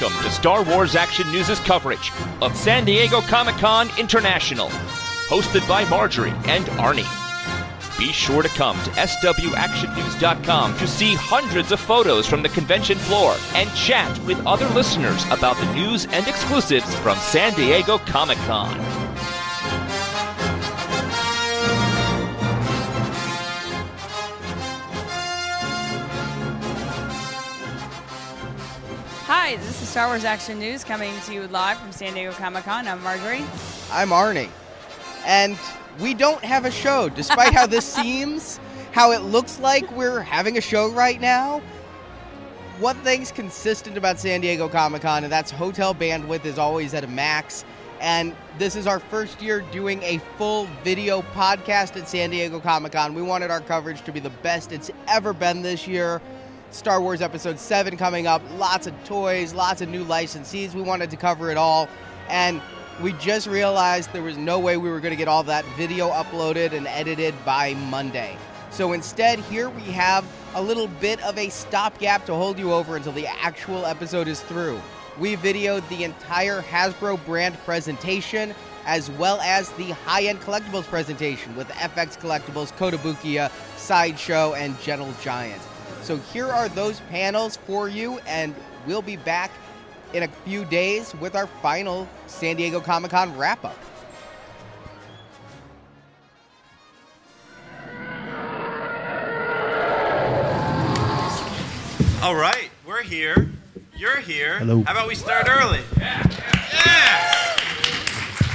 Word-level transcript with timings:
Welcome 0.00 0.22
to 0.22 0.30
Star 0.30 0.62
Wars 0.62 0.94
Action 0.94 1.28
News' 1.32 1.58
coverage 1.60 2.12
of 2.40 2.56
San 2.56 2.84
Diego 2.84 3.20
Comic 3.22 3.56
Con 3.56 3.90
International, 3.98 4.68
hosted 5.28 5.66
by 5.66 5.84
Marjorie 5.88 6.30
and 6.44 6.64
Arnie. 6.76 7.08
Be 7.98 8.12
sure 8.12 8.44
to 8.44 8.48
come 8.50 8.76
to 8.84 8.90
swactionnews.com 8.90 10.78
to 10.78 10.86
see 10.86 11.14
hundreds 11.14 11.72
of 11.72 11.80
photos 11.80 12.28
from 12.28 12.42
the 12.42 12.48
convention 12.50 12.96
floor 12.96 13.34
and 13.54 13.74
chat 13.74 14.16
with 14.20 14.38
other 14.46 14.68
listeners 14.68 15.24
about 15.32 15.56
the 15.56 15.74
news 15.74 16.04
and 16.06 16.28
exclusives 16.28 16.94
from 16.96 17.16
San 17.18 17.52
Diego 17.54 17.98
Comic 17.98 18.38
Con. 18.38 18.97
Hi, 29.48 29.56
this 29.56 29.80
is 29.80 29.88
Star 29.88 30.08
Wars 30.08 30.24
Action 30.24 30.58
News 30.58 30.84
coming 30.84 31.18
to 31.20 31.32
you 31.32 31.46
live 31.46 31.78
from 31.78 31.90
San 31.90 32.12
Diego 32.12 32.32
Comic 32.32 32.64
Con. 32.64 32.86
I'm 32.86 33.02
Marjorie. 33.02 33.46
I'm 33.90 34.10
Arnie. 34.10 34.50
And 35.24 35.58
we 36.00 36.12
don't 36.12 36.44
have 36.44 36.66
a 36.66 36.70
show, 36.70 37.08
despite 37.08 37.54
how 37.54 37.66
this 37.66 37.86
seems, 37.94 38.60
how 38.92 39.12
it 39.12 39.22
looks 39.22 39.58
like 39.58 39.90
we're 39.92 40.20
having 40.20 40.58
a 40.58 40.60
show 40.60 40.90
right 40.90 41.18
now. 41.18 41.62
One 42.78 42.96
thing's 42.96 43.32
consistent 43.32 43.96
about 43.96 44.20
San 44.20 44.42
Diego 44.42 44.68
Comic 44.68 45.00
Con, 45.00 45.24
and 45.24 45.32
that's 45.32 45.50
hotel 45.50 45.94
bandwidth 45.94 46.44
is 46.44 46.58
always 46.58 46.92
at 46.92 47.02
a 47.02 47.08
max. 47.08 47.64
And 48.02 48.36
this 48.58 48.76
is 48.76 48.86
our 48.86 48.98
first 48.98 49.40
year 49.40 49.62
doing 49.72 50.02
a 50.02 50.18
full 50.36 50.66
video 50.84 51.22
podcast 51.22 51.98
at 51.98 52.06
San 52.06 52.28
Diego 52.28 52.60
Comic 52.60 52.92
Con. 52.92 53.14
We 53.14 53.22
wanted 53.22 53.50
our 53.50 53.62
coverage 53.62 54.02
to 54.02 54.12
be 54.12 54.20
the 54.20 54.28
best 54.28 54.72
it's 54.72 54.90
ever 55.06 55.32
been 55.32 55.62
this 55.62 55.88
year. 55.88 56.20
Star 56.70 57.00
Wars 57.00 57.22
Episode 57.22 57.58
7 57.58 57.96
coming 57.96 58.26
up, 58.26 58.42
lots 58.56 58.86
of 58.86 58.94
toys, 59.04 59.54
lots 59.54 59.80
of 59.80 59.88
new 59.88 60.04
licensees. 60.04 60.74
We 60.74 60.82
wanted 60.82 61.10
to 61.10 61.16
cover 61.16 61.50
it 61.50 61.56
all. 61.56 61.88
And 62.28 62.60
we 63.02 63.12
just 63.14 63.46
realized 63.46 64.12
there 64.12 64.22
was 64.22 64.36
no 64.36 64.58
way 64.58 64.76
we 64.76 64.90
were 64.90 65.00
going 65.00 65.12
to 65.12 65.16
get 65.16 65.28
all 65.28 65.42
that 65.44 65.64
video 65.76 66.10
uploaded 66.10 66.72
and 66.72 66.86
edited 66.88 67.34
by 67.44 67.74
Monday. 67.74 68.36
So 68.70 68.92
instead, 68.92 69.38
here 69.40 69.70
we 69.70 69.82
have 69.82 70.26
a 70.54 70.62
little 70.62 70.88
bit 70.88 71.22
of 71.22 71.38
a 71.38 71.48
stopgap 71.48 72.26
to 72.26 72.34
hold 72.34 72.58
you 72.58 72.72
over 72.72 72.96
until 72.96 73.12
the 73.12 73.26
actual 73.26 73.86
episode 73.86 74.28
is 74.28 74.40
through. 74.40 74.80
We 75.18 75.36
videoed 75.36 75.88
the 75.88 76.04
entire 76.04 76.60
Hasbro 76.60 77.24
brand 77.24 77.56
presentation 77.64 78.54
as 78.84 79.10
well 79.12 79.40
as 79.40 79.70
the 79.72 79.90
high 79.90 80.24
end 80.24 80.40
collectibles 80.40 80.84
presentation 80.84 81.54
with 81.56 81.68
eFX 81.68 82.18
Collectibles, 82.18 82.72
Kotobukiya, 82.72 83.50
Sideshow, 83.76 84.54
and 84.54 84.78
Gentle 84.80 85.12
Giant. 85.22 85.60
So 86.08 86.16
here 86.16 86.46
are 86.46 86.70
those 86.70 87.00
panels 87.10 87.58
for 87.58 87.86
you, 87.86 88.18
and 88.26 88.54
we'll 88.86 89.02
be 89.02 89.16
back 89.16 89.50
in 90.14 90.22
a 90.22 90.28
few 90.46 90.64
days 90.64 91.14
with 91.16 91.36
our 91.36 91.46
final 91.46 92.08
San 92.26 92.56
Diego 92.56 92.80
Comic 92.80 93.10
Con 93.10 93.36
wrap 93.36 93.62
up. 93.62 93.76
All 102.22 102.34
right, 102.34 102.70
we're 102.86 103.02
here. 103.02 103.50
You're 103.94 104.20
here. 104.20 104.60
Hello. 104.60 104.82
How 104.84 104.92
about 104.92 105.08
we 105.08 105.14
start 105.14 105.46
early? 105.46 105.80
Yeah. 105.98 106.22
Yeah. 106.86 107.56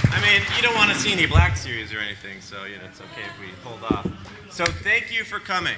I 0.10 0.20
mean, 0.24 0.42
you 0.56 0.64
don't 0.64 0.74
want 0.74 0.92
to 0.92 0.98
see 0.98 1.14
any 1.14 1.28
Black 1.28 1.56
Series 1.56 1.94
or 1.94 2.00
anything, 2.00 2.42
so 2.42 2.64
you 2.66 2.78
know 2.78 2.86
it's 2.86 3.00
okay 3.00 3.22
if 3.22 3.40
we 3.40 3.50
hold 3.64 3.84
off. 3.84 4.08
So 4.50 4.66
thank 4.66 5.16
you 5.16 5.24
for 5.24 5.38
coming. 5.38 5.76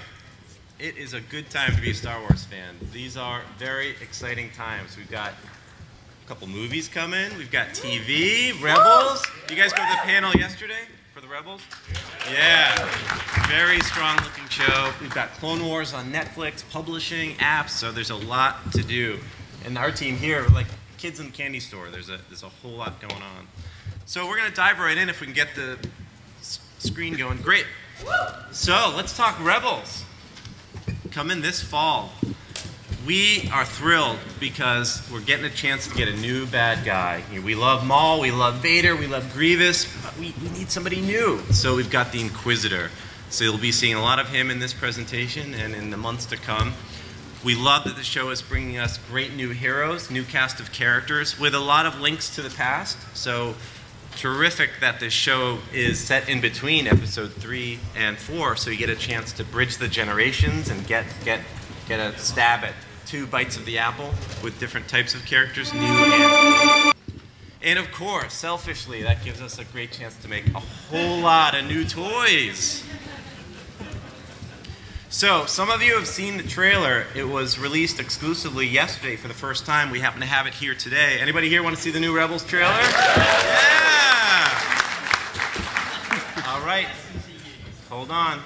It 0.77 0.97
is 0.97 1.13
a 1.13 1.21
good 1.21 1.49
time 1.49 1.73
to 1.73 1.81
be 1.81 1.91
a 1.91 1.93
Star 1.93 2.19
Wars 2.19 2.43
fan. 2.43 2.75
These 2.91 3.15
are 3.15 3.43
very 3.57 3.91
exciting 4.01 4.49
times. 4.51 4.97
We've 4.97 5.09
got 5.09 5.31
a 5.31 6.27
couple 6.27 6.47
movies 6.47 6.89
coming. 6.89 7.31
We've 7.37 7.49
got 7.49 7.69
TV, 7.69 8.61
Rebels. 8.61 9.25
You 9.49 9.55
guys 9.55 9.71
go 9.71 9.81
to 9.83 9.89
the 9.89 10.01
panel 10.03 10.33
yesterday 10.33 10.81
for 11.13 11.21
the 11.21 11.29
Rebels? 11.29 11.61
Yeah. 12.29 12.75
Very 13.47 13.79
strong 13.79 14.17
looking 14.17 14.49
show. 14.49 14.91
We've 14.99 15.13
got 15.13 15.29
Clone 15.35 15.65
Wars 15.65 15.93
on 15.93 16.11
Netflix, 16.11 16.69
publishing, 16.69 17.35
apps, 17.35 17.69
so 17.69 17.93
there's 17.93 18.09
a 18.09 18.17
lot 18.17 18.73
to 18.73 18.83
do. 18.83 19.19
And 19.63 19.77
our 19.77 19.91
team 19.91 20.17
here, 20.17 20.45
like 20.49 20.67
kids 20.97 21.21
in 21.21 21.27
the 21.27 21.31
candy 21.31 21.61
store. 21.61 21.87
There's 21.89 22.09
a 22.09 22.19
there's 22.27 22.43
a 22.43 22.49
whole 22.49 22.71
lot 22.71 22.99
going 22.99 23.13
on. 23.13 23.47
So 24.05 24.27
we're 24.27 24.37
gonna 24.37 24.53
dive 24.53 24.79
right 24.79 24.97
in 24.97 25.07
if 25.07 25.21
we 25.21 25.27
can 25.27 25.33
get 25.33 25.55
the 25.55 25.77
screen 26.79 27.15
going. 27.15 27.37
Great. 27.37 27.65
So 28.51 28.93
let's 28.93 29.15
talk 29.15 29.41
Rebels. 29.41 30.04
Coming 31.15 31.39
this 31.39 31.61
fall. 31.61 32.11
We 33.07 33.49
are 33.53 33.63
thrilled 33.63 34.19
because 34.37 35.01
we're 35.09 35.21
getting 35.21 35.45
a 35.45 35.49
chance 35.49 35.87
to 35.87 35.95
get 35.95 36.09
a 36.09 36.15
new 36.17 36.45
bad 36.45 36.83
guy. 36.83 37.23
We 37.31 37.55
love 37.55 37.85
Maul, 37.85 38.19
we 38.19 38.31
love 38.31 38.55
Vader, 38.55 38.97
we 38.97 39.07
love 39.07 39.31
Grievous, 39.31 39.87
but 40.03 40.17
we, 40.19 40.33
we 40.43 40.49
need 40.49 40.69
somebody 40.69 40.99
new. 40.99 41.39
So 41.51 41.77
we've 41.77 41.89
got 41.89 42.11
the 42.11 42.19
Inquisitor. 42.19 42.91
So 43.29 43.45
you'll 43.45 43.57
be 43.57 43.71
seeing 43.71 43.95
a 43.95 44.01
lot 44.01 44.19
of 44.19 44.27
him 44.27 44.51
in 44.51 44.59
this 44.59 44.73
presentation 44.73 45.53
and 45.53 45.73
in 45.73 45.89
the 45.89 45.95
months 45.95 46.25
to 46.25 46.35
come. 46.35 46.73
We 47.45 47.55
love 47.55 47.85
that 47.85 47.95
the 47.95 48.03
show 48.03 48.29
is 48.31 48.41
bringing 48.41 48.77
us 48.77 48.97
great 48.97 49.33
new 49.33 49.51
heroes, 49.51 50.11
new 50.11 50.25
cast 50.25 50.59
of 50.59 50.73
characters 50.73 51.39
with 51.39 51.55
a 51.55 51.61
lot 51.61 51.85
of 51.85 52.01
links 52.01 52.35
to 52.35 52.41
the 52.41 52.49
past. 52.49 52.97
So 53.15 53.55
terrific 54.15 54.71
that 54.81 54.99
this 54.99 55.13
show 55.13 55.59
is 55.73 55.99
set 55.99 56.29
in 56.29 56.41
between 56.41 56.87
episode 56.87 57.33
three 57.33 57.79
and 57.95 58.17
four, 58.17 58.55
so 58.55 58.69
you 58.69 58.77
get 58.77 58.89
a 58.89 58.95
chance 58.95 59.31
to 59.33 59.43
bridge 59.43 59.77
the 59.77 59.87
generations 59.87 60.69
and 60.69 60.85
get 60.87 61.05
get 61.23 61.41
get 61.87 61.99
a 61.99 62.17
stab 62.17 62.63
at 62.63 62.73
two 63.05 63.27
bites 63.27 63.57
of 63.57 63.65
the 63.65 63.77
apple 63.77 64.11
with 64.43 64.59
different 64.59 64.87
types 64.87 65.13
of 65.13 65.25
characters, 65.25 65.73
new 65.73 65.79
and 65.81 66.95
and 67.61 67.79
of 67.79 67.91
course, 67.91 68.33
selfishly, 68.33 69.01
that 69.01 69.23
gives 69.23 69.41
us 69.41 69.57
a 69.57 69.65
great 69.65 69.91
chance 69.91 70.15
to 70.17 70.27
make 70.27 70.47
a 70.53 70.59
whole 70.59 71.19
lot 71.19 71.55
of 71.55 71.65
new 71.65 71.83
toys. 71.83 72.83
So, 75.09 75.45
some 75.45 75.69
of 75.69 75.81
you 75.81 75.95
have 75.95 76.07
seen 76.07 76.35
the 76.37 76.43
trailer. 76.43 77.05
It 77.15 77.23
was 77.23 77.59
released 77.59 77.99
exclusively 77.99 78.65
yesterday 78.67 79.15
for 79.15 79.27
the 79.27 79.33
first 79.35 79.65
time. 79.65 79.91
We 79.91 79.99
happen 79.99 80.19
to 80.19 80.25
have 80.25 80.47
it 80.47 80.53
here 80.53 80.73
today. 80.73 81.19
Anybody 81.21 81.47
here 81.47 81.63
want 81.63 81.75
to 81.75 81.81
see 81.81 81.91
the 81.91 81.99
new 81.99 82.13
Rebels 82.13 82.43
trailer? 82.43 82.71
Yeah! 82.71 83.21
All 86.47 86.65
right. 86.65 86.87
Hold 87.89 88.09
on. 88.11 88.41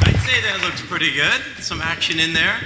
I'd 0.00 0.20
say 0.24 0.40
that 0.42 0.60
looks 0.62 0.80
pretty 0.82 1.12
good. 1.12 1.42
Some 1.58 1.82
action 1.82 2.18
in 2.18 2.32
there. 2.32 2.56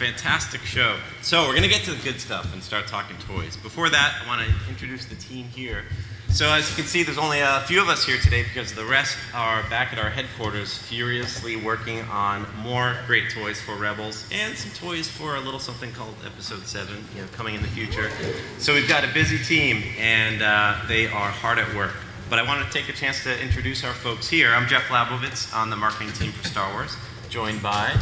Fantastic 0.00 0.62
show. 0.62 0.96
So 1.20 1.46
we're 1.46 1.54
gonna 1.54 1.68
get 1.68 1.84
to 1.84 1.90
the 1.90 2.02
good 2.02 2.22
stuff 2.22 2.54
and 2.54 2.62
start 2.62 2.86
talking 2.86 3.18
toys. 3.18 3.58
Before 3.58 3.90
that, 3.90 4.22
I 4.24 4.26
want 4.26 4.40
to 4.40 4.70
introduce 4.70 5.04
the 5.04 5.14
team 5.14 5.44
here. 5.48 5.84
So 6.30 6.48
as 6.48 6.70
you 6.70 6.76
can 6.76 6.86
see, 6.86 7.02
there's 7.02 7.18
only 7.18 7.40
a 7.40 7.62
few 7.66 7.82
of 7.82 7.90
us 7.90 8.06
here 8.06 8.16
today 8.16 8.42
because 8.42 8.72
the 8.72 8.86
rest 8.86 9.18
are 9.34 9.62
back 9.68 9.92
at 9.92 9.98
our 9.98 10.08
headquarters, 10.08 10.78
furiously 10.78 11.56
working 11.56 12.00
on 12.04 12.46
more 12.62 12.96
great 13.06 13.28
toys 13.28 13.60
for 13.60 13.74
Rebels 13.74 14.26
and 14.32 14.56
some 14.56 14.70
toys 14.70 15.06
for 15.06 15.36
a 15.36 15.40
little 15.40 15.60
something 15.60 15.92
called 15.92 16.14
Episode 16.24 16.66
Seven, 16.66 17.04
you 17.14 17.20
know, 17.20 17.28
coming 17.32 17.54
in 17.54 17.60
the 17.60 17.68
future. 17.68 18.10
So 18.56 18.72
we've 18.72 18.88
got 18.88 19.04
a 19.04 19.12
busy 19.12 19.36
team, 19.36 19.82
and 19.98 20.40
uh, 20.40 20.78
they 20.88 21.08
are 21.08 21.28
hard 21.28 21.58
at 21.58 21.76
work. 21.76 21.92
But 22.30 22.38
I 22.38 22.42
want 22.44 22.64
to 22.64 22.72
take 22.72 22.88
a 22.88 22.94
chance 22.94 23.22
to 23.24 23.38
introduce 23.38 23.84
our 23.84 23.92
folks 23.92 24.30
here. 24.30 24.54
I'm 24.54 24.66
Jeff 24.66 24.84
Labovitz 24.84 25.54
on 25.54 25.68
the 25.68 25.76
marketing 25.76 26.14
team 26.14 26.32
for 26.32 26.48
Star 26.48 26.72
Wars, 26.72 26.96
joined 27.28 27.62
by 27.62 27.94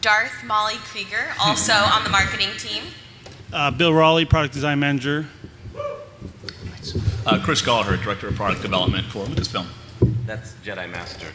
Darth 0.00 0.44
Molly 0.44 0.76
Krieger, 0.76 1.32
also 1.40 1.72
on 1.94 2.04
the 2.04 2.10
marketing 2.10 2.50
team. 2.58 2.84
Uh, 3.52 3.70
Bill 3.70 3.92
Raleigh, 3.92 4.24
product 4.24 4.54
design 4.54 4.78
manager. 4.78 5.26
Uh, 7.26 7.40
Chris 7.44 7.60
Gallagher, 7.60 7.96
Director 7.96 8.28
of 8.28 8.34
Product 8.34 8.62
Development 8.62 9.04
for 9.06 9.24
Lucasfilm. 9.26 9.66
That's 10.24 10.54
Jedi 10.64 10.90
Master. 10.90 11.26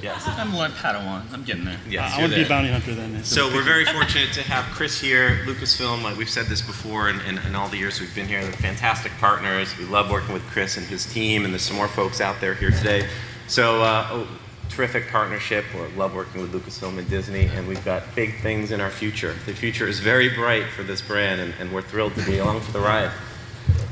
Yes. 0.00 0.24
I'm 0.28 0.54
Lord 0.54 0.70
Padawan. 0.70 1.30
I'm 1.32 1.42
getting 1.42 1.64
there. 1.64 1.78
Yes, 1.88 2.12
I 2.12 2.18
you're 2.18 2.22
want 2.22 2.32
to 2.32 2.38
be 2.38 2.44
a 2.44 2.48
bounty 2.48 2.70
hunter 2.70 2.94
then. 2.94 3.24
So 3.24 3.48
we're 3.48 3.64
very 3.64 3.84
fortunate 3.96 4.32
to 4.34 4.42
have 4.42 4.64
Chris 4.74 5.00
here, 5.00 5.40
Lucasfilm. 5.44 6.02
Like 6.02 6.16
we've 6.16 6.30
said 6.30 6.46
this 6.46 6.62
before, 6.62 7.08
and 7.08 7.20
in, 7.22 7.38
in, 7.38 7.54
all 7.56 7.68
the 7.68 7.76
years 7.76 8.00
we've 8.00 8.14
been 8.14 8.28
here, 8.28 8.40
they're 8.40 8.52
fantastic 8.52 9.12
partners. 9.18 9.76
We 9.76 9.84
love 9.84 10.10
working 10.10 10.32
with 10.32 10.44
Chris 10.44 10.76
and 10.76 10.86
his 10.86 11.04
team, 11.04 11.44
and 11.44 11.52
there's 11.52 11.62
some 11.62 11.76
more 11.76 11.88
folks 11.88 12.20
out 12.20 12.40
there 12.40 12.54
here 12.54 12.70
today. 12.70 13.08
So, 13.48 13.82
uh, 13.82 14.08
oh, 14.10 14.28
terrific 14.68 15.08
partnership. 15.08 15.64
We 15.74 15.80
love 15.96 16.14
working 16.14 16.40
with 16.40 16.52
Lucasfilm 16.52 16.98
and 16.98 17.08
Disney, 17.08 17.46
and 17.46 17.66
we've 17.66 17.84
got 17.84 18.14
big 18.14 18.40
things 18.40 18.70
in 18.70 18.80
our 18.80 18.90
future. 18.90 19.34
The 19.46 19.54
future 19.54 19.86
is 19.86 20.00
very 20.00 20.28
bright 20.28 20.66
for 20.66 20.82
this 20.82 21.00
brand, 21.00 21.40
and, 21.40 21.54
and 21.58 21.72
we're 21.72 21.82
thrilled 21.82 22.14
to 22.16 22.24
be 22.24 22.38
along 22.38 22.60
for 22.60 22.72
the 22.72 22.80
ride. 22.80 23.10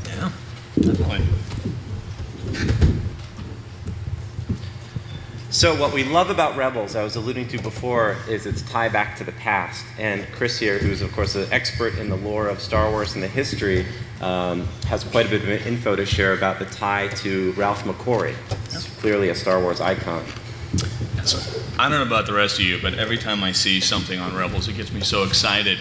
Yeah, 0.06 0.31
definitely. 0.81 1.26
So, 5.56 5.75
what 5.75 5.94
we 5.94 6.05
love 6.05 6.28
about 6.28 6.55
Rebels, 6.58 6.94
I 6.94 7.02
was 7.02 7.17
alluding 7.17 7.49
to 7.49 7.58
before, 7.58 8.17
is 8.28 8.44
its 8.44 8.61
tie 8.61 8.90
back 8.90 9.17
to 9.17 9.25
the 9.25 9.32
past. 9.32 9.87
And 9.99 10.26
Chris 10.32 10.58
here, 10.58 10.78
who's 10.78 11.00
of 11.00 11.11
course 11.12 11.34
an 11.34 11.50
expert 11.50 11.96
in 11.96 12.11
the 12.11 12.17
lore 12.17 12.49
of 12.49 12.61
Star 12.61 12.90
Wars 12.90 13.14
and 13.14 13.23
the 13.23 13.28
history, 13.28 13.87
um, 14.20 14.67
has 14.87 15.02
quite 15.02 15.25
a 15.25 15.31
bit 15.31 15.43
of 15.43 15.49
info 15.67 15.96
to 15.96 16.05
share 16.05 16.34
about 16.34 16.58
the 16.58 16.67
tie 16.67 17.08
to 17.08 17.52
Ralph 17.52 17.84
McQuarrie. 17.84 18.34
It's 18.67 18.87
clearly 19.00 19.31
a 19.31 19.34
Star 19.34 19.58
Wars 19.58 19.81
icon. 19.81 20.26
So, 21.26 21.40
I 21.76 21.88
don't 21.88 21.99
know 21.99 22.06
about 22.06 22.26
the 22.26 22.34
rest 22.34 22.61
of 22.61 22.64
you, 22.64 22.78
but 22.81 22.94
every 22.94 23.19
time 23.19 23.43
I 23.43 23.50
see 23.50 23.81
something 23.81 24.20
on 24.20 24.37
Rebels, 24.37 24.69
it 24.69 24.76
gets 24.76 24.93
me 24.93 25.00
so 25.00 25.25
excited 25.25 25.76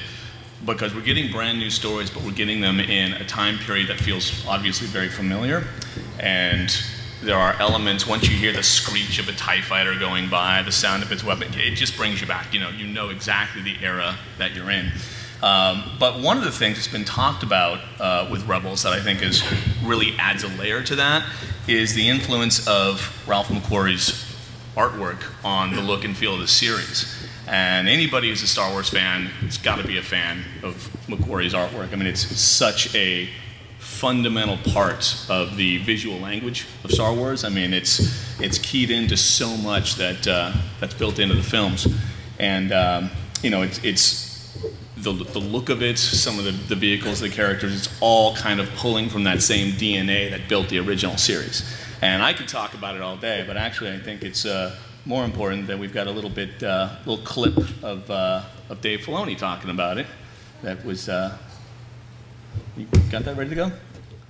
because 0.65 0.95
we're 0.95 1.01
getting 1.01 1.31
brand 1.31 1.59
new 1.59 1.69
stories, 1.69 2.09
but 2.09 2.24
we're 2.24 2.31
getting 2.31 2.62
them 2.62 2.80
in 2.80 3.13
a 3.13 3.24
time 3.25 3.59
period 3.59 3.89
that 3.89 4.00
feels 4.00 4.44
obviously 4.47 4.88
very 4.88 5.07
familiar. 5.07 5.68
And 6.19 6.75
there 7.21 7.38
are 7.38 7.53
elements, 7.59 8.07
once 8.07 8.27
you 8.27 8.36
hear 8.36 8.53
the 8.53 8.63
screech 8.63 9.19
of 9.19 9.30
a 9.30 9.33
TIE 9.33 9.62
fighter 9.62 9.94
going 10.00 10.31
by, 10.31 10.63
the 10.63 10.71
sound 10.71 11.03
of 11.03 11.12
its 11.12 11.24
weapon, 11.24 11.53
it 11.53 11.75
just 11.75 11.95
brings 11.95 12.21
you 12.21 12.25
back. 12.25 12.51
You 12.51 12.62
know, 12.62 12.69
you 12.69 12.88
know 12.88 13.09
exactly 13.09 13.62
the 13.62 13.75
era 13.83 14.18
that 14.39 14.56
you're 14.56 14.71
in. 14.71 14.92
Um, 15.44 15.83
but 16.00 16.21
one 16.21 16.39
of 16.39 16.44
the 16.44 16.51
things 16.51 16.77
that's 16.77 16.88
been 16.88 17.06
talked 17.06 17.44
about 17.44 17.81
uh, 18.00 18.27
with 18.31 18.47
Rebels 18.47 18.81
that 18.81 18.94
I 18.94 19.00
think 19.00 19.21
is 19.21 19.44
really 19.83 20.15
adds 20.18 20.44
a 20.44 20.47
layer 20.47 20.81
to 20.81 20.95
that 20.95 21.24
is 21.68 21.94
the 21.94 22.09
influence 22.09 22.68
of 22.68 23.24
Ralph 23.27 23.50
McQuarrie's 23.50 24.34
artwork 24.75 25.24
on 25.44 25.74
the 25.74 25.81
look 25.81 26.04
and 26.04 26.16
feel 26.16 26.36
of 26.36 26.39
the 26.39 26.48
series. 26.48 27.13
And 27.48 27.88
anybody 27.88 28.30
who's 28.30 28.42
a 28.42 28.48
Star 28.48 28.72
Wars 28.72 28.89
fan 28.89 29.25
has 29.44 29.57
got 29.57 29.77
to 29.77 29.88
be 29.88 29.98
a 29.98 30.01
fan 30.01 30.44
of 30.63 30.75
McQuarrie's 31.07 31.54
artwork. 31.54 31.94
I 31.94 31.95
mean, 31.95 32.07
it's 32.07 32.25
such 32.39 32.94
a 32.95 33.30
fundamental 33.80 34.57
part 34.74 35.16
of 35.30 35.57
the 35.57 35.77
visual 35.77 36.18
language 36.18 36.66
of 36.83 36.92
Star 36.92 37.13
Wars. 37.13 37.44
I 37.44 37.50
mean, 37.50 37.74
it's 37.74 38.42
it's 38.42 38.57
keyed 38.57 38.89
into 38.89 39.16
so 39.16 39.56
much 39.57 39.95
that 39.95 40.27
uh, 40.27 40.54
that's 40.80 40.95
built 40.95 41.19
into 41.19 41.36
the 41.36 41.44
films, 41.44 41.88
and 42.39 42.71
um, 42.74 43.12
you 43.44 43.51
know, 43.51 43.62
it's 43.62 43.83
it's 43.83 44.25
the, 44.98 45.12
the 45.12 45.39
look 45.39 45.69
of 45.69 45.83
it, 45.83 45.98
some 46.00 46.39
of 46.39 46.45
the, 46.45 46.51
the 46.51 46.75
vehicles, 46.75 47.19
the 47.19 47.30
characters, 47.30 47.75
it's 47.75 47.98
all 48.01 48.36
kind 48.36 48.60
of 48.60 48.69
pulling 48.75 49.10
from 49.10 49.24
that 49.25 49.42
same 49.42 49.74
DNA 49.74 50.30
that 50.31 50.48
built 50.50 50.69
the 50.69 50.80
original 50.80 51.18
series. 51.18 51.63
And 52.01 52.21
I 52.21 52.33
could 52.33 52.47
talk 52.47 52.74
about 52.74 52.95
it 52.95 53.01
all 53.01 53.18
day, 53.18 53.44
but 53.47 53.57
actually, 53.57 53.92
I 53.92 54.00
think 54.00 54.24
it's 54.24 54.45
uh, 54.45 54.75
more 55.06 55.24
important 55.24 55.68
that 55.68 55.80
we've 55.80 55.94
got 55.94 56.07
a 56.07 56.12
little 56.12 56.30
bit, 56.30 56.62
uh, 56.62 56.95
little 57.06 57.24
clip 57.24 57.57
of 57.83 58.09
uh, 58.09 58.44
of 58.69 58.81
Dave 58.81 59.01
Filoni 59.01 59.38
talking 59.38 59.69
about 59.69 59.97
it. 59.97 60.07
That 60.62 60.83
was. 60.86 61.09
Uh, 61.09 61.38
you 62.77 62.88
got 63.09 63.24
that 63.24 63.38
ready 63.38 63.50
to 63.51 63.56
go? 63.56 63.71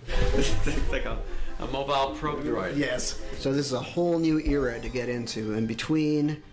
it's 0.08 0.92
like 0.92 1.06
a, 1.06 1.18
a 1.60 1.68
mobile 1.68 2.16
probe 2.16 2.44
droid. 2.44 2.78
Yes. 2.78 3.22
So 3.40 3.52
this 3.52 3.66
is 3.66 3.74
a 3.74 3.80
whole 3.80 4.20
new 4.20 4.40
era 4.40 4.80
to 4.80 4.90
get 4.90 5.10
into, 5.10 5.54
and 5.54 5.68
between 5.68 6.44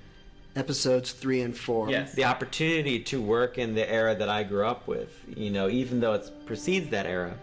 episodes 0.57 1.13
three 1.13 1.43
and 1.43 1.57
four. 1.57 1.91
Yes, 1.91 2.15
the 2.15 2.25
opportunity 2.25 3.01
to 3.01 3.21
work 3.21 3.59
in 3.59 3.75
the 3.75 3.91
era 3.91 4.15
that 4.15 4.29
I 4.29 4.43
grew 4.43 4.67
up 4.67 4.87
with. 4.87 5.11
You 5.37 5.51
know, 5.51 5.69
even 5.69 6.01
though 6.01 6.15
it 6.15 6.31
precedes 6.47 6.91
that 6.91 7.07
era, 7.07 7.35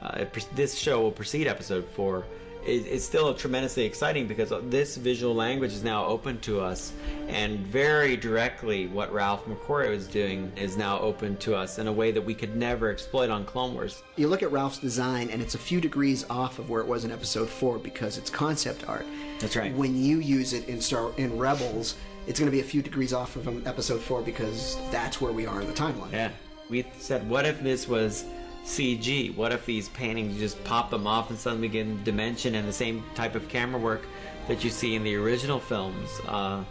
uh, 0.00 0.18
it, 0.18 0.48
this 0.54 0.76
show 0.76 1.00
will 1.00 1.12
precede 1.12 1.46
episode 1.46 1.86
four. 1.94 2.24
It, 2.64 2.86
it's 2.86 3.04
still 3.04 3.32
tremendously 3.34 3.84
exciting 3.84 4.26
because 4.26 4.52
this 4.64 4.96
visual 4.96 5.34
language 5.34 5.72
is 5.72 5.82
now 5.82 6.04
open 6.04 6.38
to 6.40 6.60
us, 6.60 6.92
and 7.28 7.58
very 7.60 8.16
directly, 8.16 8.86
what 8.86 9.12
Ralph 9.12 9.46
McQuarrie 9.46 9.90
was 9.90 10.06
doing 10.06 10.52
is 10.56 10.76
now 10.76 10.98
open 11.00 11.36
to 11.38 11.54
us 11.54 11.78
in 11.78 11.86
a 11.86 11.92
way 11.92 12.10
that 12.10 12.22
we 12.22 12.34
could 12.34 12.56
never 12.56 12.90
exploit 12.90 13.30
on 13.30 13.44
Clone 13.44 13.74
Wars. 13.74 14.02
You 14.16 14.28
look 14.28 14.42
at 14.42 14.52
Ralph's 14.52 14.78
design, 14.78 15.30
and 15.30 15.40
it's 15.40 15.54
a 15.54 15.58
few 15.58 15.80
degrees 15.80 16.24
off 16.28 16.58
of 16.58 16.68
where 16.70 16.80
it 16.80 16.86
was 16.86 17.04
in 17.04 17.12
episode 17.12 17.48
four 17.48 17.78
because 17.78 18.18
it's 18.18 18.30
concept 18.30 18.88
art. 18.88 19.06
That's 19.38 19.56
right. 19.56 19.74
When 19.74 19.96
you 19.96 20.18
use 20.18 20.52
it 20.52 20.68
in 20.68 20.80
Star 20.80 21.12
in 21.16 21.38
Rebels, 21.38 21.96
it's 22.26 22.38
going 22.38 22.50
to 22.50 22.54
be 22.54 22.60
a 22.60 22.64
few 22.64 22.82
degrees 22.82 23.12
off 23.12 23.36
of 23.36 23.48
um, 23.48 23.62
episode 23.66 24.00
four 24.00 24.20
because 24.20 24.76
that's 24.90 25.20
where 25.20 25.32
we 25.32 25.46
are 25.46 25.60
in 25.60 25.66
the 25.66 25.72
timeline. 25.72 26.12
Yeah. 26.12 26.30
We 26.68 26.84
said, 26.98 27.26
what 27.30 27.46
if 27.46 27.62
this 27.62 27.88
was 27.88 28.24
CG? 28.68 29.34
What 29.34 29.52
if 29.52 29.64
these 29.64 29.88
paintings 29.88 30.34
you 30.34 30.40
just 30.40 30.62
pop 30.64 30.90
them 30.90 31.06
off 31.06 31.30
and 31.30 31.38
suddenly 31.38 31.68
get 31.68 32.04
dimension 32.04 32.54
and 32.54 32.68
the 32.68 32.72
same 32.72 33.02
type 33.14 33.34
of 33.34 33.48
camera 33.48 33.80
work 33.80 34.02
that 34.46 34.62
you 34.62 34.70
see 34.70 34.94
in 34.94 35.02
the 35.02 35.16
original 35.16 35.58
films? 35.58 36.20
Uh, 36.26 36.62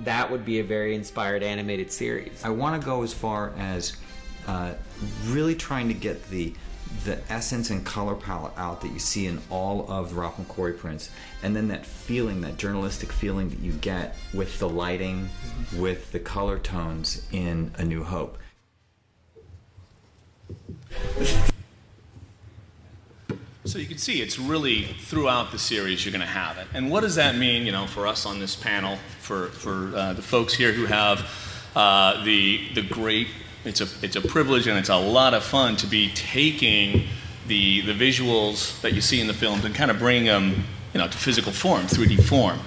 that 0.00 0.30
would 0.30 0.44
be 0.44 0.58
a 0.58 0.64
very 0.64 0.94
inspired 0.94 1.42
animated 1.42 1.92
series. 1.92 2.44
I 2.44 2.50
want 2.50 2.80
to 2.80 2.84
go 2.84 3.02
as 3.02 3.14
far 3.14 3.52
as 3.56 3.96
uh, 4.46 4.74
really 5.26 5.54
trying 5.54 5.88
to 5.88 5.94
get 5.94 6.28
the 6.28 6.52
the 7.04 7.18
essence 7.32 7.70
and 7.70 7.86
color 7.86 8.14
palette 8.14 8.52
out 8.58 8.82
that 8.82 8.92
you 8.92 8.98
see 8.98 9.26
in 9.26 9.40
all 9.48 9.90
of 9.90 10.10
the 10.10 10.20
Ralph 10.20 10.36
McQuarrie 10.36 10.76
prints, 10.76 11.08
and 11.42 11.56
then 11.56 11.68
that 11.68 11.86
feeling, 11.86 12.42
that 12.42 12.58
journalistic 12.58 13.10
feeling 13.10 13.48
that 13.48 13.60
you 13.60 13.72
get 13.72 14.14
with 14.34 14.58
the 14.58 14.68
lighting, 14.68 15.24
mm-hmm. 15.24 15.80
with 15.80 16.12
the 16.12 16.18
color 16.18 16.58
tones 16.58 17.26
in 17.32 17.72
A 17.78 17.84
New 17.84 18.04
Hope. 18.04 18.36
So 23.64 23.78
you 23.78 23.86
can 23.86 23.98
see 23.98 24.20
it's 24.20 24.38
really 24.38 24.82
throughout 24.82 25.52
the 25.52 25.58
series 25.58 26.04
you're 26.04 26.12
going 26.12 26.20
to 26.20 26.26
have 26.26 26.58
it. 26.58 26.66
And 26.74 26.90
what 26.90 27.00
does 27.00 27.14
that 27.14 27.36
mean, 27.36 27.64
you 27.64 27.72
know, 27.72 27.86
for 27.86 28.06
us 28.06 28.26
on 28.26 28.40
this 28.40 28.56
panel, 28.56 28.98
for 29.20 29.46
for 29.48 29.96
uh, 29.96 30.12
the 30.14 30.22
folks 30.22 30.52
here 30.52 30.72
who 30.72 30.86
have 30.86 31.26
uh, 31.76 32.22
the 32.24 32.68
the 32.74 32.82
great 32.82 33.28
it's 33.64 33.80
a 33.80 33.86
it's 34.02 34.16
a 34.16 34.20
privilege 34.20 34.66
and 34.66 34.78
it's 34.78 34.88
a 34.88 34.96
lot 34.96 35.34
of 35.34 35.44
fun 35.44 35.76
to 35.76 35.86
be 35.86 36.10
taking 36.10 37.06
the 37.46 37.80
the 37.82 37.92
visuals 37.92 38.80
that 38.80 38.92
you 38.94 39.00
see 39.00 39.20
in 39.20 39.26
the 39.26 39.34
films 39.34 39.64
and 39.64 39.74
kind 39.74 39.90
of 39.90 39.98
bring 39.98 40.24
them, 40.24 40.64
you 40.92 40.98
know, 40.98 41.06
to 41.06 41.16
physical 41.16 41.52
form, 41.52 41.82
3D 41.82 42.22
form. 42.24 42.58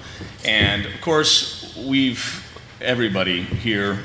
And 0.44 0.86
of 0.86 1.00
course, 1.00 1.76
we've 1.76 2.42
everybody 2.80 3.42
here 3.42 4.00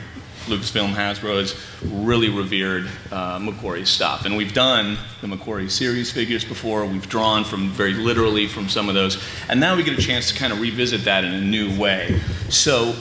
Lucasfilm, 0.45 0.93
Hasbro 0.93 1.39
has 1.39 1.55
really 1.83 2.29
revered 2.29 2.89
uh, 3.11 3.39
McQuarrie's 3.39 3.89
stuff. 3.89 4.25
And 4.25 4.35
we've 4.35 4.53
done 4.53 4.97
the 5.21 5.27
McQuarrie 5.27 5.69
series 5.69 6.11
figures 6.11 6.43
before. 6.43 6.85
We've 6.85 7.07
drawn 7.07 7.43
from 7.43 7.69
very 7.69 7.93
literally 7.93 8.47
from 8.47 8.69
some 8.69 8.89
of 8.89 8.95
those. 8.95 9.21
And 9.49 9.59
now 9.59 9.75
we 9.75 9.83
get 9.83 9.97
a 9.97 10.01
chance 10.01 10.31
to 10.31 10.37
kind 10.37 10.51
of 10.51 10.59
revisit 10.59 11.05
that 11.05 11.23
in 11.23 11.33
a 11.33 11.41
new 11.41 11.79
way. 11.79 12.21
So, 12.49 12.93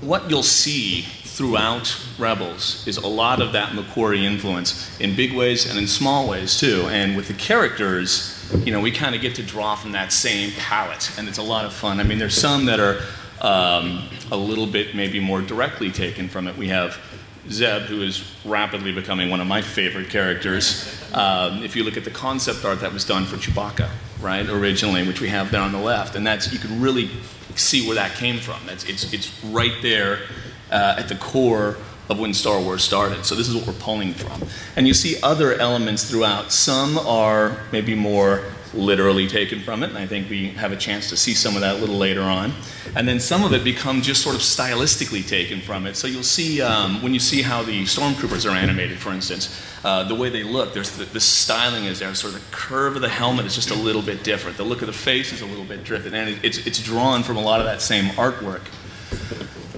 what 0.00 0.30
you'll 0.30 0.42
see 0.42 1.02
throughout 1.02 2.00
Rebels 2.18 2.86
is 2.86 2.96
a 2.96 3.06
lot 3.06 3.42
of 3.42 3.52
that 3.52 3.72
McQuarrie 3.72 4.24
influence 4.24 4.98
in 5.00 5.14
big 5.14 5.34
ways 5.34 5.68
and 5.68 5.78
in 5.78 5.86
small 5.86 6.28
ways 6.28 6.58
too. 6.58 6.86
And 6.90 7.14
with 7.14 7.28
the 7.28 7.34
characters, 7.34 8.32
you 8.64 8.72
know, 8.72 8.80
we 8.80 8.90
kind 8.90 9.14
of 9.14 9.20
get 9.20 9.34
to 9.34 9.42
draw 9.42 9.76
from 9.76 9.92
that 9.92 10.12
same 10.12 10.52
palette. 10.52 11.10
And 11.18 11.28
it's 11.28 11.38
a 11.38 11.42
lot 11.42 11.66
of 11.66 11.74
fun. 11.74 12.00
I 12.00 12.04
mean, 12.04 12.18
there's 12.18 12.36
some 12.36 12.64
that 12.66 12.80
are 12.80 13.02
um, 13.46 14.02
a 14.32 14.36
little 14.36 14.66
bit 14.66 14.94
maybe 14.94 15.20
more 15.20 15.40
directly 15.40 15.92
taken 15.92 16.28
from 16.28 16.48
it. 16.48 16.56
We 16.56 16.68
have 16.68 16.98
Zeb, 17.48 17.82
who 17.82 18.02
is 18.02 18.24
rapidly 18.44 18.92
becoming 18.92 19.30
one 19.30 19.40
of 19.40 19.46
my 19.46 19.62
favorite 19.62 20.10
characters. 20.10 21.00
Um, 21.14 21.62
if 21.62 21.76
you 21.76 21.84
look 21.84 21.96
at 21.96 22.02
the 22.02 22.10
concept 22.10 22.64
art 22.64 22.80
that 22.80 22.92
was 22.92 23.04
done 23.04 23.24
for 23.24 23.36
Chewbacca, 23.36 23.88
right, 24.20 24.48
originally, 24.48 25.06
which 25.06 25.20
we 25.20 25.28
have 25.28 25.52
there 25.52 25.60
on 25.60 25.70
the 25.70 25.78
left, 25.78 26.16
and 26.16 26.26
that's 26.26 26.52
you 26.52 26.58
can 26.58 26.80
really 26.80 27.08
see 27.54 27.86
where 27.86 27.94
that 27.94 28.16
came 28.16 28.38
from. 28.38 28.58
That's 28.66 28.84
it's 28.84 29.12
it's 29.12 29.44
right 29.44 29.74
there 29.80 30.22
uh, 30.72 30.96
at 30.98 31.08
the 31.08 31.14
core 31.14 31.76
of 32.08 32.18
when 32.18 32.34
Star 32.34 32.60
Wars 32.60 32.82
started. 32.82 33.24
So 33.24 33.36
this 33.36 33.48
is 33.48 33.54
what 33.54 33.64
we're 33.68 33.74
pulling 33.74 34.12
from, 34.12 34.42
and 34.74 34.88
you 34.88 34.94
see 34.94 35.20
other 35.22 35.54
elements 35.54 36.10
throughout. 36.10 36.50
Some 36.50 36.98
are 36.98 37.60
maybe 37.70 37.94
more 37.94 38.42
literally 38.76 39.26
taken 39.26 39.60
from 39.60 39.82
it, 39.82 39.90
and 39.90 39.98
I 39.98 40.06
think 40.06 40.30
we 40.30 40.48
have 40.50 40.72
a 40.72 40.76
chance 40.76 41.08
to 41.08 41.16
see 41.16 41.34
some 41.34 41.54
of 41.54 41.62
that 41.62 41.76
a 41.76 41.78
little 41.78 41.96
later 41.96 42.22
on. 42.22 42.52
And 42.94 43.08
then 43.08 43.18
some 43.18 43.44
of 43.44 43.52
it 43.52 43.64
becomes 43.64 44.06
just 44.06 44.22
sort 44.22 44.36
of 44.36 44.42
stylistically 44.42 45.26
taken 45.26 45.60
from 45.60 45.86
it. 45.86 45.96
So 45.96 46.06
you'll 46.06 46.22
see 46.22 46.62
um, 46.62 47.02
when 47.02 47.12
you 47.14 47.20
see 47.20 47.42
how 47.42 47.62
the 47.62 47.84
stormtroopers 47.84 48.50
are 48.50 48.54
animated, 48.54 48.98
for 48.98 49.10
instance, 49.10 49.62
uh, 49.84 50.04
the 50.04 50.14
way 50.14 50.28
they 50.28 50.42
look, 50.42 50.74
there's 50.74 50.96
the, 50.96 51.04
the, 51.04 51.20
styling 51.20 51.84
is 51.84 51.98
there. 51.98 52.14
Sort 52.14 52.34
of 52.34 52.40
the 52.40 52.56
curve 52.56 52.96
of 52.96 53.02
the 53.02 53.08
helmet 53.08 53.46
is 53.46 53.54
just 53.54 53.70
a 53.70 53.74
little 53.74 54.02
bit 54.02 54.24
different. 54.24 54.56
The 54.56 54.64
look 54.64 54.80
of 54.80 54.86
the 54.86 54.92
face 54.92 55.32
is 55.32 55.42
a 55.42 55.46
little 55.46 55.64
bit 55.64 55.84
different, 55.84 56.14
and 56.14 56.30
it, 56.30 56.44
it's 56.44 56.66
it's 56.66 56.82
drawn 56.82 57.22
from 57.22 57.36
a 57.36 57.42
lot 57.42 57.60
of 57.60 57.66
that 57.66 57.80
same 57.80 58.06
artwork. 58.14 58.62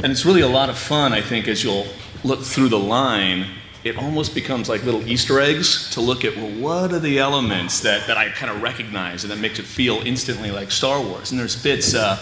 And 0.02 0.12
it's 0.12 0.24
really 0.24 0.42
a 0.42 0.48
lot 0.48 0.70
of 0.70 0.78
fun, 0.78 1.12
I 1.12 1.20
think, 1.20 1.48
as 1.48 1.64
you'll 1.64 1.86
look 2.24 2.42
through 2.42 2.68
the 2.68 2.78
line 2.78 3.46
it 3.88 3.96
almost 3.96 4.34
becomes 4.34 4.68
like 4.68 4.84
little 4.84 5.06
Easter 5.08 5.40
eggs 5.40 5.90
to 5.90 6.00
look 6.00 6.24
at, 6.24 6.36
well, 6.36 6.50
what 6.60 6.92
are 6.92 6.98
the 6.98 7.18
elements 7.18 7.80
that, 7.80 8.06
that 8.06 8.16
I 8.16 8.28
kind 8.28 8.52
of 8.52 8.62
recognize 8.62 9.24
and 9.24 9.32
that 9.32 9.38
makes 9.38 9.58
it 9.58 9.64
feel 9.64 10.00
instantly 10.04 10.50
like 10.50 10.70
Star 10.70 11.00
Wars? 11.02 11.30
And 11.30 11.40
there's 11.40 11.60
bits, 11.60 11.94
uh, 11.94 12.16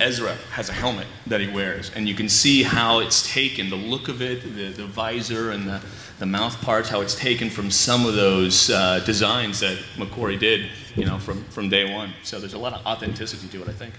Ezra 0.00 0.34
has 0.50 0.68
a 0.68 0.72
helmet 0.72 1.06
that 1.26 1.40
he 1.40 1.48
wears, 1.48 1.90
and 1.94 2.08
you 2.08 2.14
can 2.14 2.28
see 2.28 2.62
how 2.62 2.98
it's 2.98 3.32
taken, 3.32 3.70
the 3.70 3.76
look 3.76 4.08
of 4.08 4.20
it, 4.20 4.42
the, 4.42 4.70
the 4.70 4.86
visor 4.86 5.52
and 5.52 5.68
the, 5.68 5.80
the 6.18 6.26
mouth 6.26 6.60
parts, 6.60 6.88
how 6.88 7.00
it's 7.00 7.14
taken 7.14 7.48
from 7.48 7.70
some 7.70 8.04
of 8.04 8.14
those 8.14 8.70
uh, 8.70 9.00
designs 9.06 9.60
that 9.60 9.78
McQuarrie 9.96 10.38
did, 10.38 10.70
you 10.96 11.04
know, 11.04 11.18
from, 11.18 11.44
from 11.44 11.68
day 11.68 11.92
one. 11.92 12.12
So 12.22 12.38
there's 12.38 12.54
a 12.54 12.58
lot 12.58 12.72
of 12.72 12.84
authenticity 12.84 13.48
to 13.48 13.62
it, 13.62 13.68
I 13.68 13.72
think. 13.72 13.94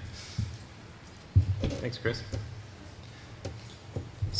Thanks, 1.79 1.97
Chris. 1.97 2.21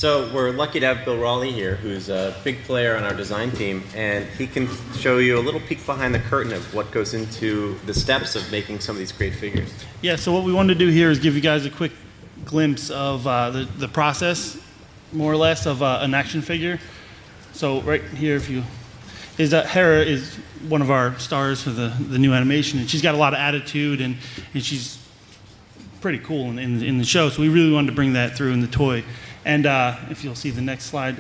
So 0.04 0.30
we're 0.34 0.52
lucky 0.52 0.82
to 0.82 0.86
have 0.86 1.06
Bill 1.06 1.18
Raleigh 1.18 1.54
here, 1.54 1.76
who's 1.76 2.10
a 2.10 2.36
big 2.44 2.62
player 2.64 2.98
on 2.98 3.06
our 3.06 3.14
design 3.14 3.52
team, 3.52 3.86
and 3.96 4.26
he 4.32 4.48
can 4.48 4.68
show 4.98 5.18
you 5.18 5.40
a 5.40 5.40
little 5.40 5.62
peek 5.62 5.86
behind 5.86 6.14
the 6.14 6.20
curtain 6.20 6.52
of 6.52 6.74
what 6.74 6.92
goes 6.92 7.14
into 7.14 7.80
the 7.86 7.94
steps 7.94 8.36
of 8.36 8.52
making 8.52 8.82
some 8.82 8.98
of 8.98 9.00
these 9.00 9.14
great 9.14 9.34
figures. 9.34 9.74
Yeah, 10.02 10.18
so 10.18 10.34
what 10.34 10.44
we 10.44 10.52
wanted 10.52 10.78
to 10.78 10.80
do 10.86 10.92
here 10.92 11.10
is 11.10 11.20
give 11.20 11.36
you 11.36 11.42
guys 11.42 11.66
a 11.66 11.70
quick 11.70 11.94
glimpse 12.44 12.90
of 12.90 13.26
uh, 13.26 13.52
the, 13.52 13.64
the 13.78 13.88
process, 13.88 14.60
more 15.14 15.32
or 15.32 15.38
less, 15.38 15.66
of 15.66 15.82
uh, 15.82 16.00
an 16.02 16.14
action 16.14 16.42
figure. 16.42 16.82
So 17.54 17.80
right 17.80 18.04
here, 18.04 18.36
if 18.36 18.50
you, 18.50 18.64
is 19.38 19.52
that 19.52 19.70
Hera 19.70 20.02
is 20.02 20.36
one 20.68 20.82
of 20.82 20.92
our 20.92 21.18
stars 21.18 21.64
for 21.64 21.70
the, 21.70 21.96
the 22.10 22.20
new 22.20 22.34
animation, 22.34 22.78
and 22.78 22.90
she's 22.90 23.02
got 23.02 23.16
a 23.16 23.18
lot 23.18 23.32
of 23.32 23.40
attitude, 23.40 24.02
and, 24.02 24.18
and 24.54 24.62
she's 24.62 25.02
pretty 26.02 26.20
cool 26.20 26.50
in, 26.50 26.60
in, 26.60 26.84
in 26.84 26.98
the 26.98 27.06
show, 27.06 27.30
so 27.30 27.42
we 27.42 27.48
really 27.48 27.72
wanted 27.72 27.88
to 27.88 27.96
bring 27.96 28.12
that 28.12 28.36
through 28.36 28.52
in 28.52 28.60
the 28.60 28.68
toy. 28.68 29.02
And 29.46 29.66
uh, 29.66 29.96
if 30.10 30.24
you'll 30.24 30.36
see 30.36 30.50
the 30.50 30.62
next 30.62 30.86
slide, 30.86 31.18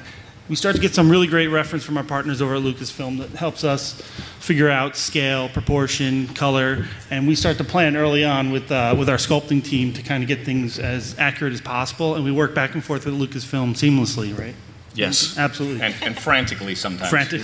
we 0.50 0.56
start 0.56 0.75
to 0.75 0.82
get 0.82 0.94
some 0.94 1.10
really 1.10 1.27
great 1.27 1.48
reference 1.48 1.86
from 1.86 1.98
our 1.98 2.03
partners 2.03 2.42
over 2.42 2.56
at 2.56 2.62
Lucasfilm 2.62 3.18
that 3.20 3.30
helps 3.30 3.63
us 3.63 4.01
figure 4.39 4.70
out 4.70 4.98
scale, 4.98 5.48
proportion, 5.50 6.27
color, 6.27 6.86
and 7.10 7.27
we 7.27 7.36
start 7.36 7.58
to 7.58 7.63
plan 7.63 7.96
early 7.96 8.25
on 8.25 8.51
with 8.51 8.70
uh, 8.72 8.94
with 8.98 9.10
our 9.10 9.18
sculpting 9.18 9.63
team 9.63 9.94
to 9.94 10.01
kind 10.01 10.22
of 10.22 10.27
get 10.27 10.44
things 10.44 10.80
as 10.80 11.18
accurate 11.18 11.53
as 11.53 11.62
possible, 11.62 12.15
and 12.15 12.25
we 12.25 12.32
work 12.32 12.53
back 12.53 12.74
and 12.74 12.84
forth 12.84 13.06
with 13.06 13.13
Lucasfilm 13.13 13.74
seamlessly, 13.74 14.38
right? 14.38 14.56
Yes. 14.96 15.38
Absolutely. 15.38 15.82
And, 15.82 15.96
and 16.03 16.20
frantically 16.20 16.75
sometimes. 16.75 17.10
Frantic. 17.10 17.42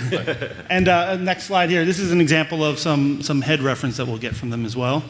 and 0.70 0.86
uh, 0.86 1.16
next 1.16 1.44
slide 1.44 1.68
here. 1.68 1.84
This 1.84 1.98
is 1.98 2.12
an 2.12 2.20
example 2.20 2.62
of 2.62 2.78
some 2.78 3.22
some 3.22 3.40
head 3.40 3.60
reference 3.60 3.96
that 3.96 4.06
we'll 4.06 4.18
get 4.18 4.36
from 4.36 4.50
them 4.50 4.64
as 4.64 4.76
well. 4.76 5.02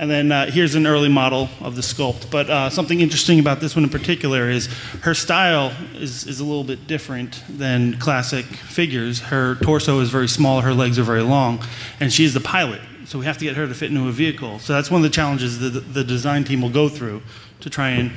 And 0.00 0.08
then 0.08 0.30
uh, 0.30 0.50
here's 0.50 0.76
an 0.76 0.86
early 0.86 1.08
model 1.08 1.48
of 1.60 1.74
the 1.74 1.82
sculpt. 1.82 2.30
But 2.30 2.48
uh, 2.48 2.70
something 2.70 3.00
interesting 3.00 3.40
about 3.40 3.60
this 3.60 3.74
one 3.74 3.84
in 3.84 3.90
particular 3.90 4.48
is 4.48 4.66
her 5.02 5.14
style 5.14 5.72
is, 5.94 6.24
is 6.26 6.38
a 6.38 6.44
little 6.44 6.62
bit 6.62 6.86
different 6.86 7.42
than 7.48 7.98
classic 7.98 8.44
figures. 8.44 9.18
Her 9.18 9.56
torso 9.56 9.98
is 10.00 10.10
very 10.10 10.28
small, 10.28 10.60
her 10.60 10.72
legs 10.72 10.98
are 11.00 11.02
very 11.04 11.22
long, 11.22 11.64
and 11.98 12.12
she's 12.12 12.32
the 12.32 12.40
pilot. 12.40 12.80
So 13.06 13.18
we 13.18 13.24
have 13.24 13.38
to 13.38 13.44
get 13.44 13.56
her 13.56 13.66
to 13.66 13.74
fit 13.74 13.90
into 13.90 14.06
a 14.06 14.12
vehicle. 14.12 14.60
So 14.60 14.74
that's 14.74 14.90
one 14.90 15.00
of 15.00 15.02
the 15.02 15.14
challenges 15.14 15.58
that 15.60 15.70
the, 15.70 15.80
the 15.80 16.04
design 16.04 16.44
team 16.44 16.62
will 16.62 16.70
go 16.70 16.88
through 16.88 17.22
to 17.60 17.70
try 17.70 17.90
and 17.90 18.12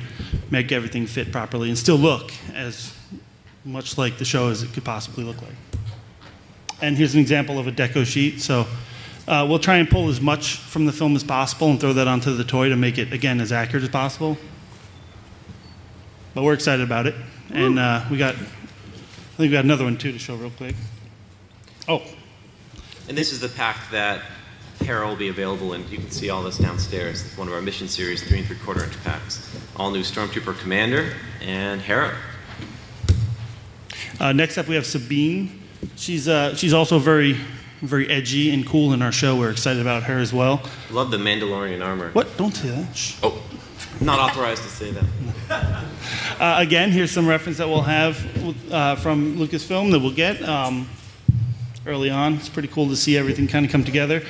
make 0.50 0.70
everything 0.70 1.06
fit 1.06 1.32
properly 1.32 1.68
and 1.68 1.76
still 1.76 1.96
look 1.96 2.30
as 2.54 2.94
much 3.64 3.98
like 3.98 4.18
the 4.18 4.24
show 4.24 4.50
as 4.50 4.62
it 4.62 4.72
could 4.72 4.84
possibly 4.84 5.24
look 5.24 5.40
like. 5.42 5.54
And 6.80 6.96
here's 6.96 7.14
an 7.14 7.20
example 7.20 7.58
of 7.58 7.66
a 7.66 7.72
deco 7.72 8.04
sheet. 8.04 8.40
So 8.40 8.66
uh, 9.28 9.46
we'll 9.48 9.58
try 9.58 9.76
and 9.76 9.88
pull 9.88 10.08
as 10.08 10.20
much 10.20 10.56
from 10.56 10.86
the 10.86 10.92
film 10.92 11.14
as 11.16 11.24
possible 11.24 11.68
and 11.70 11.80
throw 11.80 11.92
that 11.92 12.08
onto 12.08 12.34
the 12.34 12.44
toy 12.44 12.68
to 12.68 12.76
make 12.76 12.98
it, 12.98 13.12
again, 13.12 13.40
as 13.40 13.52
accurate 13.52 13.84
as 13.84 13.88
possible. 13.90 14.36
But 16.34 16.44
we're 16.44 16.54
excited 16.54 16.82
about 16.84 17.06
it. 17.06 17.14
And 17.50 17.78
uh, 17.78 18.04
we 18.10 18.16
got, 18.16 18.34
I 18.34 18.38
think 18.38 19.38
we 19.38 19.48
got 19.50 19.64
another 19.64 19.84
one 19.84 19.96
too 19.98 20.12
to 20.12 20.18
show 20.18 20.34
real 20.36 20.50
quick. 20.50 20.74
Oh, 21.88 22.02
And 23.08 23.18
this 23.18 23.32
is 23.32 23.40
the 23.40 23.48
pack 23.48 23.90
that 23.90 24.22
Hera 24.80 25.06
will 25.06 25.16
be 25.16 25.28
available 25.28 25.74
in. 25.74 25.82
You 25.90 25.98
can 25.98 26.10
see 26.10 26.30
all 26.30 26.42
this 26.42 26.58
downstairs. 26.58 27.24
It's 27.26 27.36
one 27.36 27.48
of 27.48 27.54
our 27.54 27.60
Mission 27.60 27.88
Series 27.88 28.22
three 28.26 28.38
and 28.38 28.46
three 28.46 28.56
quarter 28.56 28.82
inch 28.84 29.02
packs. 29.04 29.54
All 29.76 29.90
new 29.90 30.00
Stormtrooper 30.00 30.58
Commander 30.58 31.12
and 31.40 31.80
Hera. 31.80 32.16
uh, 34.20 34.32
next 34.32 34.58
up 34.58 34.68
we 34.68 34.74
have 34.74 34.86
Sabine. 34.86 35.62
She's, 35.96 36.28
uh, 36.28 36.54
she's 36.54 36.72
also 36.72 36.98
very, 36.98 37.36
very 37.82 38.08
edgy 38.08 38.50
and 38.52 38.66
cool 38.66 38.92
in 38.92 39.02
our 39.02 39.12
show. 39.12 39.36
We're 39.36 39.50
excited 39.50 39.82
about 39.82 40.04
her 40.04 40.18
as 40.18 40.32
well. 40.32 40.62
Love 40.90 41.10
the 41.10 41.18
Mandalorian 41.18 41.84
armor. 41.84 42.10
What? 42.12 42.36
Don't 42.36 42.54
say 42.54 42.68
that. 42.68 42.96
Shh. 42.96 43.16
Oh, 43.22 43.42
not 44.00 44.18
authorized 44.18 44.62
to 44.62 44.68
say 44.68 44.92
that. 44.92 45.04
Uh, 46.40 46.56
again, 46.58 46.90
here's 46.90 47.10
some 47.10 47.28
reference 47.28 47.58
that 47.58 47.68
we'll 47.68 47.82
have 47.82 48.72
uh, 48.72 48.96
from 48.96 49.36
Lucasfilm 49.36 49.92
that 49.92 50.00
we'll 50.00 50.10
get 50.10 50.42
um, 50.42 50.88
early 51.86 52.10
on. 52.10 52.34
It's 52.34 52.48
pretty 52.48 52.66
cool 52.66 52.88
to 52.88 52.96
see 52.96 53.16
everything 53.16 53.46
kind 53.46 53.64
of 53.64 53.70
come 53.70 53.84
together. 53.84 54.22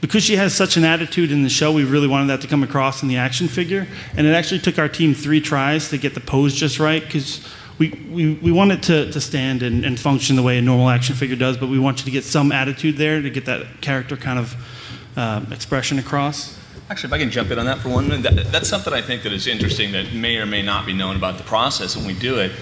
Because 0.00 0.22
she 0.22 0.36
has 0.36 0.54
such 0.54 0.78
an 0.78 0.84
attitude 0.84 1.30
in 1.30 1.42
the 1.42 1.50
show, 1.50 1.72
we 1.72 1.84
really 1.84 2.06
wanted 2.06 2.28
that 2.28 2.40
to 2.42 2.46
come 2.46 2.62
across 2.62 3.02
in 3.02 3.08
the 3.08 3.18
action 3.18 3.48
figure. 3.48 3.86
And 4.16 4.26
it 4.26 4.30
actually 4.30 4.60
took 4.60 4.78
our 4.78 4.88
team 4.88 5.12
three 5.12 5.40
tries 5.42 5.90
to 5.90 5.98
get 5.98 6.14
the 6.14 6.20
pose 6.20 6.54
just 6.54 6.78
right 6.78 7.02
because 7.02 7.46
we, 7.78 7.90
we, 8.10 8.34
we 8.34 8.52
want 8.52 8.72
it 8.72 8.82
to, 8.84 9.10
to 9.12 9.20
stand 9.20 9.62
and, 9.62 9.84
and 9.84 9.98
function 9.98 10.36
the 10.36 10.42
way 10.42 10.58
a 10.58 10.62
normal 10.62 10.88
action 10.88 11.14
figure 11.14 11.36
does, 11.36 11.56
but 11.56 11.68
we 11.68 11.78
want 11.78 12.00
you 12.00 12.04
to 12.06 12.10
get 12.10 12.24
some 12.24 12.50
attitude 12.50 12.96
there 12.96 13.22
to 13.22 13.30
get 13.30 13.44
that 13.46 13.80
character 13.80 14.16
kind 14.16 14.38
of 14.38 14.56
uh, 15.16 15.44
expression 15.52 15.98
across. 15.98 16.58
Actually, 16.90 17.08
if 17.08 17.12
I 17.12 17.18
can 17.18 17.30
jump 17.30 17.50
in 17.50 17.58
on 17.58 17.66
that 17.66 17.78
for 17.78 17.90
one 17.90 18.08
minute, 18.08 18.34
that, 18.34 18.50
that's 18.50 18.68
something 18.68 18.92
I 18.92 19.02
think 19.02 19.22
that 19.22 19.32
is 19.32 19.46
interesting 19.46 19.92
that 19.92 20.12
may 20.12 20.38
or 20.38 20.46
may 20.46 20.62
not 20.62 20.86
be 20.86 20.92
known 20.92 21.16
about 21.16 21.36
the 21.38 21.44
process 21.44 21.96
when 21.96 22.06
we 22.06 22.14
do 22.14 22.38
it. 22.38 22.52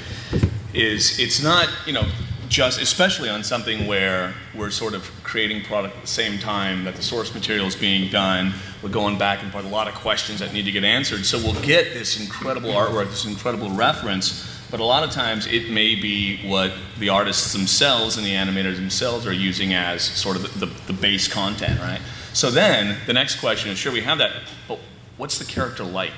Is 0.75 1.19
it's 1.19 1.43
not 1.43 1.71
you 1.87 1.95
know 1.95 2.07
just 2.49 2.81
especially 2.81 3.29
on 3.29 3.43
something 3.43 3.87
where 3.87 4.35
we're 4.55 4.71
sort 4.71 4.95
of 4.95 5.11
creating 5.23 5.63
product 5.63 5.97
at 5.97 6.03
the 6.03 6.09
same 6.09 6.39
time 6.39 6.85
that 6.85 6.95
the 6.95 7.03
source 7.03 7.35
material 7.35 7.67
is 7.67 7.77
being 7.77 8.11
done. 8.11 8.53
We're 8.83 8.91
going 8.91 9.19
back 9.19 9.43
and 9.43 9.51
forth, 9.51 9.65
a 9.65 9.69
lot 9.69 9.89
of 9.89 9.95
questions 9.95 10.41
that 10.41 10.53
need 10.53 10.65
to 10.65 10.73
get 10.73 10.85
answered. 10.85 11.25
So 11.25 11.39
we'll 11.39 11.61
get 11.63 11.95
this 11.95 12.21
incredible 12.21 12.71
artwork, 12.71 13.09
this 13.09 13.25
incredible 13.25 13.71
reference. 13.71 14.56
But 14.71 14.81
a 14.81 14.85
lot 14.85 15.05
of 15.05 15.11
times 15.11 15.47
it 15.47 15.71
may 15.71 15.95
be 15.95 16.39
what 16.49 16.73
the 16.99 17.09
artists 17.09 17.53
themselves 17.53 18.17
and 18.17 18.27
the 18.27 18.35
animators 18.35 18.77
themselves 18.77 19.27
are 19.27 19.33
using 19.33 19.75
as 19.75 20.03
sort 20.03 20.37
of 20.37 20.43
the, 20.43 20.67
the, 20.67 20.73
the 20.87 20.93
base 20.93 21.29
content, 21.29 21.81
right? 21.81 22.01
So 22.33 22.51
then 22.51 22.97
the 23.07 23.13
next 23.13 23.41
question 23.41 23.71
is 23.71 23.79
sure, 23.79 23.93
we 23.93 24.01
have 24.03 24.19
that, 24.19 24.33
but 24.67 24.79
what's 25.17 25.39
the 25.39 25.45
character 25.45 25.85
like? 25.85 26.13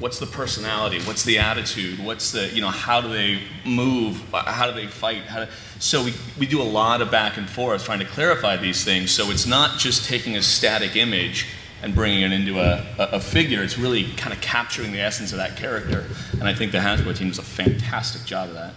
What's 0.00 0.18
the 0.18 0.26
personality? 0.26 1.00
What's 1.02 1.22
the 1.22 1.38
attitude? 1.38 2.04
What's 2.04 2.32
the, 2.32 2.48
you 2.48 2.60
know, 2.60 2.68
how 2.68 3.00
do 3.00 3.08
they 3.08 3.40
move? 3.64 4.20
How 4.32 4.68
do 4.68 4.72
they 4.74 4.88
fight? 4.88 5.22
Do, 5.32 5.46
so 5.78 6.04
we, 6.04 6.12
we 6.36 6.46
do 6.46 6.60
a 6.60 6.64
lot 6.64 7.00
of 7.00 7.12
back 7.12 7.36
and 7.36 7.48
forth 7.48 7.84
trying 7.84 8.00
to 8.00 8.04
clarify 8.04 8.56
these 8.56 8.84
things. 8.84 9.12
So 9.12 9.30
it's 9.30 9.46
not 9.46 9.78
just 9.78 10.04
taking 10.04 10.36
a 10.36 10.42
static 10.42 10.96
image 10.96 11.46
and 11.84 11.94
bringing 11.94 12.22
it 12.22 12.32
into 12.32 12.58
a, 12.58 12.84
a, 12.98 13.02
a 13.12 13.20
figure. 13.20 13.62
It's 13.62 13.78
really 13.78 14.04
kind 14.14 14.32
of 14.32 14.40
capturing 14.40 14.90
the 14.92 15.00
essence 15.00 15.32
of 15.32 15.38
that 15.38 15.56
character. 15.56 16.06
And 16.32 16.44
I 16.44 16.54
think 16.54 16.72
the 16.72 16.78
Hasbro 16.78 17.14
team 17.14 17.28
does 17.28 17.38
a 17.38 17.42
fantastic 17.42 18.24
job 18.24 18.48
of 18.48 18.54
that. 18.54 18.72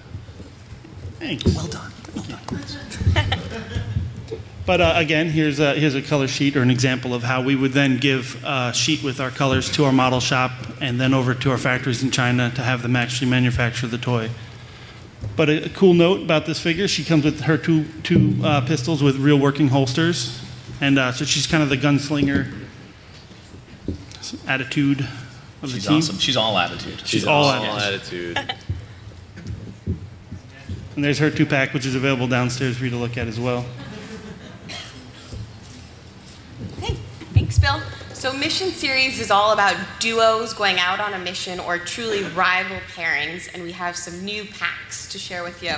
Thanks. 1.18 1.46
Well 1.56 1.68
done. 1.68 1.92
Well 2.14 2.26
done. 2.26 3.24
But 4.66 4.82
uh, 4.82 4.94
again, 4.98 5.30
here's 5.30 5.62
a, 5.62 5.76
here's 5.76 5.96
a 5.96 6.02
color 6.02 6.28
sheet 6.28 6.58
or 6.58 6.62
an 6.62 6.70
example 6.70 7.14
of 7.14 7.24
how 7.24 7.42
we 7.42 7.56
would 7.56 7.72
then 7.72 8.00
give 8.00 8.44
a 8.44 8.74
sheet 8.74 9.02
with 9.02 9.22
our 9.22 9.32
colors 9.32 9.72
to 9.72 9.86
our 9.86 9.94
model 9.94 10.20
shop 10.20 10.52
and 10.82 11.00
then 11.00 11.14
over 11.14 11.34
to 11.34 11.52
our 11.52 11.58
factories 11.58 12.04
in 12.04 12.12
China 12.12 12.52
to 12.54 12.62
have 12.62 12.82
them 12.82 12.98
actually 12.98 13.30
manufacture 13.30 13.88
the 13.88 13.98
toy. 13.98 14.30
But 15.38 15.48
a, 15.48 15.68
a 15.68 15.70
cool 15.70 15.94
note 15.94 16.22
about 16.22 16.46
this 16.46 16.60
figure, 16.60 16.90
she 16.90 17.06
comes 17.06 17.24
with 17.24 17.40
her 17.44 17.58
two, 17.58 17.86
two 18.04 18.42
uh, 18.44 18.60
pistols 18.60 19.02
with 19.02 19.16
real 19.16 19.40
working 19.40 19.70
holsters. 19.70 20.44
And 20.82 21.00
uh, 21.00 21.14
so 21.14 21.24
she's 21.24 21.48
kind 21.48 21.64
of 21.64 21.70
the 21.70 21.78
gunslinger 21.78 22.67
attitude 24.48 25.02
of 25.62 25.70
the 25.72 25.76
She's 25.80 25.88
team. 25.88 25.98
awesome. 25.98 26.18
She's 26.18 26.38
all 26.38 26.58
attitude. 26.58 27.02
She's 27.06 27.26
all 27.26 27.50
attitude. 27.50 28.38
attitude. 28.38 28.56
And 30.96 31.04
there's 31.06 31.20
her 31.20 31.30
two 31.30 31.46
pack, 31.46 31.74
which 31.74 31.86
is 31.86 31.94
available 31.94 32.28
downstairs 32.28 32.78
for 32.78 32.86
you 32.86 32.90
to 32.90 32.98
look 32.98 33.18
at 33.18 33.28
as 33.28 33.40
well. 33.40 33.66
Hey, 36.82 36.96
thanks, 37.36 37.60
Bill. 37.60 37.80
So, 38.14 38.34
Mission 38.34 38.70
Series 38.72 39.20
is 39.20 39.30
all 39.30 39.52
about 39.52 39.76
duos 40.00 40.56
going 40.56 40.80
out 40.80 41.00
on 41.00 41.14
a 41.14 41.20
mission 41.20 41.60
or 41.60 41.78
truly 41.78 42.24
rival 42.24 42.78
pairings, 42.96 43.48
and 43.54 43.62
we 43.62 43.72
have 43.74 43.96
some 43.96 44.26
new 44.26 44.44
packs 44.46 45.08
to 45.12 45.20
share 45.20 45.44
with 45.44 45.62
you. 45.62 45.76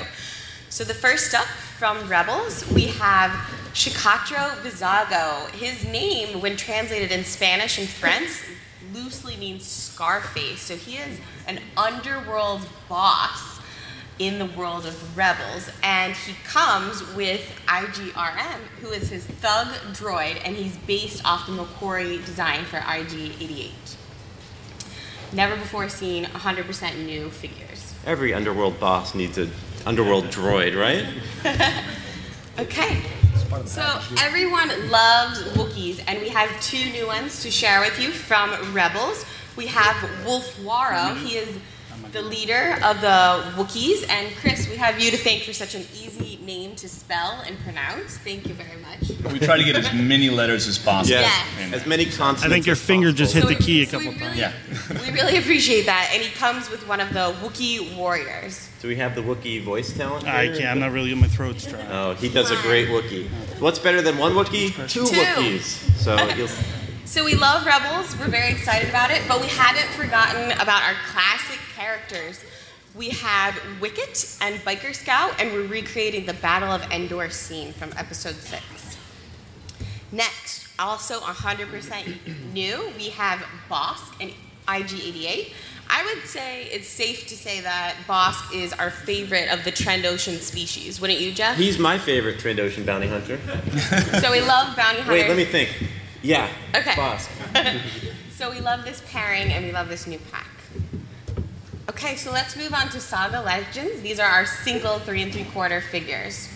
So, 0.69 0.85
the 0.85 0.93
first 0.93 1.33
up 1.35 1.47
from 1.79 2.09
Rebels, 2.09 2.69
we 2.73 2.87
have 2.87 3.31
Cikatro 3.73 4.53
Vizago. 4.63 5.49
His 5.51 5.85
name, 5.85 6.41
when 6.41 6.57
translated 6.57 7.09
in 7.09 7.23
Spanish 7.23 7.79
and 7.79 7.87
French, 7.87 8.27
loosely 8.93 9.37
means 9.37 9.65
Scarface. 9.65 10.59
So, 10.59 10.75
he 10.75 10.97
is 10.97 11.21
an 11.47 11.61
underworld 11.77 12.67
boss 12.89 13.61
in 14.19 14.39
the 14.39 14.47
world 14.47 14.85
of 14.85 15.17
Rebels, 15.17 15.69
and 15.81 16.13
he 16.13 16.33
comes 16.43 17.01
with 17.15 17.49
IG-RM, 17.73 18.59
who 18.81 18.89
is 18.89 19.09
his 19.09 19.23
thug 19.23 19.67
droid, 19.93 20.41
and 20.43 20.57
he's 20.57 20.75
based 20.79 21.23
off 21.23 21.45
the 21.47 21.53
McQuarrie 21.53 22.25
design 22.25 22.65
for 22.65 22.79
IG-88. 22.79 23.95
Never 25.31 25.55
before 25.55 25.87
seen 25.87 26.25
100% 26.25 27.05
new 27.05 27.29
figures. 27.29 27.93
Every 28.05 28.33
underworld 28.33 28.81
boss 28.81 29.15
needs 29.15 29.37
a 29.37 29.47
underworld 29.85 30.25
droid, 30.25 30.75
right? 30.77 31.05
Okay. 32.59 33.01
So 33.63 33.81
everyone 34.19 34.67
loves 34.89 35.41
Wookiees, 35.53 36.03
and 36.07 36.19
we 36.19 36.27
have 36.27 36.49
two 36.61 36.91
new 36.91 37.07
ones 37.07 37.41
to 37.43 37.49
share 37.49 37.79
with 37.79 37.97
you 37.97 38.09
from 38.11 38.51
Rebels. 38.73 39.25
We 39.55 39.67
have 39.67 39.95
Wullffwarro. 40.25 41.15
He 41.15 41.37
is 41.37 41.57
the 42.11 42.21
leader 42.21 42.77
of 42.83 42.99
the 42.99 43.45
Wookiees, 43.55 44.07
and 44.09 44.35
Chris, 44.41 44.67
we 44.69 44.75
have 44.75 44.99
you 44.99 45.09
to 45.11 45.17
thank 45.17 45.43
for 45.43 45.53
such 45.53 45.73
an 45.73 45.83
easy 45.93 46.28
name 46.49 46.75
to 46.75 46.89
spell 46.89 47.43
and 47.45 47.59
pronounce. 47.59 48.17
Thank 48.17 48.47
you 48.47 48.55
very 48.55 48.79
much. 48.81 49.01
We 49.31 49.37
try 49.37 49.57
to 49.57 49.63
get 49.63 49.75
as 49.75 49.93
many 49.93 50.31
letters 50.31 50.67
as 50.67 50.79
possible. 50.79 51.21
Yes. 51.21 51.45
in 51.61 51.73
As 51.75 51.85
many 51.85 52.05
consonants. 52.05 52.43
I 52.43 52.49
think 52.49 52.65
your 52.65 52.73
as 52.73 52.81
finger 52.81 53.11
just 53.11 53.35
hit 53.35 53.43
So 53.43 53.49
the 53.49 53.55
key 53.55 53.83
a 53.83 53.85
so 53.85 53.99
we 53.99 54.05
couple 54.05 54.19
times. 54.19 54.37
Yeah. 54.37 54.53
We 55.05 55.11
really 55.11 55.37
appreciate 55.37 55.85
that, 55.85 56.09
and 56.11 56.23
he 56.23 56.31
comes 56.31 56.69
with 56.71 56.87
one 56.87 56.99
of 56.99 57.09
the 57.13 57.35
Wookiee 57.41 57.95
warriors. 57.95 58.67
Do 58.81 58.87
we 58.87 58.95
have 58.95 59.13
the 59.13 59.21
Wookiee 59.21 59.61
voice 59.61 59.95
talent? 59.95 60.23
Here? 60.23 60.33
I 60.33 60.47
can't. 60.47 60.65
I'm 60.65 60.79
not 60.79 60.91
really. 60.91 61.09
Getting 61.09 61.21
my 61.21 61.27
throat's 61.27 61.65
dry. 61.65 61.85
Oh, 61.89 62.13
he 62.15 62.29
does 62.29 62.49
a 62.49 62.59
great 62.63 62.87
Wookiee. 62.89 63.27
What's 63.59 63.79
better 63.79 64.01
than 64.01 64.17
one 64.17 64.33
Wookiee? 64.33 64.69
Two, 64.89 65.05
Two. 65.05 65.15
Wookiees. 65.15 65.65
So 65.97 66.17
you'll. 66.35 66.49
So 67.05 67.23
we 67.23 67.35
love 67.35 67.65
Rebels. 67.65 68.17
We're 68.19 68.27
very 68.39 68.51
excited 68.51 68.89
about 68.89 69.11
it, 69.11 69.21
but 69.27 69.41
we 69.41 69.47
hadn't 69.47 69.89
forgotten 69.93 70.51
about 70.53 70.81
our 70.83 70.95
classic 71.11 71.59
characters. 71.75 72.43
We 72.95 73.09
have 73.09 73.55
Wicket 73.79 74.37
and 74.41 74.55
Biker 74.61 74.95
Scout, 74.95 75.39
and 75.39 75.53
we're 75.53 75.67
recreating 75.67 76.25
the 76.25 76.33
Battle 76.33 76.69
of 76.71 76.81
Endor 76.91 77.29
scene 77.29 77.71
from 77.73 77.91
Episode 77.95 78.35
Six. 78.35 78.63
Next, 80.11 80.67
also 80.79 81.19
100% 81.19 82.53
new, 82.53 82.91
we 82.97 83.09
have 83.09 83.39
Bossk 83.69 84.13
and 84.19 84.31
IG-88. 84.67 85.53
I 85.91 86.03
would 86.05 86.25
say 86.27 86.63
it's 86.65 86.87
safe 86.87 87.27
to 87.27 87.35
say 87.35 87.61
that 87.61 87.95
Bossk 88.07 88.55
is 88.55 88.73
our 88.73 88.89
favorite 88.89 89.51
of 89.51 89.63
the 89.63 89.71
Trandoshan 89.71 90.39
species, 90.39 90.99
wouldn't 90.99 91.19
you, 91.19 91.31
Jeff? 91.31 91.57
He's 91.57 91.77
my 91.79 91.97
favorite 91.97 92.37
Trandoshan 92.37 92.85
bounty 92.85 93.07
hunter. 93.07 93.39
so 94.19 94.31
we 94.31 94.41
love 94.41 94.75
bounty 94.75 95.01
hunters. 95.01 95.07
Wait, 95.07 95.27
let 95.27 95.37
me 95.37 95.45
think. 95.45 95.69
Yeah. 96.21 96.49
Okay. 96.75 96.95
Boss. 96.95 97.29
So 98.39 98.49
we 98.49 98.61
love 98.61 98.85
this 98.85 99.03
pairing 99.11 99.51
and 99.51 99.65
we 99.65 99.73
love 99.73 99.89
this 99.89 100.07
new 100.07 100.17
pack. 100.31 100.47
Okay, 101.89 102.17
so 102.17 102.31
let's 102.31 102.55
move 102.55 102.71
on 102.71 102.87
to 102.89 102.99
Saga 102.99 103.41
Legends. 103.41 104.03
These 104.03 104.19
are 104.19 104.29
our 104.29 104.45
single 104.45 104.99
three 104.99 105.23
and 105.23 105.33
three 105.33 105.45
quarter 105.45 105.81
figures. 105.81 106.47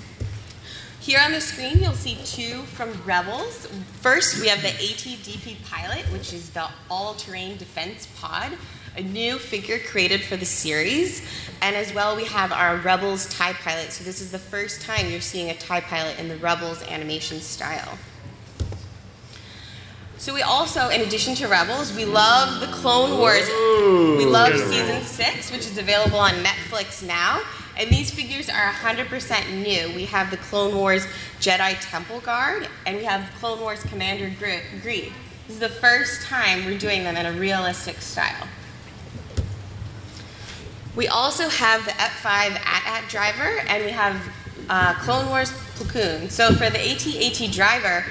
Here 0.99 1.19
on 1.19 1.31
the 1.31 1.41
screen, 1.41 1.79
you'll 1.81 1.93
see 1.93 2.19
two 2.23 2.61
from 2.65 2.93
Rebels. 3.03 3.65
First, 4.01 4.39
we 4.39 4.47
have 4.49 4.61
the 4.61 4.67
AT-DP 4.67 5.63
Pilot, 5.67 6.05
which 6.13 6.33
is 6.33 6.51
the 6.51 6.69
all-terrain 6.87 7.57
defense 7.57 8.07
pod, 8.15 8.51
a 8.95 9.01
new 9.01 9.39
figure 9.39 9.79
created 9.79 10.21
for 10.21 10.37
the 10.37 10.45
series. 10.45 11.27
And 11.63 11.75
as 11.75 11.91
well, 11.95 12.15
we 12.15 12.25
have 12.25 12.51
our 12.51 12.77
Rebels 12.77 13.27
TIE 13.29 13.53
Pilot. 13.53 13.91
So 13.91 14.03
this 14.03 14.21
is 14.21 14.31
the 14.31 14.37
first 14.37 14.83
time 14.83 15.09
you're 15.09 15.19
seeing 15.19 15.49
a 15.49 15.55
TIE 15.55 15.81
Pilot 15.81 16.19
in 16.19 16.27
the 16.27 16.37
Rebels 16.37 16.83
animation 16.83 17.39
style. 17.41 17.97
So 20.23 20.33
we 20.33 20.41
also, 20.41 20.87
in 20.87 21.01
addition 21.01 21.35
to 21.35 21.49
Rebels, 21.49 21.91
we 21.93 22.05
love 22.05 22.61
the 22.61 22.67
Clone 22.67 23.19
Wars. 23.19 23.45
we 24.17 24.23
love 24.23 24.57
season 24.57 25.01
six, 25.01 25.51
which 25.51 25.65
is 25.65 25.77
available 25.77 26.17
on 26.17 26.31
Netflix 26.35 27.05
now. 27.05 27.41
And 27.77 27.89
these 27.89 28.09
figures 28.09 28.47
are 28.47 28.71
100% 28.71 29.61
new. 29.61 29.93
We 29.93 30.05
have 30.05 30.31
the 30.31 30.37
Clone 30.37 30.77
Wars 30.77 31.05
Jedi 31.41 31.75
Temple 31.81 32.21
Guard, 32.21 32.69
and 32.85 32.95
we 32.95 33.03
have 33.03 33.29
Clone 33.41 33.59
Wars 33.59 33.83
Commander 33.83 34.33
Gre- 34.39 34.79
Gree. 34.81 35.11
This 35.47 35.55
is 35.55 35.59
the 35.59 35.67
first 35.67 36.21
time 36.25 36.63
we're 36.63 36.79
doing 36.79 37.03
them 37.03 37.17
in 37.17 37.25
a 37.25 37.37
realistic 37.37 37.97
style. 37.97 38.47
We 40.95 41.09
also 41.09 41.49
have 41.49 41.83
the 41.83 41.91
F5 41.91 42.55
AT-AT 42.63 43.09
driver, 43.09 43.59
and 43.67 43.83
we 43.83 43.91
have 43.91 44.21
uh, 44.69 44.93
Clone 44.99 45.27
Wars 45.27 45.51
Plo 45.51 45.89
Koon. 45.89 46.29
So 46.29 46.53
for 46.53 46.69
the 46.69 46.79
AT-AT 46.79 47.51
driver, 47.51 48.05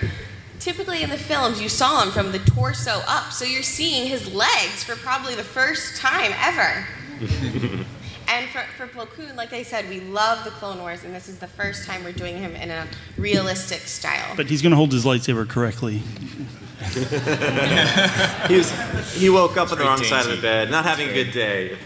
typically 0.62 1.02
in 1.02 1.10
the 1.10 1.18
films 1.18 1.60
you 1.60 1.68
saw 1.68 2.02
him 2.02 2.12
from 2.12 2.30
the 2.30 2.38
torso 2.38 3.02
up, 3.08 3.32
so 3.32 3.44
you're 3.44 3.62
seeing 3.62 4.06
his 4.06 4.32
legs 4.32 4.84
for 4.84 4.94
probably 4.96 5.34
the 5.34 5.42
first 5.42 6.00
time 6.00 6.32
ever. 6.38 6.86
and 8.28 8.48
for, 8.50 8.62
for 8.76 8.86
Plo 8.86 9.08
Koon, 9.08 9.34
like 9.34 9.52
I 9.52 9.64
said, 9.64 9.88
we 9.88 10.00
love 10.00 10.44
the 10.44 10.50
Clone 10.50 10.78
Wars, 10.78 11.02
and 11.02 11.12
this 11.12 11.28
is 11.28 11.38
the 11.38 11.48
first 11.48 11.84
time 11.84 12.04
we're 12.04 12.12
doing 12.12 12.38
him 12.38 12.54
in 12.54 12.70
a 12.70 12.86
realistic 13.18 13.80
style. 13.80 14.36
But 14.36 14.46
he's 14.46 14.62
going 14.62 14.70
to 14.70 14.76
hold 14.76 14.92
his 14.92 15.04
lightsaber 15.04 15.48
correctly. 15.48 15.98
he, 18.48 18.56
was, 18.56 19.14
he 19.14 19.30
woke 19.30 19.56
up 19.56 19.70
on 19.72 19.78
the 19.78 19.84
very 19.84 19.88
wrong 19.88 20.04
side 20.04 20.26
of 20.26 20.36
the 20.36 20.42
bed, 20.42 20.70
not 20.70 20.84
having 20.84 21.08
a 21.08 21.12
good 21.12 21.32
day. 21.32 21.76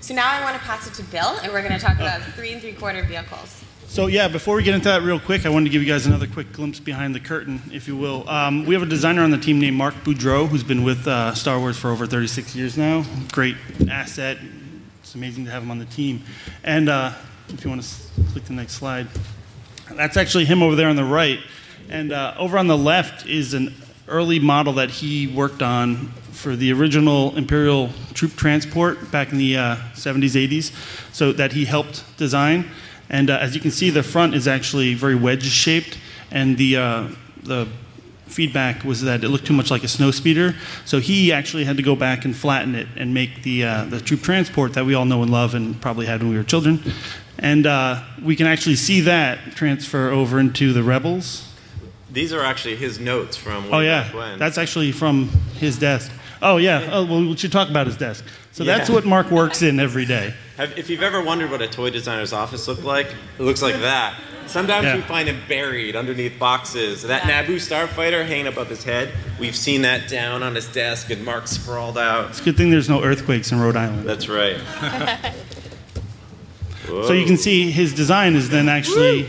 So 0.00 0.14
now 0.14 0.30
I 0.30 0.42
want 0.42 0.56
to 0.56 0.62
pass 0.62 0.86
it 0.86 0.94
to 1.02 1.10
Bill, 1.10 1.36
and 1.42 1.52
we're 1.52 1.62
going 1.62 1.78
to 1.78 1.84
talk 1.84 1.96
about 1.96 2.22
three 2.34 2.52
and 2.52 2.62
three 2.62 2.72
quarter 2.72 3.02
vehicles. 3.02 3.64
So 3.96 4.08
yeah, 4.08 4.28
before 4.28 4.56
we 4.56 4.62
get 4.62 4.74
into 4.74 4.90
that 4.90 5.00
real 5.00 5.18
quick, 5.18 5.46
I 5.46 5.48
wanted 5.48 5.64
to 5.64 5.70
give 5.70 5.80
you 5.82 5.88
guys 5.88 6.04
another 6.04 6.26
quick 6.26 6.52
glimpse 6.52 6.78
behind 6.78 7.14
the 7.14 7.18
curtain, 7.18 7.62
if 7.72 7.88
you 7.88 7.96
will. 7.96 8.28
Um, 8.28 8.66
we 8.66 8.74
have 8.74 8.82
a 8.82 8.86
designer 8.86 9.22
on 9.22 9.30
the 9.30 9.38
team 9.38 9.58
named 9.58 9.74
Mark 9.78 9.94
Boudreau, 10.04 10.46
who's 10.46 10.62
been 10.62 10.84
with 10.84 11.08
uh, 11.08 11.32
Star 11.32 11.58
Wars 11.58 11.78
for 11.78 11.88
over 11.88 12.06
36 12.06 12.54
years 12.54 12.76
now. 12.76 13.06
Great 13.32 13.56
asset. 13.90 14.36
It's 15.00 15.14
amazing 15.14 15.46
to 15.46 15.50
have 15.50 15.62
him 15.62 15.70
on 15.70 15.78
the 15.78 15.86
team. 15.86 16.22
And 16.62 16.90
uh, 16.90 17.14
if 17.48 17.64
you 17.64 17.70
want 17.70 17.80
to 17.80 17.88
s- 17.88 18.10
click 18.32 18.44
the 18.44 18.52
next 18.52 18.74
slide, 18.74 19.06
that's 19.92 20.18
actually 20.18 20.44
him 20.44 20.62
over 20.62 20.76
there 20.76 20.90
on 20.90 20.96
the 20.96 21.02
right. 21.02 21.40
And 21.88 22.12
uh, 22.12 22.34
over 22.38 22.58
on 22.58 22.66
the 22.66 22.76
left 22.76 23.26
is 23.26 23.54
an 23.54 23.72
early 24.08 24.38
model 24.38 24.74
that 24.74 24.90
he 24.90 25.26
worked 25.26 25.62
on 25.62 26.08
for 26.32 26.54
the 26.54 26.70
original 26.70 27.34
Imperial 27.34 27.88
troop 28.12 28.36
transport 28.36 29.10
back 29.10 29.32
in 29.32 29.38
the 29.38 29.56
uh, 29.56 29.76
70s, 29.94 30.32
80s, 30.32 31.14
so 31.14 31.32
that 31.32 31.52
he 31.52 31.64
helped 31.64 32.04
design. 32.18 32.70
And 33.08 33.30
uh, 33.30 33.38
as 33.38 33.54
you 33.54 33.60
can 33.60 33.70
see, 33.70 33.90
the 33.90 34.02
front 34.02 34.34
is 34.34 34.48
actually 34.48 34.94
very 34.94 35.14
wedge 35.14 35.44
shaped, 35.44 35.98
and 36.30 36.56
the, 36.58 36.76
uh, 36.76 37.08
the 37.42 37.68
feedback 38.26 38.84
was 38.84 39.02
that 39.02 39.22
it 39.22 39.28
looked 39.28 39.46
too 39.46 39.52
much 39.52 39.70
like 39.70 39.84
a 39.84 39.88
snow 39.88 40.10
speeder. 40.10 40.54
So 40.84 40.98
he 40.98 41.32
actually 41.32 41.64
had 41.64 41.76
to 41.76 41.82
go 41.82 41.94
back 41.94 42.24
and 42.24 42.36
flatten 42.36 42.74
it 42.74 42.88
and 42.96 43.14
make 43.14 43.42
the, 43.42 43.64
uh, 43.64 43.84
the 43.84 44.00
troop 44.00 44.22
transport 44.22 44.74
that 44.74 44.84
we 44.84 44.94
all 44.94 45.04
know 45.04 45.22
and 45.22 45.30
love 45.30 45.54
and 45.54 45.80
probably 45.80 46.06
had 46.06 46.20
when 46.20 46.30
we 46.30 46.36
were 46.36 46.44
children. 46.44 46.82
And 47.38 47.66
uh, 47.66 48.02
we 48.22 48.34
can 48.34 48.46
actually 48.46 48.76
see 48.76 49.02
that 49.02 49.38
transfer 49.54 50.10
over 50.10 50.40
into 50.40 50.72
the 50.72 50.82
Rebels. 50.82 51.48
These 52.10 52.32
are 52.32 52.40
actually 52.40 52.76
his 52.76 52.98
notes 52.98 53.36
from 53.36 53.66
Oh 53.66 53.80
back 53.82 54.12
yeah, 54.14 54.36
that's 54.38 54.56
actually 54.56 54.90
from 54.90 55.28
his 55.58 55.78
desk. 55.78 56.10
Oh 56.42 56.56
yeah. 56.58 56.88
Oh 56.92 57.04
well, 57.04 57.20
we 57.20 57.36
should 57.36 57.52
talk 57.52 57.68
about 57.68 57.86
his 57.86 57.96
desk. 57.96 58.24
So 58.52 58.64
that's 58.64 58.88
what 58.88 59.04
Mark 59.04 59.30
works 59.30 59.62
in 59.62 59.78
every 59.80 60.04
day. 60.06 60.32
Have, 60.56 60.78
if 60.78 60.88
you've 60.88 61.02
ever 61.02 61.22
wondered 61.22 61.50
what 61.50 61.60
a 61.60 61.68
toy 61.68 61.90
designer's 61.90 62.32
office 62.32 62.66
looked 62.66 62.84
like, 62.84 63.06
it 63.38 63.42
looks 63.42 63.60
like 63.60 63.74
that. 63.76 64.14
Sometimes 64.46 64.84
Yeah. 64.84 64.96
we 64.96 65.02
find 65.02 65.28
him 65.28 65.40
buried 65.48 65.96
underneath 65.96 66.38
boxes. 66.38 67.02
That 67.02 67.22
Naboo 67.22 67.56
starfighter 67.56 68.26
hanging 68.26 68.46
above 68.46 68.68
his 68.70 68.84
head, 68.84 69.10
we've 69.40 69.56
seen 69.56 69.82
that 69.82 70.08
down 70.08 70.42
on 70.42 70.54
his 70.54 70.68
desk 70.68 71.10
and 71.10 71.24
Mark 71.24 71.48
sprawled 71.48 71.98
out. 71.98 72.30
It's 72.30 72.40
a 72.40 72.44
good 72.44 72.56
thing 72.56 72.70
there's 72.70 72.88
no 72.88 73.02
earthquakes 73.02 73.52
in 73.52 73.60
Rhode 73.60 73.76
Island. 73.76 74.08
That's 74.08 74.28
right. 74.28 74.56
So 76.86 77.12
you 77.12 77.26
can 77.26 77.36
see 77.36 77.72
his 77.72 77.92
design 77.92 78.36
is 78.36 78.48
then 78.48 78.68
actually 78.68 79.26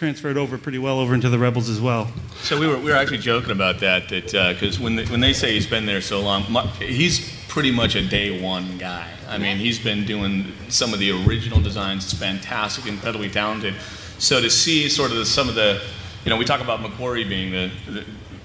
transferred 0.00 0.38
over 0.38 0.56
pretty 0.56 0.78
well 0.78 0.98
over 0.98 1.12
into 1.14 1.28
the 1.28 1.38
Rebels 1.38 1.68
as 1.68 1.78
well. 1.78 2.10
So 2.40 2.58
we 2.58 2.66
were, 2.66 2.78
we 2.78 2.84
were 2.90 2.96
actually 2.96 3.18
joking 3.18 3.50
about 3.50 3.80
that, 3.80 4.08
that 4.08 4.34
uh, 4.34 4.54
because 4.54 4.80
when, 4.80 4.96
they- 4.96 5.04
when 5.04 5.20
they 5.20 5.34
say 5.34 5.52
he's 5.52 5.66
been 5.66 5.84
there 5.84 6.00
so 6.00 6.22
long, 6.22 6.44
he's 6.78 7.30
pretty 7.48 7.70
much 7.70 7.96
a 7.96 8.08
day 8.08 8.40
one 8.42 8.78
guy. 8.78 9.06
I 9.28 9.36
mean, 9.36 9.58
he's 9.58 9.78
been 9.78 10.06
doing 10.06 10.52
some 10.70 10.94
of 10.94 11.00
the 11.00 11.10
original 11.26 11.60
designs. 11.60 12.04
It's 12.04 12.14
fantastic, 12.14 12.86
incredibly 12.86 13.28
talented. 13.28 13.74
So 14.18 14.40
to 14.40 14.48
see 14.48 14.88
sort 14.88 15.10
of 15.10 15.18
the, 15.18 15.26
some 15.26 15.50
of 15.50 15.54
the, 15.54 15.82
you 16.24 16.30
know, 16.30 16.38
we 16.38 16.46
talk 16.46 16.62
about 16.62 16.80
McQuarrie 16.80 17.28
being 17.28 17.50
the, 17.52 17.70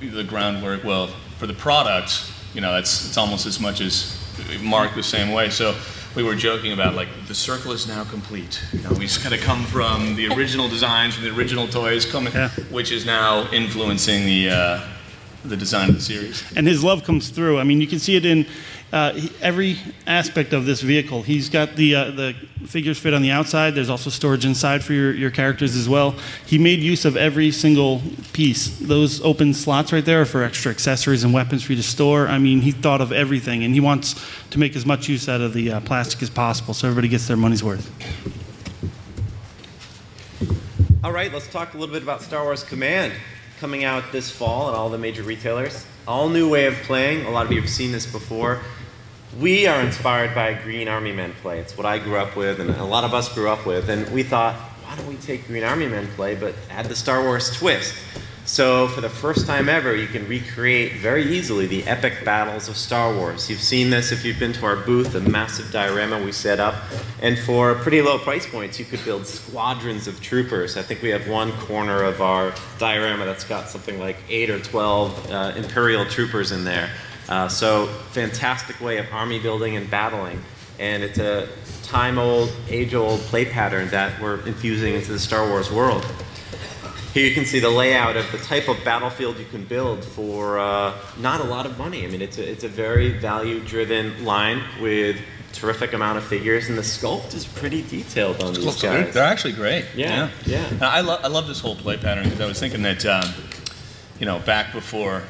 the, 0.02 0.08
the 0.08 0.24
groundwork. 0.26 0.84
Well, 0.84 1.08
for 1.40 1.48
the 1.48 1.54
product, 1.54 2.30
you 2.54 2.60
know, 2.60 2.74
that's 2.74 3.08
it's 3.08 3.18
almost 3.18 3.46
as 3.46 3.62
much 3.62 3.80
as 3.80 4.20
Mark 4.62 4.94
the 4.94 5.02
same 5.04 5.32
way. 5.32 5.50
So 5.50 5.72
we 6.16 6.24
were 6.24 6.36
joking 6.36 6.72
about 6.72 6.96
like 6.96 7.10
the 7.28 7.36
circle 7.36 7.72
is 7.72 7.88
now 7.88 8.04
complete. 8.06 8.62
You 8.72 8.82
know, 8.82 8.92
we 8.92 9.02
just 9.06 9.22
kind 9.22 9.36
of 9.36 9.42
come 9.42 9.64
from 9.66 10.16
the 10.16 10.28
original 10.30 10.70
designs, 10.70 11.16
from 11.16 11.26
the 11.26 11.36
original 11.36 11.68
toys, 11.68 12.06
coming, 12.06 12.34
which 12.72 12.92
is 12.92 13.06
now 13.06 13.52
influencing 13.52 14.26
the 14.26 14.50
uh, 14.50 14.80
the 15.50 15.58
design 15.58 15.90
of 15.90 15.96
the 15.96 16.02
series. 16.02 16.44
And 16.56 16.68
his 16.68 16.84
love 16.84 17.04
comes 17.04 17.30
through. 17.30 17.60
I 17.60 17.64
mean, 17.64 17.82
you 17.82 17.88
can 17.88 18.00
see 18.00 18.16
it 18.16 18.26
in 18.26 18.46
uh, 18.92 19.20
every 19.42 19.78
aspect 20.08 20.54
of 20.54 20.66
this 20.66 20.82
vehicle. 20.82 21.22
He's 21.22 21.50
got 21.50 21.76
the 21.76 21.96
uh, 21.96 22.12
the 22.12 22.34
figures 22.66 22.98
fit 22.98 23.14
on 23.14 23.22
the 23.22 23.32
outside. 23.32 23.76
There's 23.76 23.90
also 23.90 24.10
storage 24.10 24.46
inside 24.46 24.84
for 24.84 24.94
your, 24.94 25.14
your 25.14 25.32
characters 25.32 25.76
as 25.76 25.90
well. 25.90 26.16
He 26.46 26.58
made 26.58 26.80
use 26.80 27.04
of 27.04 27.18
every 27.18 27.52
single 27.52 28.02
piece. 28.34 28.78
Those 28.80 29.22
open 29.22 29.54
slots 29.54 29.92
right 29.92 30.06
there 30.06 30.22
are 30.22 30.26
for 30.26 30.44
extra 30.44 30.72
accessories 30.72 31.24
and 31.24 31.34
weapons 31.34 31.64
for 31.64 31.74
you 31.74 31.78
to 31.78 31.84
store. 31.84 32.28
I 32.28 32.38
mean, 32.38 32.62
he 32.62 32.72
thought 32.72 33.02
of 33.02 33.12
everything, 33.12 33.64
and 33.64 33.74
he 33.74 33.80
wants 33.80 34.16
to 34.52 34.60
make 34.60 34.76
as 34.76 34.86
much 34.86 35.10
use 35.10 35.28
out 35.28 35.42
of 35.42 35.54
the 35.54 35.74
uh, 35.74 35.80
plastic 35.82 36.22
as 36.24 36.30
possible, 36.30 36.74
so 36.74 36.88
everybody 36.88 37.08
gets 37.08 37.28
their 37.28 37.38
money's 37.38 37.64
worth. 37.64 37.92
All 41.04 41.12
right, 41.12 41.32
let's 41.32 41.48
talk 41.48 41.74
a 41.74 41.78
little 41.78 41.94
bit 41.94 42.02
about 42.02 42.22
Star 42.22 42.44
Wars 42.44 42.64
Command 42.64 43.14
coming 43.66 43.84
out 43.84 44.12
this 44.12 44.30
fall 44.30 44.70
at 44.70 44.76
all 44.76 44.92
the 44.92 44.98
major 45.00 45.24
retailers. 45.24 45.88
All 46.08 46.30
new 46.30 46.48
way 46.48 46.68
of 46.68 46.76
playing. 46.84 47.26
A 47.26 47.32
lot 47.32 47.48
of 47.48 47.52
you 47.52 47.60
have 47.60 47.68
seen 47.68 47.92
this 47.92 48.06
before. 48.06 48.62
we 49.40 49.66
are 49.66 49.82
inspired 49.82 50.36
by 50.36 50.54
Green 50.54 50.88
Army 50.88 51.12
Men 51.12 51.34
play. 51.42 51.58
It's 51.62 51.76
what 51.76 51.88
I 51.88 51.98
grew 51.98 52.18
up 52.18 52.36
with, 52.36 52.60
and 52.60 52.70
a 52.70 52.84
lot 52.84 53.04
of 53.04 53.16
us 53.16 53.34
grew 53.34 53.50
up 53.50 53.66
with. 53.66 53.90
And 53.90 54.08
we 54.10 54.22
thought, 54.22 54.54
why 54.54 54.96
don't 54.96 55.08
we 55.08 55.16
take 55.16 55.48
Green 55.48 55.64
Army 55.64 55.88
Men 55.88 56.06
play, 56.10 56.36
but 56.36 56.54
add 56.70 56.86
the 56.86 56.96
Star 56.96 57.24
Wars 57.24 57.58
twist? 57.58 57.96
So, 58.46 58.88
for 58.90 59.02
the 59.02 59.10
first 59.10 59.48
time 59.48 59.68
ever, 59.68 59.96
you 59.96 60.06
can 60.06 60.28
recreate 60.28 60.98
very 60.98 61.36
easily 61.36 61.66
the 61.66 61.84
epic 61.86 62.24
battles 62.24 62.70
of 62.70 62.78
Star 62.78 63.12
Wars. 63.12 63.50
You've 63.50 63.60
seen 63.60 63.90
this 63.90 64.12
if 64.12 64.24
you've 64.24 64.38
been 64.38 64.54
to 64.54 64.68
our 64.68 64.76
booth, 64.76 65.16
a 65.16 65.20
massive 65.20 65.72
diorama 65.72 66.24
we 66.24 66.32
set 66.32 66.60
up. 66.60 66.76
And 67.24 67.40
for 67.40 67.74
pretty 67.74 68.04
low 68.04 68.20
price 68.20 68.46
points, 68.48 68.78
you 68.78 68.86
could 68.86 69.04
build 69.04 69.26
squadrons 69.26 70.08
of 70.08 70.22
troopers. 70.22 70.78
I 70.78 70.84
think 70.84 71.02
we 71.02 71.10
have 71.10 71.28
one 71.28 71.54
corner 71.54 72.04
of 72.04 72.22
our 72.22 72.54
diorama 72.78 73.26
that's 73.26 73.46
got 73.46 73.68
something 73.68 74.00
like 74.00 74.18
8 74.30 74.52
or 74.52 74.60
12 74.60 75.32
uh, 75.32 75.54
Imperial 75.56 76.06
troopers 76.06 76.52
in 76.52 76.64
there. 76.64 76.92
Uh, 77.28 77.48
so, 77.48 77.88
fantastic 78.12 78.80
way 78.80 79.00
of 79.00 79.12
army 79.12 79.40
building 79.40 79.76
and 79.76 79.90
battling. 79.90 80.40
And 80.78 81.02
it's 81.02 81.18
a 81.18 81.50
time 81.82 82.20
old, 82.20 82.56
age 82.70 82.94
old 82.94 83.22
play 83.22 83.46
pattern 83.46 83.88
that 83.90 84.22
we're 84.22 84.46
infusing 84.46 84.94
into 84.94 85.14
the 85.14 85.20
Star 85.20 85.50
Wars 85.50 85.72
world. 85.72 86.06
Here 87.16 87.26
you 87.26 87.34
can 87.34 87.46
see 87.46 87.60
the 87.62 87.70
layout 87.70 88.18
of 88.18 88.30
the 88.34 88.38
type 88.40 88.68
of 88.68 88.84
battlefield 88.84 89.40
you 89.40 89.46
can 89.46 89.64
build 89.64 90.04
for 90.04 90.60
uh, 90.60 90.94
not 91.18 91.40
a 91.40 91.46
lot 91.46 91.66
of 91.66 91.78
money. 91.78 92.04
I 92.04 92.10
mean, 92.10 92.22
it's 92.22 92.38
a, 92.38 92.46
it's 92.46 92.66
a 92.66 92.68
very 92.68 93.18
value-driven 93.18 94.26
line 94.26 94.62
with 94.82 95.16
terrific 95.54 95.94
amount 95.94 96.18
of 96.18 96.26
figures, 96.26 96.68
and 96.68 96.78
the 96.78 96.82
sculpt 96.82 97.34
is 97.34 97.46
pretty 97.46 97.84
detailed 97.84 98.44
on 98.44 98.54
these 98.54 98.82
guys. 98.82 99.14
they're 99.14 99.24
actually 99.24 99.54
great. 99.54 99.86
Yeah, 99.96 100.30
yeah. 100.46 100.68
And 100.68 100.84
I, 100.84 101.00
lo- 101.00 101.20
I 101.24 101.28
love 101.28 101.48
this 101.48 101.62
whole 101.62 101.78
play 101.78 101.96
pattern 101.96 102.26
because 102.26 102.42
I 102.42 102.48
was 102.48 102.60
thinking 102.60 102.82
that, 102.82 103.06
um, 103.06 103.30
you 104.20 104.26
know, 104.26 104.40
back 104.40 104.74
before 104.74 105.24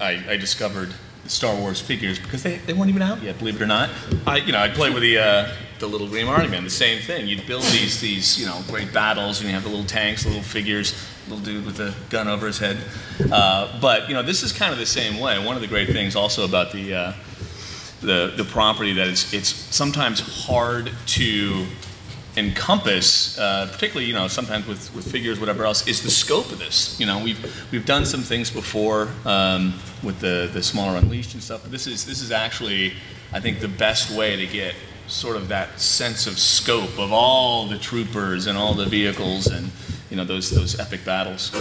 I, 0.00 0.22
I 0.28 0.36
discovered 0.36 0.94
Star 1.28 1.54
Wars 1.54 1.80
figures, 1.80 2.18
because 2.18 2.42
they, 2.42 2.56
they 2.58 2.72
weren't 2.72 2.90
even 2.90 3.02
out 3.02 3.22
yet, 3.22 3.38
believe 3.38 3.56
it 3.56 3.62
or 3.62 3.66
not. 3.66 3.90
I, 4.26 4.38
you 4.38 4.52
know, 4.52 4.58
I'd 4.58 4.74
play 4.74 4.90
with 4.90 5.02
the, 5.02 5.18
uh, 5.18 5.52
the 5.78 5.86
little 5.86 6.08
Green 6.08 6.26
Army 6.26 6.48
Man, 6.48 6.64
the 6.64 6.70
same 6.70 7.00
thing. 7.02 7.28
You'd 7.28 7.46
build 7.46 7.62
these, 7.64 8.00
these, 8.00 8.38
you 8.38 8.46
know, 8.46 8.60
great 8.68 8.92
battles, 8.92 9.40
and 9.40 9.48
you 9.48 9.54
have 9.54 9.64
the 9.64 9.68
little 9.68 9.84
tanks, 9.84 10.26
little 10.26 10.42
figures, 10.42 10.94
little 11.28 11.44
dude 11.44 11.66
with 11.66 11.80
a 11.80 11.94
gun 12.10 12.28
over 12.28 12.46
his 12.46 12.58
head. 12.58 12.78
Uh, 13.30 13.78
but, 13.80 14.08
you 14.08 14.14
know, 14.14 14.22
this 14.22 14.42
is 14.42 14.52
kind 14.52 14.72
of 14.72 14.78
the 14.78 14.86
same 14.86 15.20
way. 15.20 15.44
One 15.44 15.54
of 15.54 15.62
the 15.62 15.68
great 15.68 15.88
things 15.90 16.16
also 16.16 16.44
about 16.44 16.72
the, 16.72 16.94
uh, 16.94 17.12
the, 18.00 18.32
the 18.36 18.44
property 18.44 18.92
that 18.94 19.08
it's, 19.08 19.32
it's 19.32 19.48
sometimes 19.48 20.46
hard 20.46 20.90
to 21.06 21.66
encompass, 22.36 23.36
uh, 23.38 23.68
particularly 23.70 24.06
you 24.06 24.14
know 24.14 24.28
sometimes 24.28 24.66
with, 24.66 24.94
with 24.94 25.10
figures, 25.10 25.40
whatever 25.40 25.64
else, 25.64 25.86
is 25.88 26.02
the 26.02 26.10
scope 26.10 26.50
of 26.52 26.58
this. 26.58 26.98
You 27.00 27.06
know, 27.06 27.22
we've 27.22 27.68
we've 27.72 27.84
done 27.84 28.06
some 28.06 28.20
things 28.20 28.50
before 28.50 29.08
um, 29.24 29.74
with 30.02 30.20
the 30.20 30.50
the 30.52 30.62
smaller 30.62 30.98
unleashed 30.98 31.34
and 31.34 31.42
stuff, 31.42 31.62
but 31.62 31.70
this 31.70 31.86
is 31.86 32.04
this 32.04 32.20
is 32.20 32.30
actually, 32.30 32.94
I 33.32 33.40
think, 33.40 33.60
the 33.60 33.68
best 33.68 34.10
way 34.16 34.36
to 34.36 34.46
get 34.46 34.74
sort 35.06 35.36
of 35.36 35.48
that 35.48 35.80
sense 35.80 36.26
of 36.26 36.38
scope 36.38 36.98
of 36.98 37.12
all 37.12 37.66
the 37.66 37.78
troopers 37.78 38.46
and 38.46 38.58
all 38.58 38.74
the 38.74 38.84
vehicles 38.84 39.46
and 39.46 39.70
you 40.10 40.16
know 40.16 40.24
those 40.24 40.50
those 40.50 40.78
epic 40.78 41.04
battles. 41.04 41.52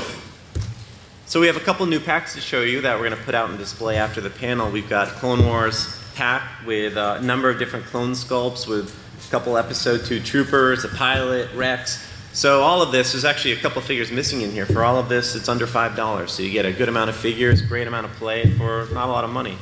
So 1.25 1.41
we 1.41 1.47
have 1.47 1.57
a 1.57 1.61
couple 1.61 1.85
new 1.85 1.99
packs 1.99 2.33
to 2.35 2.41
show 2.41 2.61
you 2.61 2.79
that 2.81 2.97
we're 2.97 3.09
going 3.09 3.19
to 3.19 3.25
put 3.25 3.35
out 3.35 3.49
and 3.49 3.57
display 3.57 3.97
after 3.97 4.21
the 4.21 4.29
panel. 4.29 4.71
We've 4.71 4.87
got 4.87 5.09
Clone 5.09 5.45
Wars 5.45 6.01
pack 6.15 6.65
with 6.65 6.95
a 6.95 7.21
number 7.21 7.49
of 7.49 7.59
different 7.59 7.85
clone 7.85 8.13
sculpts 8.13 8.65
with 8.65 8.95
a 9.27 9.29
couple 9.29 9.57
episode 9.57 10.05
two 10.05 10.21
troopers, 10.21 10.85
a 10.85 10.87
pilot, 10.87 11.49
Rex. 11.53 12.06
So 12.37 12.61
all 12.61 12.83
of 12.83 12.91
this, 12.91 13.13
there's 13.13 13.25
actually 13.25 13.53
a 13.53 13.55
couple 13.55 13.81
figures 13.81 14.11
missing 14.11 14.41
in 14.41 14.51
here. 14.51 14.67
For 14.67 14.83
all 14.83 14.99
of 14.99 15.09
this, 15.09 15.33
it's 15.33 15.49
under 15.49 15.65
$5. 15.65 16.29
So 16.29 16.43
you 16.43 16.51
get 16.51 16.67
a 16.67 16.71
good 16.71 16.87
amount 16.87 17.09
of 17.09 17.15
figures, 17.15 17.63
great 17.63 17.87
amount 17.87 18.05
of 18.05 18.11
play 18.11 18.47
for 18.51 18.87
not 18.93 19.09
a 19.09 19.11
lot 19.11 19.23
of 19.23 19.31
money. 19.31 19.57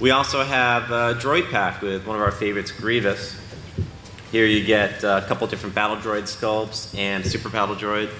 We 0.00 0.10
also 0.10 0.42
have 0.42 0.84
a 0.84 1.20
droid 1.20 1.50
pack 1.50 1.82
with 1.82 2.06
one 2.06 2.16
of 2.16 2.22
our 2.22 2.30
favorites, 2.30 2.72
Grievous. 2.72 3.38
Here 4.32 4.46
you 4.46 4.64
get 4.64 5.04
a 5.04 5.22
couple 5.28 5.46
different 5.48 5.74
battle 5.74 5.98
droid 5.98 6.22
sculpts 6.22 6.96
and 6.96 7.26
super 7.26 7.50
battle 7.50 7.76
droid. 7.76 8.10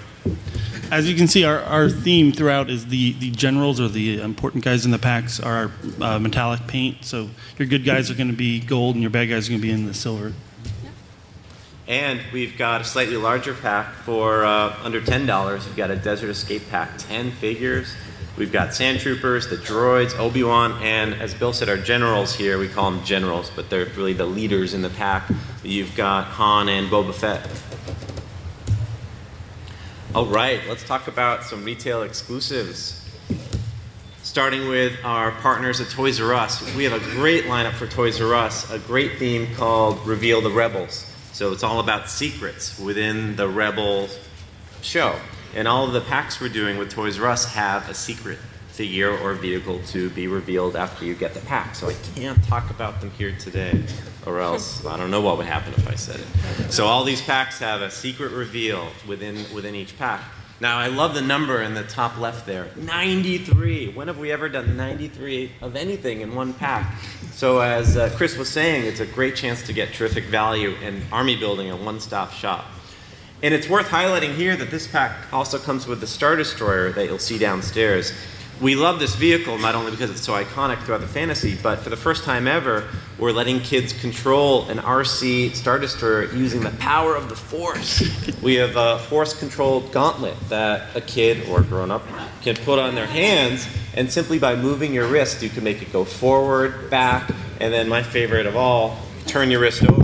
As 0.93 1.09
you 1.09 1.17
can 1.17 1.27
see, 1.27 1.45
our, 1.45 1.61
our 1.61 1.89
theme 1.89 2.31
throughout 2.31 2.69
is 2.69 2.89
the, 2.89 3.15
the 3.15 3.31
generals 3.31 3.81
or 3.81 3.89
the 3.89 4.21
important 4.21 4.65
guys 4.65 4.85
in 4.85 4.91
the 4.91 4.99
packs 4.99 5.41
are 5.41 5.71
uh, 6.03 6.19
metallic 6.19 6.67
paint. 6.67 7.07
So 7.07 7.31
your 7.57 7.67
good 7.67 7.87
guys 7.87 8.11
are 8.11 8.15
going 8.15 8.29
to 8.29 8.37
be 8.37 8.61
gold 8.61 8.97
and 8.97 9.03
your 9.03 9.11
bad 9.11 9.31
guys 9.31 9.49
are 9.49 9.53
going 9.53 9.63
to 9.63 9.67
be 9.67 9.73
in 9.73 9.87
the 9.87 9.95
silver. 9.95 10.35
And 11.89 12.21
we've 12.35 12.59
got 12.59 12.83
a 12.83 12.85
slightly 12.85 13.17
larger 13.17 13.55
pack 13.55 13.95
for 13.95 14.45
uh, 14.45 14.79
under 14.83 15.01
$10. 15.01 15.67
We've 15.67 15.77
got 15.77 15.91
a 15.91 15.97
Desert 15.97 16.29
Escape 16.29 16.69
pack, 16.69 16.91
10 16.99 17.31
figures. 17.33 17.97
We've 18.37 18.53
got 18.53 18.75
Sand 18.75 19.01
Troopers, 19.01 19.49
the 19.49 19.57
droids, 19.57 20.17
Obi-Wan, 20.17 20.81
and 20.83 21.15
as 21.15 21.33
Bill 21.33 21.55
said, 21.55 21.71
our 21.71 21.79
generals 21.79 22.35
here, 22.35 22.59
we 22.59 22.69
call 22.69 22.91
them 22.91 23.03
generals, 23.05 23.51
but 23.57 23.71
they're 23.71 23.87
really 23.87 24.13
the 24.13 24.27
leaders 24.27 24.75
in 24.75 24.83
the 24.83 24.91
pack. 24.91 25.29
You've 25.65 25.97
got 25.97 26.27
Han 26.27 26.69
and 26.69 26.89
Boba 26.89 27.15
Fett. 27.15 27.51
All 30.15 30.27
right, 30.27 30.61
let's 30.69 30.85
talk 30.85 31.09
about 31.09 31.43
some 31.43 31.65
retail 31.65 32.03
exclusives. 32.03 33.03
Starting 34.23 34.69
with 34.69 34.93
our 35.05 35.31
partners 35.33 35.81
at 35.81 35.89
Toys 35.89 36.21
R 36.21 36.35
Us. 36.35 36.63
We 36.77 36.85
have 36.85 36.93
a 36.93 37.05
great 37.13 37.45
lineup 37.45 37.73
for 37.73 37.87
Toys 37.87 38.21
R 38.21 38.35
Us, 38.35 38.71
a 38.71 38.79
great 38.79 39.19
theme 39.19 39.55
called 39.55 40.07
Reveal 40.07 40.43
the 40.43 40.51
Rebels. 40.51 41.08
So 41.33 41.53
it's 41.53 41.63
all 41.63 41.81
about 41.81 42.09
secrets 42.09 42.79
within 42.79 43.37
the 43.37 43.49
Rebel 43.49 44.09
show. 44.83 45.17
And 45.55 45.67
all 45.67 45.87
of 45.87 45.93
the 45.93 46.01
packs 46.01 46.41
we're 46.41 46.49
doing 46.49 46.79
with 46.79 46.91
Toys 46.91 47.19
R 47.19 47.29
Us 47.29 47.45
have 47.55 47.89
a 47.89 47.95
secret 47.95 48.39
figure 48.69 49.17
or 49.19 49.35
vehicle 49.35 49.81
to 49.89 50.09
be 50.11 50.29
revealed 50.29 50.77
after 50.77 51.05
you 51.05 51.15
get 51.15 51.35
the 51.35 51.41
pack. 51.41 51.75
So 51.75 51.89
I 51.89 51.95
can't 52.15 52.43
talk 52.45 52.71
about 52.71 53.01
them 53.01 53.11
here 53.13 53.35
today, 53.39 53.83
or 54.25 54.41
else 54.41 54.87
I 54.87 54.97
don't 54.97 55.11
know 55.11 55.21
what 55.21 55.37
would 55.39 55.47
happen 55.47 55.73
if 55.73 55.89
I 55.89 55.95
said 55.97 56.21
it. 56.21 56.71
So 56.71 56.87
all 56.87 57.03
these 57.03 57.21
packs 57.21 57.59
have 57.59 57.83
a 57.83 57.91
secret 57.91 58.31
reveal 58.31 58.89
within 59.07 59.37
within 59.53 59.75
each 59.75 59.99
pack. 59.99 60.23
Now 60.61 60.79
I 60.79 60.89
love 60.89 61.15
the 61.15 61.23
number 61.23 61.63
in 61.63 61.75
the 61.75 61.85
top 61.85 62.19
left 62.19 62.45
there, 62.45 62.69
93. 62.75 63.93
When 63.93 64.09
have 64.09 64.19
we 64.19 64.33
ever 64.33 64.49
done 64.49 64.77
93 64.77 65.53
of 65.61 65.77
anything 65.77 66.21
in 66.21 66.35
one 66.35 66.53
pack? 66.53 67.01
So 67.31 67.61
as 67.61 67.97
uh, 67.97 68.11
Chris 68.17 68.37
was 68.37 68.49
saying, 68.49 68.85
it's 68.85 68.99
a 68.99 69.07
great 69.07 69.37
chance 69.37 69.63
to 69.63 69.73
get 69.73 69.95
terrific 69.95 70.25
value 70.25 70.75
in 70.83 71.03
army 71.13 71.37
building, 71.37 71.71
a 71.71 71.77
one-stop 71.77 72.33
shop. 72.33 72.65
And 73.41 73.55
it's 73.55 73.69
worth 73.69 73.87
highlighting 73.87 74.35
here 74.35 74.57
that 74.57 74.73
this 74.73 74.89
pack 74.89 75.33
also 75.33 75.59
comes 75.59 75.87
with 75.87 76.01
the 76.01 76.09
Star 76.09 76.35
Destroyer 76.35 76.91
that 76.91 77.07
you'll 77.07 77.21
see 77.21 77.39
downstairs. 77.39 78.13
We 78.61 78.75
love 78.75 78.99
this 78.99 79.15
vehicle 79.15 79.57
not 79.59 79.77
only 79.77 79.93
because 79.93 80.11
it's 80.11 80.21
so 80.21 80.33
iconic 80.33 80.83
throughout 80.83 81.01
the 81.01 81.07
fantasy, 81.07 81.57
but 81.63 81.79
for 81.79 81.91
the 81.91 81.97
first 81.97 82.25
time 82.25 82.49
ever, 82.49 82.89
we're 83.17 83.31
letting 83.31 83.61
kids 83.61 83.93
control 83.93 84.69
an 84.69 84.79
RC 84.79 85.55
Star 85.55 85.79
Destroyer 85.79 86.25
using 86.35 86.63
the 86.63 86.71
power 86.71 87.15
of 87.15 87.29
the 87.29 87.37
Force. 87.37 88.03
We 88.43 88.57
have 88.57 88.77
a 88.77 88.99
Force-controlled 88.99 89.93
gauntlet 89.93 90.37
that 90.49 90.97
a 90.97 91.01
kid 91.01 91.49
or 91.49 91.61
a 91.61 91.65
grown-up 91.65 92.03
can 92.43 92.57
put 92.57 92.79
on 92.79 92.95
their 92.95 93.07
hands, 93.07 93.69
and 93.95 94.11
simply 94.11 94.39
by 94.39 94.57
moving 94.57 94.93
your 94.93 95.07
wrist, 95.07 95.43
you 95.43 95.51
can 95.51 95.63
make 95.63 95.81
it 95.83 95.93
go 95.93 96.05
forward, 96.05 96.91
back, 96.91 97.31
and 97.61 97.73
then 97.73 97.89
my 97.89 98.03
favorite 98.03 98.47
of 98.47 98.57
all, 98.57 98.99
turn 99.27 99.51
your 99.51 99.61
wrist 99.61 99.85
over. 99.85 100.03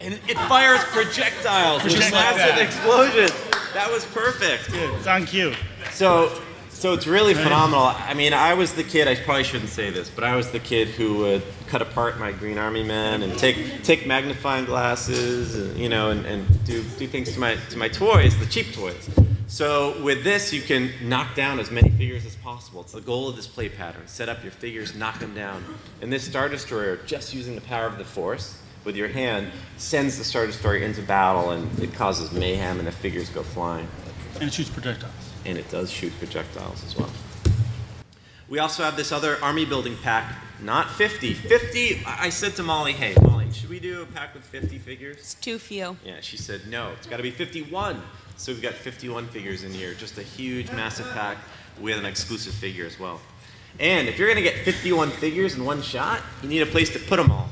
And 0.00 0.14
it 0.28 0.38
fires 0.48 0.82
projectiles 0.84 1.82
with 1.84 1.98
massive 1.98 2.62
explosions. 2.62 3.32
That 3.74 3.90
was 3.90 4.04
perfect. 4.06 4.70
It's 4.72 5.06
on 5.06 5.26
cue. 5.26 5.52
So, 5.92 6.42
so 6.78 6.92
it's 6.92 7.08
really 7.08 7.34
phenomenal. 7.34 7.82
I 7.82 8.14
mean, 8.14 8.32
I 8.32 8.54
was 8.54 8.72
the 8.72 8.84
kid. 8.84 9.08
I 9.08 9.16
probably 9.16 9.42
shouldn't 9.42 9.70
say 9.70 9.90
this, 9.90 10.08
but 10.08 10.22
I 10.22 10.36
was 10.36 10.52
the 10.52 10.60
kid 10.60 10.86
who 10.86 11.18
would 11.18 11.42
cut 11.66 11.82
apart 11.82 12.20
my 12.20 12.30
Green 12.30 12.56
Army 12.56 12.84
men 12.84 13.22
and 13.24 13.36
take 13.36 13.82
take 13.82 14.06
magnifying 14.06 14.64
glasses, 14.64 15.56
uh, 15.56 15.74
you 15.76 15.88
know, 15.88 16.10
and, 16.10 16.24
and 16.24 16.64
do 16.64 16.84
do 16.98 17.08
things 17.08 17.32
to 17.34 17.40
my 17.40 17.56
to 17.70 17.76
my 17.76 17.88
toys, 17.88 18.38
the 18.38 18.46
cheap 18.46 18.72
toys. 18.72 19.10
So 19.48 20.00
with 20.04 20.22
this, 20.22 20.52
you 20.52 20.60
can 20.60 20.90
knock 21.02 21.34
down 21.34 21.58
as 21.58 21.70
many 21.70 21.88
figures 21.88 22.24
as 22.24 22.36
possible. 22.36 22.82
It's 22.82 22.92
the 22.92 23.00
goal 23.00 23.28
of 23.28 23.34
this 23.34 23.48
play 23.48 23.68
pattern. 23.68 24.06
Set 24.06 24.28
up 24.28 24.42
your 24.42 24.52
figures, 24.52 24.94
knock 24.94 25.18
them 25.18 25.34
down. 25.34 25.64
And 26.00 26.12
this 26.12 26.24
Star 26.24 26.48
Destroyer, 26.48 26.98
just 27.06 27.34
using 27.34 27.54
the 27.54 27.62
power 27.62 27.86
of 27.86 27.98
the 27.98 28.04
Force 28.04 28.56
with 28.84 28.94
your 28.94 29.08
hand, 29.08 29.50
sends 29.78 30.16
the 30.16 30.24
Star 30.24 30.46
Destroyer 30.46 30.76
into 30.76 31.02
battle, 31.02 31.50
and 31.50 31.76
it 31.80 31.92
causes 31.94 32.30
mayhem, 32.30 32.78
and 32.78 32.86
the 32.86 32.92
figures 32.92 33.30
go 33.30 33.42
flying 33.42 33.88
And 34.34 34.44
it 34.44 34.52
shoots 34.52 34.70
projectiles. 34.70 35.17
And 35.44 35.58
it 35.58 35.70
does 35.70 35.90
shoot 35.90 36.12
projectiles 36.18 36.84
as 36.84 36.96
well. 36.96 37.10
We 38.48 38.58
also 38.58 38.82
have 38.82 38.96
this 38.96 39.12
other 39.12 39.36
army 39.42 39.66
building 39.66 39.96
pack, 40.02 40.34
not 40.62 40.90
50. 40.90 41.34
50, 41.34 42.04
I 42.06 42.26
I 42.26 42.28
said 42.30 42.56
to 42.56 42.62
Molly, 42.62 42.92
hey, 42.92 43.14
Molly, 43.22 43.52
should 43.52 43.68
we 43.68 43.78
do 43.78 44.02
a 44.02 44.06
pack 44.06 44.34
with 44.34 44.44
50 44.44 44.78
figures? 44.78 45.16
It's 45.18 45.34
too 45.34 45.58
few. 45.58 45.96
Yeah, 46.04 46.20
she 46.20 46.38
said, 46.38 46.62
no, 46.68 46.92
it's 46.92 47.06
got 47.06 47.18
to 47.18 47.22
be 47.22 47.30
51. 47.30 48.00
So 48.36 48.52
we've 48.52 48.62
got 48.62 48.74
51 48.74 49.26
figures 49.28 49.64
in 49.64 49.72
here, 49.72 49.94
just 49.94 50.16
a 50.16 50.22
huge, 50.22 50.70
massive 50.70 51.10
pack 51.10 51.38
with 51.80 51.98
an 51.98 52.06
exclusive 52.06 52.54
figure 52.54 52.86
as 52.86 52.98
well. 52.98 53.20
And 53.80 54.08
if 54.08 54.18
you're 54.18 54.28
going 54.28 54.42
to 54.42 54.50
get 54.50 54.64
51 54.64 55.10
figures 55.10 55.54
in 55.54 55.64
one 55.64 55.82
shot, 55.82 56.22
you 56.42 56.48
need 56.48 56.62
a 56.62 56.66
place 56.66 56.90
to 56.94 56.98
put 56.98 57.16
them 57.16 57.30
all. 57.30 57.48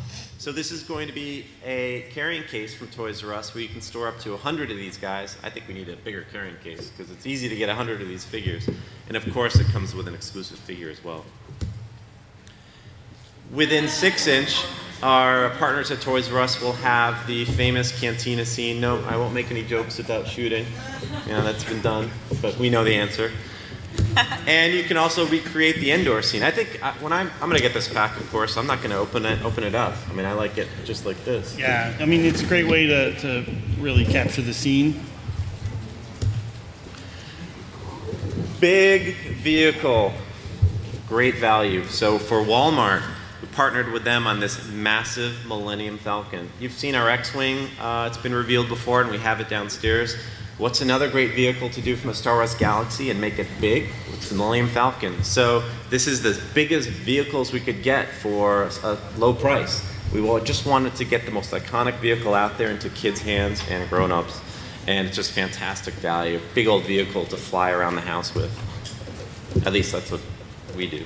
So 0.47 0.53
this 0.53 0.71
is 0.71 0.85
going 0.85 1.09
to 1.09 1.13
be 1.13 1.45
a 1.65 2.03
carrying 2.13 2.45
case 2.45 2.73
from 2.73 2.87
Toys 2.87 3.25
R 3.25 3.35
Us 3.35 3.53
where 3.53 3.65
you 3.65 3.69
can 3.69 3.81
store 3.81 4.07
up 4.07 4.21
to 4.21 4.31
100 4.31 4.71
of 4.71 4.77
these 4.77 4.97
guys. 4.97 5.37
I 5.43 5.51
think 5.51 5.67
we 5.67 5.75
need 5.75 5.89
a 5.89 5.97
bigger 5.97 6.25
carrying 6.31 6.55
case 6.59 6.89
because 6.89 7.11
it's 7.11 7.27
easy 7.27 7.49
to 7.49 7.57
get 7.57 7.67
100 7.67 8.01
of 8.01 8.07
these 8.07 8.25
figures. 8.25 8.69
And 9.09 9.17
of 9.17 9.29
course, 9.33 9.57
it 9.57 9.67
comes 9.73 9.93
with 9.93 10.07
an 10.07 10.15
exclusive 10.15 10.61
figure 10.61 10.89
as 10.89 11.03
well. 11.03 11.25
Within 13.53 13.89
six 13.89 14.29
inch, 14.29 14.65
our 15.03 15.51
partners 15.59 15.91
at 15.91 16.01
Toys 16.01 16.31
R 16.31 16.39
Us 16.39 16.61
will 16.61 16.75
have 16.75 17.27
the 17.27 17.45
famous 17.45 17.91
cantina 17.99 18.47
scene. 18.47 18.81
No, 18.81 19.03
I 19.07 19.17
won't 19.17 19.35
make 19.35 19.51
any 19.51 19.65
jokes 19.65 19.99
about 19.99 20.29
shooting. 20.29 20.65
Yeah, 21.27 21.41
that's 21.41 21.65
been 21.65 21.83
done, 21.83 22.09
but 22.41 22.57
we 22.57 22.71
know 22.71 22.85
the 22.85 22.95
answer. 22.95 23.33
and 24.47 24.73
you 24.73 24.85
can 24.85 24.97
also 24.97 25.27
recreate 25.27 25.77
the 25.77 25.91
indoor 25.91 26.23
scene. 26.23 26.43
I 26.43 26.51
think 26.51 26.83
uh, 26.83 26.93
when 26.95 27.13
I'm, 27.13 27.31
I'm 27.41 27.49
going 27.49 27.57
to 27.57 27.63
get 27.63 27.75
this 27.75 27.93
pack, 27.93 28.19
of 28.19 28.31
course. 28.31 28.57
I'm 28.57 28.67
not 28.67 28.79
going 28.79 28.91
to 28.91 28.97
open 28.97 29.27
it, 29.27 29.45
open 29.45 29.65
it 29.65 29.75
up. 29.75 29.95
I 30.09 30.13
mean, 30.15 30.25
I 30.25 30.33
like 30.33 30.59
it 30.59 30.69
just 30.85 31.05
like 31.05 31.23
this. 31.25 31.59
Yeah, 31.59 31.95
I 32.01 32.07
mean, 32.07 32.25
it's 32.25 32.43
a 32.43 32.47
great 32.47 32.67
way 32.67 32.87
to, 32.87 33.19
to 33.21 33.45
really 33.79 34.05
capture 34.05 34.43
the 34.43 34.55
scene. 34.55 35.01
Big 38.61 39.15
vehicle, 39.17 40.13
great 41.09 41.37
value. 41.37 41.85
So 41.85 42.19
for 42.19 42.39
Walmart, 42.39 43.03
we 43.43 43.49
partnered 43.49 43.93
with 43.93 44.05
them 44.05 44.27
on 44.27 44.41
this 44.41 44.67
massive 44.69 45.47
Millennium 45.47 45.99
Falcon. 45.99 46.51
You've 46.59 46.73
seen 46.73 46.95
our 46.95 47.11
X-wing; 47.11 47.69
uh, 47.79 48.09
it's 48.11 48.17
been 48.17 48.35
revealed 48.35 48.69
before, 48.69 49.03
and 49.03 49.11
we 49.11 49.19
have 49.19 49.41
it 49.41 49.51
downstairs. 49.51 50.17
What's 50.59 50.81
another 50.81 51.11
great 51.11 51.35
vehicle 51.35 51.69
to 51.69 51.83
do 51.83 51.97
from 51.97 52.09
a 52.09 52.14
Star 52.14 52.37
Wars 52.37 52.55
galaxy 52.55 53.11
and 53.11 53.21
make 53.21 53.38
it 53.38 53.47
big? 53.61 53.90
It's 54.14 54.31
the 54.31 54.37
Millennium 54.37 54.69
Falcon. 54.69 55.23
So 55.23 55.62
this 55.90 56.07
is 56.07 56.23
the 56.23 56.42
biggest 56.55 56.88
vehicles 56.88 57.53
we 57.53 57.61
could 57.61 57.83
get 57.83 58.09
for 58.09 58.71
a 58.83 58.97
low 59.19 59.35
price. 59.35 59.85
We 60.14 60.23
just 60.45 60.64
wanted 60.64 60.95
to 60.97 61.05
get 61.05 61.27
the 61.27 61.31
most 61.31 61.51
iconic 61.51 61.99
vehicle 61.99 62.33
out 62.33 62.57
there 62.57 62.71
into 62.71 62.88
kids' 62.88 63.21
hands 63.21 63.62
and 63.69 63.87
grown-ups, 63.90 64.40
and 64.87 65.07
it's 65.07 65.16
just 65.16 65.33
fantastic 65.33 65.92
value. 65.92 66.40
Big 66.55 66.69
old 66.69 66.85
vehicle 66.85 67.27
to 67.27 67.37
fly 67.37 67.71
around 67.71 67.97
the 67.97 68.01
house 68.01 68.35
with. 68.35 68.51
At 69.66 69.75
least 69.75 69.92
that's 69.92 70.11
what 70.11 70.23
we 70.75 70.87
do. 70.87 71.05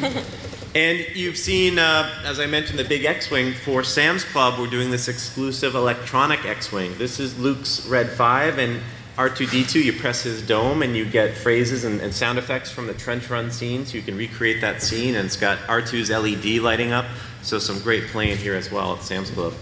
And 0.74 1.04
you've 1.16 1.36
seen, 1.36 1.80
uh, 1.80 2.22
as 2.24 2.38
I 2.38 2.46
mentioned, 2.46 2.78
the 2.78 2.84
big 2.84 3.04
X-wing 3.04 3.54
for 3.54 3.82
Sam's 3.82 4.22
Club. 4.22 4.60
We're 4.60 4.68
doing 4.68 4.92
this 4.92 5.08
exclusive 5.08 5.74
electronic 5.74 6.44
X-wing. 6.44 6.96
This 6.96 7.18
is 7.18 7.36
Luke's 7.40 7.84
Red 7.86 8.08
Five, 8.08 8.58
and 8.58 8.80
R2D2. 9.16 9.82
You 9.82 9.92
press 9.92 10.22
his 10.22 10.46
dome, 10.46 10.82
and 10.82 10.96
you 10.96 11.04
get 11.04 11.36
phrases 11.36 11.82
and, 11.82 12.00
and 12.00 12.14
sound 12.14 12.38
effects 12.38 12.70
from 12.70 12.86
the 12.86 12.94
trench 12.94 13.28
run 13.28 13.50
scene, 13.50 13.84
so 13.84 13.96
you 13.96 14.02
can 14.02 14.16
recreate 14.16 14.60
that 14.60 14.80
scene. 14.80 15.16
And 15.16 15.26
it's 15.26 15.36
got 15.36 15.58
R2's 15.60 16.08
LED 16.08 16.62
lighting 16.62 16.92
up, 16.92 17.06
so 17.42 17.58
some 17.58 17.80
great 17.80 18.06
playing 18.06 18.36
here 18.36 18.54
as 18.54 18.70
well 18.70 18.94
at 18.94 19.02
Sam's 19.02 19.30
Club. 19.30 19.54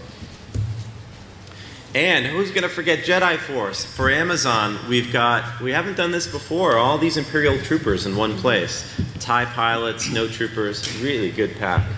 And 1.95 2.27
who's 2.27 2.51
going 2.51 2.61
to 2.61 2.69
forget 2.69 2.99
Jedi 2.99 3.37
Force? 3.37 3.83
For 3.83 4.11
Amazon, 4.11 4.77
we've 4.87 5.11
got, 5.11 5.59
we 5.59 5.71
haven't 5.71 5.97
done 5.97 6.11
this 6.11 6.27
before, 6.27 6.77
all 6.77 6.99
these 6.99 7.17
Imperial 7.17 7.57
troopers 7.57 8.05
in 8.05 8.15
one 8.15 8.37
place. 8.37 8.85
TIE 9.19 9.45
pilots, 9.45 10.11
no 10.11 10.27
troopers, 10.27 11.01
really 11.01 11.31
good 11.31 11.55
pack. 11.57 11.89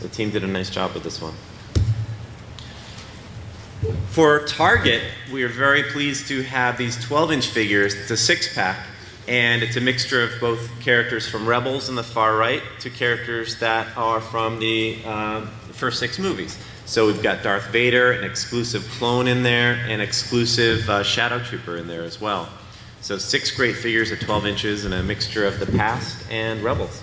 The 0.00 0.08
team 0.08 0.30
did 0.30 0.44
a 0.44 0.46
nice 0.46 0.68
job 0.68 0.92
with 0.92 1.02
this 1.02 1.22
one. 1.22 1.32
For 4.08 4.44
Target, 4.44 5.02
we 5.32 5.42
are 5.44 5.48
very 5.48 5.82
pleased 5.82 6.28
to 6.28 6.42
have 6.42 6.76
these 6.76 7.02
12 7.02 7.32
inch 7.32 7.46
figures. 7.46 7.94
It's 7.94 8.10
a 8.10 8.18
six 8.18 8.54
pack, 8.54 8.86
and 9.26 9.62
it's 9.62 9.76
a 9.76 9.80
mixture 9.80 10.22
of 10.22 10.32
both 10.42 10.68
characters 10.80 11.26
from 11.26 11.46
Rebels 11.46 11.88
in 11.88 11.94
the 11.94 12.04
far 12.04 12.36
right 12.36 12.62
to 12.80 12.90
characters 12.90 13.58
that 13.60 13.96
are 13.96 14.20
from 14.20 14.58
the 14.58 14.98
uh, 15.06 15.46
first 15.72 16.00
six 16.00 16.18
movies. 16.18 16.58
So 16.88 17.06
we've 17.06 17.22
got 17.22 17.42
Darth 17.42 17.66
Vader, 17.66 18.12
an 18.12 18.24
exclusive 18.24 18.82
clone 18.92 19.28
in 19.28 19.42
there, 19.42 19.74
an 19.74 20.00
exclusive 20.00 20.88
uh, 20.88 21.02
Shadow 21.02 21.38
Trooper 21.38 21.76
in 21.76 21.86
there 21.86 22.02
as 22.02 22.18
well. 22.18 22.48
So 23.02 23.18
six 23.18 23.50
great 23.50 23.76
figures 23.76 24.10
at 24.10 24.22
12 24.22 24.46
inches 24.46 24.84
and 24.86 24.94
a 24.94 25.02
mixture 25.02 25.44
of 25.44 25.60
the 25.60 25.66
past 25.66 26.24
and 26.30 26.62
Rebels. 26.62 27.02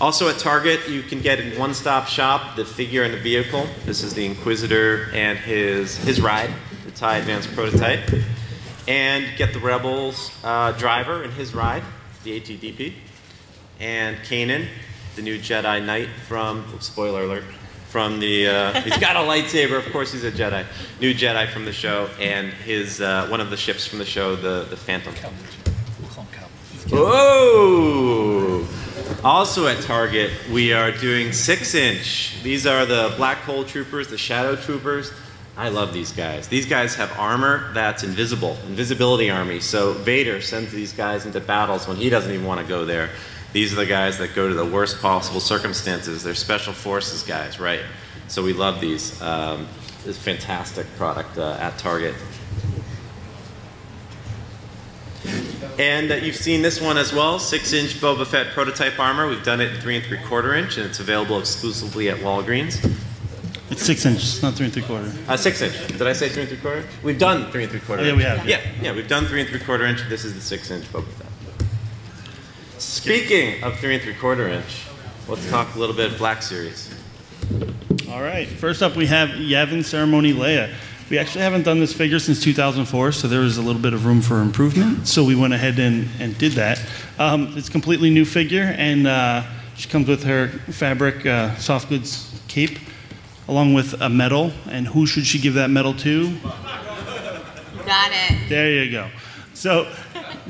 Also 0.00 0.30
at 0.30 0.38
Target, 0.38 0.88
you 0.88 1.02
can 1.02 1.20
get 1.20 1.38
in 1.38 1.58
one-stop 1.58 2.06
shop 2.06 2.56
the 2.56 2.64
figure 2.64 3.02
and 3.02 3.12
the 3.12 3.20
vehicle. 3.20 3.66
This 3.84 4.02
is 4.02 4.14
the 4.14 4.24
Inquisitor 4.24 5.10
and 5.12 5.38
his 5.38 5.98
his 5.98 6.22
ride, 6.22 6.48
the 6.86 6.90
TIE 6.92 7.18
Advanced 7.18 7.54
prototype, 7.54 8.14
and 8.88 9.26
get 9.36 9.52
the 9.52 9.60
Rebels 9.60 10.30
uh, 10.42 10.72
driver 10.72 11.22
and 11.22 11.34
his 11.34 11.54
ride, 11.54 11.82
the 12.24 12.34
AT-DP, 12.38 12.94
and 13.78 14.16
Kanan, 14.24 14.68
the 15.16 15.22
new 15.22 15.38
Jedi 15.38 15.84
Knight 15.84 16.08
from 16.28 16.64
spoiler 16.80 17.24
alert 17.24 17.44
from 17.88 18.20
the 18.20 18.46
uh, 18.46 18.80
he's 18.82 18.98
got 18.98 19.16
a 19.16 19.20
lightsaber. 19.20 19.78
Of 19.78 19.90
course, 19.92 20.12
he's 20.12 20.24
a 20.24 20.30
Jedi, 20.30 20.66
new 21.00 21.14
Jedi 21.14 21.48
from 21.50 21.64
the 21.64 21.72
show, 21.72 22.08
and 22.20 22.52
his 22.52 23.00
uh, 23.00 23.26
one 23.28 23.40
of 23.40 23.50
the 23.50 23.56
ships 23.56 23.86
from 23.86 23.98
the 23.98 24.04
show, 24.04 24.36
the 24.36 24.66
the 24.68 24.76
Phantom. 24.76 25.14
Whoa! 26.88 28.66
Also 29.24 29.66
at 29.66 29.82
Target, 29.82 30.30
we 30.52 30.72
are 30.72 30.92
doing 30.92 31.32
six 31.32 31.74
inch. 31.74 32.40
These 32.42 32.66
are 32.66 32.86
the 32.86 33.12
Black 33.16 33.38
Hole 33.38 33.64
Troopers, 33.64 34.08
the 34.08 34.18
Shadow 34.18 34.54
Troopers. 34.54 35.12
I 35.56 35.70
love 35.70 35.94
these 35.94 36.12
guys. 36.12 36.48
These 36.48 36.66
guys 36.66 36.94
have 36.96 37.10
armor 37.18 37.72
that's 37.72 38.04
invisible, 38.04 38.58
invisibility 38.66 39.30
army. 39.30 39.60
So 39.60 39.94
Vader 39.94 40.42
sends 40.42 40.70
these 40.70 40.92
guys 40.92 41.24
into 41.24 41.40
battles 41.40 41.88
when 41.88 41.96
he 41.96 42.10
doesn't 42.10 42.30
even 42.30 42.44
want 42.44 42.60
to 42.60 42.66
go 42.66 42.84
there. 42.84 43.08
These 43.52 43.72
are 43.72 43.76
the 43.76 43.86
guys 43.86 44.18
that 44.18 44.34
go 44.34 44.48
to 44.48 44.54
the 44.54 44.64
worst 44.64 45.00
possible 45.00 45.40
circumstances. 45.40 46.22
They're 46.22 46.34
special 46.34 46.72
forces 46.72 47.22
guys, 47.22 47.58
right? 47.58 47.80
So 48.28 48.42
we 48.42 48.52
love 48.52 48.80
these. 48.80 49.20
Um, 49.22 49.66
it's 50.04 50.18
a 50.18 50.20
fantastic 50.20 50.86
product 50.96 51.38
uh, 51.38 51.56
at 51.60 51.78
Target. 51.78 52.14
And 55.78 56.10
uh, 56.10 56.14
you've 56.16 56.36
seen 56.36 56.62
this 56.62 56.80
one 56.80 56.96
as 56.96 57.12
well, 57.12 57.38
six-inch 57.38 57.94
Boba 57.94 58.26
Fett 58.26 58.52
prototype 58.52 58.98
armor. 58.98 59.28
We've 59.28 59.42
done 59.42 59.60
it 59.60 59.72
in 59.74 59.80
three 59.80 59.96
and 59.96 60.04
three 60.04 60.18
quarter 60.18 60.54
inch, 60.54 60.76
and 60.78 60.86
it's 60.86 61.00
available 61.00 61.38
exclusively 61.38 62.08
at 62.08 62.18
Walgreens. 62.18 62.82
It's 63.68 63.82
six 63.82 64.06
inches, 64.06 64.42
not 64.42 64.54
three 64.54 64.66
and 64.66 64.72
three 64.72 64.84
quarter. 64.84 65.12
Uh, 65.28 65.36
six 65.36 65.60
inch. 65.60 65.88
Did 65.88 66.02
I 66.02 66.12
say 66.12 66.28
three 66.28 66.42
and 66.42 66.48
three 66.48 66.60
quarter? 66.60 66.84
We've 67.02 67.18
done 67.18 67.50
three 67.50 67.64
and 67.64 67.70
three 67.70 67.80
quarter. 67.80 68.02
Oh, 68.02 68.06
yeah, 68.06 68.14
we 68.16 68.22
have. 68.22 68.46
Yeah, 68.46 68.60
yeah, 68.80 68.92
we've 68.92 69.08
done 69.08 69.26
three 69.26 69.40
and 69.40 69.48
three 69.50 69.60
quarter 69.60 69.84
inch. 69.84 70.08
This 70.08 70.24
is 70.24 70.34
the 70.34 70.40
six 70.40 70.70
inch 70.70 70.84
Boba 70.92 71.08
Fett. 71.08 71.25
Speaking 72.78 73.62
of 73.62 73.78
three 73.78 73.94
and 73.94 74.02
three 74.02 74.14
quarter 74.14 74.48
inch, 74.48 74.84
let's 75.28 75.48
talk 75.48 75.74
a 75.76 75.78
little 75.78 75.96
bit 75.96 76.12
of 76.12 76.18
Black 76.18 76.42
Series. 76.42 76.92
All 78.10 78.20
right. 78.20 78.46
First 78.46 78.82
up, 78.82 78.96
we 78.96 79.06
have 79.06 79.30
Yavin 79.30 79.82
Ceremony 79.82 80.34
Leia. 80.34 80.74
We 81.08 81.18
actually 81.18 81.40
haven't 81.40 81.62
done 81.62 81.80
this 81.80 81.94
figure 81.94 82.18
since 82.18 82.42
2004, 82.42 83.12
so 83.12 83.28
there 83.28 83.40
was 83.40 83.56
a 83.56 83.62
little 83.62 83.80
bit 83.80 83.94
of 83.94 84.04
room 84.04 84.20
for 84.20 84.42
improvement. 84.42 85.08
So 85.08 85.24
we 85.24 85.34
went 85.34 85.54
ahead 85.54 85.78
and, 85.78 86.06
and 86.20 86.36
did 86.36 86.52
that. 86.52 86.78
Um, 87.18 87.54
it's 87.56 87.68
a 87.68 87.70
completely 87.70 88.10
new 88.10 88.26
figure, 88.26 88.74
and 88.76 89.06
uh, 89.06 89.44
she 89.76 89.88
comes 89.88 90.06
with 90.06 90.24
her 90.24 90.48
fabric 90.48 91.24
uh, 91.24 91.56
soft 91.56 91.88
goods 91.88 92.42
cape, 92.46 92.78
along 93.48 93.72
with 93.72 93.98
a 94.02 94.10
medal. 94.10 94.52
And 94.68 94.86
who 94.86 95.06
should 95.06 95.24
she 95.24 95.38
give 95.38 95.54
that 95.54 95.70
medal 95.70 95.94
to? 95.94 96.36
Got 97.86 98.10
it. 98.12 98.48
There 98.50 98.84
you 98.84 98.90
go. 98.90 99.08
So 99.54 99.90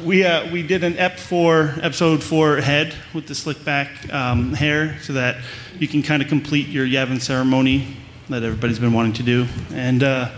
we, 0.05 0.25
uh, 0.25 0.51
we 0.53 0.63
did 0.63 0.85
an 0.85 0.99
EP 0.99 1.19
four, 1.19 1.75
episode 1.81 2.23
four 2.23 2.57
head 2.57 2.95
with 3.15 3.27
the 3.27 3.35
slick 3.35 3.65
back 3.65 4.13
um, 4.13 4.53
hair 4.53 4.99
so 5.01 5.15
that 5.15 5.37
you 5.79 5.89
can 5.89 6.03
kind 6.03 6.23
of 6.23 6.29
complete 6.29 6.69
your 6.69 6.87
Yavin 6.87 7.21
ceremony 7.21 7.97
that 8.29 8.43
everybody's 8.43 8.79
been 8.79 8.93
wanting 8.93 9.15
to 9.15 9.23
do 9.23 9.47
and 9.73 10.03
uh, 10.03 10.31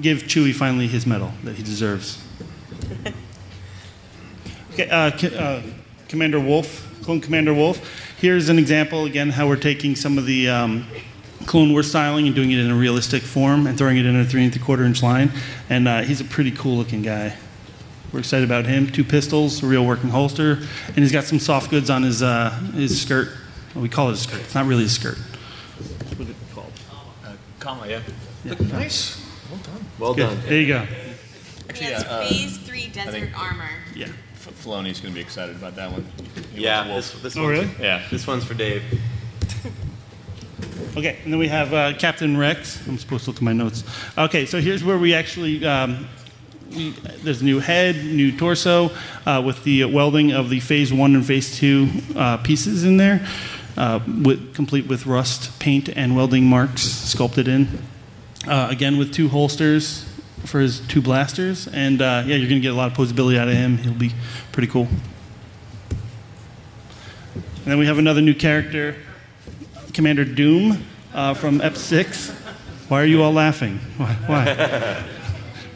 give 0.00 0.24
Chewie 0.24 0.54
finally 0.54 0.86
his 0.86 1.06
medal 1.06 1.32
that 1.44 1.56
he 1.56 1.62
deserves. 1.62 2.22
Okay, 4.72 4.88
uh, 4.88 5.10
uh, 5.38 5.62
Commander 6.08 6.40
Wolffe, 6.40 6.88
Clone 7.02 7.20
Commander 7.20 7.52
Wolffe. 7.52 8.16
Here's 8.18 8.48
an 8.48 8.58
example 8.58 9.04
again 9.04 9.28
how 9.28 9.46
we're 9.46 9.56
taking 9.56 9.94
some 9.94 10.16
of 10.16 10.24
the 10.24 10.48
um, 10.48 10.86
Clone 11.44 11.72
Wars 11.72 11.90
styling 11.90 12.26
and 12.26 12.34
doing 12.34 12.52
it 12.52 12.58
in 12.58 12.70
a 12.70 12.74
realistic 12.74 13.22
form 13.22 13.66
and 13.66 13.76
throwing 13.76 13.98
it 13.98 14.06
in 14.06 14.16
a 14.16 14.24
three 14.24 14.44
and 14.44 14.50
three 14.50 14.62
quarter 14.62 14.84
inch 14.84 15.02
line. 15.02 15.30
And 15.68 15.86
uh, 15.86 16.00
he's 16.04 16.22
a 16.22 16.24
pretty 16.24 16.52
cool 16.52 16.78
looking 16.78 17.02
guy. 17.02 17.36
We're 18.12 18.18
excited 18.20 18.44
about 18.44 18.66
him. 18.66 18.88
Two 18.90 19.04
pistols, 19.04 19.62
a 19.62 19.66
real 19.66 19.86
working 19.86 20.10
holster, 20.10 20.58
and 20.88 20.96
he's 20.98 21.12
got 21.12 21.24
some 21.24 21.38
soft 21.38 21.70
goods 21.70 21.88
on 21.88 22.02
his 22.02 22.22
uh, 22.22 22.50
his 22.74 23.00
skirt. 23.00 23.28
Well, 23.74 23.82
we 23.82 23.88
call 23.88 24.10
it 24.10 24.12
a 24.12 24.16
skirt. 24.16 24.40
It's 24.40 24.54
not 24.54 24.66
really 24.66 24.84
a 24.84 24.88
skirt. 24.88 25.16
That's 25.78 26.18
what 26.18 26.28
it's 26.28 26.52
called. 26.54 26.72
Uh, 27.24 27.32
kama, 27.58 27.88
yeah. 27.88 28.02
Look, 28.44 28.60
nice. 28.60 29.18
Well 29.50 29.60
done. 29.62 29.86
Well 29.98 30.14
Good. 30.14 30.26
done. 30.26 30.40
There 30.46 30.60
you 30.60 30.66
go. 30.68 30.86
Actually, 31.70 31.86
That's 31.90 32.04
uh, 32.04 32.26
Phase 32.28 32.58
3 32.58 32.86
Desert 32.88 33.12
think- 33.12 33.38
Armor. 33.40 33.70
Yeah. 33.94 34.08
F- 34.34 34.62
Filoni's 34.62 35.00
going 35.00 35.12
to 35.12 35.14
be 35.14 35.20
excited 35.20 35.56
about 35.56 35.76
that 35.76 35.90
one. 35.90 36.04
He 36.54 36.64
Yeah, 36.64 36.86
this, 36.88 37.12
this 37.22 37.34
Oh, 37.36 37.44
one's, 37.44 37.60
really? 37.60 37.70
Yeah. 37.80 38.02
This 38.10 38.26
one's 38.26 38.44
for 38.44 38.52
Dave. 38.54 38.82
Okay, 40.96 41.18
and 41.24 41.32
then 41.32 41.38
we 41.38 41.48
have 41.48 41.72
uh, 41.72 41.94
Captain 41.96 42.36
Rex. 42.36 42.86
I'm 42.86 42.98
supposed 42.98 43.24
to 43.24 43.30
look 43.30 43.36
at 43.38 43.42
my 43.42 43.54
notes. 43.54 43.84
Okay, 44.18 44.44
so 44.44 44.60
here's 44.60 44.84
where 44.84 44.98
we 44.98 45.14
actually. 45.14 45.64
Um, 45.64 46.06
there's 46.72 47.42
a 47.42 47.44
new 47.44 47.60
head, 47.60 47.96
new 47.96 48.36
torso, 48.36 48.90
uh, 49.26 49.42
with 49.44 49.62
the 49.64 49.84
welding 49.84 50.32
of 50.32 50.48
the 50.48 50.60
phase 50.60 50.92
one 50.92 51.14
and 51.14 51.24
phase 51.24 51.56
two 51.56 51.88
uh, 52.16 52.38
pieces 52.38 52.84
in 52.84 52.96
there, 52.96 53.26
uh, 53.76 54.00
with, 54.24 54.54
complete 54.54 54.86
with 54.86 55.06
rust 55.06 55.58
paint 55.58 55.88
and 55.90 56.16
welding 56.16 56.44
marks 56.44 56.82
sculpted 56.82 57.48
in. 57.48 57.68
Uh, 58.46 58.68
again, 58.70 58.96
with 58.98 59.12
two 59.12 59.28
holsters 59.28 60.08
for 60.46 60.60
his 60.60 60.80
two 60.80 61.00
blasters, 61.00 61.68
and 61.68 62.00
uh, 62.02 62.24
yeah, 62.26 62.36
you're 62.36 62.48
gonna 62.48 62.60
get 62.60 62.72
a 62.72 62.76
lot 62.76 62.90
of 62.90 62.96
posability 62.96 63.38
out 63.38 63.48
of 63.48 63.54
him. 63.54 63.78
He'll 63.78 63.92
be 63.92 64.12
pretty 64.50 64.68
cool. 64.68 64.88
And 67.34 67.70
then 67.70 67.78
we 67.78 67.86
have 67.86 67.98
another 67.98 68.20
new 68.20 68.34
character, 68.34 68.96
Commander 69.92 70.24
Doom 70.24 70.84
uh, 71.14 71.34
from 71.34 71.60
Ep 71.60 71.76
6. 71.76 72.30
Why 72.88 73.02
are 73.02 73.06
you 73.06 73.22
all 73.22 73.32
laughing? 73.32 73.78
Why? 73.98 74.14
Why? 74.26 75.04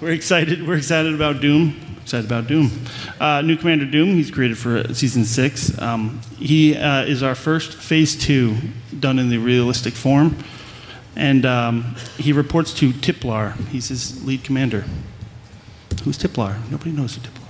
we're 0.01 0.13
excited. 0.13 0.67
We're 0.67 0.77
excited 0.77 1.15
about 1.15 1.41
Doom. 1.41 1.81
Excited 2.03 2.27
about 2.27 2.47
Doom. 2.47 2.71
Uh, 3.19 3.43
new 3.43 3.57
Commander 3.57 3.87
Doom. 3.87 4.15
He's 4.15 4.31
created 4.31 4.59
for 4.59 4.93
season 4.95 5.25
six. 5.25 5.77
Um, 5.81 6.21
he 6.39 6.77
uh, 6.77 7.05
is 7.05 7.23
our 7.23 7.35
first 7.35 7.75
Phase 7.75 8.17
Two 8.17 8.57
done 8.99 9.19
in 9.19 9.29
the 9.29 9.39
realistic 9.39 9.95
form, 9.95 10.37
and 11.17 11.45
um, 11.47 11.97
he 12.19 12.33
reports 12.33 12.75
to 12.75 12.93
Tiplar. 12.93 13.57
He's 13.69 13.89
his 13.89 14.25
lead 14.25 14.45
commander. 14.45 14.85
Who's 16.05 16.19
Tiplar? 16.19 16.71
Nobody 16.71 16.93
knows 16.93 17.15
who 17.15 17.23
Tiplar. 17.23 17.46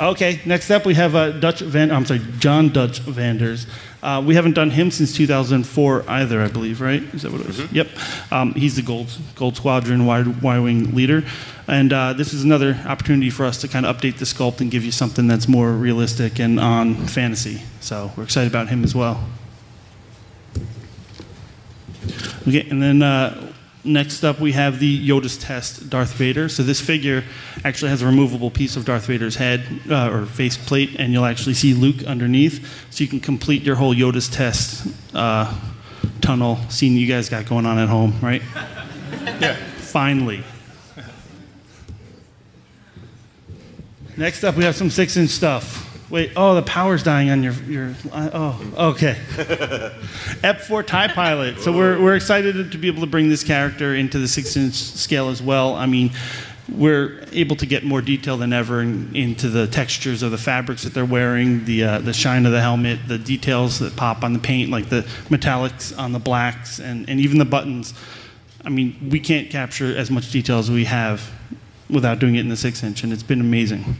Okay, 0.00 0.40
next 0.46 0.70
up 0.70 0.86
we 0.86 0.94
have 0.94 1.14
uh, 1.14 1.30
Dutch 1.30 1.60
Van. 1.60 1.90
I'm 1.90 2.06
sorry, 2.06 2.22
John 2.38 2.70
Dutch 2.70 3.02
Vanders. 3.02 3.68
Uh, 4.02 4.22
we 4.24 4.34
haven't 4.34 4.54
done 4.54 4.70
him 4.70 4.90
since 4.90 5.14
2004 5.14 6.04
either, 6.08 6.40
I 6.40 6.48
believe, 6.48 6.80
right? 6.80 7.02
Is 7.12 7.20
that 7.20 7.32
what 7.32 7.42
it 7.42 7.46
was? 7.46 7.70
Yep. 7.70 7.88
Um, 8.30 8.54
he's 8.54 8.76
the 8.76 8.82
Gold, 8.82 9.14
Gold 9.34 9.56
Squadron 9.56 10.06
Y 10.06 10.58
Wing 10.58 10.94
leader. 10.94 11.22
And 11.68 11.92
uh, 11.92 12.14
this 12.14 12.32
is 12.32 12.42
another 12.42 12.80
opportunity 12.86 13.28
for 13.28 13.44
us 13.44 13.60
to 13.60 13.68
kind 13.68 13.84
of 13.84 13.94
update 13.94 14.16
the 14.16 14.24
sculpt 14.24 14.62
and 14.62 14.70
give 14.70 14.86
you 14.86 14.90
something 14.90 15.26
that's 15.26 15.46
more 15.46 15.70
realistic 15.72 16.40
and 16.40 16.58
on 16.58 16.94
fantasy. 16.94 17.60
So 17.80 18.10
we're 18.16 18.24
excited 18.24 18.50
about 18.50 18.68
him 18.68 18.84
as 18.84 18.94
well. 18.94 19.22
Okay, 22.48 22.66
and 22.70 22.82
then 22.82 23.02
uh, 23.02 23.49
next 23.84 24.24
up 24.24 24.40
we 24.40 24.52
have 24.52 24.78
the 24.78 25.08
Yoda's 25.08 25.36
Test 25.36 25.88
Darth 25.90 26.12
Vader. 26.14 26.48
So 26.48 26.62
this 26.62 26.80
figure 26.80 27.24
actually 27.64 27.90
has 27.90 28.02
a 28.02 28.06
removable 28.06 28.50
piece 28.50 28.76
of 28.76 28.84
Darth 28.84 29.06
Vader's 29.06 29.36
head 29.36 29.64
uh, 29.90 30.10
or 30.10 30.26
face 30.26 30.56
plate, 30.56 30.96
and 30.98 31.12
you'll 31.12 31.24
actually 31.24 31.54
see 31.54 31.74
Luke 31.74 32.04
underneath, 32.04 32.88
so 32.90 33.02
you 33.02 33.08
can 33.08 33.20
complete 33.20 33.62
your 33.62 33.76
whole 33.76 33.94
Yoda's 33.94 34.28
Test 34.28 34.86
uh, 35.14 35.58
tunnel 36.20 36.58
scene 36.68 36.96
you 36.96 37.06
guys 37.06 37.28
got 37.28 37.46
going 37.46 37.66
on 37.66 37.78
at 37.78 37.88
home, 37.88 38.14
right? 38.20 38.42
Yeah. 39.40 39.54
Finally. 39.76 40.42
Next 44.16 44.44
up, 44.44 44.56
we 44.56 44.64
have 44.64 44.76
some 44.76 44.90
six-inch 44.90 45.30
stuff. 45.30 45.89
Wait, 46.10 46.32
oh, 46.34 46.56
the 46.56 46.62
power's 46.62 47.04
dying 47.04 47.30
on 47.30 47.42
your 47.42 47.52
your. 47.68 47.94
Oh, 48.12 48.90
okay. 48.94 49.16
Ep4 50.42 50.84
Tie 50.84 51.08
Pilot. 51.08 51.60
So 51.60 51.72
we're 51.72 52.02
we're 52.02 52.16
excited 52.16 52.72
to 52.72 52.78
be 52.78 52.88
able 52.88 53.00
to 53.02 53.06
bring 53.06 53.28
this 53.28 53.44
character 53.44 53.94
into 53.94 54.18
the 54.18 54.26
six-inch 54.26 54.74
scale 54.74 55.28
as 55.28 55.40
well. 55.40 55.74
I 55.76 55.86
mean, 55.86 56.10
we're 56.68 57.24
able 57.30 57.54
to 57.56 57.66
get 57.66 57.84
more 57.84 58.02
detail 58.02 58.36
than 58.36 58.52
ever 58.52 58.80
in, 58.80 59.14
into 59.14 59.48
the 59.48 59.68
textures 59.68 60.24
of 60.24 60.32
the 60.32 60.38
fabrics 60.38 60.82
that 60.82 60.94
they're 60.94 61.04
wearing, 61.04 61.64
the 61.64 61.84
uh, 61.84 61.98
the 62.00 62.12
shine 62.12 62.44
of 62.44 62.50
the 62.50 62.60
helmet, 62.60 62.98
the 63.06 63.18
details 63.18 63.78
that 63.78 63.94
pop 63.94 64.24
on 64.24 64.32
the 64.32 64.40
paint, 64.40 64.68
like 64.68 64.88
the 64.88 65.02
metallics 65.28 65.96
on 65.96 66.10
the 66.10 66.18
blacks, 66.18 66.80
and 66.80 67.08
and 67.08 67.20
even 67.20 67.38
the 67.38 67.44
buttons. 67.44 67.94
I 68.64 68.68
mean, 68.68 69.10
we 69.10 69.20
can't 69.20 69.48
capture 69.48 69.96
as 69.96 70.10
much 70.10 70.32
detail 70.32 70.58
as 70.58 70.70
we 70.70 70.84
have 70.86 71.30
without 71.88 72.18
doing 72.18 72.34
it 72.34 72.40
in 72.40 72.48
the 72.48 72.56
six-inch, 72.56 73.04
and 73.04 73.12
it's 73.12 73.22
been 73.22 73.40
amazing. 73.40 73.96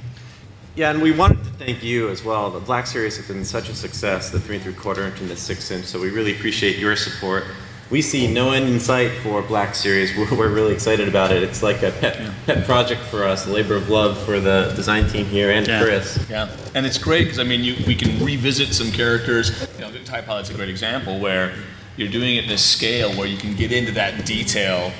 Yeah, 0.80 0.92
and 0.92 1.02
we 1.02 1.12
wanted 1.12 1.44
to 1.44 1.50
thank 1.62 1.84
you 1.84 2.08
as 2.08 2.24
well. 2.24 2.50
The 2.50 2.58
Black 2.58 2.86
Series 2.86 3.18
has 3.18 3.28
been 3.28 3.44
such 3.44 3.68
a 3.68 3.74
success, 3.74 4.30
the 4.30 4.40
three 4.40 4.54
and 4.54 4.64
three 4.64 4.72
quarter 4.72 5.02
inch 5.02 5.20
and 5.20 5.28
the 5.28 5.36
six 5.36 5.70
inch, 5.70 5.84
so 5.84 6.00
we 6.00 6.08
really 6.08 6.34
appreciate 6.34 6.78
your 6.78 6.96
support. 6.96 7.44
We 7.90 8.00
see 8.00 8.32
no 8.32 8.52
end 8.52 8.66
in 8.66 8.80
sight 8.80 9.10
for 9.18 9.42
Black 9.42 9.74
Series. 9.74 10.16
We're, 10.16 10.34
we're 10.34 10.48
really 10.48 10.72
excited 10.72 11.06
about 11.06 11.32
it. 11.32 11.42
It's 11.42 11.62
like 11.62 11.82
a 11.82 11.90
pet, 11.90 12.32
pet 12.46 12.64
project 12.64 13.02
for 13.02 13.24
us, 13.24 13.46
a 13.46 13.50
labor 13.50 13.74
of 13.74 13.90
love 13.90 14.16
for 14.24 14.40
the 14.40 14.72
design 14.74 15.06
team 15.06 15.26
here 15.26 15.50
and 15.50 15.66
Yeah. 15.68 15.82
Chris. 15.82 16.26
Yeah, 16.30 16.48
and 16.74 16.86
it's 16.86 16.96
great 16.96 17.24
because 17.24 17.40
I 17.40 17.44
mean, 17.44 17.62
you, 17.62 17.76
we 17.86 17.94
can 17.94 18.24
revisit 18.24 18.68
some 18.72 18.90
characters. 18.90 19.50
You 19.74 19.82
know, 19.82 19.92
Tie 20.06 20.22
Pilot's 20.22 20.48
a 20.48 20.54
great 20.54 20.70
example 20.70 21.18
where 21.18 21.52
you're 21.98 22.08
doing 22.08 22.36
it 22.36 22.44
in 22.44 22.48
this 22.48 22.64
scale 22.64 23.12
where 23.18 23.28
you 23.28 23.36
can 23.36 23.54
get 23.54 23.70
into 23.70 23.92
that 23.92 24.24
detail, 24.24 24.92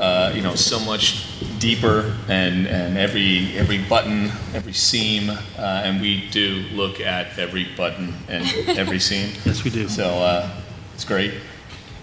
uh, 0.00 0.32
you 0.34 0.40
know, 0.40 0.54
so 0.54 0.80
much 0.80 1.26
deeper, 1.58 2.16
and, 2.26 2.66
and 2.66 2.96
every 2.96 3.56
every 3.56 3.78
button, 3.78 4.30
every 4.54 4.72
seam, 4.72 5.28
uh, 5.28 5.36
and 5.58 6.00
we 6.00 6.28
do 6.30 6.64
look 6.72 7.00
at 7.00 7.38
every 7.38 7.66
button 7.76 8.14
and 8.28 8.44
every 8.78 8.98
seam. 8.98 9.30
Yes, 9.44 9.62
we 9.62 9.70
do. 9.70 9.88
So 9.88 10.06
uh, 10.06 10.50
it's 10.94 11.04
great. 11.04 11.34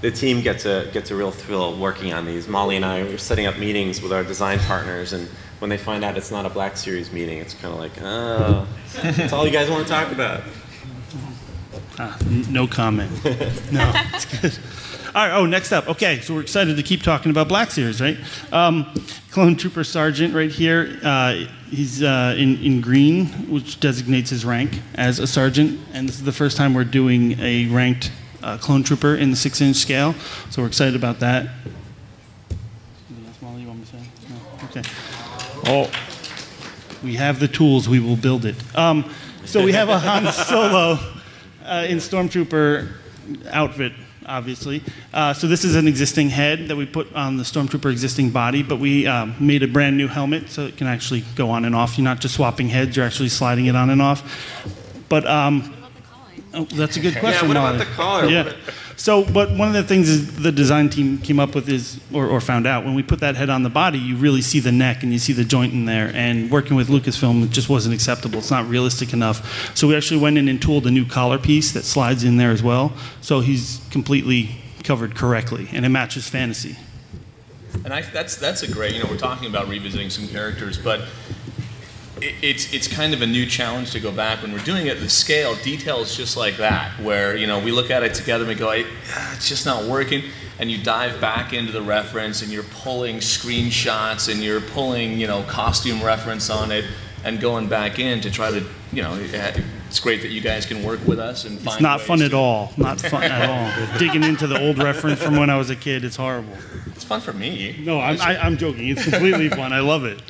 The 0.01 0.11
team 0.11 0.41
gets 0.41 0.65
a 0.65 0.89
gets 0.93 1.09
a 1.09 1.15
real 1.15 1.31
thrill 1.31 1.75
working 1.77 2.13
on 2.13 2.25
these. 2.25 2.47
Molly 2.47 2.75
and 2.75 2.85
I 2.85 2.99
are 2.99 3.17
setting 3.17 3.47
up 3.47 3.57
meetings 3.57 3.99
with 3.99 4.13
our 4.13 4.23
design 4.23 4.59
partners, 4.59 5.11
and 5.13 5.27
when 5.57 5.69
they 5.69 5.77
find 5.77 6.03
out 6.03 6.17
it's 6.17 6.29
not 6.29 6.45
a 6.45 6.49
Black 6.49 6.77
Series 6.77 7.11
meeting, 7.11 7.39
it's 7.39 7.55
kind 7.55 7.73
of 7.73 7.79
like, 7.79 7.93
oh, 8.01 8.67
that's 9.01 9.33
all 9.33 9.43
you 9.43 9.51
guys 9.51 9.71
want 9.71 9.87
to 9.87 9.91
talk 9.91 10.11
about. 10.11 10.43
N- 11.99 12.45
no 12.51 12.67
comment. 12.67 13.11
no, 13.71 13.91
it's 14.13 14.25
good. 14.25 14.59
All 15.17 15.27
right. 15.27 15.35
Oh, 15.35 15.47
next 15.47 15.71
up. 15.71 15.89
Okay, 15.89 16.19
so 16.19 16.35
we're 16.35 16.41
excited 16.41 16.77
to 16.77 16.83
keep 16.83 17.01
talking 17.01 17.31
about 17.31 17.47
Black 17.47 17.71
Series, 17.71 17.99
right? 17.99 18.19
Um, 18.53 18.85
Clone 19.31 19.55
Trooper 19.55 19.83
Sergeant 19.83 20.35
right 20.35 20.51
here. 20.51 20.99
Uh, 21.01 21.47
he's 21.71 22.03
uh, 22.03 22.35
in 22.37 22.63
in 22.63 22.81
green, 22.81 23.25
which 23.49 23.79
designates 23.79 24.29
his 24.29 24.45
rank 24.45 24.79
as 24.93 25.17
a 25.17 25.25
sergeant, 25.25 25.79
and 25.91 26.07
this 26.07 26.17
is 26.17 26.23
the 26.23 26.31
first 26.31 26.55
time 26.55 26.75
we're 26.75 26.83
doing 26.83 27.31
a 27.39 27.65
ranked 27.65 28.11
uh, 28.43 28.59
Clone 28.59 28.83
Trooper 28.83 29.15
in 29.15 29.31
the 29.31 29.35
six-inch 29.35 29.77
scale. 29.77 30.13
So 30.51 30.61
we're 30.61 30.67
excited 30.67 30.95
about 30.95 31.19
that. 31.21 31.47
Anything 33.09 33.25
else, 33.25 33.41
Molly, 33.41 33.61
you 33.61 33.67
want 33.69 33.79
me 33.79 33.85
to 33.85 33.91
say? 33.91 34.03
No. 34.29 34.65
Okay. 34.65 34.83
Oh, 35.65 35.91
we 37.03 37.15
have 37.15 37.39
the 37.39 37.47
tools. 37.47 37.89
We 37.89 37.99
will 37.99 38.17
build 38.17 38.45
it. 38.45 38.55
Um, 38.77 39.11
so 39.45 39.65
we 39.65 39.71
have 39.71 39.89
a 39.89 39.97
Han 39.97 40.31
Solo 40.31 40.99
uh, 41.65 41.87
in 41.89 41.97
Stormtrooper 41.97 42.91
outfit, 43.49 43.93
obviously. 44.27 44.83
Uh, 45.13 45.33
so 45.33 45.47
this 45.47 45.63
is 45.63 45.75
an 45.75 45.87
existing 45.87 46.29
head 46.29 46.67
that 46.67 46.75
we 46.75 46.85
put 46.85 47.11
on 47.13 47.37
the 47.37 47.43
Stormtrooper 47.43 47.91
existing 47.91 48.29
body, 48.31 48.63
but 48.63 48.79
we 48.79 49.07
um, 49.07 49.35
made 49.39 49.63
a 49.63 49.67
brand 49.67 49.97
new 49.97 50.07
helmet 50.07 50.49
so 50.49 50.65
it 50.65 50.77
can 50.77 50.87
actually 50.87 51.23
go 51.35 51.49
on 51.49 51.65
and 51.65 51.75
off. 51.75 51.97
You're 51.97 52.05
not 52.05 52.19
just 52.19 52.35
swapping 52.35 52.69
heads; 52.69 52.95
you're 52.95 53.05
actually 53.05 53.29
sliding 53.29 53.65
it 53.67 53.75
on 53.75 53.89
and 53.89 54.01
off. 54.01 54.65
But 55.09 55.25
um, 55.25 55.73
oh, 56.53 56.65
that's 56.65 56.97
a 56.97 56.99
good 56.99 57.17
question. 57.17 57.47
Yeah, 57.47 57.47
what 57.47 57.57
about 57.57 57.75
Molly. 57.75 57.77
the 57.77 57.91
collar? 57.91 58.25
Yeah. 58.25 58.53
So, 58.97 59.23
but 59.23 59.51
one 59.51 59.67
of 59.67 59.75
the 59.75 59.83
things 59.83 60.37
the 60.37 60.51
design 60.51 60.89
team 60.89 61.19
came 61.19 61.39
up 61.39 61.53
with 61.53 61.69
is, 61.69 61.99
or, 62.11 62.25
or 62.25 62.41
found 62.41 62.65
out, 62.65 62.83
when 62.83 62.95
we 62.95 63.03
put 63.03 63.19
that 63.19 63.35
head 63.35 63.47
on 63.47 63.61
the 63.61 63.69
body, 63.69 63.99
you 63.99 64.15
really 64.15 64.41
see 64.41 64.59
the 64.59 64.71
neck 64.71 65.03
and 65.03 65.13
you 65.13 65.19
see 65.19 65.33
the 65.33 65.43
joint 65.43 65.71
in 65.71 65.85
there. 65.85 66.11
And 66.15 66.49
working 66.49 66.75
with 66.75 66.87
Lucasfilm 66.87 67.43
it 67.43 67.51
just 67.51 67.69
wasn't 67.69 67.93
acceptable. 67.93 68.39
It's 68.39 68.49
not 68.49 68.67
realistic 68.67 69.13
enough. 69.13 69.77
So 69.77 69.87
we 69.87 69.95
actually 69.95 70.19
went 70.19 70.39
in 70.39 70.47
and 70.47 70.59
tooled 70.59 70.87
a 70.87 70.91
new 70.91 71.05
collar 71.05 71.37
piece 71.37 71.71
that 71.73 71.83
slides 71.83 72.23
in 72.23 72.37
there 72.37 72.49
as 72.49 72.63
well. 72.63 72.91
So 73.21 73.41
he's 73.41 73.81
completely 73.91 74.55
covered 74.83 75.15
correctly, 75.15 75.69
and 75.73 75.85
it 75.85 75.89
matches 75.89 76.27
fantasy. 76.27 76.75
And 77.85 77.93
I, 77.93 78.01
that's 78.01 78.35
that's 78.35 78.63
a 78.63 78.71
great. 78.71 78.95
You 78.95 79.03
know, 79.03 79.09
we're 79.09 79.17
talking 79.17 79.47
about 79.47 79.67
revisiting 79.67 80.09
some 80.09 80.27
characters, 80.27 80.79
but 80.79 81.01
it's 82.21 82.73
it's 82.73 82.87
kind 82.87 83.13
of 83.13 83.21
a 83.21 83.27
new 83.27 83.45
challenge 83.45 83.91
to 83.91 83.99
go 83.99 84.11
back 84.11 84.41
when 84.41 84.51
we're 84.51 84.63
doing 84.63 84.87
it. 84.87 84.99
The 84.99 85.09
scale 85.09 85.55
details 85.55 86.15
just 86.15 86.37
like 86.37 86.57
that, 86.57 86.99
where 87.01 87.35
you 87.35 87.47
know 87.47 87.59
we 87.59 87.71
look 87.71 87.89
at 87.91 88.03
it 88.03 88.13
together 88.13 88.43
and 88.43 88.49
we 88.49 88.55
go, 88.55 88.69
ah, 88.69 89.33
it's 89.35 89.47
just 89.47 89.65
not 89.65 89.83
working. 89.85 90.23
And 90.59 90.71
you 90.71 90.83
dive 90.83 91.21
back 91.21 91.53
into 91.53 91.71
the 91.71 91.81
reference 91.81 92.41
and 92.41 92.51
you're 92.51 92.63
pulling 92.63 93.17
screenshots 93.17 94.31
and 94.31 94.41
you're 94.43 94.61
pulling 94.61 95.19
you 95.19 95.27
know 95.27 95.43
costume 95.43 96.03
reference 96.03 96.49
on 96.49 96.71
it 96.71 96.85
and 97.23 97.39
going 97.39 97.67
back 97.67 97.99
in 97.99 98.21
to 98.21 98.31
try 98.31 98.51
to 98.51 98.63
you 98.91 99.01
know. 99.01 99.19
It's 99.89 100.01
great 100.01 100.21
that 100.23 100.31
you 100.31 100.41
guys 100.41 100.65
can 100.65 100.83
work 100.83 100.99
with 101.07 101.17
us 101.17 101.45
and 101.45 101.57
find. 101.59 101.75
It's 101.75 101.81
not 101.81 102.01
fun 102.01 102.19
to- 102.19 102.25
at 102.25 102.33
all. 102.33 102.73
Not 102.75 102.99
fun 102.99 103.23
at 103.23 103.49
all. 103.49 103.97
Digging 103.97 104.21
into 104.25 104.45
the 104.45 104.61
old 104.61 104.79
reference 104.79 105.21
from 105.23 105.37
when 105.37 105.49
I 105.49 105.57
was 105.57 105.69
a 105.69 105.77
kid, 105.77 106.03
it's 106.03 106.17
horrible. 106.17 106.57
It's 106.87 107.05
fun 107.05 107.21
for 107.21 107.31
me. 107.31 107.79
No, 107.85 108.01
I'm, 108.01 108.19
I, 108.19 108.37
I'm 108.37 108.57
joking. 108.57 108.89
It's 108.89 109.03
completely 109.03 109.47
fun. 109.47 109.71
I 109.71 109.79
love 109.79 110.03
it. 110.03 110.21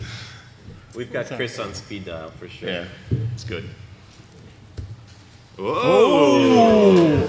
We've 0.97 1.13
got 1.13 1.27
Chris 1.27 1.59
on 1.59 1.75
speed 1.75 2.05
dial 2.05 2.31
for 2.31 2.47
sure. 2.49 2.69
Yeah, 2.69 2.85
it's 3.35 3.43
good. 3.43 3.65
Whoa! 5.55 7.19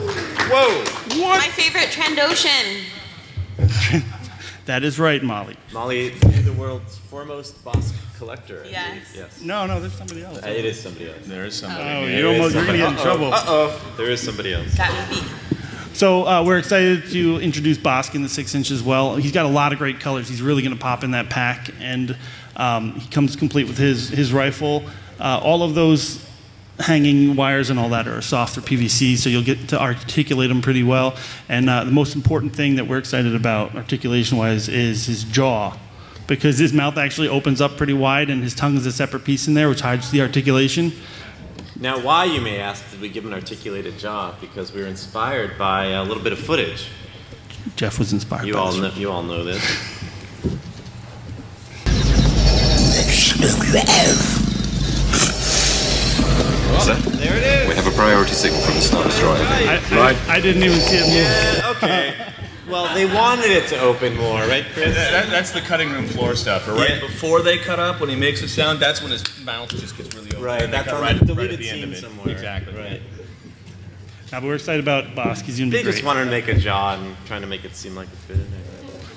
Whoa! 0.50 0.84
My 1.20 1.38
favorite 1.48 1.90
Trandoshan. 1.90 2.84
That 4.64 4.84
is 4.84 4.98
right, 4.98 5.22
Molly. 5.22 5.56
Molly, 5.74 6.12
you're 6.14 6.42
the 6.42 6.54
world's 6.54 6.96
foremost 6.96 7.62
Bossk 7.62 7.92
collector. 8.16 8.64
Yes. 8.70 9.12
Yes. 9.14 9.42
No, 9.42 9.66
no, 9.66 9.80
there's 9.80 9.92
somebody 9.92 10.24
else. 10.24 10.42
Uh, 10.42 10.46
It 10.48 10.64
is 10.64 10.80
somebody 10.80 11.10
else. 11.10 11.26
There 11.26 11.44
is 11.44 11.54
somebody. 11.54 11.82
Oh, 11.84 12.06
There 12.06 12.10
you 12.20 12.28
is 12.30 12.36
almost, 12.36 12.54
you're 12.54 12.64
gonna 12.64 12.78
somebody- 12.78 12.78
get 12.78 12.88
in 12.92 12.96
trouble. 13.18 13.34
Uh-oh. 13.34 13.94
There 13.98 14.10
is 14.10 14.20
somebody 14.22 14.54
else. 14.54 14.74
Got 14.76 15.10
me 15.10 15.16
beat. 15.20 15.28
So 15.94 16.26
uh, 16.26 16.42
we're 16.42 16.58
excited 16.58 17.10
to 17.10 17.38
introduce 17.40 17.76
Bossk 17.76 18.14
in 18.14 18.22
the 18.22 18.28
six 18.30 18.54
inch 18.54 18.70
as 18.70 18.82
well. 18.82 19.16
He's 19.16 19.32
got 19.32 19.44
a 19.44 19.50
lot 19.50 19.72
of 19.74 19.78
great 19.78 20.00
colors. 20.00 20.26
He's 20.28 20.40
really 20.40 20.62
going 20.62 20.74
to 20.74 20.80
pop 20.80 21.02
in 21.04 21.10
that 21.10 21.28
pack, 21.28 21.70
and 21.80 22.16
um, 22.58 22.94
he 22.94 23.08
comes 23.08 23.36
complete 23.36 23.66
with 23.68 23.78
his 23.78 24.08
his 24.08 24.32
rifle. 24.32 24.84
Uh, 25.18 25.40
all 25.42 25.62
of 25.62 25.74
those 25.74 26.24
hanging 26.78 27.34
wires 27.34 27.70
and 27.70 27.78
all 27.78 27.88
that 27.88 28.06
are 28.06 28.20
soft 28.22 28.56
or 28.56 28.60
PVC, 28.60 29.16
so 29.16 29.28
you'll 29.28 29.42
get 29.42 29.68
to 29.68 29.80
articulate 29.80 30.48
them 30.48 30.62
pretty 30.62 30.82
well. 30.82 31.16
And 31.48 31.68
uh, 31.68 31.84
the 31.84 31.90
most 31.90 32.14
important 32.14 32.54
thing 32.54 32.76
that 32.76 32.86
we're 32.86 32.98
excited 32.98 33.34
about, 33.34 33.74
articulation-wise, 33.74 34.68
is 34.68 35.06
his 35.06 35.24
jaw. 35.24 35.76
Because 36.26 36.58
his 36.58 36.72
mouth 36.72 36.98
actually 36.98 37.28
opens 37.28 37.60
up 37.60 37.76
pretty 37.76 37.94
wide, 37.94 38.30
and 38.30 38.42
his 38.42 38.54
tongue 38.54 38.76
is 38.76 38.86
a 38.86 38.92
separate 38.92 39.24
piece 39.24 39.48
in 39.48 39.54
there, 39.54 39.68
which 39.68 39.80
hides 39.80 40.10
the 40.10 40.20
articulation. 40.20 40.92
Now, 41.80 41.98
why, 42.00 42.24
you 42.24 42.40
may 42.40 42.60
ask, 42.60 42.88
did 42.90 43.00
we 43.00 43.08
give 43.08 43.24
an 43.24 43.32
articulated 43.32 43.98
jaw? 43.98 44.34
Because 44.40 44.72
we 44.72 44.80
were 44.80 44.86
inspired 44.86 45.56
by 45.56 45.86
a 45.86 46.02
little 46.04 46.22
bit 46.22 46.32
of 46.32 46.38
footage. 46.38 46.88
Jeff 47.76 47.98
was 47.98 48.12
inspired. 48.12 48.46
You 48.46 48.54
by 48.54 48.58
all 48.60 48.72
know, 48.76 48.92
you 48.94 49.10
all 49.10 49.22
know 49.22 49.42
this. 49.42 49.62
there 57.18 57.36
it 57.36 57.42
is. 57.44 57.68
We 57.68 57.74
have 57.74 57.86
a 57.86 57.90
priority 57.92 58.32
signal 58.32 58.60
from 58.62 58.74
the 58.74 58.80
Star 58.80 59.04
Destroyer. 59.04 59.36
I, 59.38 60.16
I, 60.28 60.34
I 60.36 60.40
didn't 60.40 60.62
even 60.62 60.78
see 60.80 60.96
it 60.96 61.06
move. 61.06 61.14
Yeah, 61.14 61.70
okay. 61.76 62.32
Well, 62.68 62.92
they 62.94 63.06
wanted 63.06 63.46
it 63.50 63.68
to 63.68 63.80
open 63.80 64.16
more, 64.16 64.40
right, 64.40 64.64
Chris? 64.74 64.94
That- 64.94 65.10
that- 65.12 65.30
that's 65.30 65.52
the 65.52 65.60
cutting 65.60 65.90
room 65.90 66.06
floor 66.06 66.34
stuff. 66.34 66.68
Right 66.68 66.90
Yeah. 66.90 67.00
before 67.00 67.40
they 67.42 67.58
cut 67.58 67.78
up, 67.78 68.00
when 68.00 68.10
he 68.10 68.16
makes 68.16 68.42
a 68.42 68.48
sound, 68.48 68.80
that's 68.80 69.00
when 69.00 69.10
his 69.10 69.24
mouth 69.44 69.70
just 69.70 69.96
gets 69.96 70.14
really 70.14 70.28
open. 70.32 70.42
Right, 70.42 70.70
that's 70.70 70.92
on 70.92 71.00
right, 71.00 71.18
the 71.18 71.24
deleted 71.24 71.52
at 71.54 71.58
the 71.60 71.64
scene 71.68 71.94
somewhere. 71.94 72.28
Exactly. 72.34 72.74
Right. 72.76 73.00
Now, 74.30 74.40
but 74.40 74.48
we're 74.48 74.56
excited 74.56 74.80
about 74.80 75.14
Bossk. 75.14 75.42
He's 75.46 75.58
going 75.58 75.70
to 75.70 75.76
They 75.76 75.80
be 75.82 75.84
great. 75.84 75.92
just 75.92 76.04
wanted 76.04 76.24
to 76.26 76.30
make 76.30 76.48
a 76.48 76.54
jaw 76.58 76.94
and 76.96 77.16
trying 77.26 77.40
to 77.40 77.46
make 77.46 77.64
it 77.64 77.74
seem 77.74 77.94
like 77.94 78.08
it 78.08 78.16
fit 78.26 78.36
in 78.36 78.50
there. 78.50 78.60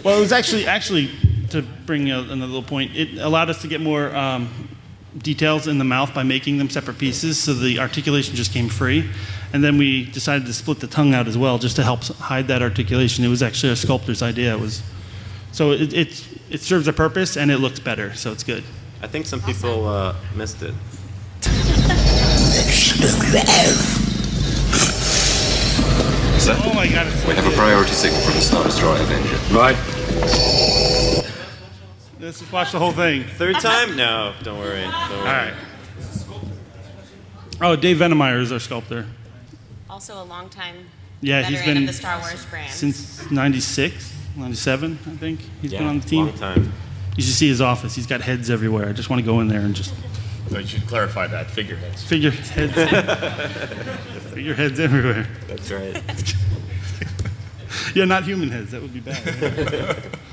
Well, 0.03 0.17
it 0.17 0.21
was 0.21 0.31
actually 0.31 0.65
actually 0.67 1.11
to 1.51 1.61
bring 1.61 2.09
a, 2.11 2.19
another 2.19 2.47
little 2.47 2.63
point. 2.63 2.95
It 2.95 3.17
allowed 3.19 3.49
us 3.49 3.61
to 3.61 3.67
get 3.67 3.81
more 3.81 4.15
um, 4.15 4.69
details 5.17 5.67
in 5.67 5.77
the 5.77 5.83
mouth 5.83 6.13
by 6.13 6.23
making 6.23 6.57
them 6.57 6.69
separate 6.69 6.97
pieces, 6.97 7.41
so 7.41 7.53
the 7.53 7.79
articulation 7.79 8.35
just 8.35 8.53
came 8.53 8.69
free. 8.69 9.09
And 9.53 9.63
then 9.63 9.77
we 9.77 10.05
decided 10.05 10.45
to 10.47 10.53
split 10.53 10.79
the 10.79 10.87
tongue 10.87 11.13
out 11.13 11.27
as 11.27 11.37
well, 11.37 11.57
just 11.57 11.75
to 11.75 11.83
help 11.83 12.03
hide 12.03 12.47
that 12.47 12.61
articulation. 12.61 13.25
It 13.25 13.27
was 13.27 13.43
actually 13.43 13.73
a 13.73 13.75
sculptor's 13.75 14.21
idea. 14.21 14.53
It 14.55 14.59
was 14.59 14.81
so 15.51 15.71
it 15.71 15.93
it, 15.93 16.27
it 16.49 16.61
serves 16.61 16.87
a 16.87 16.93
purpose 16.93 17.35
and 17.35 17.51
it 17.51 17.57
looks 17.57 17.79
better, 17.79 18.13
so 18.13 18.31
it's 18.31 18.43
good. 18.43 18.63
I 19.01 19.07
think 19.07 19.25
some 19.25 19.41
people 19.41 19.87
uh, 19.87 20.15
missed 20.35 20.61
it. 20.61 20.73
Sir, 26.39 26.57
Oh 26.63 26.73
my 26.73 26.87
god! 26.87 27.07
It's 27.07 27.21
so 27.21 27.27
we 27.27 27.35
have 27.35 27.45
a 27.45 27.55
priority 27.55 27.91
signal 27.91 28.21
from 28.21 28.33
the 28.33 28.41
Star 28.41 28.63
Destroyer 28.63 28.99
Avenger. 29.01 29.37
Right. 29.53 29.77
Let's 32.21 32.39
just 32.39 32.51
watch 32.51 32.71
the 32.71 32.77
whole 32.77 32.91
thing. 32.91 33.23
Third 33.23 33.55
time? 33.59 33.95
No, 33.95 34.35
don't 34.43 34.59
worry. 34.59 34.81
Don't 34.81 35.09
worry. 35.09 35.19
All 35.19 35.25
right. 35.25 35.53
Oh, 37.59 37.75
Dave 37.75 37.97
Venemeyer 37.97 38.39
is 38.39 38.51
our 38.51 38.59
sculptor. 38.59 39.07
Also 39.89 40.21
a 40.21 40.23
long 40.23 40.47
time 40.47 40.85
Yeah, 41.21 41.41
he's 41.41 41.63
been 41.63 41.77
of 41.77 41.87
the 41.87 41.93
Star 41.93 42.19
Wars 42.19 42.45
brand. 42.45 42.71
since 42.71 43.29
96, 43.31 44.13
97, 44.37 44.99
I 45.05 45.09
think. 45.17 45.39
He's 45.63 45.71
been 45.71 45.83
on 45.83 45.99
the 45.99 46.07
team. 46.07 46.27
long 46.27 46.37
time. 46.37 46.71
You 47.17 47.23
should 47.23 47.33
see 47.33 47.47
his 47.47 47.59
office. 47.59 47.95
He's 47.95 48.07
got 48.07 48.21
heads 48.21 48.51
everywhere. 48.51 48.87
I 48.87 48.93
just 48.93 49.09
want 49.09 49.19
to 49.19 49.25
go 49.25 49.39
in 49.41 49.47
there 49.47 49.61
and 49.61 49.75
just 49.75 49.93
So 50.49 50.59
you 50.59 50.67
should 50.67 50.87
clarify 50.87 51.25
that. 51.27 51.47
Figureheads. 51.49 52.03
figure 52.03 52.29
heads, 52.31 52.73
figure 54.33 54.53
heads 54.53 54.79
everywhere. 54.79 55.27
That's 55.47 55.71
right. 55.71 56.01
Yeah, 57.95 58.05
not 58.05 58.23
human 58.23 58.49
heads. 58.49 58.71
That 58.71 58.81
would 58.81 58.93
be 58.93 58.99
bad. 58.99 60.03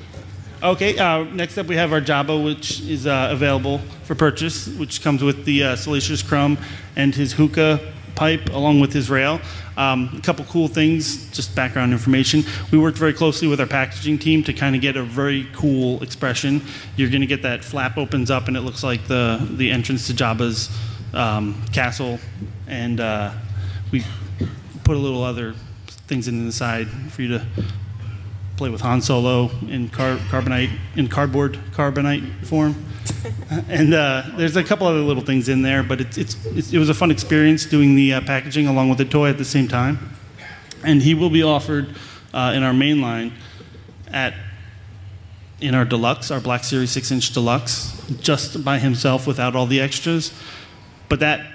okay, 0.63 0.99
uh, 0.99 1.25
next 1.25 1.59
up 1.59 1.67
we 1.67 1.77
have 1.77 1.93
our 1.93 2.01
Jabba, 2.01 2.43
which 2.43 2.81
is 2.81 3.07
uh, 3.07 3.29
available 3.31 3.79
for 4.05 4.15
purchase, 4.15 4.69
which 4.69 5.03
comes 5.03 5.23
with 5.23 5.45
the 5.45 5.63
uh, 5.63 5.77
Salacious 5.77 6.23
Crumb 6.23 6.59
and 6.97 7.15
his 7.15 7.33
hookah 7.33 7.81
pipe 8.15 8.49
along 8.51 8.81
with 8.81 8.93
his 8.93 9.09
rail. 9.09 9.41
Um, 9.77 10.13
a 10.19 10.21
couple 10.21 10.45
cool 10.47 10.67
things, 10.67 11.31
just 11.31 11.55
background 11.55 11.93
information. 11.93 12.43
We 12.73 12.79
worked 12.79 12.99
very 12.99 13.13
closely 13.13 13.47
with 13.47 13.61
our 13.61 13.67
packaging 13.67 14.19
team 14.19 14.43
to 14.45 14.53
kind 14.53 14.75
of 14.75 14.83
get 14.83 14.97
a 14.97 15.05
very 15.05 15.47
cool 15.53 16.03
expression. 16.03 16.63
You're 16.97 17.11
going 17.11 17.21
to 17.21 17.29
get 17.29 17.43
that 17.43 17.63
flap 17.63 17.97
opens 17.97 18.29
up 18.29 18.49
and 18.49 18.57
it 18.57 18.63
looks 18.63 18.83
like 18.83 19.07
the, 19.07 19.47
the 19.53 19.71
entrance 19.71 20.09
to 20.09 20.15
Jabba's 20.15 20.69
um, 21.15 21.63
castle. 21.73 22.19
And 22.67 22.99
uh, 22.99 23.33
we 23.93 24.05
put 24.83 24.97
a 24.97 25.01
little 25.01 25.23
other 25.23 25.55
things 26.09 26.27
in 26.27 26.45
the 26.45 26.53
side 26.53 26.89
for 27.13 27.23
you 27.23 27.39
to 27.39 27.47
play 28.59 28.69
with 28.69 28.81
Han 28.81 29.01
Solo 29.01 29.51
in 29.69 29.89
car- 29.89 30.17
carbonite 30.29 30.71
in 30.97 31.09
cardboard 31.09 31.55
carbonite 31.73 32.45
form. 32.45 32.75
and 33.69 33.95
uh, 33.95 34.25
there's 34.37 34.57
a 34.57 34.65
couple 34.65 34.87
other 34.87 35.01
little 35.01 35.23
things 35.23 35.49
in 35.49 35.63
there, 35.63 35.83
but 35.83 36.01
it's, 36.01 36.19
it's, 36.19 36.47
it's 36.47 36.73
it 36.73 36.79
was 36.79 36.91
a 36.91 36.95
fun 36.95 37.11
experience 37.11 37.65
doing 37.65 37.95
the 37.95 38.13
uh, 38.13 38.21
packaging 38.21 38.67
along 38.67 38.89
with 38.89 38.99
the 38.99 39.05
toy 39.05 39.31
at 39.31 39.39
the 39.39 39.45
same 39.45 39.69
time. 39.69 40.17
And 40.85 41.01
he 41.01 41.15
will 41.15 41.31
be 41.31 41.43
offered 41.43 41.95
uh, 42.35 42.53
in 42.55 42.63
our 42.63 42.75
main 42.75 43.01
line 43.01 43.33
at 44.09 44.35
in 45.61 45.75
our 45.75 45.85
deluxe, 45.85 46.31
our 46.31 46.41
Black 46.41 46.65
Series 46.65 46.91
six 46.91 47.11
inch 47.11 47.33
deluxe, 47.33 48.01
just 48.21 48.65
by 48.65 48.79
himself 48.79 49.27
without 49.27 49.57
all 49.57 49.67
the 49.67 49.81
extras. 49.81 50.33
But 51.09 51.21
that 51.21 51.47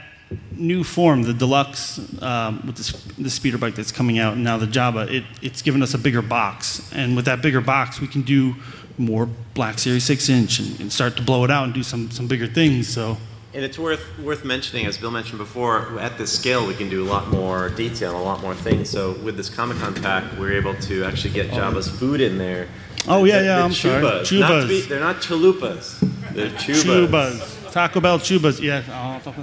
new 0.55 0.84
form, 0.84 1.23
the 1.23 1.34
deluxe, 1.34 1.99
um, 2.21 2.61
with 2.65 2.77
this, 2.77 2.91
the 3.17 3.29
speeder 3.29 3.57
bike 3.57 3.75
that's 3.75 3.91
coming 3.91 4.19
out 4.19 4.34
and 4.34 4.43
now 4.43 4.57
the 4.57 4.65
Jabba, 4.67 5.09
it, 5.11 5.23
it's 5.41 5.61
given 5.61 5.81
us 5.81 5.93
a 5.93 5.97
bigger 5.97 6.21
box. 6.21 6.91
And 6.93 7.15
with 7.15 7.25
that 7.25 7.41
bigger 7.41 7.61
box, 7.61 7.99
we 8.01 8.07
can 8.07 8.21
do 8.21 8.55
more 8.97 9.27
Black 9.53 9.79
Series 9.79 10.03
6 10.05 10.29
inch 10.29 10.59
and, 10.59 10.79
and 10.79 10.91
start 10.91 11.15
to 11.17 11.23
blow 11.23 11.43
it 11.43 11.51
out 11.51 11.63
and 11.65 11.73
do 11.73 11.84
some, 11.84 12.11
some 12.11 12.27
bigger 12.27 12.47
things. 12.47 12.88
So, 12.88 13.17
And 13.53 13.63
it's 13.63 13.77
worth 13.79 14.03
worth 14.19 14.43
mentioning, 14.45 14.86
as 14.86 14.97
Bill 14.97 15.11
mentioned 15.11 15.39
before, 15.39 15.99
at 15.99 16.17
this 16.17 16.31
scale 16.31 16.65
we 16.67 16.73
can 16.73 16.89
do 16.89 17.03
a 17.03 17.09
lot 17.09 17.27
more 17.29 17.69
detail, 17.69 18.15
a 18.17 18.21
lot 18.21 18.41
more 18.41 18.55
things. 18.55 18.89
So 18.89 19.13
with 19.23 19.36
this 19.38 19.49
Comic 19.49 19.77
Con 19.77 19.93
pack, 19.95 20.23
we're 20.39 20.53
able 20.53 20.75
to 20.75 21.03
actually 21.05 21.34
get 21.34 21.49
Jabba's 21.51 21.89
food 21.89 22.21
in 22.21 22.38
there. 22.38 22.67
Oh, 23.07 23.25
yeah, 23.25 23.39
The- 23.39 23.45
yeah, 23.45 23.55
the 23.57 23.63
I'm 23.63 23.73
sorry. 23.73 24.01
chubas. 24.01 24.39
Not 24.39 24.67
be- 24.69 24.81
they're 24.81 24.99
not 24.99 25.17
chalupas. 25.17 25.99
They're 26.34 26.49
chubas. 26.51 27.07
Chubas. 27.07 27.71
Taco 27.73 27.99
Bell 27.99 28.19
Chubas. 28.19 28.61
Yeah. 28.61 28.84
oh, 29.25 29.34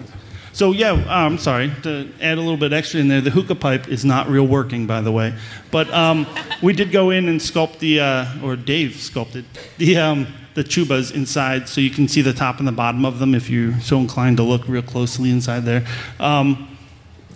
So 0.52 0.72
yeah, 0.72 0.92
uh, 0.92 1.04
I'm 1.08 1.38
sorry 1.38 1.70
to 1.82 2.10
add 2.20 2.38
a 2.38 2.40
little 2.40 2.56
bit 2.56 2.72
extra 2.72 3.00
in 3.00 3.08
there. 3.08 3.20
The 3.20 3.30
hookah 3.30 3.54
pipe 3.54 3.88
is 3.88 4.04
not 4.04 4.28
real 4.28 4.46
working, 4.46 4.86
by 4.86 5.00
the 5.00 5.12
way, 5.12 5.34
but 5.70 5.92
um, 5.92 6.26
we 6.62 6.72
did 6.72 6.90
go 6.90 7.10
in 7.10 7.28
and 7.28 7.40
sculpt 7.40 7.78
the, 7.78 8.00
uh, 8.00 8.26
or 8.42 8.56
Dave 8.56 8.96
sculpted 8.96 9.44
the 9.78 9.96
um, 9.96 10.26
the 10.54 10.64
chubas 10.64 11.14
inside, 11.14 11.68
so 11.68 11.80
you 11.80 11.90
can 11.90 12.08
see 12.08 12.22
the 12.22 12.32
top 12.32 12.58
and 12.58 12.66
the 12.66 12.72
bottom 12.72 13.04
of 13.04 13.20
them 13.20 13.34
if 13.34 13.48
you're 13.48 13.78
so 13.80 13.98
inclined 13.98 14.36
to 14.36 14.42
look 14.42 14.66
real 14.66 14.82
closely 14.82 15.30
inside 15.30 15.60
there. 15.60 15.86
Um, 16.18 16.76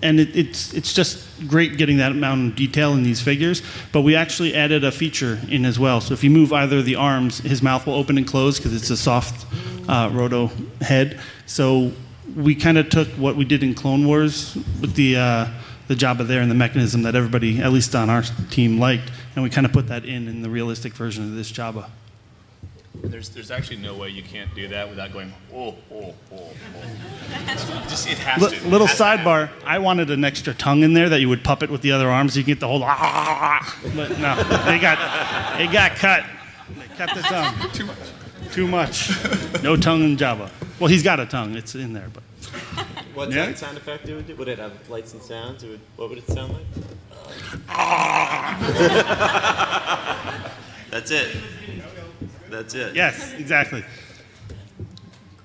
and 0.03 0.21
it, 0.21 0.37
it's 0.37 0.75
it's 0.75 0.93
just 0.93 1.27
great 1.47 1.79
getting 1.79 1.99
that 1.99 2.13
amount 2.13 2.51
of 2.51 2.57
detail 2.57 2.93
in 2.93 3.03
these 3.03 3.21
figures. 3.21 3.63
But 3.93 4.03
we 4.03 4.17
actually 4.17 4.55
added 4.55 4.85
a 4.85 4.93
feature 4.93 5.39
in 5.49 5.65
as 5.65 5.79
well. 5.79 6.01
So 6.01 6.13
if 6.13 6.25
you 6.25 6.31
move 6.31 6.53
either 6.53 6.79
of 6.79 6.85
the 6.85 6.97
arms, 6.97 7.39
his 7.39 7.63
mouth 7.63 7.87
will 7.87 7.95
open 7.95 8.19
and 8.19 8.27
close 8.27 8.59
because 8.59 8.75
it's 8.75 8.91
a 8.91 8.97
soft 8.97 9.47
uh, 9.89 10.11
roto 10.13 10.51
head. 10.81 11.21
So 11.47 11.93
we 12.37 12.55
kind 12.55 12.79
of 12.79 12.89
took 12.89 13.09
what 13.11 13.37
we 13.37 13.45
did 13.45 13.63
in 13.63 13.75
Clone 13.75 14.07
Wars 14.07 14.55
with 14.81 14.95
the 14.95 15.17
uh, 15.17 15.47
the 15.89 15.95
Jabba 15.95 16.27
there 16.27 16.41
and 16.41 16.51
the 16.51 16.55
mechanism 16.55 17.03
that 17.03 17.15
everybody, 17.15 17.61
at 17.61 17.71
least 17.73 17.95
on 17.95 18.09
our 18.09 18.23
team, 18.51 18.79
liked, 18.79 19.11
and 19.35 19.43
we 19.45 19.51
kind 19.51 19.67
of 19.67 19.73
put 19.73 19.89
that 19.89 20.05
in 20.05 20.29
in 20.29 20.41
the 20.43 20.49
realistic 20.49 20.95
version 20.95 21.25
of 21.25 21.35
this 21.35 21.53
Jabba. 21.53 21.89
There's, 23.03 23.29
there's 23.29 23.51
actually 23.51 23.79
no 23.79 23.95
way 23.95 24.09
you 24.09 24.23
can't 24.23 24.55
do 24.55 24.69
that 24.69 24.89
without 24.89 25.13
going, 25.13 25.31
oh, 25.53 25.75
oh, 25.93 26.15
oh, 26.33 26.37
oh. 26.73 27.85
Just, 27.89 28.09
it 28.09 28.17
has 28.19 28.41
Li- 28.41 28.57
to. 28.59 28.69
little 28.69 28.87
Has 28.87 28.97
to 28.97 29.03
sidebar. 29.05 29.51
I 29.67 29.79
wanted 29.79 30.11
an 30.11 30.25
extra 30.25 30.55
tongue 30.55 30.83
in 30.85 30.95
there 30.95 31.11
that 31.11 31.21
you 31.21 31.29
would 31.29 31.45
puppet 31.45 31.71
with 31.71 31.83
the 31.83 31.93
other 31.93 32.09
arms. 32.09 32.33
So 32.33 32.39
you 32.39 32.45
can 32.45 32.53
get 32.55 32.61
the 32.61 32.69
whole. 32.69 32.83
ah, 32.83 33.79
But 33.95 34.19
no, 34.21 34.37
they 34.65 34.79
got 34.79 35.61
it 35.61 35.71
got 35.71 35.97
cut. 35.97 36.25
They 36.79 36.97
cut 36.97 37.15
the 37.15 37.23
tongue. 37.23 37.71
Too 37.73 37.85
much. 37.85 37.99
Too 38.53 38.67
much. 38.69 39.63
No 39.63 39.77
tongue 39.77 40.03
in 40.05 40.17
Jabba. 40.17 40.49
Well, 40.81 40.89
he's 40.89 41.03
got 41.03 41.21
a 41.21 41.27
tongue. 41.27 41.55
It's 41.57 41.75
in 41.75 41.93
there, 41.93 42.09
but 42.13 42.23
What 43.15 43.31
Yeah. 43.33 43.47
that 43.47 43.59
sound 43.59 43.77
effect 43.77 44.09
it 44.09 44.15
would 44.15 44.27
do? 44.27 44.35
Would 44.37 44.49
it 44.49 44.59
have 44.59 44.73
lights 44.91 45.13
and 45.13 45.23
sounds? 45.23 45.63
It 45.63 45.71
would, 45.71 45.81
what 45.97 46.09
would 46.11 46.19
it 46.19 46.27
sound 46.27 46.53
like? 46.53 47.69
That's 50.91 51.11
it. 51.11 51.37
That's 52.51 52.75
it. 52.75 52.95
yes, 52.95 53.33
exactly. 53.35 53.85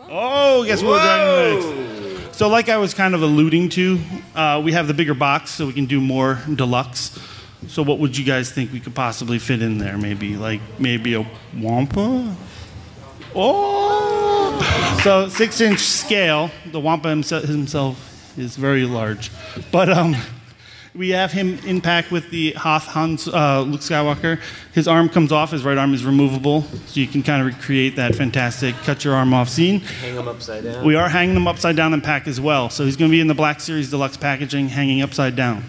Oh, 0.02 0.64
guess 0.66 0.82
what 0.84 1.02
we're 1.02 1.60
doing 1.60 2.14
next? 2.16 2.38
So, 2.38 2.48
like 2.50 2.70
I 2.70 2.78
was 2.78 2.94
kind 2.94 3.16
of 3.16 3.22
alluding 3.22 3.70
to, 3.70 4.00
uh, 4.36 4.62
we 4.64 4.72
have 4.74 4.88
the 4.88 4.94
bigger 4.94 5.14
box, 5.14 5.52
so 5.52 5.68
we 5.68 5.74
can 5.74 5.86
do 5.86 6.00
more 6.02 6.40
deluxe. 6.56 7.18
So, 7.68 7.84
what 7.84 8.00
would 8.00 8.18
you 8.18 8.26
guys 8.26 8.52
think 8.52 8.72
we 8.72 8.80
could 8.80 8.96
possibly 8.96 9.40
fit 9.40 9.62
in 9.62 9.78
there? 9.78 9.98
Maybe 9.98 10.36
like 10.38 10.62
maybe 10.80 11.14
a 11.16 11.26
wampa. 11.56 12.36
Oh, 13.36 14.29
so 15.04 15.28
six 15.30 15.62
inch 15.62 15.80
scale. 15.80 16.52
The 16.72 16.80
wampa 16.80 17.10
himself, 17.10 18.38
is 18.38 18.56
very 18.56 18.86
large, 18.86 19.32
but 19.72 19.90
um, 19.90 20.16
we 20.96 21.10
have 21.10 21.32
him 21.32 21.60
in 21.66 21.82
pack 21.82 22.10
with 22.12 22.30
the 22.30 22.52
Hoth 22.54 22.86
Hans 22.86 23.28
uh, 23.28 23.62
Luke 23.62 23.82
Skywalker. 23.82 24.40
His 24.74 24.88
arm 24.88 25.10
comes 25.10 25.32
off. 25.32 25.52
His 25.52 25.64
right 25.64 25.78
arm 25.78 25.94
is 25.94 26.04
removable, 26.04 26.64
so 26.88 27.00
you 27.00 27.08
can 27.08 27.24
kind 27.24 27.42
of 27.42 27.48
recreate 27.54 27.96
that 27.98 28.16
fantastic 28.16 28.76
cut 28.84 29.04
your 29.04 29.14
arm 29.14 29.34
off 29.34 29.50
scene. 29.50 29.80
Hang 29.80 30.16
them 30.16 30.28
upside 30.28 30.64
down. 30.64 30.86
We 30.86 30.96
are 30.96 31.10
hanging 31.10 31.36
him 31.36 31.48
upside 31.48 31.76
down 31.76 31.94
in 31.94 32.02
pack 32.02 32.28
as 32.28 32.42
well. 32.42 32.70
So 32.70 32.86
he's 32.86 32.98
going 32.98 33.10
to 33.10 33.14
be 33.14 33.22
in 33.22 33.28
the 33.28 33.36
Black 33.36 33.60
Series 33.60 33.90
Deluxe 33.90 34.18
packaging, 34.18 34.70
hanging 34.70 35.02
upside 35.02 35.36
down. 35.36 35.64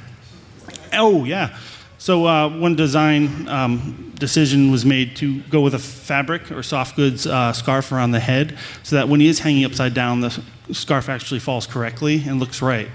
Oh, 0.93 1.25
yeah. 1.25 1.57
So 2.01 2.27
uh, 2.27 2.49
one 2.49 2.77
design 2.77 3.47
um, 3.47 4.15
decision 4.19 4.71
was 4.71 4.87
made 4.87 5.17
to 5.17 5.43
go 5.43 5.61
with 5.61 5.75
a 5.75 5.79
fabric 5.79 6.51
or 6.51 6.63
soft 6.63 6.97
goods 6.97 7.27
uh, 7.27 7.53
scarf 7.53 7.93
around 7.93 8.13
the 8.13 8.21
head, 8.21 8.57
so 8.83 8.97
that 8.97 9.11
when 9.11 9.21
he 9.21 9.29
is 9.29 9.41
hanging 9.41 9.67
upside 9.67 9.93
down, 9.93 10.23
the 10.23 10.43
scarf 10.73 11.11
actually 11.11 11.41
falls 11.41 11.67
correctly 11.67 12.25
and 12.27 12.41
looks 12.41 12.63
right. 12.63 12.89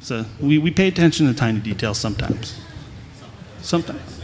So 0.00 0.24
we, 0.40 0.58
we 0.58 0.72
pay 0.72 0.88
attention 0.88 1.28
to 1.28 1.32
tiny 1.32 1.60
details 1.60 1.98
sometimes. 1.98 2.60
Sometimes. 3.62 4.20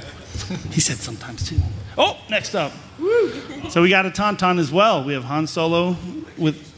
he 0.73 0.81
said 0.81 0.97
sometimes 0.97 1.49
too. 1.49 1.61
Oh, 1.97 2.19
next 2.29 2.57
up. 2.57 2.73
So 3.71 3.81
we 3.81 3.91
got 3.91 4.07
a 4.07 4.11
tauntaun 4.11 4.59
as 4.59 4.73
well. 4.73 5.05
We 5.05 5.13
have 5.13 5.23
Han 5.23 5.47
Solo 5.47 5.97
with. 6.37 6.75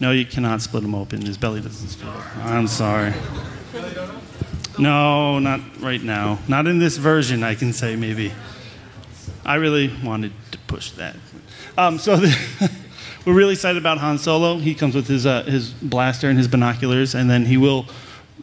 No, 0.00 0.12
you 0.12 0.24
cannot 0.24 0.62
split 0.62 0.82
him 0.82 0.94
open. 0.94 1.20
His 1.20 1.36
belly 1.36 1.60
doesn't 1.60 1.88
split. 1.88 2.14
I'm 2.38 2.68
sorry. 2.68 3.12
No, 4.78 5.38
not 5.38 5.60
right 5.80 6.02
now. 6.02 6.38
Not 6.48 6.66
in 6.66 6.78
this 6.78 6.96
version, 6.96 7.42
I 7.42 7.54
can 7.54 7.72
say 7.72 7.96
maybe. 7.96 8.32
I 9.44 9.56
really 9.56 9.90
wanted 10.04 10.32
to 10.52 10.58
push 10.66 10.90
that. 10.92 11.16
Um, 11.76 11.98
so 11.98 12.16
the, 12.16 12.70
we're 13.26 13.34
really 13.34 13.54
excited 13.54 13.78
about 13.78 13.98
Han 13.98 14.18
Solo. 14.18 14.58
He 14.58 14.74
comes 14.74 14.94
with 14.94 15.08
his, 15.08 15.26
uh, 15.26 15.44
his 15.44 15.70
blaster 15.70 16.28
and 16.28 16.38
his 16.38 16.48
binoculars, 16.48 17.14
and 17.14 17.28
then 17.28 17.46
he 17.46 17.56
will 17.56 17.86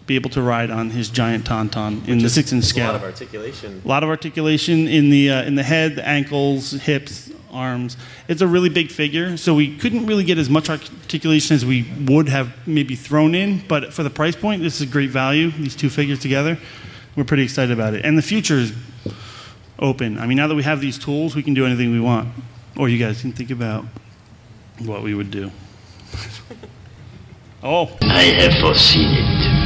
be 0.05 0.15
able 0.15 0.30
to 0.32 0.41
ride 0.41 0.71
on 0.71 0.89
his 0.89 1.09
giant 1.09 1.45
tauntaun 1.45 2.07
in 2.07 2.19
the 2.19 2.30
six 2.30 2.51
inch 2.53 2.63
scale. 2.63 2.86
A 2.86 2.93
lot 2.93 2.95
of 2.95 3.03
articulation. 3.03 3.82
A 3.84 3.88
lot 3.88 4.03
of 4.03 4.09
articulation 4.09 4.88
in 4.88 5.09
the 5.09 5.30
uh, 5.30 5.43
in 5.43 5.55
the 5.55 5.63
head, 5.63 5.95
the 5.95 6.07
ankles, 6.07 6.71
hips, 6.71 7.30
arms. 7.57 7.97
It's 8.27 8.41
a 8.41 8.47
really 8.47 8.69
big 8.69 8.91
figure, 8.91 9.35
so 9.35 9.55
we 9.55 9.75
couldn't 9.77 10.05
really 10.05 10.23
get 10.23 10.37
as 10.37 10.49
much 10.49 10.69
articulation 10.69 11.55
as 11.55 11.65
we 11.65 11.91
would 12.05 12.29
have 12.29 12.53
maybe 12.67 12.95
thrown 12.95 13.35
in. 13.35 13.63
But 13.67 13.93
for 13.93 14.03
the 14.03 14.09
price 14.09 14.35
point, 14.35 14.61
this 14.61 14.75
is 14.75 14.87
a 14.87 14.91
great 14.91 15.09
value. 15.09 15.51
These 15.51 15.75
two 15.75 15.89
figures 15.89 16.19
together, 16.19 16.57
we're 17.15 17.23
pretty 17.25 17.43
excited 17.43 17.71
about 17.71 17.93
it. 17.93 18.05
And 18.05 18.17
the 18.17 18.21
future 18.21 18.55
is 18.55 18.73
open. 19.79 20.17
I 20.17 20.27
mean, 20.27 20.37
now 20.37 20.47
that 20.47 20.55
we 20.55 20.63
have 20.63 20.81
these 20.81 20.97
tools, 20.97 21.35
we 21.35 21.43
can 21.43 21.53
do 21.53 21.65
anything 21.65 21.91
we 21.91 21.99
want. 21.99 22.29
Or 22.77 22.87
you 22.89 22.97
guys 22.97 23.21
can 23.21 23.33
think 23.33 23.49
about 23.49 23.85
what 24.79 25.01
we 25.01 25.13
would 25.13 25.31
do. 25.31 25.51
oh, 27.63 27.97
I 28.01 28.23
have 28.23 28.61
foreseen 28.61 29.09
it. 29.13 29.56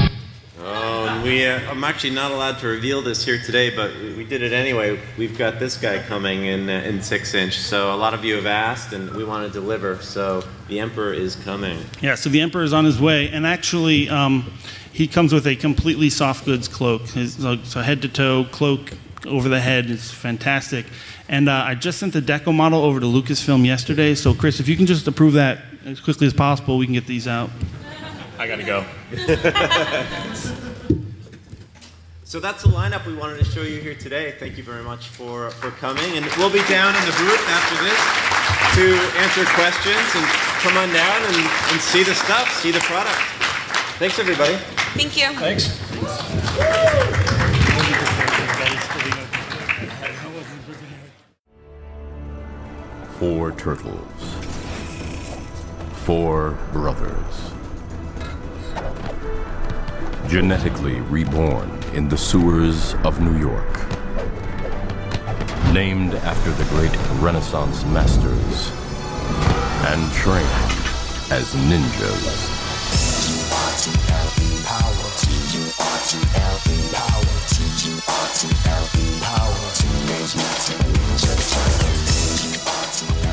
Oh, 0.63 1.07
and 1.07 1.23
we, 1.23 1.43
uh, 1.43 1.59
I'm 1.71 1.83
actually 1.83 2.11
not 2.11 2.31
allowed 2.31 2.59
to 2.59 2.67
reveal 2.67 3.01
this 3.01 3.25
here 3.25 3.39
today, 3.39 3.75
but 3.75 3.91
we 3.95 4.13
we 4.13 4.23
did 4.23 4.43
it 4.43 4.53
anyway. 4.53 4.99
We've 5.17 5.35
got 5.35 5.57
this 5.57 5.75
guy 5.75 6.03
coming 6.03 6.45
in 6.45 6.69
uh, 6.69 6.73
in 6.85 7.01
six 7.01 7.33
inch. 7.33 7.57
So 7.57 7.93
a 7.93 7.97
lot 7.97 8.13
of 8.13 8.23
you 8.23 8.35
have 8.35 8.45
asked, 8.45 8.93
and 8.93 9.09
we 9.15 9.23
want 9.23 9.51
to 9.51 9.51
deliver. 9.51 9.99
So 10.03 10.43
the 10.67 10.79
Emperor 10.79 11.13
is 11.13 11.35
coming. 11.35 11.79
Yeah, 11.99 12.13
so 12.13 12.29
the 12.29 12.41
Emperor 12.41 12.61
is 12.61 12.73
on 12.73 12.85
his 12.85 13.01
way, 13.01 13.29
and 13.29 13.47
actually, 13.47 14.07
um, 14.09 14.51
he 14.93 15.07
comes 15.07 15.33
with 15.33 15.47
a 15.47 15.55
completely 15.55 16.11
soft 16.11 16.45
goods 16.45 16.67
cloak. 16.67 17.07
His, 17.07 17.35
so 17.35 17.57
so 17.63 17.81
head 17.81 18.03
to 18.03 18.07
toe 18.07 18.45
cloak 18.51 18.91
over 19.25 19.49
the 19.49 19.59
head 19.59 19.89
is 19.89 20.11
fantastic. 20.11 20.85
And 21.27 21.49
uh, 21.49 21.63
I 21.65 21.73
just 21.73 21.97
sent 21.97 22.13
the 22.13 22.21
deco 22.21 22.53
model 22.53 22.83
over 22.83 22.99
to 22.99 23.05
Lucasfilm 23.05 23.65
yesterday. 23.65 24.13
So, 24.15 24.33
Chris, 24.33 24.59
if 24.59 24.67
you 24.67 24.75
can 24.75 24.85
just 24.85 25.07
approve 25.07 25.33
that 25.33 25.59
as 25.85 25.99
quickly 25.99 26.27
as 26.27 26.33
possible, 26.33 26.77
we 26.77 26.85
can 26.85 26.93
get 26.93 27.07
these 27.07 27.27
out. 27.27 27.49
I 28.37 28.47
gotta 28.47 28.63
go. 28.63 28.83
So 32.31 32.39
that's 32.39 32.63
the 32.63 32.69
lineup 32.69 33.05
we 33.05 33.13
wanted 33.13 33.39
to 33.39 33.43
show 33.43 33.61
you 33.61 33.81
here 33.81 33.93
today. 33.93 34.35
Thank 34.39 34.55
you 34.55 34.63
very 34.63 34.83
much 34.83 35.09
for, 35.09 35.49
for 35.51 35.69
coming. 35.71 36.15
And 36.15 36.25
we'll 36.37 36.49
be 36.49 36.63
down 36.69 36.95
in 36.95 37.01
the 37.03 37.11
booth 37.19 37.45
after 37.49 37.75
this 37.83 37.99
to 38.77 38.85
answer 39.19 39.43
questions 39.51 40.15
and 40.15 40.25
come 40.63 40.77
on 40.77 40.87
down 40.93 41.21
and, 41.23 41.35
and 41.35 41.81
see 41.81 42.03
the 42.03 42.15
stuff, 42.15 42.49
see 42.61 42.71
the 42.71 42.79
product. 42.79 43.19
Thanks, 43.99 44.17
everybody. 44.17 44.55
Thank 44.95 45.17
you. 45.17 45.27
Thanks. 45.41 45.67
Four 53.19 53.51
turtles. 53.51 54.35
Four 56.05 56.57
brothers. 56.71 57.51
Genetically 60.29 61.01
reborn 61.01 61.80
in 61.93 62.07
the 62.07 62.17
sewers 62.17 62.93
of 63.03 63.19
New 63.19 63.37
York. 63.37 63.73
Named 65.73 66.13
after 66.15 66.51
the 66.51 66.63
great 66.69 66.95
Renaissance 67.21 67.83
masters. 67.85 68.71
And 69.89 70.11
trained 70.13 70.47
as 71.31 71.53
ninjas. 71.69 72.61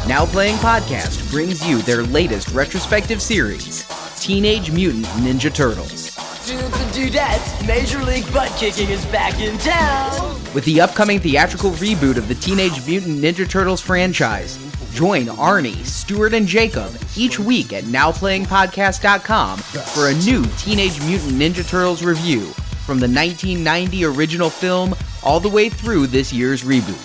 Now 0.09 0.25
Playing 0.27 0.57
Podcast 0.57 1.31
brings 1.31 1.67
you 1.67 1.83
their 1.83 2.03
latest 2.03 2.49
retrospective 2.49 3.21
series, 3.21 3.87
Teenage 4.17 4.71
Mutant 4.71 5.07
Ninja 5.07 5.53
Turtles. 5.53 6.08
Dudes 6.49 6.63
and 6.63 6.91
dudettes, 6.93 7.67
Major 7.67 8.03
League 8.03 8.25
Butt 8.33 8.49
Kicking 8.57 8.89
is 8.89 9.05
back 9.07 9.39
in 9.39 9.59
town! 9.59 10.43
With 10.55 10.65
the 10.65 10.81
upcoming 10.81 11.21
theatrical 11.21 11.73
reboot 11.73 12.17
of 12.17 12.27
the 12.27 12.35
Teenage 12.37 12.87
Mutant 12.87 13.23
Ninja 13.23 13.47
Turtles 13.47 13.83
franchise, 13.83 14.57
join 14.95 15.27
Arnie, 15.27 15.85
Stuart, 15.85 16.33
and 16.33 16.47
Jacob 16.47 16.91
each 17.19 17.39
week 17.39 17.75
at 17.75 17.85
NowPlayingPodcast.com 17.85 19.59
for 19.59 20.09
a 20.09 20.15
new 20.15 20.43
Teenage 20.57 20.99
Mutant 21.05 21.33
Ninja 21.33 21.69
Turtles 21.69 22.03
review 22.03 22.47
from 22.87 22.99
the 22.99 23.07
1990 23.07 24.07
original 24.07 24.49
film 24.49 24.95
all 25.23 25.41
the 25.41 25.51
way 25.51 25.69
through 25.69 26.07
this 26.07 26.33
year's 26.33 26.63
reboot. 26.63 26.97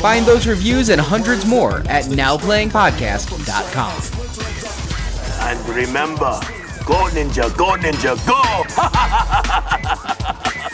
Find 0.00 0.26
those 0.26 0.46
reviews 0.46 0.88
and 0.90 1.00
hundreds 1.00 1.46
more 1.46 1.78
at 1.88 2.04
NowPlayingPodcast.com. 2.04 4.02
And 5.48 5.68
remember, 5.68 6.40
go 6.84 7.08
ninja, 7.10 7.50
go 7.56 7.76
ninja, 7.76 8.16
go! 8.26 8.42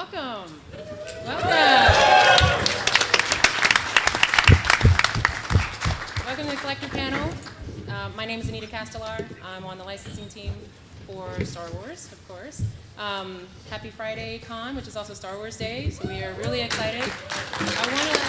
Welcome. 0.00 0.50
Welcome. 1.26 1.52
Welcome 6.24 6.44
to 6.46 6.50
the 6.50 6.56
collector 6.56 6.88
panel. 6.88 7.30
Uh, 7.86 8.08
my 8.16 8.24
name 8.24 8.40
is 8.40 8.48
Anita 8.48 8.66
Castellar. 8.66 9.18
I'm 9.44 9.66
on 9.66 9.76
the 9.76 9.84
licensing 9.84 10.26
team 10.28 10.54
for 11.06 11.44
Star 11.44 11.70
Wars, 11.72 12.10
of 12.12 12.28
course. 12.28 12.62
Um, 12.96 13.46
happy 13.68 13.90
Friday 13.90 14.38
Con, 14.38 14.74
which 14.74 14.88
is 14.88 14.96
also 14.96 15.12
Star 15.12 15.36
Wars 15.36 15.58
Day, 15.58 15.90
so 15.90 16.08
we 16.08 16.24
are 16.24 16.32
really 16.32 16.62
excited. 16.62 17.02
I 17.02 17.86
want 17.92 18.14
to. 18.14 18.20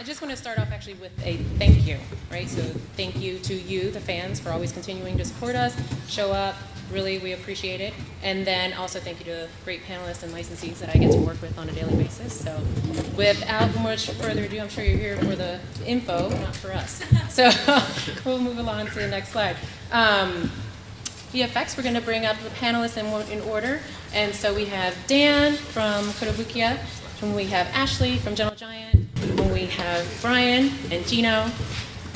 I 0.00 0.02
just 0.02 0.20
want 0.20 0.32
to 0.32 0.36
start 0.36 0.58
off 0.58 0.72
actually 0.72 0.94
with 0.94 1.12
a 1.24 1.36
thank 1.60 1.86
you, 1.86 1.98
right? 2.32 2.48
So 2.48 2.62
thank 2.96 3.20
you 3.20 3.38
to 3.38 3.54
you, 3.54 3.92
the 3.92 4.00
fans, 4.00 4.40
for 4.40 4.50
always 4.50 4.72
continuing 4.72 5.16
to 5.18 5.24
support 5.24 5.54
us, 5.54 5.76
show 6.08 6.32
up. 6.32 6.56
Really, 6.92 7.18
we 7.18 7.32
appreciate 7.32 7.80
it. 7.80 7.94
And 8.22 8.46
then 8.46 8.72
also 8.72 8.98
thank 8.98 9.20
you 9.20 9.24
to 9.26 9.30
the 9.30 9.48
great 9.64 9.84
panelists 9.84 10.22
and 10.22 10.32
licensees 10.32 10.78
that 10.78 10.88
I 10.94 10.98
get 10.98 11.12
to 11.12 11.18
work 11.18 11.40
with 11.40 11.56
on 11.58 11.68
a 11.68 11.72
daily 11.72 11.94
basis. 12.02 12.32
So 12.32 12.60
without 13.16 13.74
much 13.80 14.10
further 14.10 14.44
ado, 14.44 14.58
I'm 14.58 14.68
sure 14.68 14.84
you're 14.84 14.98
here 14.98 15.16
for 15.16 15.36
the 15.36 15.60
info, 15.86 16.28
not 16.28 16.56
for 16.56 16.72
us. 16.72 17.02
So 17.30 17.48
we'll 18.24 18.40
move 18.40 18.58
along 18.58 18.88
to 18.88 18.94
the 18.94 19.06
next 19.06 19.28
slide. 19.28 19.56
Um, 19.92 20.50
eFX, 21.32 21.76
we're 21.76 21.84
going 21.84 21.94
to 21.94 22.00
bring 22.00 22.26
up 22.26 22.36
the 22.38 22.48
panelists 22.50 22.96
in, 22.96 23.38
in 23.38 23.40
order. 23.48 23.80
And 24.12 24.34
so 24.34 24.52
we 24.52 24.64
have 24.64 24.96
Dan 25.06 25.54
from 25.54 26.04
Kotobukiya, 26.06 26.76
and 27.22 27.36
we 27.36 27.44
have 27.46 27.68
Ashley 27.68 28.16
from 28.16 28.34
Gentle 28.34 28.56
Giant, 28.56 29.06
and 29.22 29.52
we 29.52 29.66
have 29.66 30.18
Brian 30.20 30.72
and 30.90 31.06
Gino, 31.06 31.48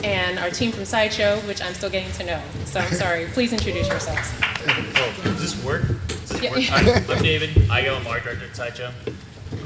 and 0.02 0.38
our 0.38 0.50
team 0.50 0.72
from 0.72 0.84
Sideshow, 0.84 1.38
which 1.40 1.62
I'm 1.62 1.74
still 1.74 1.90
getting 1.90 2.12
to 2.12 2.24
know. 2.24 2.42
So 2.64 2.80
I'm 2.80 2.92
sorry. 2.92 3.26
Please 3.26 3.52
introduce 3.52 3.88
yourselves. 3.88 4.30
Oh, 4.42 5.20
does 5.24 5.40
this 5.40 5.64
work? 5.64 5.82
Does 6.08 6.28
this 6.30 6.42
Yeah. 6.42 6.50
work? 6.50 7.08
I'm, 7.10 7.16
I'm 7.16 7.22
David. 7.22 7.50
Igo 7.50 8.02
Mark, 8.04 8.24
director 8.24 8.46
at 8.46 8.56
Sideshow. 8.56 8.90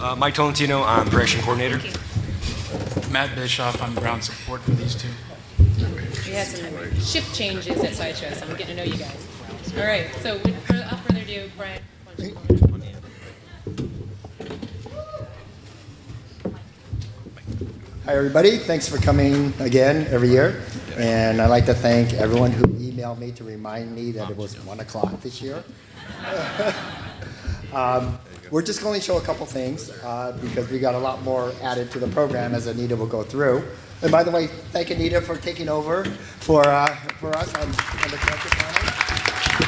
Uh, 0.01 0.14
Mike 0.16 0.35
Tolentino, 0.35 0.83
I'm 0.83 1.09
production 1.09 1.41
coordinator. 1.43 1.81
Matt 3.11 3.35
Bischoff. 3.35 3.81
I'm 3.83 3.95
ground 3.95 4.22
support 4.24 4.61
for 4.62 4.72
these 4.72 4.95
two. 4.95 5.09
We 6.26 6.35
had 6.35 6.47
some 6.47 7.01
shift 7.01 7.35
changes 7.35 7.83
at 7.83 7.95
Sideshow, 7.95 8.31
so 8.35 8.45
I'm 8.47 8.57
getting 8.57 8.76
to 8.76 8.85
know 8.85 8.93
you 8.93 8.99
guys. 8.99 9.26
All 9.76 9.85
right, 9.85 10.07
so 10.22 10.37
without 10.39 11.01
further 11.01 11.20
ado, 11.20 11.51
Brian. 11.57 11.81
why 12.05 12.12
don't 12.16 12.29
you- 12.29 12.39
Hi, 18.09 18.17
everybody. 18.17 18.57
Thanks 18.57 18.89
for 18.89 18.97
coming 18.97 19.53
again 19.59 20.07
every 20.09 20.31
year. 20.31 20.63
And 20.97 21.43
I'd 21.43 21.51
like 21.51 21.67
to 21.67 21.75
thank 21.75 22.15
everyone 22.15 22.53
who 22.53 22.65
emailed 22.65 23.19
me 23.19 23.33
to 23.33 23.45
remind 23.45 23.95
me 23.95 24.13
that 24.13 24.31
it 24.31 24.37
was 24.39 24.59
1 24.65 24.81
o'clock 24.81 25.21
this 25.21 25.43
year. 25.43 25.63
um, 27.75 28.19
we're 28.51 28.63
just 28.63 28.83
going 28.83 28.99
to 28.99 29.05
show 29.05 29.19
a 29.19 29.21
couple 29.21 29.45
things 29.45 29.91
uh, 30.03 30.39
because 30.41 30.71
we 30.71 30.79
got 30.79 30.95
a 30.95 30.99
lot 30.99 31.23
more 31.23 31.53
added 31.61 31.91
to 31.91 31.99
the 31.99 32.09
program 32.09 32.55
as 32.55 32.67
Anita 32.67 32.97
will 32.97 33.07
go 33.07 33.23
through. 33.23 33.63
And 34.01 34.11
by 34.11 34.23
the 34.23 34.31
way, 34.31 34.47
thank 34.47 34.89
Anita 34.89 35.21
for 35.21 35.37
taking 35.37 35.69
over 35.69 36.07
for, 36.41 36.67
uh, 36.67 36.87
for 37.21 37.37
us 37.37 37.55
on, 37.57 37.65
on 37.65 38.11
the 38.11 38.17
collective 38.17 38.53
panel. 38.53 39.68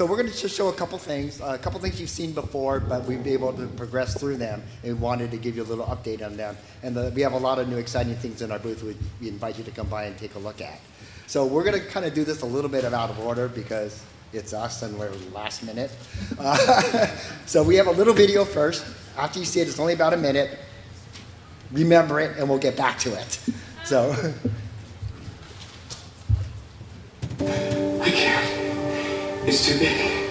So 0.00 0.06
we're 0.06 0.16
going 0.16 0.32
to 0.32 0.34
just 0.34 0.56
show 0.56 0.68
a 0.68 0.72
couple 0.72 0.96
things, 0.96 1.42
a 1.42 1.58
couple 1.58 1.78
things 1.78 2.00
you've 2.00 2.08
seen 2.08 2.32
before, 2.32 2.80
but 2.80 3.04
we've 3.04 3.22
been 3.22 3.34
able 3.34 3.52
to 3.52 3.66
progress 3.66 4.18
through 4.18 4.38
them 4.38 4.62
and 4.82 4.98
wanted 4.98 5.30
to 5.30 5.36
give 5.36 5.56
you 5.56 5.62
a 5.62 5.68
little 5.68 5.84
update 5.84 6.24
on 6.24 6.38
them. 6.38 6.56
And 6.82 6.96
the, 6.96 7.12
we 7.14 7.20
have 7.20 7.34
a 7.34 7.38
lot 7.38 7.58
of 7.58 7.68
new 7.68 7.76
exciting 7.76 8.14
things 8.14 8.40
in 8.40 8.50
our 8.50 8.58
booth 8.58 8.82
we 8.82 9.28
invite 9.28 9.58
you 9.58 9.64
to 9.64 9.70
come 9.70 9.88
by 9.88 10.04
and 10.04 10.16
take 10.16 10.36
a 10.36 10.38
look 10.38 10.62
at. 10.62 10.80
So 11.26 11.44
we're 11.44 11.64
going 11.64 11.78
to 11.78 11.86
kind 11.86 12.06
of 12.06 12.14
do 12.14 12.24
this 12.24 12.40
a 12.40 12.46
little 12.46 12.70
bit 12.70 12.84
of 12.84 12.94
out 12.94 13.10
of 13.10 13.20
order 13.20 13.46
because 13.46 14.02
it's 14.32 14.54
us 14.54 14.80
and 14.80 14.98
we're 14.98 15.12
last 15.34 15.62
minute. 15.64 15.94
Uh, 16.38 17.06
so 17.44 17.62
we 17.62 17.74
have 17.74 17.86
a 17.86 17.92
little 17.92 18.14
video 18.14 18.46
first. 18.46 18.86
After 19.18 19.38
you 19.38 19.44
see 19.44 19.60
it, 19.60 19.68
it's 19.68 19.78
only 19.78 19.92
about 19.92 20.14
a 20.14 20.16
minute. 20.16 20.58
Remember 21.72 22.20
it 22.20 22.38
and 22.38 22.48
we'll 22.48 22.58
get 22.58 22.74
back 22.74 22.98
to 23.00 23.12
it. 23.20 23.38
So. 23.84 24.14
I 27.40 28.10
can't. 28.10 28.59
It's 29.52 29.66
too 29.66 29.80
big. 29.80 30.30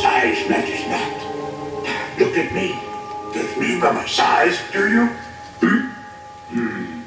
Size 0.00 0.48
matters 0.48 0.88
not. 0.88 2.18
Look 2.18 2.38
at 2.38 2.54
me. 2.54 2.72
Judge 3.34 3.54
me 3.58 3.78
by 3.78 3.92
my 3.92 4.06
size, 4.06 4.58
do 4.72 4.88
you? 4.88 5.06
Hmm? 5.60 5.88
Hmm. 6.48 7.02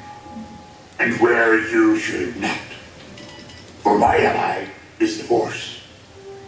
And 1.00 1.20
where 1.20 1.58
you 1.58 1.98
should 1.98 2.36
not. 2.36 2.56
For 3.82 3.98
my 3.98 4.16
ally 4.16 4.68
is 5.00 5.18
the 5.18 5.24
Force. 5.24 5.82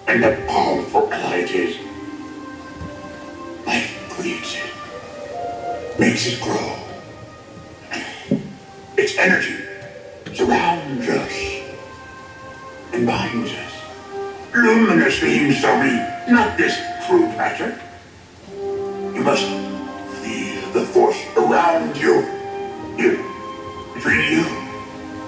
And 0.07 0.25
a 0.25 0.37
powerful 0.47 1.13
ally 1.13 1.39
it 1.39 1.51
is. 1.51 1.77
Life 3.67 4.09
creates 4.11 4.55
it. 4.55 5.99
Makes 5.99 6.29
it 6.29 6.41
grow. 6.41 6.77
Its 8.97 9.19
energy 9.19 9.65
surrounds 10.33 11.09
us 11.09 11.33
and 12.93 13.05
binds 13.05 13.51
us. 13.51 13.80
Luminous 14.53 15.21
beams 15.21 15.57
shall 15.57 15.81
be, 15.83 15.93
not 16.33 16.59
this 16.59 16.77
crude 17.07 17.37
matter. 17.37 17.81
You 18.53 19.23
must 19.23 19.47
feel 20.23 20.71
the 20.73 20.85
force 20.87 21.21
around 21.37 21.97
you. 21.97 22.23
Here, 22.97 23.17
between 23.95 24.21
you, 24.33 24.45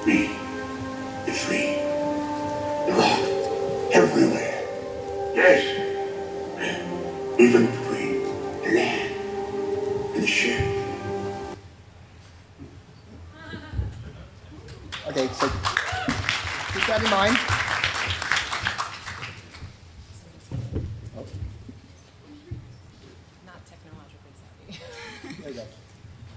me, 0.05 0.37
the 1.25 1.33
tree, 1.33 1.79
the 2.87 2.93
rock, 2.99 3.21
everywhere. 3.93 4.59
Yes, 5.35 5.63
even 7.39 7.67
between 7.67 8.25
the 8.63 8.71
land 8.75 9.15
and 10.15 10.23
the 10.23 10.27
ship. 10.27 10.61
Okay, 15.07 15.29
so 15.29 15.49
keep 16.73 16.87
that 16.87 17.03
in 17.03 17.11
mind. 17.11 17.37
Oh. 21.17 21.27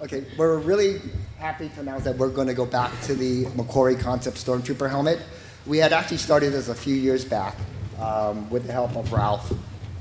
Okay, 0.01 0.25
we're 0.37 0.57
really 0.57 0.99
happy 1.37 1.69
to 1.69 1.79
announce 1.79 2.03
that 2.03 2.17
we're 2.17 2.29
going 2.29 2.47
to 2.47 2.53
go 2.53 2.65
back 2.65 2.91
to 3.03 3.13
the 3.13 3.45
McQuarrie 3.45 3.99
Concept 3.99 4.35
Stormtrooper 4.35 4.89
helmet. 4.89 5.19
We 5.65 5.77
had 5.77 5.93
actually 5.93 6.17
started 6.17 6.51
this 6.53 6.69
a 6.69 6.75
few 6.75 6.95
years 6.95 7.23
back 7.23 7.55
um, 7.99 8.49
with 8.49 8.67
the 8.67 8.73
help 8.73 8.95
of 8.95 9.11
Ralph 9.13 9.53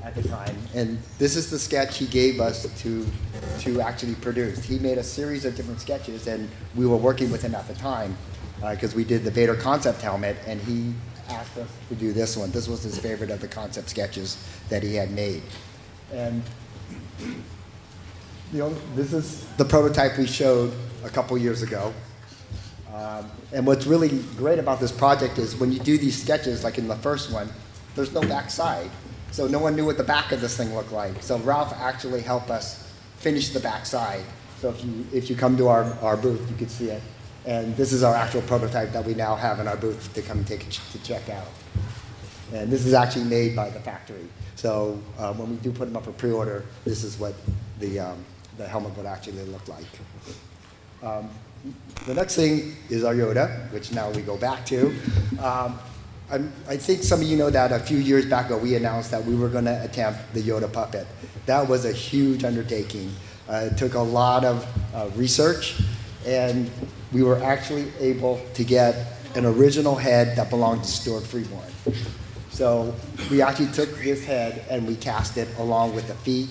at 0.03 0.15
the 0.15 0.23
time, 0.23 0.55
and 0.73 0.99
this 1.17 1.35
is 1.35 1.49
the 1.49 1.57
sketch 1.57 1.97
he 1.97 2.07
gave 2.07 2.39
us 2.39 2.67
to 2.81 3.05
to 3.59 3.79
actually 3.79 4.15
produce. 4.15 4.63
He 4.63 4.79
made 4.79 4.97
a 4.97 5.03
series 5.03 5.45
of 5.45 5.55
different 5.55 5.79
sketches, 5.79 6.27
and 6.27 6.49
we 6.75 6.85
were 6.85 6.97
working 6.97 7.31
with 7.31 7.41
him 7.41 7.55
at 7.55 7.67
the 7.67 7.75
time 7.75 8.17
because 8.69 8.95
we 8.95 9.03
did 9.03 9.23
the 9.23 9.31
Vader 9.31 9.55
concept 9.55 10.01
helmet, 10.01 10.35
and 10.45 10.59
he 10.61 10.93
asked 11.29 11.57
us 11.57 11.69
to 11.89 11.95
do 11.95 12.11
this 12.11 12.35
one. 12.35 12.51
This 12.51 12.67
was 12.67 12.83
his 12.83 12.99
favorite 12.99 13.29
of 13.29 13.39
the 13.39 13.47
concept 13.47 13.89
sketches 13.89 14.37
that 14.69 14.83
he 14.83 14.95
had 14.95 15.11
made, 15.11 15.43
and 16.11 16.43
know, 18.59 18.73
this 18.95 19.13
is 19.13 19.45
the 19.57 19.65
prototype 19.65 20.17
we 20.17 20.27
showed 20.27 20.73
a 21.03 21.09
couple 21.09 21.37
years 21.37 21.61
ago. 21.61 21.93
Um, 22.93 23.29
and 23.51 23.67
what's 23.67 23.85
really 23.85 24.19
great 24.37 24.59
about 24.59 24.79
this 24.79 24.91
project 24.91 25.37
is 25.37 25.55
when 25.55 25.71
you 25.71 25.79
do 25.79 25.97
these 25.97 26.21
sketches, 26.21 26.63
like 26.63 26.77
in 26.77 26.87
the 26.87 26.95
first 26.95 27.31
one, 27.31 27.49
there's 27.95 28.13
no 28.13 28.21
back 28.21 28.49
side. 28.49 28.89
So 29.31 29.47
no 29.47 29.59
one 29.59 29.75
knew 29.75 29.85
what 29.85 29.97
the 29.97 30.03
back 30.03 30.31
of 30.31 30.39
this 30.39 30.55
thing 30.55 30.73
looked 30.73 30.93
like. 30.93 31.21
So 31.21 31.37
Ralph 31.39 31.73
actually 31.73 32.21
helped 32.21 32.49
us 32.49 32.89
finish 33.17 33.49
the 33.49 33.59
back 33.59 33.85
side. 33.85 34.23
So 34.61 34.69
if 34.69 34.83
you, 34.83 35.05
if 35.11 35.29
you 35.29 35.35
come 35.35 35.57
to 35.57 35.67
our, 35.67 35.83
our 36.01 36.15
booth, 36.15 36.49
you 36.49 36.55
can 36.55 36.69
see 36.69 36.89
it. 36.89 37.01
And 37.45 37.75
this 37.75 37.91
is 37.91 38.01
our 38.01 38.15
actual 38.15 38.41
prototype 38.43 38.91
that 38.93 39.05
we 39.05 39.13
now 39.13 39.35
have 39.35 39.59
in 39.59 39.67
our 39.67 39.77
booth 39.77 40.13
to 40.13 40.21
come 40.21 40.43
take 40.45 40.67
to 40.69 41.03
check 41.03 41.29
out. 41.29 41.47
And 42.53 42.71
this 42.71 42.85
is 42.85 42.93
actually 42.93 43.25
made 43.25 43.55
by 43.55 43.69
the 43.69 43.79
factory. 43.79 44.27
So 44.55 45.01
uh, 45.17 45.33
when 45.33 45.49
we 45.49 45.55
do 45.57 45.71
put 45.71 45.85
them 45.85 45.97
up 45.97 46.05
for 46.05 46.13
pre-order, 46.13 46.63
this 46.85 47.03
is 47.03 47.19
what 47.19 47.35
the, 47.79 47.99
um, 47.99 48.25
the 48.57 48.67
helmet 48.67 48.95
would 48.97 49.05
actually 49.05 49.43
look 49.45 49.67
like. 49.67 49.85
Um, 51.03 51.29
the 52.05 52.13
next 52.13 52.35
thing 52.35 52.75
is 52.89 53.03
our 53.03 53.13
Yoda, 53.13 53.71
which 53.71 53.91
now 53.91 54.09
we 54.11 54.21
go 54.21 54.37
back 54.37 54.65
to. 54.67 54.95
Um, 55.41 55.79
I 56.29 56.77
think 56.77 57.03
some 57.03 57.21
of 57.21 57.27
you 57.27 57.37
know 57.37 57.51
that 57.51 57.71
a 57.71 57.79
few 57.79 57.97
years 57.97 58.25
back 58.25 58.47
ago 58.47 58.57
we 58.57 58.75
announced 58.75 59.11
that 59.11 59.23
we 59.23 59.35
were 59.35 59.49
going 59.49 59.65
to 59.65 59.83
attempt 59.83 60.33
the 60.33 60.41
Yoda 60.41 60.71
puppet. 60.71 61.05
That 61.45 61.67
was 61.67 61.85
a 61.85 61.91
huge 61.91 62.43
undertaking. 62.43 63.11
Uh, 63.47 63.69
it 63.71 63.77
took 63.77 63.93
a 63.93 63.99
lot 63.99 64.43
of 64.43 64.65
uh, 64.95 65.09
research, 65.15 65.79
and 66.25 66.69
we 67.13 67.21
were 67.21 67.37
actually 67.43 67.91
able 67.99 68.41
to 68.55 68.63
get 68.63 69.19
an 69.35 69.45
original 69.45 69.95
head 69.95 70.35
that 70.37 70.49
belonged 70.49 70.83
to 70.83 70.89
Stuart 70.89 71.23
Freeborn. 71.23 71.61
So 72.49 72.95
we 73.29 73.41
actually 73.41 73.71
took 73.73 73.89
this 73.99 74.25
head 74.25 74.65
and 74.69 74.87
we 74.87 74.95
cast 74.95 75.37
it 75.37 75.47
along 75.59 75.93
with 75.93 76.07
the 76.07 76.15
feet, 76.15 76.49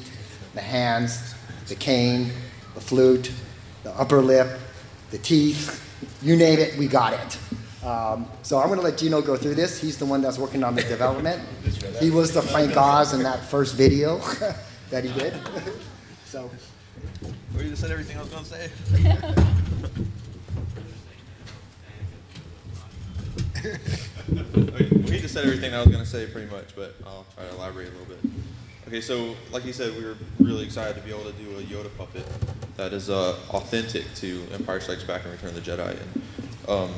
the 0.54 0.60
hands, 0.60 1.33
the 1.66 1.74
cane, 1.74 2.30
the 2.74 2.80
flute, 2.80 3.32
the 3.82 3.90
upper 3.92 4.20
lip, 4.20 4.58
the 5.10 5.18
teeth, 5.18 5.80
you 6.22 6.36
name 6.36 6.58
it, 6.58 6.76
we 6.78 6.86
got 6.86 7.12
it. 7.12 7.38
Um, 7.84 8.26
so 8.42 8.58
I'm 8.58 8.68
going 8.68 8.78
to 8.78 8.84
let 8.84 8.96
Gino 8.96 9.20
go 9.20 9.36
through 9.36 9.56
this. 9.56 9.80
He's 9.80 9.98
the 9.98 10.06
one 10.06 10.22
that's 10.22 10.38
working 10.38 10.64
on 10.64 10.74
the 10.74 10.82
development. 10.94 11.42
He 12.00 12.10
was 12.10 12.32
the 12.32 12.42
Frank 12.42 12.76
Oz 12.76 13.12
in 13.12 13.22
that 13.22 13.44
first 13.44 13.74
video 13.74 14.18
that 14.90 15.04
he 15.04 15.12
did. 15.12 15.34
so 16.24 16.50
Well, 17.52 17.62
you 17.62 17.70
just 17.70 17.82
said 17.82 17.90
everything 17.90 18.16
I 18.16 18.20
was 18.20 18.30
going 18.30 18.44
to 18.44 18.50
say. 18.50 18.70
okay, 23.64 24.88
well, 24.90 25.12
he 25.12 25.20
just 25.20 25.34
said 25.34 25.44
everything 25.44 25.74
I 25.74 25.78
was 25.78 25.88
going 25.88 26.02
to 26.02 26.08
say 26.08 26.26
pretty 26.26 26.50
much, 26.50 26.74
but 26.74 26.94
I'll 27.06 27.26
try 27.34 27.44
to 27.44 27.54
elaborate 27.54 27.88
a 27.88 27.90
little 27.92 28.06
bit. 28.06 28.18
Okay, 28.86 29.00
so 29.00 29.34
like 29.50 29.64
you 29.64 29.72
said, 29.72 29.96
we 29.96 30.04
were 30.04 30.16
really 30.38 30.62
excited 30.62 30.94
to 30.94 31.00
be 31.00 31.10
able 31.10 31.24
to 31.24 31.32
do 31.32 31.56
a 31.56 31.62
Yoda 31.62 31.88
puppet 31.96 32.26
that 32.76 32.92
is 32.92 33.08
uh, 33.08 33.34
authentic 33.50 34.04
to 34.16 34.46
Empire 34.52 34.78
Strikes 34.78 35.04
Back 35.04 35.22
and 35.24 35.32
Return 35.32 35.50
of 35.50 35.54
the 35.54 35.62
Jedi. 35.62 35.96
And 35.98 36.68
um, 36.68 36.90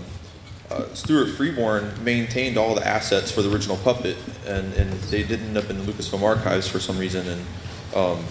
uh, 0.68 0.92
Stuart 0.94 1.28
Freeborn 1.36 1.92
maintained 2.02 2.58
all 2.58 2.74
the 2.74 2.84
assets 2.84 3.30
for 3.30 3.42
the 3.42 3.52
original 3.52 3.76
puppet, 3.76 4.16
and, 4.46 4.74
and 4.74 4.90
they 5.04 5.22
didn't 5.22 5.46
end 5.46 5.58
up 5.58 5.70
in 5.70 5.78
the 5.78 5.84
Lucasfilm 5.84 6.22
archives 6.22 6.66
for 6.66 6.80
some 6.80 6.98
reason. 6.98 7.28
And 7.28 7.46
um, 7.94 8.24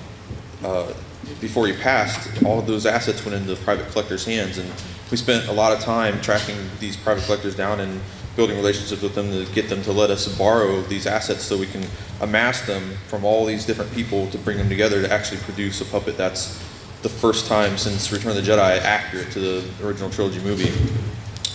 uh, 0.61 0.93
before 1.39 1.65
he 1.65 1.73
passed, 1.73 2.43
all 2.43 2.59
of 2.59 2.67
those 2.67 2.85
assets 2.85 3.23
went 3.23 3.37
into 3.37 3.55
private 3.63 3.87
collectors' 3.91 4.25
hands, 4.25 4.57
and 4.57 4.69
we 5.09 5.15
spent 5.15 5.47
a 5.47 5.53
lot 5.53 5.71
of 5.71 5.79
time 5.79 6.19
tracking 6.19 6.57
these 6.79 6.97
private 6.97 7.23
collectors 7.23 7.55
down 7.55 7.79
and 7.79 8.01
building 8.35 8.57
relationships 8.57 9.01
with 9.01 9.15
them 9.15 9.31
to 9.31 9.45
get 9.53 9.69
them 9.69 9.81
to 9.83 9.91
let 9.91 10.09
us 10.09 10.27
borrow 10.37 10.81
these 10.83 11.07
assets 11.07 11.43
so 11.43 11.57
we 11.57 11.67
can 11.67 11.83
amass 12.21 12.65
them 12.67 12.97
from 13.07 13.23
all 13.23 13.45
these 13.45 13.65
different 13.65 13.91
people 13.93 14.29
to 14.31 14.37
bring 14.37 14.57
them 14.57 14.69
together 14.69 15.01
to 15.01 15.11
actually 15.11 15.39
produce 15.41 15.81
a 15.81 15.85
puppet 15.85 16.17
that's 16.17 16.61
the 17.01 17.09
first 17.09 17.47
time 17.47 17.77
since 17.77 18.11
Return 18.11 18.35
of 18.35 18.43
the 18.43 18.51
Jedi 18.51 18.79
accurate 18.81 19.31
to 19.31 19.39
the 19.39 19.85
original 19.85 20.09
trilogy 20.09 20.39
movie. 20.39 20.69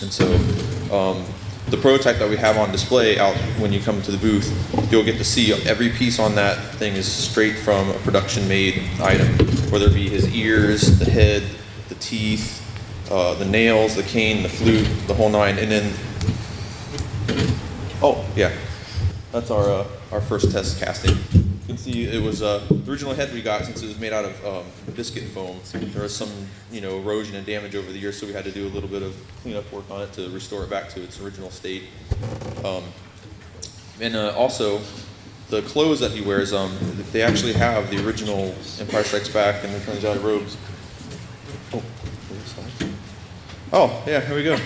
And 0.01 0.11
so 0.11 0.33
um, 0.95 1.25
the 1.67 1.77
prototype 1.77 2.17
that 2.17 2.29
we 2.29 2.37
have 2.37 2.57
on 2.57 2.71
display 2.71 3.19
out 3.19 3.35
when 3.59 3.71
you 3.71 3.79
come 3.81 4.01
to 4.01 4.11
the 4.11 4.17
booth, 4.17 4.49
you'll 4.91 5.03
get 5.03 5.17
to 5.17 5.23
see 5.23 5.53
every 5.67 5.89
piece 5.89 6.19
on 6.19 6.35
that 6.35 6.57
thing 6.75 6.93
is 6.93 7.11
straight 7.11 7.57
from 7.57 7.89
a 7.89 7.93
production 7.99 8.47
made 8.47 8.81
item. 9.01 9.27
whether 9.71 9.87
it 9.87 9.93
be 9.93 10.09
his 10.09 10.33
ears, 10.33 10.99
the 10.99 11.09
head, 11.09 11.43
the 11.89 11.95
teeth, 11.95 12.57
uh, 13.11 13.33
the 13.35 13.45
nails, 13.45 13.95
the 13.95 14.03
cane, 14.03 14.43
the 14.43 14.49
flute, 14.49 14.87
the 15.07 15.13
whole 15.13 15.29
nine, 15.29 15.57
and 15.57 15.69
then 15.69 15.93
oh 18.01 18.25
yeah, 18.35 18.51
that's 19.31 19.51
our 19.51 19.69
uh, 19.69 19.87
our 20.11 20.21
first 20.21 20.51
test 20.51 20.79
casting. 20.79 21.15
You 21.33 21.67
can 21.67 21.77
see 21.77 22.05
it 22.05 22.21
was 22.21 22.41
uh, 22.41 22.65
the 22.69 22.91
original 22.91 23.13
head 23.13 23.33
we 23.33 23.41
got 23.41 23.65
since 23.65 23.81
it 23.81 23.87
was 23.87 23.99
made 23.99 24.13
out 24.13 24.25
of 24.25 24.45
um, 24.45 24.65
biscuit 24.95 25.23
foam. 25.29 25.59
There 25.73 26.03
was 26.03 26.15
some 26.15 26.29
you 26.71 26.81
know 26.81 26.97
erosion 26.99 27.35
and 27.35 27.45
damage 27.45 27.75
over 27.75 27.91
the 27.91 27.97
years, 27.97 28.19
so 28.19 28.25
we 28.25 28.33
had 28.33 28.43
to 28.45 28.51
do 28.51 28.67
a 28.67 28.69
little 28.69 28.89
bit 28.89 29.03
of 29.03 29.15
cleanup 29.41 29.71
work 29.71 29.89
on 29.89 30.01
it 30.01 30.13
to 30.13 30.29
restore 30.29 30.63
it 30.63 30.69
back 30.69 30.89
to 30.89 31.01
its 31.01 31.21
original 31.21 31.51
state. 31.51 31.83
Um, 32.63 32.83
and 33.99 34.15
uh, 34.15 34.33
also, 34.35 34.81
the 35.49 35.61
clothes 35.61 35.99
that 35.99 36.11
he 36.11 36.21
wears, 36.21 36.53
um, 36.53 36.75
they 37.11 37.21
actually 37.21 37.53
have 37.53 37.89
the 37.91 38.05
original 38.05 38.55
Empire 38.79 39.03
Strikes 39.03 39.29
Back 39.29 39.63
and 39.63 39.73
Return 39.73 39.95
of 39.95 40.01
the 40.01 40.07
Jedi 40.07 40.23
robes. 40.23 40.57
Oh, 41.73 41.83
oh 43.73 44.03
yeah, 44.07 44.19
here 44.21 44.35
we 44.35 44.43
go. 44.43 44.57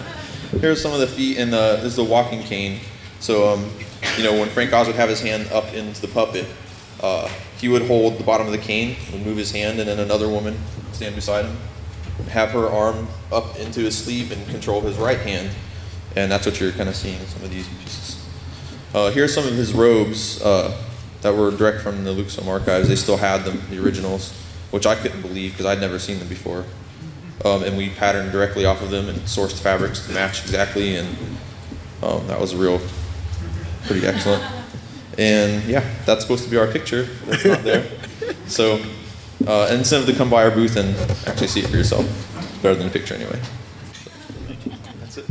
Here's 0.52 0.80
some 0.80 0.94
of 0.94 1.00
the 1.00 1.06
feet, 1.06 1.36
and 1.36 1.52
uh, 1.52 1.76
this 1.76 1.84
is 1.84 1.96
the 1.96 2.04
walking 2.04 2.42
cane. 2.42 2.80
So, 3.20 3.52
um, 3.52 3.70
you 4.16 4.24
know, 4.24 4.32
when 4.32 4.48
Frank 4.48 4.72
Oz 4.72 4.86
would 4.86 4.96
have 4.96 5.10
his 5.10 5.20
hand 5.20 5.46
up 5.52 5.74
into 5.74 6.00
the 6.00 6.08
puppet, 6.08 6.46
uh, 7.02 7.28
he 7.58 7.68
would 7.68 7.82
hold 7.82 8.18
the 8.18 8.24
bottom 8.24 8.46
of 8.46 8.52
the 8.52 8.58
cane 8.58 8.96
and 9.12 9.24
move 9.26 9.36
his 9.36 9.52
hand, 9.52 9.78
and 9.78 9.86
then 9.86 9.98
another 9.98 10.26
woman 10.26 10.54
would 10.54 10.94
stand 10.94 11.14
beside 11.14 11.44
him, 11.44 11.56
have 12.30 12.50
her 12.52 12.66
arm 12.66 13.08
up 13.30 13.56
into 13.58 13.80
his 13.80 13.96
sleeve 13.96 14.32
and 14.32 14.48
control 14.48 14.80
his 14.80 14.96
right 14.96 15.20
hand, 15.20 15.50
and 16.16 16.32
that's 16.32 16.46
what 16.46 16.58
you're 16.58 16.72
kind 16.72 16.88
of 16.88 16.96
seeing 16.96 17.20
in 17.20 17.26
some 17.26 17.42
of 17.42 17.50
these 17.50 17.68
pieces. 17.68 18.26
Uh, 18.94 19.10
here's 19.10 19.34
some 19.34 19.46
of 19.46 19.52
his 19.52 19.74
robes 19.74 20.40
uh, 20.40 20.74
that 21.20 21.34
were 21.34 21.50
direct 21.50 21.82
from 21.82 22.04
the 22.04 22.10
Lucasfilm 22.10 22.46
archives. 22.46 22.88
They 22.88 22.96
still 22.96 23.18
had 23.18 23.44
them, 23.44 23.60
the 23.68 23.84
originals, 23.84 24.32
which 24.70 24.86
I 24.86 24.94
couldn't 24.94 25.20
believe 25.20 25.52
because 25.52 25.66
I'd 25.66 25.80
never 25.80 25.98
seen 25.98 26.18
them 26.18 26.28
before. 26.28 26.64
Um, 27.44 27.62
and 27.62 27.76
we 27.76 27.90
patterned 27.90 28.32
directly 28.32 28.64
off 28.64 28.82
of 28.82 28.90
them 28.90 29.08
and 29.08 29.18
sourced 29.20 29.60
fabrics 29.60 30.06
to 30.06 30.12
match 30.12 30.42
exactly, 30.42 30.96
and 30.96 31.16
um, 32.02 32.26
that 32.26 32.40
was 32.40 32.54
real, 32.54 32.80
pretty 33.86 34.06
excellent. 34.06 34.42
And 35.16 35.64
yeah, 35.64 35.84
that's 36.04 36.22
supposed 36.22 36.44
to 36.44 36.50
be 36.50 36.56
our 36.56 36.66
picture. 36.66 37.04
That's 37.26 37.44
not 37.44 37.62
there. 37.62 37.86
So, 38.46 38.82
uh, 39.46 39.68
of 39.70 40.06
to 40.06 40.14
come 40.14 40.30
by 40.30 40.44
our 40.44 40.50
booth 40.50 40.76
and 40.76 40.96
actually 41.26 41.48
see 41.48 41.60
it 41.60 41.68
for 41.68 41.76
yourself. 41.76 42.06
Better 42.62 42.74
than 42.74 42.86
a 42.88 42.90
picture 42.90 43.14
anyway. 43.14 43.40
That's 45.00 45.18
it. 45.18 45.26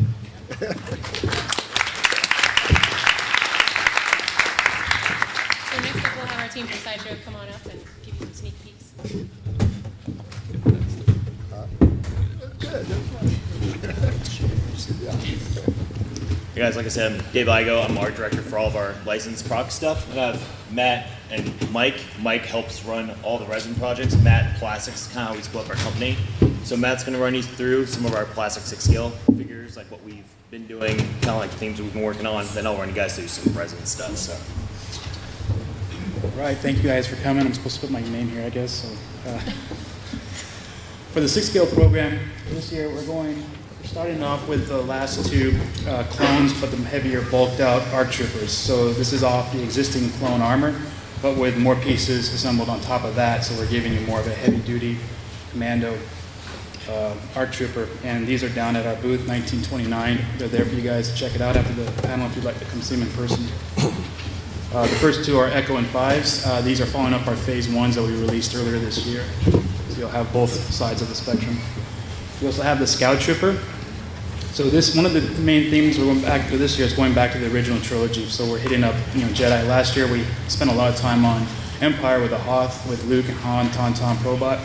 So 5.77 5.83
next 5.83 6.05
up, 6.05 6.15
we'll 6.15 6.25
have 6.25 6.41
our 6.41 6.49
team 6.49 6.67
from 6.67 6.77
Sideshow 6.77 7.15
come 7.25 7.35
on 7.35 7.49
up 7.49 7.65
and 7.65 7.83
give 8.03 8.13
you 8.19 8.25
some 8.25 8.33
sneak 8.33 8.53
peeks. 8.63 8.93
Hey 16.57 16.63
guys, 16.63 16.75
like 16.75 16.87
I 16.87 16.89
said, 16.89 17.11
I'm 17.11 17.31
Dave 17.33 17.45
Igo. 17.45 17.87
I'm 17.87 17.99
art 17.99 18.15
director 18.15 18.41
for 18.41 18.57
all 18.57 18.65
of 18.65 18.75
our 18.75 18.95
licensed 19.05 19.47
proc 19.47 19.69
stuff. 19.69 20.09
And 20.09 20.19
I 20.19 20.31
have 20.31 20.73
Matt 20.73 21.07
and 21.29 21.71
Mike. 21.71 22.03
Mike 22.19 22.45
helps 22.45 22.83
run 22.83 23.15
all 23.21 23.37
the 23.37 23.45
resin 23.45 23.75
projects. 23.75 24.15
Matt 24.23 24.57
Plastics, 24.57 25.05
kind 25.13 25.19
of 25.19 25.27
how 25.27 25.35
we 25.35 25.43
split 25.43 25.65
up 25.65 25.69
our 25.69 25.75
company. 25.75 26.17
So 26.63 26.75
Matt's 26.75 27.03
going 27.03 27.15
to 27.15 27.23
run 27.23 27.35
you 27.35 27.43
through 27.43 27.85
some 27.85 28.07
of 28.07 28.15
our 28.15 28.25
plastic 28.25 28.63
six 28.63 28.85
scale 28.85 29.11
figures, 29.37 29.77
like 29.77 29.85
what 29.91 30.03
we've 30.03 30.25
been 30.49 30.65
doing, 30.65 30.97
kind 30.97 31.27
of 31.27 31.37
like 31.37 31.51
things 31.51 31.79
we've 31.79 31.93
been 31.93 32.01
working 32.01 32.25
on. 32.25 32.47
Then 32.55 32.65
I'll 32.65 32.75
run 32.75 32.89
you 32.89 32.95
guys 32.95 33.15
through 33.15 33.27
some 33.27 33.53
resin 33.53 33.85
stuff. 33.85 34.17
So. 34.17 34.33
All 36.23 36.43
right, 36.43 36.57
thank 36.57 36.77
you 36.77 36.83
guys 36.89 37.05
for 37.05 37.17
coming. 37.17 37.45
I'm 37.45 37.53
supposed 37.53 37.75
to 37.75 37.81
put 37.81 37.91
my 37.91 38.01
name 38.01 38.29
here, 38.29 38.43
I 38.43 38.49
guess. 38.49 38.71
So, 38.71 39.29
uh, 39.29 39.37
for 41.11 41.19
the 41.19 41.29
six 41.29 41.49
scale 41.49 41.67
program 41.67 42.17
this 42.49 42.71
year, 42.71 42.89
we're 42.89 43.05
going. 43.05 43.43
Starting 43.87 44.21
off 44.21 44.47
with 44.49 44.67
the 44.67 44.81
last 44.81 45.25
two 45.31 45.57
uh, 45.87 46.03
clones, 46.09 46.59
but 46.59 46.69
the 46.69 46.77
heavier, 46.77 47.21
bulked 47.31 47.61
out 47.61 47.81
ARC 47.93 48.11
troopers. 48.11 48.51
So 48.51 48.91
this 48.91 49.13
is 49.13 49.23
off 49.23 49.51
the 49.53 49.63
existing 49.63 50.09
clone 50.19 50.41
armor, 50.41 50.79
but 51.21 51.37
with 51.37 51.57
more 51.57 51.75
pieces 51.77 52.31
assembled 52.33 52.67
on 52.67 52.81
top 52.81 53.05
of 53.05 53.15
that. 53.15 53.45
So 53.45 53.55
we're 53.55 53.69
giving 53.71 53.93
you 53.93 54.01
more 54.01 54.19
of 54.19 54.27
a 54.27 54.33
heavy 54.33 54.59
duty 54.59 54.97
commando 55.51 55.97
uh, 56.89 57.15
ARC 57.35 57.53
trooper. 57.53 57.87
And 58.03 58.27
these 58.27 58.43
are 58.43 58.49
down 58.49 58.75
at 58.75 58.85
our 58.85 58.95
booth, 58.95 59.25
1929. 59.25 60.19
They're 60.37 60.49
there 60.49 60.65
for 60.65 60.75
you 60.75 60.81
guys 60.81 61.09
to 61.09 61.17
check 61.17 61.33
it 61.33 61.41
out 61.41 61.55
after 61.55 61.73
the 61.73 61.89
panel 62.01 62.27
if 62.27 62.35
you'd 62.35 62.45
like 62.45 62.59
to 62.59 62.65
come 62.65 62.81
see 62.81 62.97
them 62.97 63.07
in 63.07 63.13
person. 63.13 63.47
Uh, 64.73 64.81
the 64.81 64.95
first 64.97 65.23
two 65.23 65.37
are 65.37 65.47
Echo 65.47 65.77
and 65.77 65.87
Fives. 65.87 66.45
Uh, 66.45 66.59
these 66.59 66.81
are 66.81 66.85
following 66.85 67.13
up 67.13 67.25
our 67.25 67.37
phase 67.37 67.69
ones 67.69 67.95
that 67.95 68.03
we 68.03 68.11
released 68.11 68.53
earlier 68.53 68.77
this 68.79 69.07
year. 69.07 69.23
So 69.45 69.99
you'll 69.99 70.09
have 70.09 70.31
both 70.33 70.51
sides 70.73 71.01
of 71.01 71.07
the 71.07 71.15
spectrum. 71.15 71.57
We 72.41 72.47
also 72.47 72.63
have 72.63 72.77
the 72.77 72.85
Scout 72.85 73.21
Trooper. 73.21 73.57
So 74.57 74.63
this 74.63 74.95
one 74.95 75.05
of 75.05 75.13
the 75.13 75.21
main 75.43 75.69
themes 75.69 75.99
we're 75.99 76.05
going 76.05 76.19
back 76.21 76.49
for 76.49 76.57
this 76.57 76.79
year 76.79 76.87
is 76.87 76.93
going 76.93 77.13
back 77.13 77.31
to 77.33 77.37
the 77.37 77.53
original 77.53 77.79
trilogy. 77.79 78.25
So 78.25 78.43
we're 78.49 78.57
hitting 78.57 78.83
up 78.83 78.95
you 79.13 79.21
know 79.21 79.27
Jedi. 79.27 79.67
Last 79.67 79.95
year 79.95 80.11
we 80.11 80.23
spent 80.47 80.71
a 80.71 80.73
lot 80.73 80.91
of 80.91 80.95
time 80.95 81.25
on 81.25 81.45
Empire 81.79 82.19
with 82.19 82.31
the 82.31 82.39
Hoth, 82.39 82.89
with 82.89 83.05
Luke 83.05 83.29
and 83.29 83.37
Han, 83.41 83.67
Tauntaun, 83.67 84.15
Probot. 84.15 84.59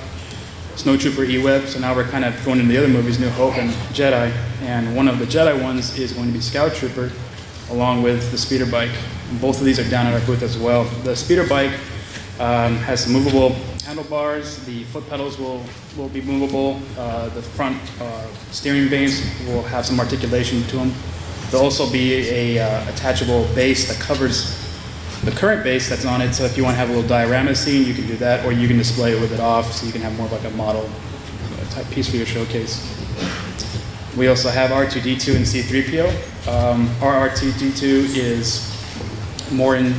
Snowtrooper 0.77 1.29
E-Web. 1.29 1.67
So 1.67 1.79
now 1.79 1.95
we're 1.95 2.09
kind 2.09 2.25
of 2.25 2.43
going 2.43 2.59
into 2.59 2.73
the 2.73 2.79
other 2.79 2.89
movies, 2.89 3.21
New 3.21 3.29
Hope 3.29 3.59
and 3.59 3.69
Jedi. 3.93 4.31
And 4.63 4.97
one 4.97 5.09
of 5.09 5.19
the 5.19 5.27
Jedi 5.27 5.63
ones 5.63 5.99
is 5.99 6.15
going 6.15 6.29
to 6.29 6.33
be 6.33 6.41
Scout 6.41 6.73
Trooper, 6.73 7.13
along 7.69 8.03
with 8.03 8.31
the 8.31 8.39
speeder 8.39 8.65
bike. 8.65 8.97
And 9.29 9.39
both 9.43 9.59
of 9.59 9.67
these 9.67 9.79
are 9.79 9.91
down 9.91 10.07
at 10.07 10.15
our 10.19 10.27
booth 10.27 10.41
as 10.41 10.57
well. 10.57 10.85
The 11.05 11.15
speeder 11.15 11.47
bike 11.47 11.79
um, 12.43 12.77
has 12.79 13.05
some 13.05 13.13
movable 13.13 13.51
handlebars. 13.85 14.65
The 14.67 14.83
foot 14.85 15.09
pedals 15.09 15.39
will, 15.39 15.65
will 15.97 16.09
be 16.09 16.21
movable. 16.21 16.81
Uh, 16.99 17.29
the 17.29 17.41
front 17.43 17.81
uh, 18.01 18.27
steering 18.51 18.89
vanes 18.89 19.23
will 19.47 19.63
have 19.63 19.87
some 19.87 20.01
articulation 20.01 20.65
to 20.65 20.77
them. 20.77 20.93
There'll 21.51 21.65
also 21.65 21.91
be 21.91 22.29
a 22.29 22.59
uh, 22.59 22.91
attachable 22.91 23.45
base 23.55 23.87
that 23.87 24.05
covers 24.05 24.59
the 25.25 25.31
current 25.31 25.63
base 25.63 25.89
that's 25.89 26.05
on 26.05 26.21
it. 26.21 26.33
So 26.33 26.45
if 26.45 26.57
you 26.57 26.65
want 26.65 26.75
to 26.75 26.79
have 26.79 26.91
a 26.91 26.93
little 26.93 27.09
diorama 27.09 27.55
scene, 27.55 27.87
you 27.87 27.95
can 27.95 28.09
do 28.09 28.17
that, 28.17 28.45
or 28.45 28.51
you 28.51 28.67
can 28.67 28.77
display 28.77 29.17
it 29.17 29.21
with 29.21 29.33
it 29.33 29.41
off, 29.41 29.71
so 29.71 29.87
you 29.87 29.93
can 29.93 30.01
have 30.01 30.17
more 30.17 30.27
of 30.27 30.33
like 30.33 30.45
a 30.45 30.57
model 30.57 30.91
uh, 30.91 31.71
type 31.71 31.89
piece 31.91 32.11
for 32.11 32.17
your 32.17 32.27
showcase. 32.27 32.89
We 34.17 34.27
also 34.27 34.51
have 34.51 34.71
R2D2 34.71 35.37
and 35.37 35.45
C3PO. 35.45 36.49
Um, 36.49 36.91
our 37.01 37.29
R2D2 37.31 38.17
is 38.17 38.69
more 39.53 39.77
in 39.77 39.95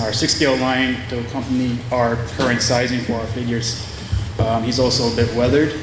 our 0.00 0.12
six 0.12 0.34
scale 0.34 0.56
line 0.56 0.96
to 1.08 1.20
accompany 1.20 1.78
our 1.92 2.16
current 2.36 2.60
sizing 2.60 3.00
for 3.00 3.14
our 3.14 3.26
figures. 3.28 3.86
Um, 4.40 4.64
he's 4.64 4.80
also 4.80 5.12
a 5.12 5.16
bit 5.16 5.32
weathered, 5.36 5.78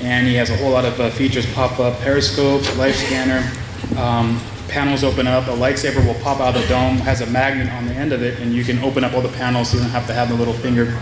and 0.00 0.26
he 0.26 0.34
has 0.34 0.50
a 0.50 0.56
whole 0.56 0.70
lot 0.70 0.84
of 0.84 0.98
uh, 0.98 1.10
features 1.10 1.46
pop 1.54 1.78
up 1.78 1.98
periscope, 2.00 2.62
life 2.76 2.96
scanner. 2.96 3.48
Um, 3.96 4.40
panels 4.68 5.04
open 5.04 5.28
up, 5.28 5.46
a 5.46 5.50
lightsaber 5.50 6.04
will 6.04 6.20
pop 6.22 6.40
out 6.40 6.56
of 6.56 6.62
the 6.62 6.68
dome, 6.68 6.96
has 6.96 7.20
a 7.20 7.26
magnet 7.26 7.72
on 7.74 7.86
the 7.86 7.94
end 7.94 8.12
of 8.12 8.22
it, 8.22 8.40
and 8.40 8.52
you 8.52 8.64
can 8.64 8.80
open 8.80 9.04
up 9.04 9.14
all 9.14 9.20
the 9.20 9.28
panels 9.36 9.70
so 9.70 9.76
you 9.76 9.82
don't 9.82 9.92
have 9.92 10.06
to 10.08 10.12
have 10.12 10.28
the 10.28 10.34
little 10.34 10.54
finger 10.54 10.98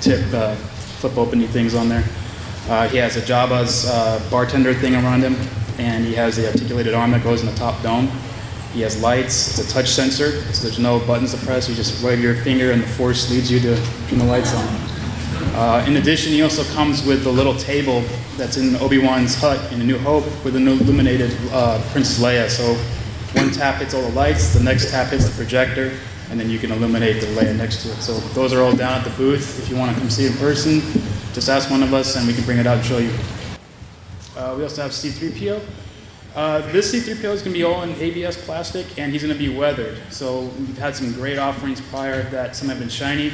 tip 0.00 0.24
uh, 0.32 0.54
flip 0.54 1.16
open 1.16 1.44
things 1.48 1.74
on 1.74 1.88
there. 1.88 2.04
Uh, 2.68 2.86
he 2.88 2.98
has 2.98 3.16
a 3.16 3.20
Jabba's 3.20 3.86
uh, 3.86 4.24
bartender 4.30 4.74
thing 4.74 4.94
around 4.94 5.22
him, 5.22 5.34
and 5.78 6.04
he 6.04 6.14
has 6.14 6.36
the 6.36 6.46
articulated 6.46 6.94
arm 6.94 7.10
that 7.10 7.24
goes 7.24 7.40
in 7.40 7.46
the 7.46 7.56
top 7.56 7.82
dome. 7.82 8.08
He 8.72 8.82
has 8.82 9.00
lights, 9.00 9.58
it's 9.58 9.70
a 9.70 9.72
touch 9.72 9.88
sensor, 9.88 10.42
so 10.52 10.64
there's 10.64 10.78
no 10.78 10.98
buttons 11.00 11.34
to 11.34 11.46
press. 11.46 11.68
You 11.68 11.74
just 11.74 12.04
wave 12.04 12.20
your 12.20 12.34
finger, 12.34 12.72
and 12.72 12.82
the 12.82 12.86
force 12.86 13.30
leads 13.30 13.50
you 13.50 13.60
to 13.60 13.76
turn 14.08 14.18
the 14.18 14.24
lights 14.26 14.54
on. 14.54 14.66
Uh, 15.54 15.84
in 15.86 15.96
addition, 15.96 16.32
he 16.32 16.42
also 16.42 16.62
comes 16.74 17.04
with 17.04 17.24
the 17.24 17.30
little 17.30 17.54
table 17.54 18.02
that's 18.36 18.56
in 18.56 18.76
Obi-Wan's 18.76 19.34
hut 19.34 19.72
in 19.72 19.80
A 19.80 19.84
New 19.84 19.98
Hope 19.98 20.24
with 20.44 20.54
an 20.54 20.68
illuminated 20.68 21.34
uh, 21.50 21.82
Princess 21.90 22.22
Leia. 22.22 22.48
So 22.48 22.74
one 23.38 23.50
tap 23.50 23.80
hits 23.80 23.94
all 23.94 24.02
the 24.02 24.14
lights, 24.14 24.54
the 24.54 24.62
next 24.62 24.90
tap 24.90 25.08
hits 25.08 25.28
the 25.28 25.34
projector, 25.34 25.96
and 26.30 26.38
then 26.38 26.50
you 26.50 26.58
can 26.58 26.70
illuminate 26.70 27.20
the 27.20 27.26
Leia 27.28 27.56
next 27.56 27.82
to 27.82 27.90
it. 27.90 27.96
So 27.96 28.14
those 28.34 28.52
are 28.52 28.60
all 28.62 28.76
down 28.76 28.92
at 28.92 29.04
the 29.04 29.10
booth. 29.16 29.58
If 29.58 29.70
you 29.70 29.76
want 29.76 29.92
to 29.94 30.00
come 30.00 30.10
see 30.10 30.26
in 30.26 30.34
person, 30.34 30.80
just 31.32 31.48
ask 31.48 31.70
one 31.70 31.82
of 31.82 31.92
us 31.94 32.16
and 32.16 32.26
we 32.26 32.34
can 32.34 32.44
bring 32.44 32.58
it 32.58 32.66
out 32.66 32.76
and 32.78 32.86
show 32.86 32.98
you. 32.98 33.12
Uh, 34.36 34.54
we 34.56 34.62
also 34.62 34.82
have 34.82 34.92
C3PO. 34.92 35.60
Uh, 36.38 36.60
this 36.70 36.94
C3PO 36.94 37.32
is 37.32 37.42
going 37.42 37.52
to 37.52 37.58
be 37.58 37.64
all 37.64 37.82
in 37.82 37.90
ABS 38.00 38.40
plastic 38.44 38.96
and 38.96 39.10
he's 39.10 39.24
going 39.24 39.36
to 39.36 39.38
be 39.38 39.52
weathered. 39.52 39.98
So 40.08 40.42
we've 40.56 40.78
had 40.78 40.94
some 40.94 41.12
great 41.12 41.36
offerings 41.36 41.80
prior 41.80 42.22
that 42.30 42.54
some 42.54 42.68
have 42.68 42.78
been 42.78 42.88
shiny. 42.88 43.32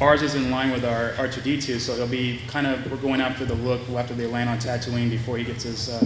Ours 0.00 0.22
is 0.22 0.34
in 0.34 0.50
line 0.50 0.70
with 0.70 0.82
our 0.82 1.10
R2D2, 1.10 1.78
so 1.78 1.92
it'll 1.92 2.06
be 2.06 2.40
kind 2.46 2.66
of, 2.66 2.90
we're 2.90 2.96
going 2.96 3.20
after 3.20 3.44
the 3.44 3.56
look 3.56 3.86
after 3.90 4.14
they 4.14 4.24
land 4.24 4.48
on 4.48 4.56
Tatooine 4.56 5.10
before 5.10 5.36
he 5.36 5.44
gets 5.44 5.64
his 5.64 5.90
uh, 5.90 6.02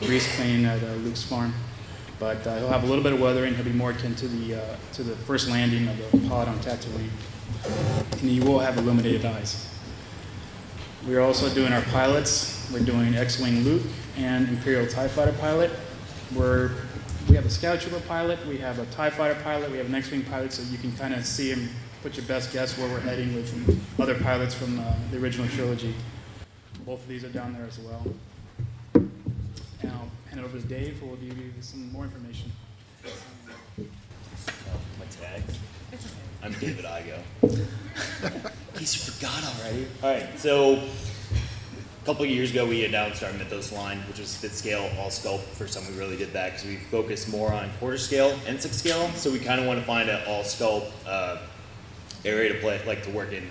grease 0.00 0.30
clean 0.36 0.66
at 0.66 0.82
uh, 0.82 0.92
Luke's 0.96 1.22
farm. 1.22 1.54
But 2.18 2.46
uh, 2.46 2.58
he'll 2.58 2.68
have 2.68 2.84
a 2.84 2.86
little 2.86 3.02
bit 3.02 3.14
of 3.14 3.20
weathering. 3.22 3.54
He'll 3.54 3.64
be 3.64 3.72
more 3.72 3.92
akin 3.92 4.14
to 4.16 4.28
the 4.28 4.60
uh, 4.62 4.76
to 4.92 5.02
the 5.02 5.16
first 5.16 5.48
landing 5.48 5.88
of 5.88 5.96
the 5.96 6.28
pod 6.28 6.48
on 6.48 6.58
Tatooine, 6.58 7.08
and 8.12 8.30
he 8.30 8.40
will 8.40 8.58
have 8.58 8.76
illuminated 8.76 9.24
eyes. 9.24 9.74
We're 11.06 11.20
also 11.20 11.48
doing 11.54 11.72
our 11.72 11.82
pilots. 11.82 12.70
We're 12.70 12.80
doing 12.80 13.14
X-wing 13.14 13.60
Luke 13.64 13.82
and 14.16 14.48
Imperial 14.48 14.86
Tie 14.86 15.08
Fighter 15.08 15.32
pilot. 15.32 15.70
We're 16.34 16.70
we 17.28 17.34
have 17.34 17.44
a 17.44 17.50
Scout 17.50 17.80
Trooper 17.80 18.00
pilot. 18.06 18.38
We 18.46 18.56
have 18.58 18.78
a 18.78 18.86
Tie 18.86 19.10
Fighter 19.10 19.38
pilot. 19.42 19.70
We 19.70 19.78
have 19.78 19.86
an 19.86 19.94
X-wing 19.94 20.22
pilot, 20.24 20.52
so 20.52 20.62
you 20.70 20.78
can 20.78 20.92
kind 20.96 21.12
of 21.12 21.26
see 21.26 21.50
him 21.50 21.68
put 22.02 22.16
your 22.16 22.24
best 22.26 22.52
guess 22.52 22.78
where 22.78 22.88
we're 22.88 23.00
heading 23.00 23.34
with 23.34 23.48
some 23.48 23.80
other 23.98 24.14
pilots 24.14 24.54
from 24.54 24.78
uh, 24.78 24.94
the 25.10 25.18
original 25.18 25.48
trilogy. 25.48 25.92
Both 26.84 27.02
of 27.02 27.08
these 27.08 27.24
are 27.24 27.28
down 27.28 27.52
there 27.52 27.66
as 27.66 27.80
well. 27.80 28.06
And 28.94 29.10
I'll 29.90 30.08
hand 30.28 30.38
it 30.38 30.44
over 30.44 30.58
to 30.58 30.66
Dave, 30.66 30.98
who 30.98 31.06
will 31.06 31.16
give 31.16 31.36
you 31.36 31.52
some 31.60 31.90
more 31.92 32.04
information. 32.04 32.52
My 33.76 35.06
tag. 35.10 35.42
I'm 36.42 36.52
David 36.52 36.84
Igo. 36.84 37.18
In 37.42 38.78
case 38.78 38.94
you 38.94 39.12
forgot 39.12 39.42
already. 39.42 39.88
All 40.02 40.10
right, 40.10 40.38
so 40.38 40.74
a 40.74 40.88
couple 42.06 42.22
of 42.22 42.30
years 42.30 42.52
ago, 42.52 42.64
we 42.64 42.84
announced 42.84 43.24
our 43.24 43.32
Mythos 43.32 43.72
line, 43.72 43.98
which 44.06 44.20
was 44.20 44.36
fifth 44.36 44.54
scale, 44.54 44.88
all 44.96 45.08
sculpt. 45.08 45.40
First 45.40 45.76
time 45.76 45.92
we 45.92 45.98
really 45.98 46.16
did 46.16 46.32
that 46.34 46.52
because 46.52 46.64
we 46.64 46.76
focused 46.76 47.28
more 47.28 47.52
on 47.52 47.68
quarter 47.80 47.98
scale 47.98 48.38
and 48.46 48.62
six 48.62 48.76
scale. 48.76 49.08
So 49.16 49.28
we 49.32 49.40
kind 49.40 49.60
of 49.60 49.66
want 49.66 49.80
to 49.80 49.84
find 49.84 50.08
an 50.08 50.22
all 50.28 50.44
sculpt 50.44 50.92
uh, 51.04 51.38
area 52.24 52.52
to 52.52 52.60
play, 52.60 52.80
like 52.86 53.02
to 53.02 53.10
work 53.10 53.32
in 53.32 53.42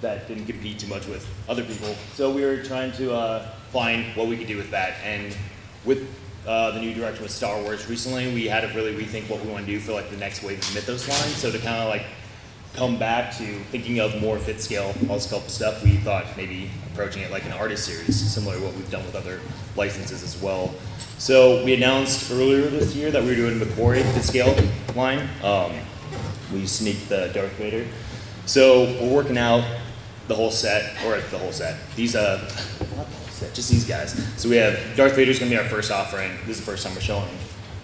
that 0.00 0.26
didn't 0.26 0.46
compete 0.46 0.80
too 0.80 0.88
much 0.88 1.06
with 1.06 1.28
other 1.48 1.62
people. 1.62 1.94
So 2.14 2.32
we 2.32 2.44
were 2.44 2.60
trying 2.60 2.90
to 2.92 3.14
uh, 3.14 3.46
find 3.70 4.04
what 4.16 4.26
we 4.26 4.36
could 4.36 4.48
do 4.48 4.56
with 4.56 4.72
that. 4.72 4.94
And 5.04 5.36
with 5.84 6.08
uh, 6.44 6.72
the 6.72 6.80
new 6.80 6.92
direction 6.92 7.22
with 7.22 7.30
Star 7.30 7.62
Wars 7.62 7.88
recently, 7.88 8.34
we 8.34 8.46
had 8.46 8.68
to 8.68 8.74
really 8.74 9.00
rethink 9.00 9.30
what 9.30 9.40
we 9.44 9.48
want 9.48 9.64
to 9.64 9.70
do 9.70 9.78
for 9.78 9.92
like 9.92 10.10
the 10.10 10.16
next 10.16 10.42
wave 10.42 10.58
of 10.58 10.74
Mythos 10.74 11.08
line. 11.08 11.28
So 11.36 11.52
to 11.52 11.58
kind 11.58 11.76
of 11.76 11.88
like 11.88 12.02
come 12.76 12.98
back 12.98 13.34
to 13.38 13.44
thinking 13.70 14.00
of 14.00 14.20
more 14.20 14.38
fifth 14.38 14.60
scale 14.60 14.94
all 15.08 15.16
sculpt 15.16 15.48
stuff, 15.48 15.82
we 15.82 15.96
thought 15.96 16.24
maybe 16.36 16.70
approaching 16.92 17.22
it 17.22 17.30
like 17.30 17.44
an 17.46 17.52
artist 17.52 17.86
series, 17.86 18.14
similar 18.32 18.56
to 18.56 18.62
what 18.62 18.74
we've 18.74 18.90
done 18.90 19.04
with 19.06 19.16
other 19.16 19.40
licenses 19.76 20.22
as 20.22 20.40
well. 20.42 20.74
So 21.18 21.64
we 21.64 21.74
announced 21.74 22.30
earlier 22.30 22.66
this 22.68 22.94
year 22.94 23.10
that 23.10 23.22
we 23.22 23.30
were 23.30 23.34
doing 23.34 23.58
the 23.58 23.66
Quarry 23.66 24.02
fifth 24.02 24.26
scale 24.26 24.54
line. 24.94 25.26
Um, 25.42 25.72
we 26.52 26.66
sneaked 26.66 27.08
the 27.08 27.30
Darth 27.32 27.52
Vader. 27.52 27.86
So 28.44 28.84
we're 29.00 29.14
working 29.14 29.38
out 29.38 29.64
the 30.28 30.34
whole 30.34 30.50
set, 30.50 31.02
or 31.04 31.18
the 31.18 31.38
whole 31.38 31.52
set. 31.52 31.78
These, 31.96 32.14
uh, 32.14 32.38
just 33.54 33.70
these 33.70 33.86
guys. 33.86 34.12
So 34.36 34.48
we 34.48 34.56
have 34.56 34.78
Darth 34.96 35.16
Vader's 35.16 35.38
gonna 35.38 35.50
be 35.50 35.56
our 35.56 35.64
first 35.64 35.90
offering. 35.90 36.32
This 36.46 36.58
is 36.58 36.64
the 36.64 36.70
first 36.70 36.84
time 36.84 36.94
we're 36.94 37.00
showing 37.00 37.28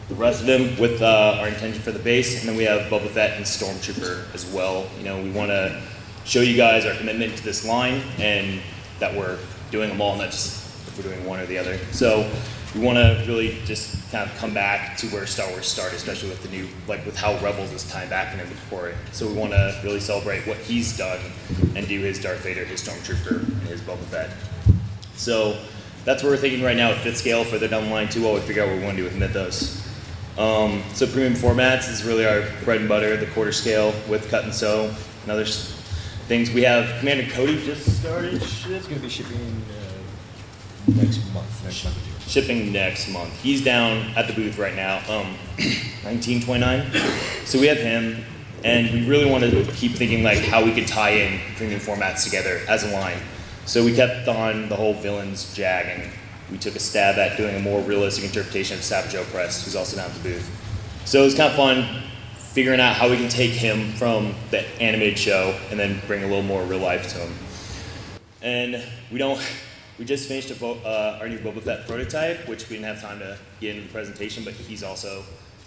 the 0.09 0.14
rest 0.14 0.40
of 0.40 0.46
them 0.46 0.78
with 0.78 1.00
uh, 1.00 1.38
our 1.40 1.48
intention 1.48 1.80
for 1.80 1.92
the 1.92 1.98
base, 1.98 2.40
and 2.40 2.48
then 2.48 2.57
we 2.57 2.64
have 2.64 2.90
Boba 2.90 3.09
Fett 3.09 3.36
and 3.36 3.44
Stormtrooper 3.44 4.34
as 4.34 4.46
well. 4.53 4.86
You 4.98 5.05
know, 5.05 5.22
we 5.22 5.30
want 5.30 5.50
to 5.50 5.80
show 6.24 6.40
you 6.40 6.57
guys 6.57 6.84
our 6.84 6.94
commitment 6.94 7.36
to 7.36 7.44
this 7.44 7.66
line 7.66 8.03
and 8.18 8.61
that 9.00 9.14
we're 9.14 9.38
doing 9.70 9.88
them 9.88 10.00
all, 10.00 10.16
not 10.16 10.30
just 10.30 10.59
if 10.86 10.96
we're 10.98 11.12
doing 11.12 11.26
one 11.26 11.40
or 11.40 11.46
the 11.46 11.59
other. 11.59 11.78
So 11.92 12.30
we 12.74 12.80
want 12.80 12.96
to 12.96 13.24
really 13.26 13.59
just 13.64 14.11
kind 14.12 14.28
of 14.28 14.36
come 14.36 14.55
back 14.55 14.96
to 14.98 15.07
where 15.09 15.26
Star 15.26 15.48
Wars 15.50 15.66
started, 15.66 15.96
especially 15.96 16.28
with 16.28 16.42
the 16.42 16.48
new, 16.48 16.68
like 16.86 17.05
with 17.05 17.16
how 17.16 17.36
Rebels 17.38 17.72
is 17.72 17.90
tying 17.90 18.09
back 18.09 18.32
into 18.32 18.46
the 18.46 18.61
Quarry. 18.68 18.94
So 19.12 19.26
we 19.26 19.34
want 19.34 19.53
to 19.53 19.80
really 19.82 20.00
celebrate 20.00 20.46
what 20.46 20.59
he's 20.59 20.96
done 20.96 21.20
and 21.74 21.86
do 21.88 22.00
his 22.00 22.20
Darth 22.20 22.40
Vader, 22.40 22.64
his 22.64 22.82
Stormtrooper, 22.82 23.42
and 23.42 23.62
his 23.62 23.80
Boba 23.80 24.05
Fett. 24.05 24.30
So 25.16 25.59
that's 26.05 26.22
what 26.22 26.30
we're 26.30 26.36
thinking 26.36 26.62
right 26.62 26.76
now 26.76 26.90
at 26.90 26.98
fifth 26.98 27.18
scale. 27.18 27.44
Down 27.44 27.84
the 27.84 27.90
line 27.90 28.09
too, 28.09 28.22
while 28.22 28.34
we 28.34 28.40
figure 28.40 28.62
out 28.62 28.68
what 28.68 28.78
we 28.78 28.84
want 28.84 28.96
to 28.96 29.03
do 29.03 29.09
with 29.09 29.16
Mythos. 29.16 29.91
Um, 30.39 30.83
so 30.95 31.07
premium 31.07 31.35
formats 31.35 31.91
is 31.91 32.05
really 32.05 32.24
our 32.24 32.43
bread 32.64 32.80
and 32.80 32.89
butter, 32.89 33.16
the 33.16 33.26
quarter 33.26 33.53
scale 33.53 33.95
with 34.09 34.30
cut 34.30 34.45
and 34.45 34.55
sew 34.55 34.95
and 35.22 35.30
other 35.30 35.45
things. 35.45 36.51
We 36.51 36.62
have 36.62 36.99
Commander 37.01 37.30
Cody 37.33 37.62
just 37.64 38.01
started. 38.01 38.35
It's 38.35 38.64
going 38.64 38.80
to 38.80 38.99
be 38.99 39.09
shipping 39.11 39.37
uh, 39.37 40.93
next 41.03 41.35
month. 41.35 41.64
Next 41.64 41.85
month. 41.85 42.30
shipping 42.30 42.72
next 42.72 43.11
month. 43.11 43.39
He's 43.43 43.62
down 43.62 44.11
at 44.16 44.26
the 44.26 44.33
booth 44.33 44.59
right 44.59 44.74
now, 44.74 44.99
um, 45.09 45.35
1929. 46.03 46.91
So 47.45 47.61
we 47.61 47.66
have 47.66 47.78
him, 47.78 48.24
and 48.64 48.91
we 48.91 49.07
really 49.07 49.30
want 49.30 49.45
to 49.45 49.64
keep 49.72 49.93
thinking 49.93 50.22
like 50.22 50.39
how 50.39 50.64
we 50.64 50.72
could 50.72 50.87
tie 50.87 51.11
in 51.11 51.41
premium 51.57 51.80
formats 51.80 52.24
together 52.24 52.62
as 52.68 52.85
a 52.85 52.93
line. 52.93 53.18
So 53.66 53.85
we 53.85 53.95
kept 53.95 54.28
on 54.28 54.70
the 54.70 54.76
whole 54.76 54.95
villains 54.95 55.55
jag, 55.55 55.87
and 55.87 56.11
we 56.53 56.59
took 56.59 56.76
a 56.76 56.80
stab 56.80 57.18
at 57.18 57.36
doing 57.36 57.57
a 57.57 57.61
more 57.61 57.80
realistic 57.80 58.24
interpretation 58.24 58.76
of 58.76 58.84
Savage 58.84 59.14
Opress, 59.14 59.64
who's 59.64 59.74
also 59.74 59.96
down 59.96 60.11
at 60.11 60.16
the 60.16 60.28
booth. 60.28 60.50
So 61.07 61.22
it 61.22 61.24
was 61.24 61.34
kind 61.34 61.50
of 61.50 61.57
fun 61.57 62.03
figuring 62.36 62.80
out 62.80 62.94
how 62.94 63.09
we 63.09 63.16
can 63.16 63.30
take 63.30 63.50
him 63.50 63.92
from 63.94 64.34
the 64.50 64.62
animated 64.80 65.18
show 65.18 65.59
and 65.70 65.80
then 65.80 66.00
bring 66.07 66.22
a 66.22 66.26
little 66.26 66.42
more 66.42 66.62
real 66.64 66.78
life 66.78 67.09
to 67.09 67.18
him. 67.18 67.32
And 68.42 68.84
we 69.11 69.18
don't. 69.18 69.40
We 69.98 70.05
just 70.05 70.26
finished 70.26 70.50
uh, 70.50 71.18
our 71.20 71.28
new 71.28 71.38
Boba 71.38 71.62
Fett 71.62 71.86
prototype, 71.86 72.48
which 72.48 72.68
we 72.68 72.76
didn't 72.76 72.96
have 72.96 73.03
time 73.03 73.18
to 73.20 73.38
get 73.61 73.76
into 73.76 73.86
the 73.86 73.92
presentation, 73.92 74.42
but 74.42 74.55
he's 74.55 74.82
also 74.82 75.22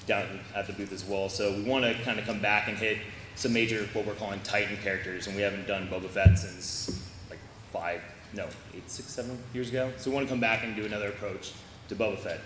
down 0.08 0.40
at 0.56 0.68
the 0.68 0.74
booth 0.74 0.92
as 0.92 1.06
well. 1.06 1.30
So 1.30 1.54
we 1.54 1.64
want 1.64 1.86
to 1.86 1.94
kind 2.04 2.20
of 2.20 2.26
come 2.26 2.40
back 2.40 2.68
and 2.68 2.78
hit 2.78 2.98
some 3.36 3.54
major 3.54 3.88
what 3.94 4.06
we're 4.06 4.14
calling 4.14 4.40
Titan 4.42 4.78
characters, 4.78 5.28
and 5.28 5.36
we 5.36 5.42
haven't 5.42 5.68
done 5.68 5.88
Boba 5.88 6.10
Fett 6.10 6.38
since 6.38 7.02
like 7.30 7.40
five, 7.72 8.02
no, 8.36 8.48
eight, 8.76 8.90
six, 8.90 9.10
seven 9.10 9.38
years 9.54 9.70
ago. 9.70 9.92
So 9.98 10.10
we 10.10 10.16
want 10.16 10.28
to 10.28 10.32
come 10.32 10.42
back 10.42 10.64
and 10.64 10.76
do 10.76 10.86
another 10.86 11.10
approach 11.10 11.54
to 11.88 11.96
Boba 11.96 12.18
Fett. 12.18 12.42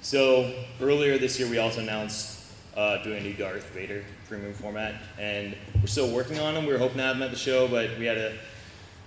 So 0.00 0.52
earlier 0.80 1.18
this 1.18 1.38
year, 1.38 1.48
we 1.48 1.58
also 1.58 1.80
announced 1.80 2.40
uh, 2.76 3.02
doing 3.02 3.18
a 3.18 3.20
new 3.20 3.34
Darth 3.34 3.68
Vader 3.70 4.04
premium 4.28 4.54
format, 4.54 4.94
and 5.18 5.54
we're 5.80 5.86
still 5.86 6.10
working 6.10 6.38
on 6.38 6.54
them. 6.54 6.64
We 6.64 6.72
were 6.72 6.78
hoping 6.78 6.98
to 6.98 7.02
have 7.02 7.16
them 7.16 7.22
at 7.22 7.30
the 7.30 7.36
show, 7.36 7.68
but 7.68 7.98
we 7.98 8.06
had 8.06 8.14
to 8.14 8.32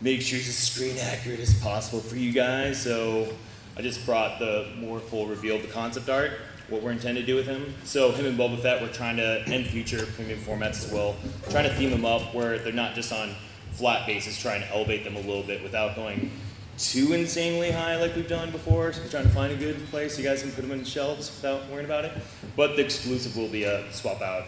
make 0.01 0.21
sure 0.21 0.37
it's 0.37 0.49
as 0.49 0.57
screen 0.57 0.97
accurate 0.99 1.39
as 1.39 1.53
possible 1.61 1.99
for 1.99 2.15
you 2.15 2.31
guys. 2.31 2.81
So 2.81 3.33
I 3.75 3.81
just 3.81 4.05
brought 4.05 4.37
the 4.37 4.67
more 4.77 4.99
full 4.99 5.25
reveal 5.25 5.55
of 5.55 5.63
the 5.63 5.69
concept 5.69 6.09
art, 6.09 6.31
what 6.69 6.83
we're 6.83 6.91
intending 6.91 7.23
to 7.23 7.25
do 7.25 7.35
with 7.35 7.47
him. 7.47 7.73
So 7.85 8.11
him 8.11 8.25
and 8.27 8.37
Boba 8.37 8.59
Fett, 8.59 8.81
we're 8.81 8.89
trying 8.89 9.17
to, 9.17 9.43
and 9.47 9.65
future 9.65 10.05
premium 10.15 10.39
formats 10.39 10.85
as 10.85 10.91
well, 10.91 11.15
trying 11.49 11.63
to 11.63 11.73
theme 11.73 11.89
them 11.89 12.05
up 12.05 12.35
where 12.35 12.59
they're 12.59 12.73
not 12.73 12.93
just 12.93 13.11
on 13.11 13.33
flat 13.73 14.07
bases, 14.07 14.39
trying 14.39 14.61
to 14.61 14.69
elevate 14.69 15.03
them 15.03 15.15
a 15.15 15.21
little 15.21 15.43
bit 15.43 15.63
without 15.63 15.95
going 15.95 16.31
too 16.77 17.13
insanely 17.13 17.71
high 17.71 17.97
like 17.97 18.15
we've 18.15 18.27
done 18.27 18.51
before. 18.51 18.93
So 18.93 19.01
we're 19.01 19.09
trying 19.09 19.25
to 19.25 19.29
find 19.29 19.51
a 19.51 19.55
good 19.55 19.77
place 19.87 20.17
you 20.17 20.23
guys 20.23 20.41
can 20.41 20.51
put 20.51 20.61
them 20.61 20.71
in 20.71 20.83
shelves 20.83 21.29
without 21.29 21.67
worrying 21.69 21.85
about 21.85 22.05
it. 22.05 22.11
But 22.55 22.75
the 22.75 22.83
exclusive 22.83 23.37
will 23.37 23.49
be 23.49 23.63
a 23.63 23.91
swap 23.91 24.21
out 24.21 24.45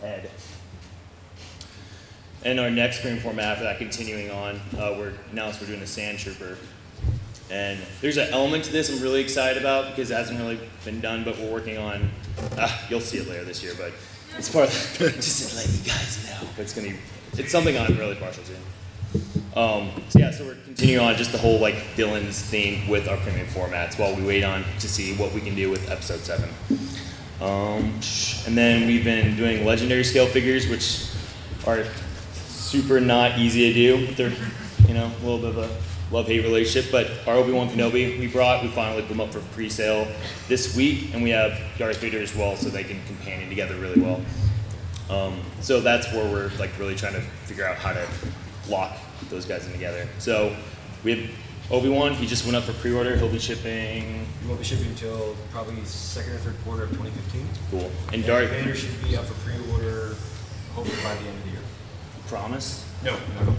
head. 0.00 0.30
And 2.44 2.58
our 2.58 2.70
next 2.70 2.98
spring 2.98 3.20
format 3.20 3.44
after 3.44 3.64
that, 3.64 3.78
continuing 3.78 4.30
on, 4.30 4.56
uh, 4.76 4.94
we're 4.98 5.12
announced 5.30 5.60
we're 5.60 5.68
doing 5.68 5.80
a 5.80 5.86
Sand 5.86 6.18
Trooper. 6.18 6.58
And 7.50 7.78
there's 8.00 8.16
an 8.16 8.32
element 8.32 8.64
to 8.64 8.72
this 8.72 8.90
I'm 8.90 9.02
really 9.02 9.20
excited 9.20 9.62
about 9.62 9.90
because 9.90 10.10
it 10.10 10.14
hasn't 10.14 10.38
really 10.40 10.58
been 10.84 11.00
done, 11.00 11.22
but 11.22 11.38
we're 11.38 11.52
working 11.52 11.78
on. 11.78 12.10
Uh, 12.56 12.78
you'll 12.88 13.00
see 13.00 13.18
it 13.18 13.28
later 13.28 13.44
this 13.44 13.62
year, 13.62 13.74
but 13.78 13.92
it's 14.38 14.50
part 14.50 14.68
of 14.68 14.98
the, 14.98 15.10
just 15.16 15.50
to 15.50 15.56
let 15.56 15.68
you 15.68 15.84
guys 15.84 16.26
know. 16.26 16.48
It's 16.58 16.74
gonna 16.74 16.88
be, 16.88 16.96
it's 17.34 17.50
something 17.50 17.76
I'm 17.76 17.96
really 17.96 18.16
partial 18.16 18.44
to. 18.44 19.58
Um, 19.58 19.90
so 20.08 20.18
yeah, 20.18 20.30
so 20.30 20.44
we're 20.44 20.56
continuing 20.64 21.06
on 21.06 21.14
just 21.16 21.32
the 21.32 21.38
whole 21.38 21.58
like 21.58 21.74
villains 21.94 22.40
theme 22.40 22.88
with 22.88 23.08
our 23.08 23.18
premium 23.18 23.46
formats 23.48 23.98
while 23.98 24.14
we 24.14 24.24
wait 24.24 24.44
on 24.44 24.64
to 24.80 24.88
see 24.88 25.14
what 25.16 25.32
we 25.32 25.40
can 25.40 25.54
do 25.54 25.70
with 25.70 25.90
episode 25.90 26.20
seven. 26.20 26.48
Um, 27.40 28.00
and 28.46 28.56
then 28.56 28.86
we've 28.86 29.04
been 29.04 29.36
doing 29.36 29.66
legendary 29.66 30.04
scale 30.04 30.26
figures, 30.26 30.68
which 30.68 31.08
are 31.66 31.84
super 32.32 33.00
not 33.00 33.38
easy 33.38 33.72
to 33.72 33.74
do. 33.74 34.14
They're, 34.14 34.32
you 34.86 34.94
know, 34.94 35.06
a 35.06 35.24
little 35.24 35.38
bit 35.38 35.50
of 35.50 35.58
a 35.58 36.14
love-hate 36.14 36.42
relationship. 36.42 36.92
But 36.92 37.10
our 37.26 37.34
Obi-Wan 37.34 37.68
Kenobi 37.68 38.18
we 38.18 38.28
brought, 38.28 38.62
we 38.62 38.68
finally 38.68 39.02
put 39.02 39.08
them 39.08 39.20
up 39.20 39.32
for 39.32 39.40
pre-sale 39.54 40.06
this 40.48 40.76
week, 40.76 41.12
and 41.14 41.22
we 41.22 41.30
have 41.30 41.58
Darth 41.78 41.98
Vader 41.98 42.18
as 42.18 42.34
well, 42.36 42.56
so 42.56 42.68
they 42.68 42.84
can 42.84 43.02
companion 43.06 43.48
together 43.48 43.74
really 43.76 44.00
well. 44.00 44.20
Um, 45.10 45.40
so 45.60 45.80
that's 45.80 46.10
where 46.12 46.30
we're 46.30 46.50
like 46.58 46.78
really 46.78 46.94
trying 46.94 47.14
to 47.14 47.20
figure 47.20 47.66
out 47.66 47.76
how 47.76 47.92
to 47.92 48.06
lock 48.68 48.96
those 49.28 49.44
guys 49.44 49.66
in 49.66 49.72
together. 49.72 50.08
So 50.18 50.56
we 51.04 51.16
have 51.16 51.30
Obi-Wan. 51.70 52.14
He 52.14 52.26
just 52.26 52.44
went 52.44 52.56
up 52.56 52.64
for 52.64 52.72
pre-order. 52.74 53.16
He'll 53.16 53.28
be 53.28 53.38
shipping. 53.38 54.26
He 54.40 54.48
won't 54.48 54.58
be 54.58 54.64
shipping 54.64 54.88
until 54.88 55.36
probably 55.50 55.82
second 55.84 56.32
or 56.32 56.38
third 56.38 56.56
quarter 56.64 56.84
of 56.84 56.90
2015. 56.90 57.46
Cool. 57.70 57.90
And 58.12 58.24
Darth 58.24 58.50
Vader 58.50 58.74
should 58.74 59.02
be 59.02 59.16
up 59.16 59.24
for 59.24 59.34
pre-order 59.48 60.14
hopefully 60.74 61.02
by 61.02 61.14
the 61.14 61.28
end 61.28 61.38
of 61.38 61.44
the 61.44 61.50
year. 61.50 61.60
Promise? 62.28 62.86
No, 63.04 63.12
no. 63.40 63.54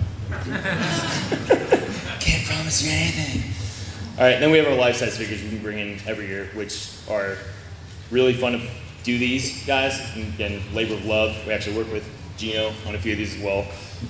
Can't 2.19 2.45
promise 2.47 2.83
you 2.83 2.91
anything. 2.91 3.53
All 4.17 4.23
right, 4.23 4.39
then 4.39 4.51
we 4.51 4.57
have 4.57 4.67
our 4.67 4.75
life 4.75 4.95
size 4.97 5.17
figures 5.17 5.43
we 5.43 5.49
can 5.49 5.59
bring 5.59 5.79
in 5.79 5.99
every 6.07 6.27
year, 6.27 6.49
which 6.53 6.91
are 7.09 7.37
really 8.11 8.33
fun 8.33 8.53
to 8.53 8.59
do 9.03 9.17
these 9.17 9.65
guys. 9.65 10.15
Again, 10.15 10.61
labor 10.73 10.95
of 10.95 11.05
love. 11.05 11.35
We 11.45 11.53
actually 11.53 11.77
work 11.77 11.91
with 11.91 12.07
Gino 12.37 12.71
on 12.87 12.95
a 12.95 12.99
few 12.99 13.13
of 13.13 13.17
these 13.17 13.35
as 13.35 13.41
well. 13.43 13.65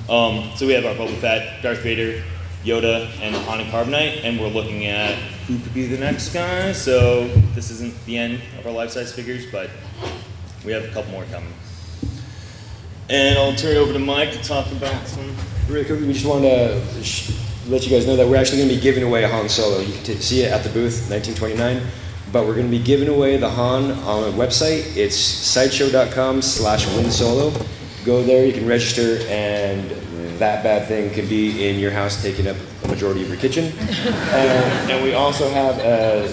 Um, 0.10 0.52
so 0.56 0.66
we 0.66 0.74
have 0.74 0.86
our 0.86 0.96
Boba 0.96 1.16
Fett, 1.18 1.62
Darth 1.62 1.80
Vader, 1.80 2.24
Yoda, 2.64 3.10
and 3.20 3.36
Han 3.36 3.60
and 3.60 3.70
Carbonite, 3.72 4.24
and 4.24 4.40
we're 4.40 4.48
looking 4.48 4.86
at 4.86 5.16
who 5.48 5.60
could 5.60 5.74
be 5.74 5.86
the 5.88 5.98
next 5.98 6.34
guy. 6.34 6.72
So 6.72 7.28
this 7.54 7.70
isn't 7.72 8.06
the 8.06 8.18
end 8.18 8.42
of 8.60 8.66
our 8.66 8.72
life 8.72 8.92
size 8.92 9.14
figures, 9.14 9.46
but 9.52 9.70
we 10.66 10.72
have 10.72 10.84
a 10.86 10.88
couple 10.90 11.12
more 11.12 11.26
coming. 11.26 11.54
And 13.10 13.38
I'll 13.38 13.56
turn 13.56 13.76
it 13.76 13.80
over 13.80 13.92
to 13.94 14.00
Mike 14.00 14.32
to 14.32 14.42
talk 14.42 14.72
about 14.72 15.08
some. 15.08 15.36
Really 15.68 15.86
quickly, 15.86 16.08
we 16.08 16.14
just 16.14 16.26
wanted 16.26 16.50
to 16.50 17.34
let 17.68 17.84
you 17.86 17.90
guys 17.90 18.08
know 18.08 18.16
that 18.16 18.28
we're 18.28 18.38
actually 18.38 18.58
going 18.58 18.70
to 18.70 18.76
be 18.76 18.82
giving 18.82 19.04
away 19.04 19.24
a 19.24 19.28
Han 19.28 19.50
Solo. 19.50 19.80
You 19.80 19.94
can 19.94 20.04
t- 20.04 20.16
see 20.16 20.42
it 20.42 20.52
at 20.52 20.64
the 20.64 20.70
booth, 20.70 21.10
1929. 21.10 21.82
But 22.34 22.48
we're 22.48 22.56
going 22.56 22.66
to 22.66 22.78
be 22.78 22.84
giving 22.84 23.10
away 23.10 23.38
the 23.38 23.50
Han 23.50 23.92
on 23.92 24.24
a 24.24 24.32
website. 24.36 24.98
It's 24.98 25.16
sideshow.com 25.16 26.42
slash 26.42 26.88
win 26.96 27.12
solo. 27.12 27.54
go 28.04 28.24
there, 28.24 28.46
you 28.46 28.54
can 28.54 28.68
register, 28.68 29.20
and 29.30 29.90
that 30.40 30.64
bad 30.64 30.88
thing 30.88 31.14
could 31.14 31.30
be 31.30 31.70
in 31.70 31.78
your 31.80 31.92
house 31.92 32.22
taking 32.22 32.48
up 32.48 32.58
a 32.84 32.88
majority 32.88 33.22
of 33.22 33.28
your 33.30 33.38
kitchen. 33.38 33.66
and, 33.86 34.92
and 34.92 35.04
we 35.04 35.14
also 35.14 35.48
have 35.52 35.78
a 35.78 36.28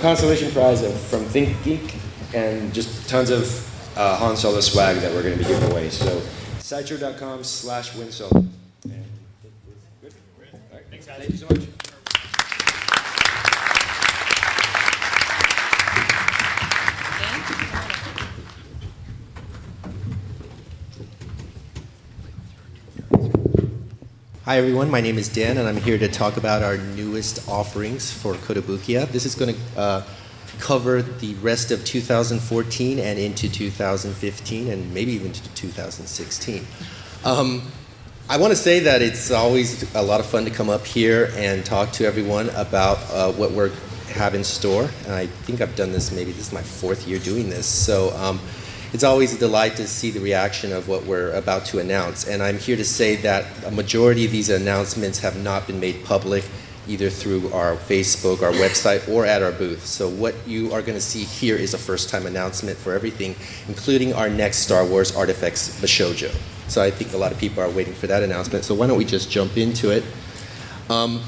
consolation 0.00 0.50
prize 0.52 0.80
from 1.10 1.24
ThinkGeek 1.26 1.94
and 2.34 2.72
just 2.72 3.06
tons 3.08 3.28
of 3.30 3.98
uh, 3.98 4.16
Han 4.16 4.36
Solo 4.38 4.60
swag 4.60 4.96
that 4.96 5.12
we're 5.12 5.22
going 5.22 5.36
to 5.36 5.38
be 5.38 5.48
giving 5.48 5.70
away. 5.70 5.90
So, 5.90 6.20
sideshow.com 6.60 7.44
slash 7.44 7.94
win 7.94 8.10
solo. 8.10 8.40
And- 8.84 9.04
Good? 10.00 10.14
All 10.52 10.60
right. 10.72 10.82
Thank 10.90 11.30
you 11.30 11.36
so 11.36 11.46
much. 11.50 11.68
Hi 24.44 24.58
everyone, 24.58 24.90
my 24.90 25.00
name 25.00 25.16
is 25.16 25.30
Dan 25.30 25.56
and 25.56 25.66
I'm 25.66 25.78
here 25.78 25.96
to 25.96 26.06
talk 26.06 26.36
about 26.36 26.62
our 26.62 26.76
newest 26.76 27.48
offerings 27.48 28.12
for 28.12 28.34
Kotobukiya. 28.34 29.08
This 29.08 29.24
is 29.24 29.34
going 29.34 29.54
to 29.54 29.80
uh, 29.80 30.02
cover 30.58 31.00
the 31.00 31.32
rest 31.36 31.70
of 31.70 31.82
2014 31.86 32.98
and 32.98 33.18
into 33.18 33.48
2015 33.48 34.68
and 34.68 34.92
maybe 34.92 35.12
even 35.12 35.32
to 35.32 35.54
2016. 35.54 36.66
Um, 37.24 37.62
I 38.28 38.36
want 38.36 38.50
to 38.50 38.56
say 38.56 38.80
that 38.80 39.00
it's 39.00 39.30
always 39.30 39.90
a 39.94 40.02
lot 40.02 40.20
of 40.20 40.26
fun 40.26 40.44
to 40.44 40.50
come 40.50 40.68
up 40.68 40.84
here 40.84 41.30
and 41.36 41.64
talk 41.64 41.92
to 41.92 42.04
everyone 42.04 42.50
about 42.50 42.98
uh, 43.12 43.32
what 43.32 43.52
we 43.52 43.70
have 44.12 44.34
in 44.34 44.44
store. 44.44 44.90
And 45.06 45.14
I 45.14 45.26
think 45.26 45.62
I've 45.62 45.74
done 45.74 45.90
this 45.90 46.12
maybe 46.12 46.32
this 46.32 46.48
is 46.48 46.52
my 46.52 46.60
fourth 46.60 47.08
year 47.08 47.18
doing 47.18 47.48
this. 47.48 47.64
So 47.64 48.14
um, 48.18 48.38
it's 48.94 49.02
always 49.02 49.34
a 49.34 49.38
delight 49.38 49.74
to 49.74 49.88
see 49.88 50.12
the 50.12 50.20
reaction 50.20 50.72
of 50.72 50.86
what 50.86 51.04
we're 51.04 51.32
about 51.32 51.64
to 51.64 51.80
announce. 51.80 52.28
And 52.28 52.40
I'm 52.40 52.58
here 52.58 52.76
to 52.76 52.84
say 52.84 53.16
that 53.16 53.44
a 53.66 53.70
majority 53.72 54.24
of 54.24 54.30
these 54.30 54.50
announcements 54.50 55.18
have 55.18 55.36
not 55.42 55.66
been 55.66 55.80
made 55.80 56.04
public 56.04 56.44
either 56.86 57.10
through 57.10 57.52
our 57.52 57.74
Facebook, 57.74 58.40
our 58.40 58.52
website, 58.52 59.08
or 59.08 59.26
at 59.26 59.42
our 59.42 59.50
booth. 59.50 59.84
So 59.84 60.08
what 60.08 60.36
you 60.46 60.72
are 60.72 60.80
going 60.80 60.94
to 60.94 61.00
see 61.00 61.24
here 61.24 61.56
is 61.56 61.74
a 61.74 61.78
first-time 61.78 62.24
announcement 62.26 62.78
for 62.78 62.92
everything, 62.92 63.34
including 63.66 64.12
our 64.12 64.30
next 64.30 64.58
Star 64.58 64.86
Wars 64.86 65.10
ArtFX 65.10 65.80
Bishojo. 65.80 66.32
So 66.68 66.80
I 66.80 66.92
think 66.92 67.14
a 67.14 67.16
lot 67.16 67.32
of 67.32 67.38
people 67.38 67.64
are 67.64 67.70
waiting 67.70 67.94
for 67.94 68.06
that 68.06 68.22
announcement. 68.22 68.64
So 68.64 68.76
why 68.76 68.86
don't 68.86 68.98
we 68.98 69.04
just 69.04 69.28
jump 69.28 69.56
into 69.56 69.90
it? 69.90 70.04
Um, 70.88 71.20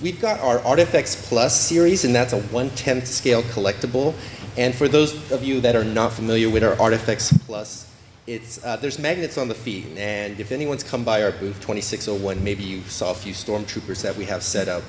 we've 0.00 0.22
got 0.22 0.40
our 0.40 0.58
ArtFX 0.60 1.28
Plus 1.28 1.60
series, 1.60 2.06
and 2.06 2.14
that's 2.14 2.32
a 2.32 2.40
1/10th 2.40 3.06
scale 3.06 3.42
collectible. 3.42 4.14
And 4.56 4.74
for 4.74 4.86
those 4.86 5.32
of 5.32 5.42
you 5.42 5.60
that 5.62 5.74
are 5.74 5.84
not 5.84 6.12
familiar 6.12 6.48
with 6.48 6.62
our 6.62 6.76
ArtFX 6.76 7.40
Plus, 7.46 7.90
it's 8.26 8.64
uh, 8.64 8.76
there's 8.76 8.98
magnets 8.98 9.36
on 9.36 9.48
the 9.48 9.54
feet, 9.54 9.84
and 9.98 10.40
if 10.40 10.50
anyone's 10.50 10.82
come 10.82 11.04
by 11.04 11.22
our 11.22 11.32
booth 11.32 11.60
2601, 11.60 12.42
maybe 12.42 12.62
you 12.62 12.80
saw 12.82 13.10
a 13.10 13.14
few 13.14 13.34
stormtroopers 13.34 14.00
that 14.00 14.16
we 14.16 14.24
have 14.24 14.42
set 14.42 14.66
up. 14.66 14.82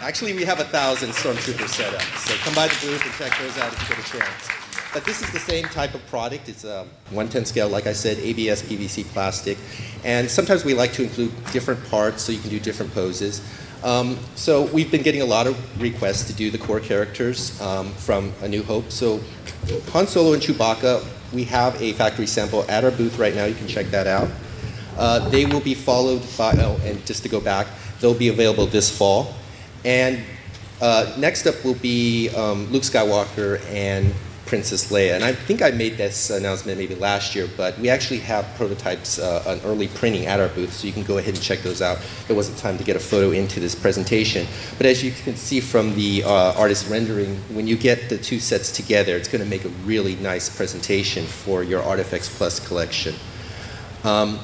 Actually, 0.00 0.32
we 0.32 0.44
have 0.44 0.58
a 0.58 0.64
thousand 0.64 1.10
stormtroopers 1.10 1.68
set 1.68 1.94
up, 1.94 2.02
so 2.02 2.34
come 2.36 2.54
by 2.54 2.66
the 2.66 2.74
booth 2.84 3.04
and 3.04 3.14
check 3.14 3.38
those 3.38 3.56
out 3.58 3.72
if 3.72 3.88
you 3.88 3.94
get 3.94 4.04
a 4.04 4.18
chance. 4.18 4.48
But 4.92 5.04
this 5.04 5.22
is 5.22 5.30
the 5.32 5.38
same 5.38 5.66
type 5.66 5.94
of 5.94 6.04
product. 6.08 6.48
It's 6.48 6.64
a 6.64 6.84
110 7.10 7.44
scale, 7.44 7.68
like 7.68 7.86
I 7.86 7.92
said, 7.92 8.18
ABS 8.18 8.62
PVC 8.62 9.04
plastic, 9.04 9.56
and 10.02 10.28
sometimes 10.28 10.64
we 10.64 10.74
like 10.74 10.92
to 10.94 11.04
include 11.04 11.30
different 11.52 11.84
parts 11.90 12.24
so 12.24 12.32
you 12.32 12.40
can 12.40 12.50
do 12.50 12.58
different 12.58 12.92
poses. 12.92 13.40
Um, 13.82 14.18
so 14.34 14.64
we've 14.66 14.90
been 14.90 15.02
getting 15.02 15.22
a 15.22 15.26
lot 15.26 15.46
of 15.46 15.80
requests 15.80 16.24
to 16.24 16.34
do 16.34 16.50
the 16.50 16.58
core 16.58 16.80
characters 16.80 17.58
um, 17.62 17.90
from 17.92 18.32
A 18.42 18.48
New 18.48 18.62
Hope. 18.62 18.90
So 18.90 19.20
Han 19.92 20.06
Solo 20.06 20.34
and 20.34 20.42
Chewbacca, 20.42 21.02
we 21.32 21.44
have 21.44 21.80
a 21.80 21.94
factory 21.94 22.26
sample 22.26 22.64
at 22.68 22.84
our 22.84 22.90
booth 22.90 23.18
right 23.18 23.34
now. 23.34 23.46
You 23.46 23.54
can 23.54 23.68
check 23.68 23.86
that 23.86 24.06
out. 24.06 24.28
Uh, 24.98 25.26
they 25.30 25.46
will 25.46 25.60
be 25.60 25.74
followed 25.74 26.22
by, 26.36 26.52
oh, 26.58 26.78
and 26.84 27.04
just 27.06 27.22
to 27.22 27.30
go 27.30 27.40
back, 27.40 27.68
they'll 28.00 28.12
be 28.12 28.28
available 28.28 28.66
this 28.66 28.94
fall. 28.94 29.34
And 29.82 30.20
uh, 30.82 31.14
next 31.16 31.46
up 31.46 31.64
will 31.64 31.74
be 31.74 32.28
um, 32.30 32.66
Luke 32.66 32.82
Skywalker 32.82 33.64
and 33.70 34.12
Princess 34.50 34.90
Leia. 34.90 35.14
And 35.14 35.22
I 35.22 35.32
think 35.32 35.62
I 35.62 35.70
made 35.70 35.96
this 35.96 36.28
announcement 36.28 36.76
maybe 36.76 36.96
last 36.96 37.36
year, 37.36 37.48
but 37.56 37.78
we 37.78 37.88
actually 37.88 38.18
have 38.18 38.44
prototypes, 38.56 39.20
uh, 39.20 39.44
an 39.46 39.60
early 39.64 39.86
printing 39.86 40.26
at 40.26 40.40
our 40.40 40.48
booth, 40.48 40.72
so 40.72 40.88
you 40.88 40.92
can 40.92 41.04
go 41.04 41.18
ahead 41.18 41.34
and 41.34 41.42
check 41.42 41.60
those 41.60 41.80
out. 41.80 41.98
There 42.26 42.34
wasn't 42.34 42.58
time 42.58 42.76
to 42.76 42.82
get 42.82 42.96
a 42.96 42.98
photo 42.98 43.30
into 43.30 43.60
this 43.60 43.76
presentation. 43.76 44.48
But 44.76 44.86
as 44.86 45.04
you 45.04 45.12
can 45.12 45.36
see 45.36 45.60
from 45.60 45.94
the 45.94 46.24
uh, 46.24 46.58
artist 46.58 46.90
rendering, 46.90 47.36
when 47.54 47.68
you 47.68 47.76
get 47.76 48.08
the 48.08 48.18
two 48.18 48.40
sets 48.40 48.72
together, 48.72 49.16
it's 49.16 49.28
going 49.28 49.44
to 49.44 49.48
make 49.48 49.64
a 49.64 49.72
really 49.86 50.16
nice 50.16 50.48
presentation 50.48 51.24
for 51.26 51.62
your 51.62 51.82
ArtFX 51.82 52.28
Plus 52.36 52.58
collection. 52.66 53.14
Um, 54.02 54.40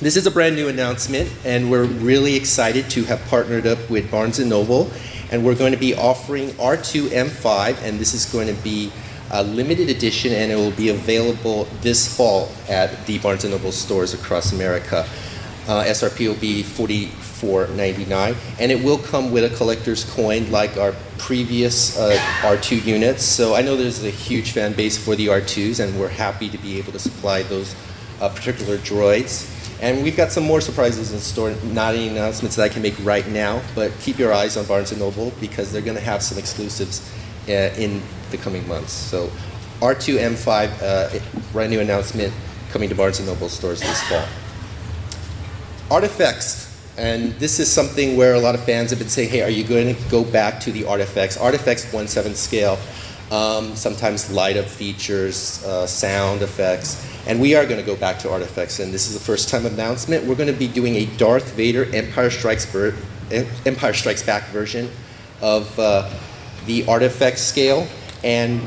this 0.00 0.16
is 0.16 0.26
a 0.26 0.32
brand 0.32 0.56
new 0.56 0.68
announcement, 0.68 1.32
and 1.44 1.70
we're 1.70 1.84
really 1.84 2.34
excited 2.34 2.90
to 2.90 3.04
have 3.04 3.24
partnered 3.28 3.68
up 3.68 3.88
with 3.88 4.10
Barnes 4.10 4.38
& 4.38 4.44
Noble, 4.44 4.90
and 5.30 5.44
we're 5.44 5.54
going 5.54 5.72
to 5.72 5.78
be 5.78 5.94
offering 5.94 6.50
R2M5, 6.50 7.82
and 7.82 7.98
this 7.98 8.14
is 8.14 8.26
going 8.26 8.46
to 8.46 8.62
be 8.62 8.92
a 9.30 9.42
limited 9.42 9.88
edition, 9.88 10.32
and 10.32 10.52
it 10.52 10.56
will 10.56 10.70
be 10.72 10.90
available 10.90 11.64
this 11.80 12.16
fall 12.16 12.48
at 12.68 13.06
the 13.06 13.18
Barnes 13.18 13.44
& 13.44 13.50
Noble 13.50 13.72
stores 13.72 14.14
across 14.14 14.52
America. 14.52 15.06
Uh, 15.66 15.82
SRP 15.84 16.28
will 16.28 16.36
be 16.36 16.62
$44.99, 16.62 18.36
and 18.60 18.70
it 18.70 18.82
will 18.84 18.98
come 18.98 19.32
with 19.32 19.44
a 19.50 19.56
collector's 19.56 20.04
coin 20.04 20.48
like 20.52 20.76
our 20.76 20.94
previous 21.18 21.98
uh, 21.98 22.16
R2 22.42 22.84
units. 22.84 23.24
So 23.24 23.54
I 23.56 23.62
know 23.62 23.76
there's 23.76 24.04
a 24.04 24.10
huge 24.10 24.52
fan 24.52 24.74
base 24.74 24.96
for 24.96 25.16
the 25.16 25.26
R2s, 25.26 25.80
and 25.80 25.98
we're 25.98 26.08
happy 26.08 26.48
to 26.48 26.58
be 26.58 26.78
able 26.78 26.92
to 26.92 27.00
supply 27.00 27.42
those 27.42 27.74
uh, 28.20 28.28
particular 28.28 28.78
droids. 28.78 29.55
And 29.80 30.02
we've 30.02 30.16
got 30.16 30.32
some 30.32 30.44
more 30.44 30.60
surprises 30.60 31.12
in 31.12 31.18
store, 31.18 31.54
not 31.64 31.94
any 31.94 32.08
announcements 32.08 32.56
that 32.56 32.62
I 32.62 32.68
can 32.68 32.82
make 32.82 32.94
right 33.04 33.26
now, 33.28 33.60
but 33.74 33.92
keep 34.00 34.18
your 34.18 34.32
eyes 34.32 34.56
on 34.56 34.64
Barnes 34.64 34.96
& 34.96 34.98
Noble 34.98 35.32
because 35.38 35.70
they're 35.70 35.82
going 35.82 35.96
to 35.96 36.02
have 36.02 36.22
some 36.22 36.38
exclusives 36.38 37.12
uh, 37.48 37.74
in 37.76 38.00
the 38.30 38.38
coming 38.38 38.66
months. 38.66 38.92
So 38.92 39.30
R2M5, 39.80 40.82
uh, 40.82 41.18
brand 41.52 41.70
new 41.70 41.80
announcement 41.80 42.32
coming 42.70 42.88
to 42.88 42.94
Barnes 42.94 43.20
& 43.20 43.26
Noble 43.26 43.50
stores 43.50 43.80
this 43.80 44.02
fall. 44.04 44.26
ArtFX, 45.90 46.66
and 46.96 47.32
this 47.34 47.60
is 47.60 47.70
something 47.70 48.16
where 48.16 48.34
a 48.34 48.40
lot 48.40 48.54
of 48.54 48.64
fans 48.64 48.90
have 48.90 48.98
been 48.98 49.08
saying, 49.08 49.28
hey, 49.28 49.42
are 49.42 49.50
you 49.50 49.62
going 49.62 49.94
to 49.94 50.10
go 50.10 50.24
back 50.24 50.58
to 50.60 50.72
the 50.72 50.82
ArtFX? 50.84 51.36
ArtFX 51.38 51.92
1/7 51.92 52.34
scale, 52.34 52.78
um, 53.30 53.74
sometimes 53.74 54.30
light 54.30 54.56
up 54.56 54.66
features, 54.66 55.64
uh, 55.64 55.86
sound 55.86 56.42
effects, 56.42 57.04
and 57.26 57.40
we 57.40 57.54
are 57.54 57.64
going 57.64 57.80
to 57.80 57.86
go 57.86 57.96
back 57.96 58.18
to 58.20 58.28
ArtFX, 58.28 58.82
and 58.82 58.92
this 58.92 59.08
is 59.08 59.14
the 59.14 59.20
first 59.20 59.48
time 59.48 59.66
announcement. 59.66 60.24
We're 60.24 60.36
going 60.36 60.52
to 60.52 60.58
be 60.58 60.68
doing 60.68 60.96
a 60.96 61.06
Darth 61.16 61.52
Vader 61.54 61.84
Empire 61.94 62.30
Strikes, 62.30 62.66
Ber- 62.66 62.94
Empire 63.64 63.92
Strikes 63.92 64.22
Back 64.22 64.44
version 64.48 64.88
of 65.42 65.78
uh, 65.78 66.08
the 66.66 66.82
ArtFX 66.84 67.38
scale, 67.38 67.86
and 68.22 68.62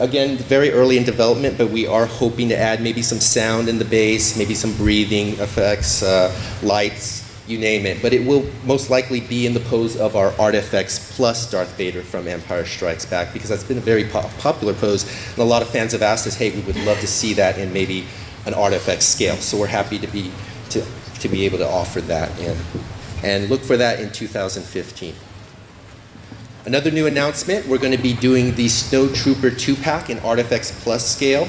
again, 0.00 0.36
very 0.36 0.70
early 0.72 0.96
in 0.96 1.04
development, 1.04 1.56
but 1.58 1.70
we 1.70 1.86
are 1.86 2.06
hoping 2.06 2.48
to 2.48 2.56
add 2.56 2.80
maybe 2.80 3.02
some 3.02 3.20
sound 3.20 3.68
in 3.68 3.78
the 3.78 3.84
bass, 3.84 4.36
maybe 4.36 4.54
some 4.54 4.72
breathing 4.74 5.28
effects, 5.40 6.02
uh, 6.02 6.34
lights, 6.62 7.27
you 7.48 7.58
name 7.58 7.86
it. 7.86 8.02
But 8.02 8.12
it 8.12 8.26
will 8.26 8.48
most 8.64 8.90
likely 8.90 9.20
be 9.20 9.46
in 9.46 9.54
the 9.54 9.60
pose 9.60 9.96
of 9.96 10.16
our 10.16 10.32
ArtFX 10.32 11.16
plus 11.16 11.50
Darth 11.50 11.76
Vader 11.76 12.02
from 12.02 12.28
Empire 12.28 12.64
Strikes 12.64 13.06
Back, 13.06 13.32
because 13.32 13.48
that's 13.48 13.64
been 13.64 13.78
a 13.78 13.82
very 13.82 14.04
po- 14.04 14.30
popular 14.38 14.74
pose. 14.74 15.04
And 15.30 15.38
a 15.38 15.44
lot 15.44 15.62
of 15.62 15.68
fans 15.68 15.92
have 15.92 16.02
asked 16.02 16.26
us, 16.26 16.34
hey, 16.34 16.50
we 16.50 16.60
would 16.62 16.76
love 16.84 17.00
to 17.00 17.06
see 17.06 17.32
that 17.34 17.58
in 17.58 17.72
maybe 17.72 18.04
an 18.46 18.54
ArtFX 18.54 19.02
scale. 19.02 19.36
So 19.36 19.58
we're 19.58 19.66
happy 19.66 19.98
to 19.98 20.06
be, 20.06 20.30
to, 20.70 20.84
to 21.20 21.28
be 21.28 21.44
able 21.44 21.58
to 21.58 21.68
offer 21.68 22.00
that 22.02 22.38
in. 22.38 22.56
And 23.22 23.48
look 23.48 23.62
for 23.62 23.76
that 23.76 24.00
in 24.00 24.12
2015. 24.12 25.14
Another 26.66 26.90
new 26.90 27.06
announcement, 27.06 27.66
we're 27.66 27.78
going 27.78 27.96
to 27.96 28.02
be 28.02 28.12
doing 28.12 28.54
the 28.54 28.68
Snow 28.68 29.08
Trooper 29.08 29.50
2-pack 29.50 30.10
in 30.10 30.18
ArtFX 30.18 30.72
Plus 30.82 31.06
scale. 31.06 31.48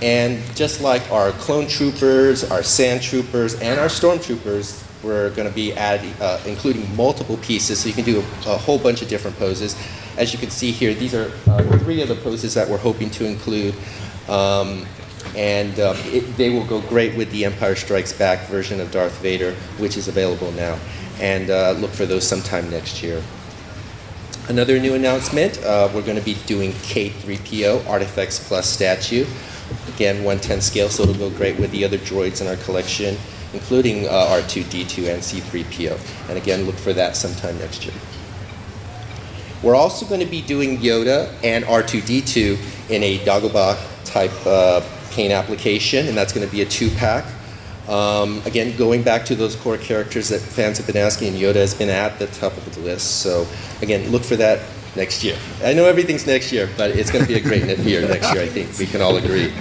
And 0.00 0.42
just 0.56 0.80
like 0.80 1.08
our 1.10 1.32
Clone 1.32 1.66
Troopers, 1.66 2.50
our 2.50 2.62
Sand 2.62 3.02
Troopers, 3.02 3.54
and 3.60 3.78
our 3.78 3.88
Stormtroopers, 3.88 4.83
we're 5.04 5.30
going 5.30 5.48
to 5.48 5.54
be 5.54 5.72
adding, 5.74 6.12
uh, 6.20 6.40
including 6.46 6.94
multiple 6.96 7.36
pieces, 7.38 7.80
so 7.80 7.88
you 7.88 7.94
can 7.94 8.04
do 8.04 8.20
a, 8.20 8.50
a, 8.50 8.56
whole 8.56 8.78
bunch 8.78 9.02
of 9.02 9.08
different 9.08 9.36
poses. 9.38 9.76
As 10.16 10.32
you 10.32 10.38
can 10.38 10.50
see 10.50 10.70
here, 10.70 10.94
these 10.94 11.14
are 11.14 11.30
uh, 11.46 11.78
three 11.78 12.00
of 12.00 12.08
the 12.08 12.14
poses 12.16 12.54
that 12.54 12.68
we're 12.68 12.78
hoping 12.78 13.10
to 13.10 13.26
include. 13.26 13.74
Um, 14.28 14.86
and 15.36 15.78
um, 15.80 15.96
it, 16.04 16.20
they 16.36 16.50
will 16.50 16.64
go 16.64 16.80
great 16.82 17.16
with 17.16 17.30
the 17.30 17.44
Empire 17.44 17.74
Strikes 17.74 18.12
Back 18.12 18.46
version 18.48 18.80
of 18.80 18.90
Darth 18.90 19.18
Vader, 19.20 19.52
which 19.78 19.96
is 19.96 20.08
available 20.08 20.52
now. 20.52 20.78
And 21.20 21.50
uh, 21.50 21.72
look 21.72 21.90
for 21.90 22.06
those 22.06 22.26
sometime 22.26 22.70
next 22.70 23.02
year. 23.02 23.22
Another 24.48 24.78
new 24.78 24.94
announcement, 24.94 25.62
uh, 25.64 25.88
we're 25.94 26.02
going 26.02 26.18
to 26.18 26.24
be 26.24 26.34
doing 26.46 26.72
K3PO 26.72 27.80
ArtFX 27.84 28.46
Plus 28.46 28.68
statue. 28.68 29.24
Again, 29.88 30.16
110 30.16 30.60
scale, 30.60 30.88
so 30.90 31.04
it'll 31.04 31.14
go 31.14 31.30
great 31.30 31.58
with 31.58 31.70
the 31.70 31.84
other 31.84 31.96
droids 31.96 32.42
in 32.42 32.46
our 32.46 32.56
collection, 32.56 33.16
including 33.54 34.06
uh, 34.06 34.40
R2D2 34.42 35.14
and 35.14 35.22
C3PO. 35.22 36.28
And 36.28 36.36
again, 36.36 36.64
look 36.64 36.76
for 36.76 36.92
that 36.92 37.16
sometime 37.16 37.58
next 37.58 37.84
year. 37.86 37.94
We're 39.62 39.76
also 39.76 40.04
going 40.04 40.20
to 40.20 40.26
be 40.26 40.42
doing 40.42 40.76
Yoda 40.78 41.32
and 41.42 41.64
R2D2 41.64 42.90
in 42.90 43.02
a 43.02 43.18
Dagobah 43.20 43.78
type 44.04 44.32
uh, 44.46 44.82
paint 45.10 45.32
application, 45.32 46.06
and 46.06 46.16
that's 46.16 46.34
going 46.34 46.46
to 46.46 46.52
be 46.52 46.60
a 46.60 46.66
two-pack. 46.66 47.24
Um, 47.88 48.42
again, 48.44 48.76
going 48.76 49.02
back 49.02 49.24
to 49.26 49.34
those 49.34 49.56
core 49.56 49.78
characters 49.78 50.28
that 50.28 50.40
fans 50.40 50.76
have 50.78 50.86
been 50.86 50.96
asking, 50.96 51.28
and 51.28 51.36
Yoda 51.36 51.56
has 51.56 51.74
been 51.74 51.88
at 51.88 52.18
the 52.18 52.26
top 52.26 52.56
of 52.56 52.74
the 52.74 52.80
list. 52.80 53.22
So 53.22 53.46
again, 53.80 54.10
look 54.10 54.22
for 54.22 54.36
that 54.36 54.60
next 54.96 55.24
year. 55.24 55.36
I 55.62 55.72
know 55.72 55.86
everything's 55.86 56.26
next 56.26 56.52
year, 56.52 56.68
but 56.76 56.90
it's 56.90 57.10
going 57.10 57.24
to 57.24 57.28
be 57.28 57.38
a 57.38 57.40
great 57.40 57.78
year 57.78 58.06
next 58.06 58.32
year. 58.34 58.42
I 58.42 58.48
think 58.48 58.78
we 58.78 58.86
can 58.86 59.00
all 59.00 59.16
agree. 59.16 59.52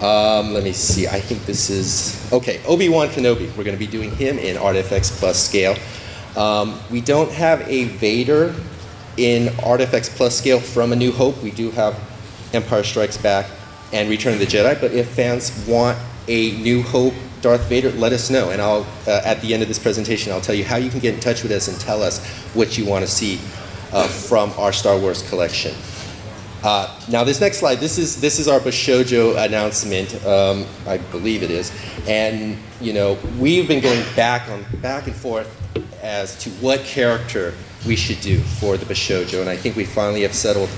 Um, 0.00 0.54
let 0.54 0.62
me 0.62 0.72
see. 0.72 1.08
I 1.08 1.20
think 1.20 1.44
this 1.44 1.70
is 1.70 2.32
okay. 2.32 2.60
Obi 2.66 2.88
Wan 2.88 3.08
Kenobi. 3.08 3.48
We're 3.56 3.64
going 3.64 3.76
to 3.76 3.84
be 3.84 3.86
doing 3.86 4.14
him 4.14 4.38
in 4.38 4.56
ArtFX 4.56 5.18
Plus 5.18 5.44
scale. 5.44 5.76
Um, 6.36 6.78
we 6.88 7.00
don't 7.00 7.32
have 7.32 7.68
a 7.68 7.84
Vader 7.84 8.54
in 9.16 9.46
ArtFX 9.54 10.10
Plus 10.10 10.38
scale 10.38 10.60
from 10.60 10.92
A 10.92 10.96
New 10.96 11.10
Hope. 11.10 11.42
We 11.42 11.50
do 11.50 11.72
have 11.72 11.98
Empire 12.52 12.84
Strikes 12.84 13.16
Back 13.16 13.50
and 13.92 14.08
Return 14.08 14.34
of 14.34 14.38
the 14.38 14.46
Jedi. 14.46 14.80
But 14.80 14.92
if 14.92 15.08
fans 15.08 15.66
want 15.66 15.98
a 16.28 16.52
New 16.58 16.82
Hope 16.82 17.14
Darth 17.40 17.68
Vader, 17.68 17.90
let 17.90 18.12
us 18.12 18.30
know. 18.30 18.50
And 18.50 18.62
I'll 18.62 18.86
uh, 19.08 19.22
at 19.24 19.40
the 19.40 19.52
end 19.52 19.62
of 19.62 19.68
this 19.68 19.80
presentation, 19.80 20.32
I'll 20.32 20.40
tell 20.40 20.54
you 20.54 20.64
how 20.64 20.76
you 20.76 20.90
can 20.90 21.00
get 21.00 21.14
in 21.14 21.20
touch 21.20 21.42
with 21.42 21.50
us 21.50 21.66
and 21.66 21.78
tell 21.80 22.04
us 22.04 22.24
what 22.54 22.78
you 22.78 22.86
want 22.86 23.04
to 23.04 23.10
see 23.10 23.40
uh, 23.92 24.06
from 24.06 24.52
our 24.58 24.72
Star 24.72 24.96
Wars 24.96 25.28
collection. 25.28 25.74
Uh, 26.62 27.00
now 27.08 27.22
this 27.22 27.40
next 27.40 27.58
slide, 27.58 27.76
this 27.76 27.98
is 27.98 28.20
this 28.20 28.40
is 28.40 28.48
our 28.48 28.58
Bishojo 28.58 29.44
announcement. 29.44 30.14
Um, 30.26 30.66
I 30.86 30.98
believe 30.98 31.44
it 31.44 31.52
is, 31.52 31.70
and 32.08 32.58
you 32.80 32.92
know 32.92 33.16
we've 33.38 33.68
been 33.68 33.80
going 33.80 34.04
back 34.16 34.48
on 34.50 34.64
back 34.80 35.06
and 35.06 35.14
forth 35.14 35.48
as 36.02 36.36
to 36.38 36.50
what 36.50 36.80
character 36.80 37.54
we 37.86 37.94
should 37.94 38.20
do 38.20 38.40
for 38.40 38.76
the 38.76 38.84
Bishojo, 38.86 39.40
and 39.40 39.48
I 39.48 39.56
think 39.56 39.76
we 39.76 39.84
finally 39.84 40.22
have 40.22 40.34
settled 40.34 40.68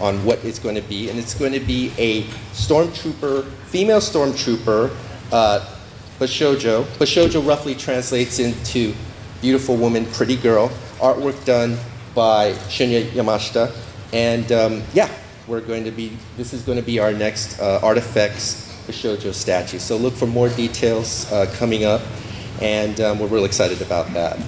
on 0.00 0.24
what 0.24 0.44
it's 0.44 0.58
going 0.58 0.74
to 0.74 0.82
be, 0.82 1.08
and 1.08 1.18
it's 1.18 1.34
going 1.34 1.52
to 1.52 1.60
be 1.60 1.92
a 1.98 2.22
stormtrooper, 2.52 3.48
female 3.66 4.00
stormtrooper, 4.00 4.94
uh, 5.30 5.76
Bishojo. 6.18 6.82
Bishojo 6.98 7.46
roughly 7.46 7.76
translates 7.76 8.40
into 8.40 8.92
beautiful 9.40 9.76
woman, 9.76 10.04
pretty 10.06 10.36
girl. 10.36 10.68
Artwork 10.98 11.44
done 11.44 11.76
by 12.12 12.52
Shinya 12.68 13.08
Yamashita, 13.10 13.72
and 14.12 14.50
um, 14.50 14.82
yeah, 14.94 15.08
we're 15.48 15.60
going 15.62 15.84
to 15.84 15.90
be, 15.90 16.12
this 16.36 16.52
is 16.52 16.62
going 16.62 16.78
to 16.78 16.84
be 16.84 16.98
our 16.98 17.12
next 17.12 17.58
uh, 17.58 17.80
ArtFX 17.80 18.86
Bishojo 18.86 19.32
statue. 19.32 19.78
So 19.78 19.96
look 19.96 20.14
for 20.14 20.26
more 20.26 20.50
details 20.50 21.30
uh, 21.32 21.50
coming 21.56 21.84
up, 21.84 22.02
and 22.60 23.00
um, 23.00 23.18
we're 23.18 23.28
real 23.28 23.46
excited 23.46 23.80
about 23.80 24.12
that. 24.12 24.38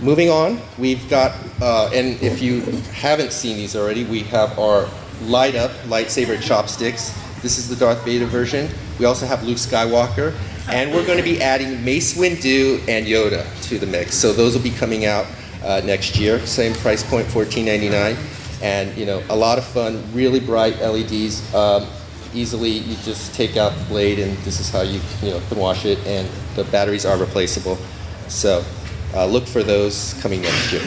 Moving 0.00 0.30
on, 0.30 0.60
we've 0.78 1.08
got, 1.08 1.36
uh, 1.60 1.90
and 1.92 2.20
if 2.22 2.42
you 2.42 2.62
haven't 2.92 3.32
seen 3.32 3.56
these 3.56 3.76
already, 3.76 4.04
we 4.04 4.20
have 4.24 4.58
our 4.58 4.88
light 5.24 5.54
up 5.54 5.70
lightsaber 5.86 6.40
chopsticks. 6.42 7.10
This 7.42 7.58
is 7.58 7.68
the 7.68 7.76
Darth 7.76 8.04
Vader 8.04 8.26
version. 8.26 8.68
We 8.98 9.04
also 9.04 9.26
have 9.26 9.44
Luke 9.44 9.58
Skywalker, 9.58 10.34
and 10.68 10.92
we're 10.92 11.06
going 11.06 11.18
to 11.18 11.24
be 11.24 11.40
adding 11.40 11.84
Mace 11.84 12.16
Windu 12.16 12.78
and 12.88 13.06
Yoda 13.06 13.46
to 13.68 13.78
the 13.78 13.86
mix. 13.86 14.14
So 14.14 14.32
those 14.32 14.56
will 14.56 14.62
be 14.62 14.70
coming 14.70 15.04
out 15.04 15.26
uh, 15.62 15.82
next 15.84 16.18
year. 16.18 16.44
Same 16.46 16.72
price 16.74 17.08
point, 17.08 17.26
$14.99 17.28 18.31
and 18.62 18.96
you 18.96 19.04
know 19.04 19.22
a 19.28 19.36
lot 19.36 19.58
of 19.58 19.64
fun 19.64 20.02
really 20.14 20.40
bright 20.40 20.78
leds 20.80 21.54
um, 21.54 21.86
easily 22.34 22.70
you 22.70 22.96
just 23.02 23.34
take 23.34 23.56
out 23.56 23.76
the 23.76 23.84
blade 23.84 24.18
and 24.18 24.36
this 24.38 24.60
is 24.60 24.70
how 24.70 24.80
you 24.82 25.00
you 25.22 25.30
know 25.30 25.40
can 25.48 25.58
wash 25.58 25.84
it 25.84 25.98
and 26.06 26.28
the 26.54 26.64
batteries 26.64 27.04
are 27.04 27.18
replaceable. 27.18 27.76
So 28.28 28.64
uh, 29.14 29.26
look 29.26 29.46
for 29.46 29.62
those 29.62 30.14
coming 30.22 30.42
next 30.42 30.72
year. 30.72 30.82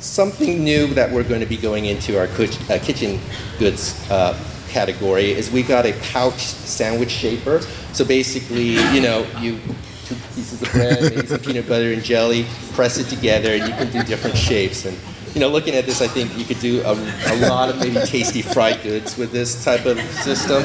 Something 0.00 0.64
new 0.64 0.88
that 0.88 1.10
we're 1.10 1.24
going 1.24 1.40
to 1.40 1.46
be 1.46 1.56
going 1.56 1.86
into 1.86 2.18
our 2.18 2.26
uh, 2.26 2.78
kitchen 2.82 3.20
goods 3.58 4.10
uh, 4.10 4.38
category 4.68 5.30
is 5.30 5.50
we've 5.50 5.68
got 5.68 5.86
a 5.86 5.92
pouch 6.12 6.40
sandwich 6.40 7.10
shaper. 7.10 7.60
So 7.92 8.04
basically 8.04 8.70
you 8.92 9.00
know 9.00 9.26
you 9.38 9.60
two 10.04 10.16
pieces 10.34 10.60
of 10.60 10.72
bread 10.72 11.00
maybe 11.00 11.26
some 11.26 11.40
peanut 11.40 11.66
butter 11.68 11.92
and 11.92 12.02
jelly 12.02 12.44
press 12.72 12.98
it 12.98 13.04
together 13.04 13.50
and 13.50 13.62
you 13.62 13.74
can 13.74 13.90
do 13.90 14.02
different 14.02 14.36
shapes. 14.36 14.84
And 14.84 14.98
you 15.34 15.40
know, 15.40 15.48
looking 15.48 15.74
at 15.74 15.84
this, 15.84 16.00
I 16.00 16.06
think 16.06 16.38
you 16.38 16.44
could 16.44 16.60
do 16.60 16.80
a, 16.82 16.92
a, 16.92 17.36
lot 17.48 17.68
of 17.68 17.78
maybe 17.80 17.96
tasty 18.06 18.40
fried 18.40 18.80
goods 18.84 19.18
with 19.18 19.32
this 19.32 19.64
type 19.64 19.84
of 19.84 19.98
system. 20.12 20.62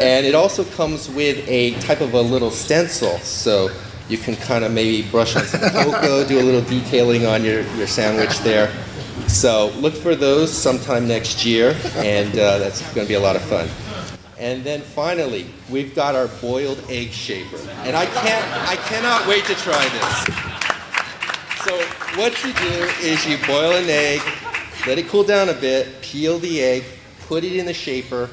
And 0.00 0.24
it 0.24 0.34
also 0.34 0.64
comes 0.64 1.10
with 1.10 1.46
a 1.46 1.74
type 1.80 2.00
of 2.00 2.14
a 2.14 2.20
little 2.20 2.50
stencil, 2.50 3.18
so 3.18 3.68
you 4.08 4.16
can 4.16 4.34
kind 4.36 4.64
of 4.64 4.72
maybe 4.72 5.08
brush 5.10 5.36
on 5.36 5.44
some 5.44 5.60
cocoa, 5.60 6.26
do 6.26 6.40
a 6.40 6.42
little 6.42 6.62
detailing 6.62 7.26
on 7.26 7.44
your, 7.44 7.60
your 7.76 7.86
sandwich 7.86 8.38
there. 8.38 8.72
So 9.28 9.70
look 9.76 9.92
for 9.92 10.16
those 10.16 10.50
sometime 10.50 11.06
next 11.06 11.44
year, 11.44 11.76
and 11.96 12.32
uh, 12.32 12.58
that's 12.58 12.80
going 12.94 13.06
to 13.06 13.08
be 13.08 13.16
a 13.16 13.20
lot 13.20 13.36
of 13.36 13.42
fun. 13.42 13.68
And 14.38 14.64
then 14.64 14.80
finally, 14.80 15.50
we've 15.68 15.94
got 15.94 16.14
our 16.14 16.28
boiled 16.40 16.82
egg 16.88 17.10
shaper, 17.10 17.58
and 17.80 17.94
I 17.94 18.06
can't, 18.06 18.68
I 18.68 18.76
cannot 18.76 19.26
wait 19.28 19.44
to 19.46 19.54
try 19.54 19.86
this. 19.90 20.67
So 21.68 21.76
what 22.16 22.42
you 22.44 22.54
do 22.54 22.88
is 23.02 23.26
you 23.26 23.36
boil 23.46 23.72
an 23.72 23.90
egg, 23.90 24.22
let 24.86 24.96
it 24.96 25.06
cool 25.06 25.22
down 25.22 25.50
a 25.50 25.52
bit, 25.52 26.00
peel 26.00 26.38
the 26.38 26.62
egg, 26.62 26.82
put 27.26 27.44
it 27.44 27.54
in 27.54 27.66
the 27.66 27.74
shaper, 27.74 28.30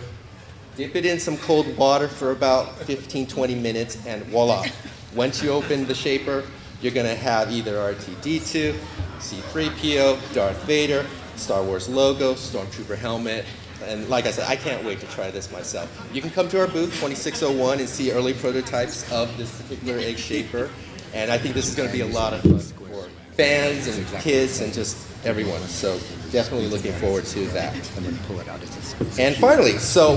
dip 0.77 0.95
it 0.95 1.05
in 1.05 1.19
some 1.19 1.35
cold 1.39 1.75
water 1.75 2.07
for 2.07 2.31
about 2.31 2.77
15, 2.83 3.27
20 3.27 3.55
minutes, 3.55 3.97
and 4.07 4.23
voila. 4.27 4.65
Once 5.13 5.43
you 5.43 5.49
open 5.49 5.85
the 5.85 5.93
shaper, 5.93 6.45
you're 6.81 6.93
going 6.93 7.05
to 7.05 7.15
have 7.15 7.51
either 7.51 7.73
R2D2, 7.73 8.73
C3PO, 9.19 10.33
Darth 10.33 10.63
Vader, 10.63 11.05
Star 11.35 11.61
Wars 11.61 11.89
logo, 11.89 12.35
Stormtrooper 12.35 12.97
helmet, 12.97 13.43
and 13.83 14.07
like 14.07 14.27
I 14.27 14.31
said, 14.31 14.47
I 14.47 14.55
can't 14.55 14.81
wait 14.85 15.01
to 15.01 15.07
try 15.07 15.29
this 15.29 15.51
myself. 15.51 16.09
You 16.13 16.21
can 16.21 16.29
come 16.29 16.47
to 16.47 16.61
our 16.61 16.67
booth, 16.67 16.93
2601, 17.01 17.79
and 17.79 17.89
see 17.89 18.13
early 18.13 18.33
prototypes 18.33 19.11
of 19.11 19.35
this 19.37 19.61
particular 19.61 19.99
egg 19.99 20.17
shaper. 20.17 20.69
And 21.13 21.29
I 21.29 21.37
think 21.37 21.53
this 21.53 21.67
is 21.67 21.75
going 21.75 21.89
to 21.89 21.93
be 21.93 22.01
a 22.01 22.07
lot 22.07 22.33
of 22.33 22.41
fun 22.41 22.84
fans 23.35 23.87
and 23.87 24.07
kids 24.21 24.61
and 24.61 24.73
just 24.73 24.97
everyone. 25.25 25.59
So 25.61 25.99
definitely 26.31 26.67
looking 26.67 26.93
forward 26.93 27.25
to 27.25 27.45
that. 27.47 27.73
And 27.97 28.05
then 28.05 28.17
pull 28.27 28.39
it 28.39 28.47
out. 28.47 28.61
And 29.19 29.35
finally, 29.35 29.77
so 29.77 30.15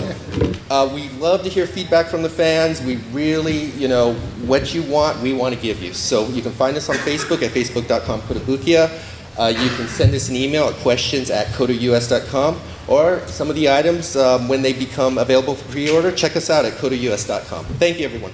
uh, 0.71 0.91
we 0.95 1.09
love 1.11 1.43
to 1.43 1.49
hear 1.49 1.67
feedback 1.67 2.07
from 2.07 2.23
the 2.23 2.29
fans. 2.29 2.81
We 2.83 2.97
really, 3.13 3.67
you 3.73 3.89
know, 3.89 4.15
what 4.47 4.75
you 4.75 4.83
want, 4.83 5.21
we 5.21 5.33
want 5.33 5.55
to 5.55 5.61
give 5.61 5.83
you. 5.83 5.93
So 5.93 6.27
you 6.29 6.43
can 6.43 6.53
find 6.53 6.77
us 6.77 6.89
on 6.89 6.97
Facebook 6.97 7.43
at 7.43 7.51
facebook.com 7.53 8.21
kotobukiya. 8.23 9.05
Uh, 9.39 9.49
you 9.49 9.69
can 9.77 9.87
send 9.87 10.15
us 10.15 10.29
an 10.29 10.37
email 10.37 10.65
at 10.65 10.75
questions 10.77 11.31
at 11.31 11.47
kotous.com. 11.49 12.61
Or 12.89 13.21
some 13.27 13.51
of 13.51 13.57
the 13.57 13.71
items, 13.71 14.17
um, 14.17 14.49
when 14.49 14.63
they 14.63 14.73
become 14.73 15.19
available 15.19 15.55
for 15.55 15.71
pre-order, 15.71 16.11
check 16.11 16.37
us 16.37 16.49
out 16.51 16.65
at 16.65 16.73
kotous.com. 16.75 17.65
Thank 17.77 17.99
you, 17.99 18.07
everyone. 18.07 18.33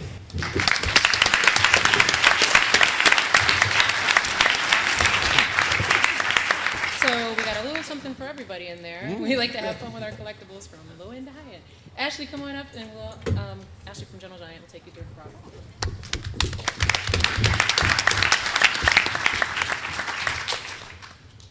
something 7.84 8.14
for 8.14 8.24
everybody 8.24 8.68
in 8.68 8.82
there. 8.82 9.02
Mm. 9.02 9.13
We 9.24 9.36
like 9.38 9.52
to 9.52 9.58
have 9.58 9.76
fun 9.76 9.94
with 9.94 10.02
our 10.02 10.10
collectibles 10.10 10.68
from 10.68 10.80
low 11.00 11.10
end 11.10 11.26
to 11.26 11.32
high 11.32 11.54
end. 11.54 11.62
Ashley, 11.96 12.26
come 12.26 12.42
on 12.42 12.54
up 12.56 12.66
and 12.76 12.90
we'll, 12.94 13.38
um, 13.38 13.58
Ashley 13.86 14.04
from 14.04 14.18
Gentle 14.18 14.38
Giant 14.38 14.60
will 14.60 14.68
take 14.68 14.84
you 14.84 14.92
through 14.92 15.04
the 15.08 15.14
problem. 15.14 15.40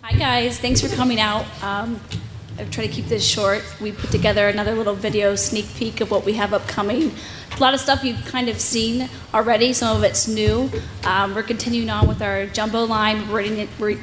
Hi 0.03 0.13
guys, 0.19 0.59
thanks 0.59 0.81
for 0.81 0.95
coming 0.95 1.19
out. 1.19 1.45
Um, 1.63 1.99
I've 2.59 2.69
tried 2.69 2.85
to 2.85 2.93
keep 2.93 3.05
this 3.07 3.27
short. 3.27 3.63
We 3.81 3.91
put 3.91 4.11
together 4.11 4.49
another 4.49 4.75
little 4.75 4.93
video 4.93 5.35
sneak 5.35 5.65
peek 5.73 5.99
of 5.99 6.11
what 6.11 6.25
we 6.25 6.33
have 6.33 6.53
upcoming. 6.53 7.11
A 7.57 7.59
lot 7.59 7.73
of 7.73 7.79
stuff 7.79 8.03
you've 8.03 8.23
kind 8.25 8.49
of 8.49 8.59
seen 8.59 9.09
already. 9.33 9.73
Some 9.73 9.97
of 9.97 10.03
it's 10.03 10.27
new. 10.27 10.69
Um, 11.05 11.33
we're 11.33 11.41
continuing 11.41 11.89
on 11.89 12.07
with 12.07 12.21
our 12.21 12.45
jumbo 12.45 12.83
line. 12.83 13.31
We're, 13.31 13.67
we're 13.79 13.97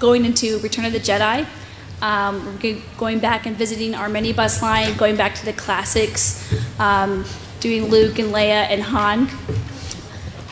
going 0.00 0.24
into 0.24 0.58
Return 0.58 0.84
of 0.84 0.92
the 0.92 0.98
Jedi. 0.98 1.46
Um, 2.04 2.58
we're 2.62 2.82
going 2.98 3.18
back 3.18 3.46
and 3.46 3.56
visiting 3.56 3.94
our 3.94 4.08
minibus 4.10 4.60
line, 4.60 4.94
going 4.98 5.16
back 5.16 5.34
to 5.36 5.44
the 5.46 5.54
classics, 5.54 6.54
um, 6.78 7.24
doing 7.60 7.86
Luke 7.86 8.18
and 8.18 8.28
Leia 8.28 8.68
and 8.68 8.82
Han. 8.82 9.30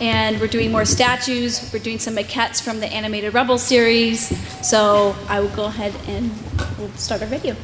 And 0.01 0.41
we're 0.41 0.47
doing 0.47 0.73
more 0.73 0.87
statues. 0.87 1.71
We're 1.71 1.81
doing 1.81 1.99
some 1.99 2.17
maquettes 2.17 2.63
from 2.63 2.81
the 2.81 2.87
animated 2.87 3.35
Rebel 3.35 3.59
series. 3.59 4.35
So 4.67 5.15
I 5.29 5.41
will 5.41 5.51
go 5.51 5.67
ahead 5.67 5.95
and 6.07 6.31
we'll 6.79 6.89
start 6.93 7.21
our 7.21 7.29
video. 7.29 7.55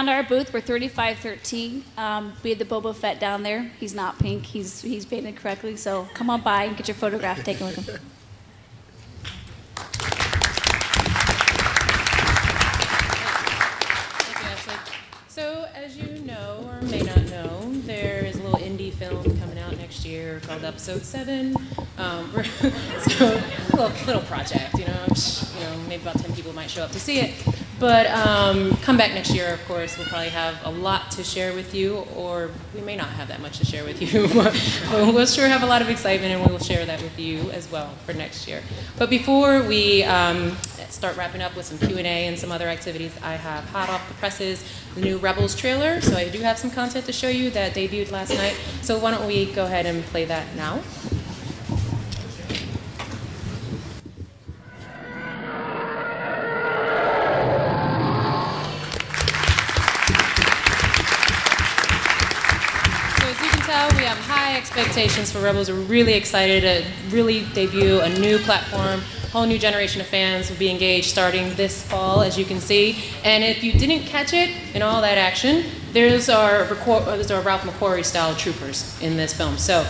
Down 0.00 0.06
to 0.06 0.12
our 0.12 0.22
booth. 0.22 0.54
We're 0.54 0.62
3513. 0.62 1.84
Um, 1.98 2.32
we 2.42 2.50
had 2.50 2.58
the 2.58 2.64
Boba 2.64 2.94
Fett 2.94 3.20
down 3.20 3.42
there. 3.42 3.70
He's 3.78 3.94
not 3.94 4.18
pink. 4.18 4.46
He's 4.46 4.80
he's 4.80 5.04
painted 5.04 5.36
correctly. 5.36 5.76
So 5.76 6.08
come 6.14 6.30
on 6.30 6.40
by 6.40 6.64
and 6.64 6.76
get 6.76 6.88
your 6.88 6.94
photograph 6.94 7.44
taken 7.44 7.66
with 7.66 7.76
him. 7.76 7.84
Thank 14.24 14.38
you, 14.38 14.48
Ashley. 14.48 14.74
So, 15.28 15.68
as 15.74 15.98
you 15.98 16.20
know 16.24 16.66
or 16.66 16.80
may 16.86 17.02
not 17.02 17.22
know, 17.28 17.70
there 17.84 18.24
is 18.24 18.36
a 18.36 18.42
little 18.42 18.58
indie 18.58 18.94
film 18.94 19.22
coming 19.38 19.58
out 19.58 19.76
next 19.76 20.06
year 20.06 20.40
called 20.46 20.64
Episode 20.64 21.02
Seven. 21.02 21.54
Um, 21.98 22.32
so, 23.02 23.26
a 23.26 23.76
little, 23.76 23.92
little 24.06 24.22
project, 24.22 24.78
you 24.78 24.86
know, 24.86 25.04
you 25.58 25.60
know, 25.60 25.76
maybe 25.88 26.00
about 26.00 26.18
ten 26.18 26.32
people 26.34 26.54
might 26.54 26.70
show 26.70 26.84
up 26.84 26.92
to 26.92 27.00
see 27.00 27.20
it. 27.20 27.34
But 27.80 28.08
um, 28.08 28.76
come 28.82 28.98
back 28.98 29.14
next 29.14 29.34
year, 29.34 29.54
of 29.54 29.64
course. 29.66 29.96
We'll 29.96 30.06
probably 30.06 30.28
have 30.28 30.54
a 30.66 30.70
lot 30.70 31.10
to 31.12 31.24
share 31.24 31.54
with 31.54 31.74
you, 31.74 32.04
or 32.14 32.50
we 32.74 32.82
may 32.82 32.94
not 32.94 33.08
have 33.08 33.28
that 33.28 33.40
much 33.40 33.58
to 33.58 33.64
share 33.64 33.84
with 33.84 34.02
you. 34.02 34.28
but 34.34 34.52
we'll 35.14 35.24
sure 35.24 35.48
have 35.48 35.62
a 35.62 35.66
lot 35.66 35.80
of 35.80 35.88
excitement, 35.88 36.30
and 36.32 36.44
we 36.44 36.52
will 36.52 36.62
share 36.62 36.84
that 36.84 37.00
with 37.00 37.18
you 37.18 37.50
as 37.52 37.70
well 37.72 37.88
for 38.04 38.12
next 38.12 38.46
year. 38.46 38.62
But 38.98 39.08
before 39.08 39.62
we 39.62 40.04
um, 40.04 40.56
start 40.90 41.16
wrapping 41.16 41.40
up 41.40 41.56
with 41.56 41.64
some 41.64 41.78
Q 41.78 41.96
and 41.96 42.06
A 42.06 42.26
and 42.26 42.38
some 42.38 42.52
other 42.52 42.68
activities, 42.68 43.16
I 43.22 43.32
have 43.32 43.64
hot 43.70 43.88
off 43.88 44.06
the 44.08 44.14
presses 44.14 44.62
the 44.94 45.00
new 45.00 45.16
Rebels 45.16 45.54
trailer. 45.54 46.02
So 46.02 46.16
I 46.16 46.28
do 46.28 46.40
have 46.40 46.58
some 46.58 46.70
content 46.70 47.06
to 47.06 47.12
show 47.12 47.28
you 47.28 47.48
that 47.50 47.74
debuted 47.74 48.10
last 48.10 48.34
night. 48.34 48.56
So 48.82 48.98
why 48.98 49.12
don't 49.12 49.26
we 49.26 49.46
go 49.52 49.64
ahead 49.64 49.86
and 49.86 50.04
play 50.04 50.26
that 50.26 50.54
now? 50.54 50.80
Expectations 64.90 65.30
for 65.30 65.38
Rebels. 65.38 65.70
We're 65.70 65.78
really 65.82 66.14
excited 66.14 66.62
to 66.62 67.14
really 67.14 67.44
debut 67.54 68.00
a 68.00 68.08
new 68.18 68.38
platform. 68.38 69.00
Whole 69.30 69.46
new 69.46 69.56
generation 69.56 70.00
of 70.00 70.08
fans 70.08 70.50
will 70.50 70.56
be 70.56 70.68
engaged 70.68 71.10
starting 71.10 71.54
this 71.54 71.86
fall, 71.86 72.22
as 72.22 72.36
you 72.36 72.44
can 72.44 72.58
see. 72.58 72.98
And 73.22 73.44
if 73.44 73.62
you 73.62 73.70
didn't 73.70 74.06
catch 74.06 74.32
it 74.32 74.50
in 74.74 74.82
all 74.82 75.00
that 75.02 75.16
action, 75.16 75.64
there's 75.92 76.28
our, 76.28 76.62
uh, 76.62 77.04
there's 77.14 77.30
our 77.30 77.40
Ralph 77.40 77.60
McQuarrie 77.62 78.04
style 78.04 78.34
troopers 78.34 79.00
in 79.00 79.16
this 79.16 79.32
film. 79.32 79.58
So 79.58 79.86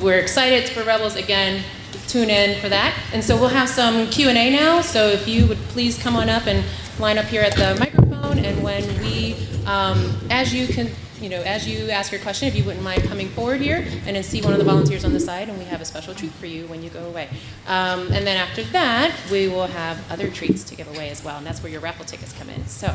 we're 0.00 0.20
excited 0.20 0.68
for 0.68 0.84
Rebels 0.84 1.16
again. 1.16 1.64
Tune 2.06 2.30
in 2.30 2.60
for 2.60 2.68
that. 2.68 2.96
And 3.12 3.24
so 3.24 3.36
we'll 3.36 3.48
have 3.48 3.68
some 3.68 4.06
Q&A 4.06 4.50
now. 4.50 4.82
So 4.82 5.08
if 5.08 5.26
you 5.26 5.48
would 5.48 5.58
please 5.74 5.98
come 6.00 6.14
on 6.14 6.28
up 6.28 6.46
and 6.46 6.64
line 7.00 7.18
up 7.18 7.24
here 7.24 7.42
at 7.42 7.56
the 7.56 7.76
microphone. 7.80 8.38
And 8.38 8.62
when 8.62 8.86
we, 9.00 9.34
um, 9.66 10.16
as 10.30 10.54
you 10.54 10.68
can, 10.68 10.92
you 11.24 11.30
know, 11.30 11.40
as 11.40 11.66
you 11.66 11.88
ask 11.88 12.12
your 12.12 12.20
question, 12.20 12.48
if 12.48 12.54
you 12.54 12.62
wouldn't 12.64 12.84
mind 12.84 13.02
coming 13.04 13.28
forward 13.30 13.62
here 13.62 13.78
and 14.06 14.14
then 14.14 14.22
see 14.22 14.42
one 14.42 14.52
of 14.52 14.58
the 14.58 14.64
volunteers 14.64 15.06
on 15.06 15.14
the 15.14 15.18
side, 15.18 15.48
and 15.48 15.58
we 15.58 15.64
have 15.64 15.80
a 15.80 15.84
special 15.86 16.14
treat 16.14 16.30
for 16.32 16.44
you 16.44 16.66
when 16.66 16.82
you 16.82 16.90
go 16.90 17.02
away. 17.06 17.30
Um, 17.66 18.12
and 18.12 18.26
then 18.26 18.36
after 18.36 18.62
that, 18.64 19.18
we 19.32 19.48
will 19.48 19.66
have 19.66 19.98
other 20.12 20.28
treats 20.30 20.64
to 20.64 20.76
give 20.76 20.86
away 20.94 21.08
as 21.08 21.24
well, 21.24 21.38
and 21.38 21.46
that's 21.46 21.62
where 21.62 21.72
your 21.72 21.80
raffle 21.80 22.04
tickets 22.04 22.34
come 22.34 22.50
in. 22.50 22.66
So, 22.66 22.94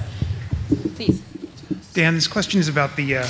please. 0.94 1.24
Dan, 1.94 2.14
this 2.14 2.28
question 2.28 2.60
is 2.60 2.70
about 2.70 2.96
the 2.96 3.18
uh, 3.18 3.28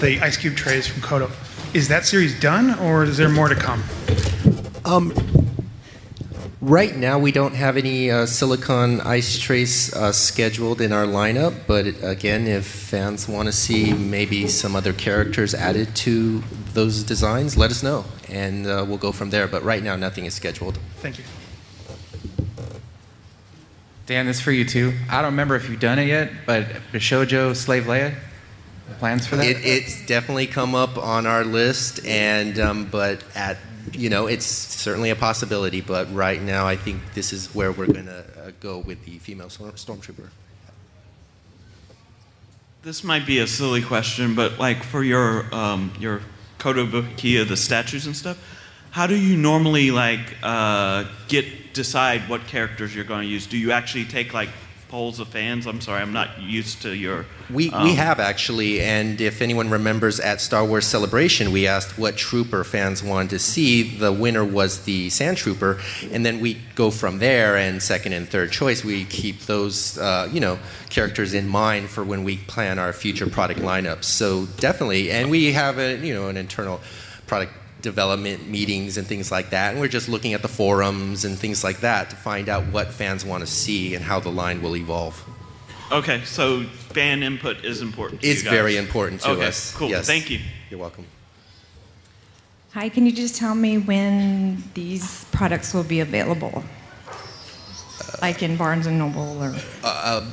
the 0.00 0.18
ice 0.20 0.36
cube 0.36 0.56
trays 0.56 0.88
from 0.88 1.02
Koto. 1.02 1.30
Is 1.72 1.86
that 1.86 2.04
series 2.04 2.38
done, 2.40 2.76
or 2.80 3.04
is 3.04 3.16
there 3.16 3.28
more 3.28 3.48
to 3.48 3.54
come? 3.54 3.84
Um, 4.84 5.12
right 6.66 6.96
now, 6.96 7.18
we 7.18 7.30
don't 7.30 7.54
have 7.54 7.76
any 7.76 8.10
uh, 8.10 8.26
silicon 8.26 9.00
ice 9.00 9.38
trace 9.38 9.94
uh, 9.94 10.10
scheduled 10.10 10.80
in 10.80 10.92
our 10.92 11.06
lineup, 11.06 11.54
but 11.66 11.86
again, 12.02 12.46
if 12.46 12.66
fans 12.66 13.28
want 13.28 13.46
to 13.46 13.52
see 13.52 13.94
maybe 13.94 14.48
some 14.48 14.74
other 14.74 14.92
characters 14.92 15.54
added 15.54 15.94
to 15.94 16.42
those 16.74 17.04
designs, 17.04 17.56
let 17.56 17.70
us 17.70 17.82
know, 17.82 18.04
and 18.28 18.66
uh, 18.66 18.84
we'll 18.86 18.98
go 18.98 19.12
from 19.12 19.30
there. 19.30 19.46
But 19.46 19.62
right 19.62 19.82
now, 19.82 19.94
nothing 19.96 20.24
is 20.24 20.34
scheduled. 20.34 20.78
Thank 20.96 21.18
you. 21.18 21.24
Dan, 24.06 24.26
this 24.26 24.38
is 24.38 24.42
for 24.42 24.52
you 24.52 24.64
too. 24.64 24.92
I 25.08 25.22
don't 25.22 25.32
remember 25.32 25.56
if 25.56 25.68
you've 25.68 25.80
done 25.80 25.98
it 25.98 26.06
yet, 26.06 26.30
but 26.46 26.66
Bishojo 26.92 27.54
Slave 27.54 27.84
Leia, 27.84 28.14
plans 28.98 29.26
for 29.26 29.36
that? 29.36 29.46
It, 29.46 29.64
it's 29.64 30.04
definitely 30.06 30.46
come 30.46 30.74
up 30.74 30.98
on 30.98 31.26
our 31.26 31.44
list, 31.44 32.04
and 32.04 32.58
um, 32.58 32.86
but 32.86 33.22
at 33.34 33.58
you 33.92 34.10
know, 34.10 34.26
it's 34.26 34.46
certainly 34.46 35.10
a 35.10 35.16
possibility. 35.16 35.80
But 35.80 36.12
right 36.14 36.40
now, 36.40 36.66
I 36.66 36.76
think 36.76 37.14
this 37.14 37.32
is 37.32 37.54
where 37.54 37.72
we're 37.72 37.86
going 37.86 38.06
to 38.06 38.24
uh, 38.38 38.50
go 38.60 38.78
with 38.78 39.04
the 39.04 39.18
female 39.18 39.50
storm- 39.50 39.72
stormtrooper. 39.72 40.28
This 42.82 43.02
might 43.02 43.26
be 43.26 43.40
a 43.40 43.46
silly 43.46 43.82
question, 43.82 44.34
but 44.34 44.58
like 44.58 44.82
for 44.82 45.02
your 45.02 45.52
um, 45.54 45.92
your 45.98 46.20
Kotobukiya, 46.58 47.48
the 47.48 47.56
statues 47.56 48.06
and 48.06 48.16
stuff, 48.16 48.38
how 48.90 49.06
do 49.06 49.16
you 49.16 49.36
normally 49.36 49.90
like 49.90 50.36
uh, 50.42 51.04
get 51.28 51.74
decide 51.74 52.28
what 52.28 52.46
characters 52.46 52.94
you're 52.94 53.04
going 53.04 53.22
to 53.22 53.28
use? 53.28 53.46
Do 53.46 53.58
you 53.58 53.72
actually 53.72 54.04
take 54.04 54.32
like 54.32 54.50
polls 54.88 55.20
of 55.20 55.28
fans? 55.28 55.66
I'm 55.66 55.80
sorry, 55.80 56.02
I'm 56.02 56.12
not 56.12 56.40
used 56.40 56.82
to 56.82 56.94
your. 56.94 57.26
We, 57.50 57.70
um, 57.70 57.84
we 57.84 57.94
have 57.94 58.20
actually, 58.20 58.80
and 58.80 59.20
if 59.20 59.42
anyone 59.42 59.70
remembers 59.70 60.20
at 60.20 60.40
Star 60.40 60.64
Wars 60.64 60.86
Celebration, 60.86 61.52
we 61.52 61.66
asked 61.66 61.98
what 61.98 62.16
trooper 62.16 62.64
fans 62.64 63.02
wanted 63.02 63.30
to 63.30 63.38
see. 63.38 63.96
The 63.96 64.12
winner 64.12 64.44
was 64.44 64.84
the 64.84 65.10
Sand 65.10 65.36
Trooper, 65.36 65.80
and 66.10 66.24
then 66.24 66.40
we 66.40 66.60
go 66.74 66.90
from 66.90 67.18
there. 67.18 67.56
And 67.56 67.82
second 67.82 68.12
and 68.12 68.28
third 68.28 68.52
choice, 68.52 68.84
we 68.84 69.04
keep 69.04 69.40
those 69.42 69.98
uh, 69.98 70.28
you 70.32 70.40
know 70.40 70.58
characters 70.90 71.34
in 71.34 71.48
mind 71.48 71.88
for 71.88 72.04
when 72.04 72.24
we 72.24 72.38
plan 72.38 72.78
our 72.78 72.92
future 72.92 73.26
product 73.26 73.60
lineups. 73.60 74.04
So 74.04 74.46
definitely, 74.58 75.10
and 75.10 75.30
we 75.30 75.52
have 75.52 75.78
a 75.78 75.96
you 75.96 76.14
know 76.14 76.28
an 76.28 76.36
internal 76.36 76.80
product 77.26 77.52
development 77.86 78.48
meetings 78.48 78.98
and 78.98 79.06
things 79.06 79.30
like 79.30 79.50
that. 79.50 79.70
And 79.70 79.80
we're 79.80 79.94
just 80.00 80.08
looking 80.08 80.34
at 80.34 80.42
the 80.42 80.48
forums 80.48 81.24
and 81.24 81.38
things 81.38 81.62
like 81.62 81.78
that 81.80 82.10
to 82.10 82.16
find 82.16 82.48
out 82.48 82.64
what 82.72 82.88
fans 82.88 83.24
want 83.24 83.42
to 83.46 83.46
see 83.46 83.94
and 83.94 84.04
how 84.04 84.18
the 84.18 84.28
line 84.28 84.60
will 84.60 84.76
evolve. 84.76 85.14
Okay, 85.92 86.20
so 86.24 86.64
fan 86.64 87.22
input 87.22 87.64
is 87.64 87.80
important. 87.82 88.22
To 88.22 88.26
It's 88.28 88.42
you 88.42 88.50
guys. 88.50 88.58
very 88.58 88.76
important 88.76 89.20
to 89.20 89.30
okay, 89.30 89.46
us. 89.46 89.72
Cool. 89.72 89.90
Yes. 89.90 90.04
Thank 90.04 90.30
you. 90.30 90.40
You're 90.68 90.80
welcome. 90.80 91.06
Hi, 92.72 92.88
can 92.88 93.06
you 93.06 93.12
just 93.12 93.36
tell 93.36 93.54
me 93.54 93.78
when 93.78 94.64
these 94.74 95.24
products 95.30 95.72
will 95.72 95.84
be 95.84 96.00
available? 96.00 96.64
Like 98.20 98.42
in 98.42 98.56
Barnes 98.56 98.86
and 98.86 98.98
Noble 98.98 99.44
or? 99.44 99.54
Uh, 99.84 100.26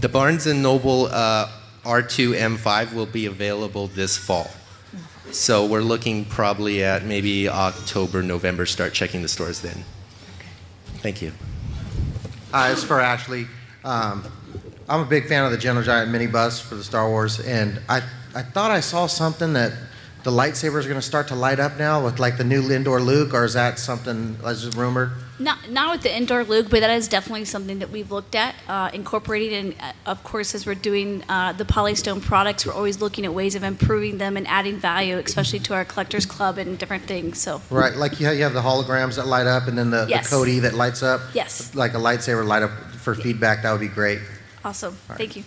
the 0.00 0.08
Barnes 0.08 0.48
and 0.48 0.64
Noble 0.64 1.06
uh, 1.06 1.48
R2 1.84 2.34
M5 2.34 2.92
will 2.92 3.06
be 3.06 3.26
available 3.26 3.86
this 3.86 4.16
fall. 4.16 4.50
So 5.32 5.66
we're 5.66 5.82
looking 5.82 6.24
probably 6.24 6.82
at 6.82 7.04
maybe 7.04 7.48
October, 7.48 8.22
November. 8.22 8.66
Start 8.66 8.94
checking 8.94 9.22
the 9.22 9.28
stores 9.28 9.60
then. 9.60 9.84
Okay. 10.38 10.48
Thank 10.98 11.20
you. 11.20 11.32
Uh, 12.52 12.70
it's 12.72 12.84
for 12.84 13.00
Ashley. 13.00 13.46
Um, 13.84 14.24
I'm 14.88 15.00
a 15.00 15.04
big 15.04 15.26
fan 15.26 15.44
of 15.44 15.50
the 15.50 15.58
Gentle 15.58 15.82
Giant 15.82 16.10
minibus 16.10 16.60
for 16.62 16.76
the 16.76 16.84
Star 16.84 17.08
Wars, 17.08 17.40
and 17.40 17.80
I, 17.88 18.02
I 18.34 18.42
thought 18.42 18.70
I 18.70 18.80
saw 18.80 19.06
something 19.06 19.52
that 19.54 19.72
the 20.26 20.32
lightsabers 20.32 20.80
are 20.84 20.88
going 20.88 20.96
to 20.96 21.00
start 21.02 21.28
to 21.28 21.36
light 21.36 21.60
up 21.60 21.78
now 21.78 22.04
with 22.04 22.18
like 22.18 22.36
the 22.36 22.42
new 22.42 22.68
indoor 22.72 23.00
Luke, 23.00 23.32
or 23.32 23.44
is 23.44 23.54
that 23.54 23.78
something 23.78 24.36
as 24.44 24.76
rumored? 24.76 25.12
Not, 25.38 25.70
not 25.70 25.92
with 25.92 26.02
the 26.02 26.12
indoor 26.12 26.42
Luke, 26.42 26.66
but 26.68 26.80
that 26.80 26.90
is 26.90 27.06
definitely 27.06 27.44
something 27.44 27.78
that 27.78 27.90
we've 27.90 28.10
looked 28.10 28.34
at, 28.34 28.56
uh, 28.66 28.90
incorporating. 28.92 29.54
And 29.54 29.74
uh, 29.80 29.92
of 30.10 30.24
course, 30.24 30.52
as 30.56 30.66
we're 30.66 30.74
doing 30.74 31.22
uh, 31.28 31.52
the 31.52 31.64
Polystone 31.64 32.20
products, 32.20 32.66
we're 32.66 32.72
always 32.72 33.00
looking 33.00 33.24
at 33.24 33.32
ways 33.32 33.54
of 33.54 33.62
improving 33.62 34.18
them 34.18 34.36
and 34.36 34.48
adding 34.48 34.78
value, 34.78 35.16
especially 35.16 35.60
to 35.60 35.74
our 35.74 35.84
collectors 35.84 36.26
club 36.26 36.58
and 36.58 36.76
different 36.76 37.04
things. 37.04 37.38
So 37.40 37.62
Right, 37.70 37.94
like 37.94 38.18
you 38.18 38.26
have, 38.26 38.34
you 38.36 38.42
have 38.42 38.52
the 38.52 38.62
holograms 38.62 39.14
that 39.14 39.28
light 39.28 39.46
up, 39.46 39.68
and 39.68 39.78
then 39.78 39.90
the, 39.90 40.06
Yes. 40.08 40.28
the 40.28 40.34
Cody 40.34 40.58
that 40.58 40.74
lights 40.74 41.04
up. 41.04 41.20
Yes. 41.34 41.72
Like 41.76 41.94
a 41.94 41.98
lightsaber 41.98 42.44
light 42.44 42.64
up 42.64 42.72
for 42.96 43.14
feedback. 43.14 43.62
That 43.62 43.70
would 43.70 43.80
be 43.80 43.86
great. 43.86 44.18
awesome. 44.64 44.94
Thank 45.16 45.36
you. 45.36 45.44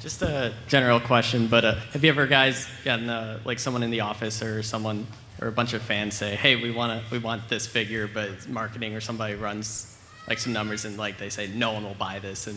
Just 0.00 0.22
a 0.22 0.52
general 0.68 1.00
question, 1.00 1.48
but 1.48 1.64
uh, 1.64 1.74
have 1.92 2.04
you 2.04 2.10
ever 2.10 2.26
guys 2.28 2.68
gotten 2.84 3.08
uh, 3.10 3.40
like 3.44 3.58
someone 3.58 3.82
in 3.82 3.90
the 3.90 4.00
office 4.00 4.42
or 4.42 4.62
someone 4.62 5.06
or 5.40 5.48
a 5.48 5.52
bunch 5.52 5.72
of 5.72 5.82
fans 5.82 6.14
say, 6.14 6.36
"Hey, 6.36 6.54
we 6.54 6.70
want 6.70 7.02
to, 7.02 7.10
we 7.10 7.18
want 7.18 7.48
this 7.48 7.66
figure," 7.66 8.06
but 8.06 8.48
marketing 8.48 8.94
or 8.94 9.00
somebody 9.00 9.34
runs 9.34 9.98
like 10.28 10.38
some 10.38 10.52
numbers 10.52 10.84
and 10.84 10.96
like 10.96 11.18
they 11.18 11.30
say 11.30 11.48
no 11.48 11.72
one 11.72 11.82
will 11.82 11.94
buy 11.94 12.20
this, 12.20 12.46
and 12.46 12.56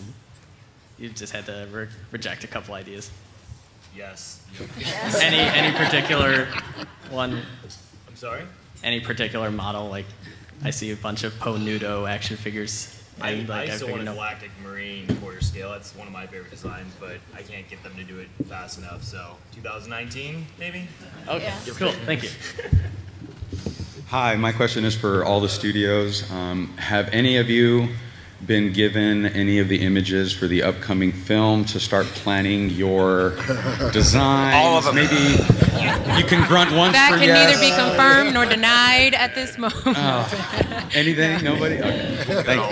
you've 0.99 1.15
just 1.15 1.33
had 1.33 1.47
to 1.47 1.67
re- 1.71 1.87
reject 2.11 2.43
a 2.43 2.47
couple 2.47 2.75
ideas. 2.75 3.09
Yes. 3.95 4.45
Any 5.19 5.39
any 5.39 5.75
particular 5.75 6.45
one? 7.09 7.41
I'm 8.07 8.15
sorry? 8.15 8.43
Any 8.83 8.99
particular 8.99 9.49
model? 9.49 9.89
Like 9.89 10.05
I 10.63 10.69
see 10.69 10.91
a 10.91 10.95
bunch 10.95 11.23
of 11.23 11.37
Po 11.39 11.55
Nudo 11.55 12.07
action 12.07 12.37
figures. 12.37 13.00
I, 13.19 13.31
and, 13.31 13.51
I 13.51 13.65
like, 13.65 13.71
still 13.73 13.89
want 13.89 13.99
figured 13.99 14.13
a 14.13 14.15
galactic 14.15 14.51
marine 14.63 15.07
quarter 15.17 15.41
scale. 15.41 15.71
That's 15.71 15.95
one 15.95 16.07
of 16.07 16.13
my 16.13 16.27
favorite 16.27 16.51
designs, 16.51 16.93
but 16.99 17.17
I 17.35 17.41
can't 17.41 17.67
get 17.69 17.83
them 17.83 17.95
to 17.95 18.03
do 18.03 18.19
it 18.19 18.29
fast 18.47 18.77
enough. 18.77 19.03
So 19.03 19.37
2019, 19.53 20.45
maybe. 20.59 20.87
Okay, 21.27 21.53
cool. 21.77 21.91
Thank 21.91 22.23
you. 22.23 22.29
Hi, 24.07 24.35
my 24.35 24.51
question 24.51 24.83
is 24.83 24.95
for 24.95 25.23
all 25.23 25.39
the 25.39 25.49
studios. 25.49 26.29
Um, 26.31 26.75
have 26.77 27.09
any 27.09 27.37
of 27.37 27.49
you 27.49 27.89
been 28.45 28.73
given 28.73 29.25
any 29.27 29.59
of 29.59 29.67
the 29.67 29.81
images 29.81 30.33
for 30.33 30.47
the 30.47 30.63
upcoming 30.63 31.11
film 31.11 31.63
to 31.65 31.79
start 31.79 32.05
planning 32.07 32.69
your 32.69 33.31
design? 33.93 34.53
All 34.55 34.77
of 34.77 34.85
them. 34.85 34.95
Maybe 34.95 35.15
you 35.15 36.25
can 36.25 36.47
grunt 36.47 36.71
once 36.71 36.93
That 36.93 37.11
for 37.11 37.17
can 37.19 37.27
yes. 37.27 37.59
neither 37.59 37.59
be 37.61 37.75
confirmed 37.75 38.33
nor 38.33 38.45
denied 38.45 39.13
at 39.13 39.35
this 39.35 39.57
moment. 39.57 39.81
Oh. 39.85 40.89
Anything? 40.93 41.43
Nobody? 41.43 41.77
Okay. 41.79 42.43
Thank 42.43 42.71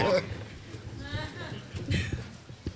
you. 1.90 1.98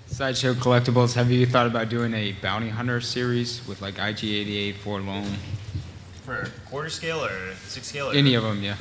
Sideshow 0.08 0.54
Collectibles, 0.54 1.16
have 1.16 1.32
you 1.32 1.46
thought 1.48 1.66
about 1.66 1.90
doing 1.90 2.14
a 2.14 2.34
bounty 2.34 2.70
hunter 2.70 3.02
series 3.02 3.68
with 3.68 3.82
like 3.82 3.96
IG88, 3.96 4.76
4-LOM? 4.76 5.26
For 6.24 6.50
quarter 6.70 6.90
scale 6.90 7.26
or 7.26 7.54
six 7.66 7.88
scale? 7.88 8.12
Or? 8.12 8.14
Any 8.14 8.36
of 8.36 8.44
them, 8.44 8.62
yeah. 8.64 8.76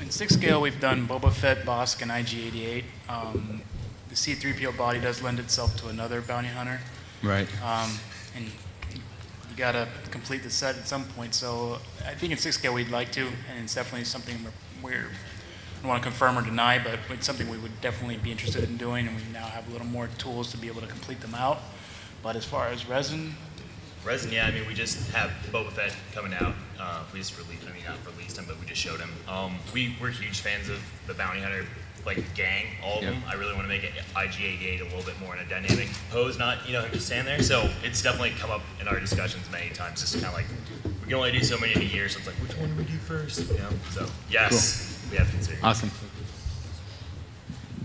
In 0.00 0.10
six 0.10 0.34
scale, 0.34 0.60
we've 0.60 0.78
done 0.80 1.08
Boba 1.08 1.32
Fett, 1.32 1.64
Bossk, 1.64 2.02
and 2.02 2.10
IG88. 2.10 2.84
Um, 3.08 3.62
the 4.08 4.14
C3PO 4.14 4.76
body 4.76 5.00
does 5.00 5.22
lend 5.22 5.38
itself 5.38 5.76
to 5.78 5.88
another 5.88 6.20
bounty 6.20 6.48
hunter. 6.48 6.80
Right. 7.22 7.48
Um, 7.64 7.90
and 8.36 8.46
you 8.46 9.00
gotta 9.56 9.88
complete 10.10 10.42
the 10.42 10.50
set 10.50 10.76
at 10.76 10.86
some 10.86 11.04
point. 11.04 11.34
So 11.34 11.78
I 12.06 12.14
think 12.14 12.32
in 12.32 12.38
six 12.38 12.58
scale 12.58 12.74
we'd 12.74 12.90
like 12.90 13.10
to, 13.12 13.26
and 13.26 13.64
it's 13.64 13.74
definitely 13.74 14.04
something 14.04 14.36
we're, 14.82 14.90
we're 14.90 15.06
I 15.06 15.80
don't 15.80 15.88
want 15.88 16.02
to 16.02 16.08
confirm 16.08 16.38
or 16.38 16.42
deny, 16.42 16.78
but 16.78 17.00
it's 17.10 17.26
something 17.26 17.48
we 17.48 17.58
would 17.58 17.80
definitely 17.80 18.16
be 18.18 18.30
interested 18.30 18.62
in 18.62 18.76
doing, 18.76 19.08
and 19.08 19.16
we 19.16 19.22
now 19.32 19.46
have 19.46 19.68
a 19.68 19.72
little 19.72 19.86
more 19.86 20.08
tools 20.18 20.50
to 20.52 20.56
be 20.56 20.68
able 20.68 20.80
to 20.80 20.86
complete 20.86 21.20
them 21.20 21.34
out. 21.34 21.58
But 22.22 22.36
as 22.36 22.44
far 22.44 22.68
as 22.68 22.88
resin, 22.88 23.34
Resin, 24.04 24.32
yeah. 24.32 24.46
I 24.46 24.50
mean, 24.50 24.66
we 24.66 24.74
just 24.74 25.10
have 25.12 25.30
Boba 25.52 25.70
Fett 25.70 25.94
coming 26.12 26.34
out. 26.34 26.54
Uh, 26.80 27.02
we 27.12 27.20
just 27.20 27.38
released. 27.38 27.62
I 27.68 27.72
mean, 27.72 27.84
not 27.84 27.98
released 28.16 28.36
him, 28.36 28.44
but 28.48 28.58
we 28.58 28.66
just 28.66 28.80
showed 28.80 28.98
him. 28.98 29.10
Um, 29.28 29.54
we 29.72 29.94
we're 30.00 30.10
huge 30.10 30.40
fans 30.40 30.68
of 30.68 30.80
the 31.06 31.14
bounty 31.14 31.40
hunter 31.40 31.64
like 32.04 32.18
gang, 32.34 32.66
all 32.82 32.98
of 32.98 33.04
Yeah. 33.04 33.10
them. 33.10 33.22
I 33.28 33.34
really 33.34 33.52
want 33.54 33.62
to 33.64 33.68
make 33.68 33.84
it 33.84 33.92
IG88 34.16 34.80
a 34.80 34.84
little 34.84 35.04
bit 35.04 35.18
more 35.20 35.36
in 35.36 35.40
a 35.40 35.48
dynamic 35.48 35.88
pose, 36.10 36.36
not 36.36 36.66
you 36.66 36.72
know 36.72 36.82
him 36.82 36.90
just 36.92 37.06
stand 37.06 37.28
there. 37.28 37.40
So 37.44 37.70
it's 37.84 38.02
definitely 38.02 38.30
come 38.40 38.50
up 38.50 38.62
in 38.80 38.88
our 38.88 38.98
discussions 38.98 39.48
many 39.52 39.70
times. 39.70 40.00
Just 40.00 40.14
kind 40.14 40.26
of 40.26 40.34
like 40.34 40.46
we 40.84 41.04
can 41.06 41.14
only 41.14 41.30
do 41.30 41.44
so 41.44 41.56
many 41.58 41.72
in 41.74 41.82
a 41.82 41.84
year, 41.84 42.08
so 42.08 42.18
it's 42.18 42.26
like 42.26 42.36
which 42.36 42.56
one 42.56 42.70
do 42.70 42.74
we 42.74 42.84
do 42.84 42.96
first? 42.98 43.48
You 43.52 43.58
know. 43.58 43.68
So 43.90 44.06
yes, 44.28 45.00
we 45.12 45.16
have 45.16 45.28
to 45.28 45.32
consider. 45.34 45.58
Awesome. 45.62 45.92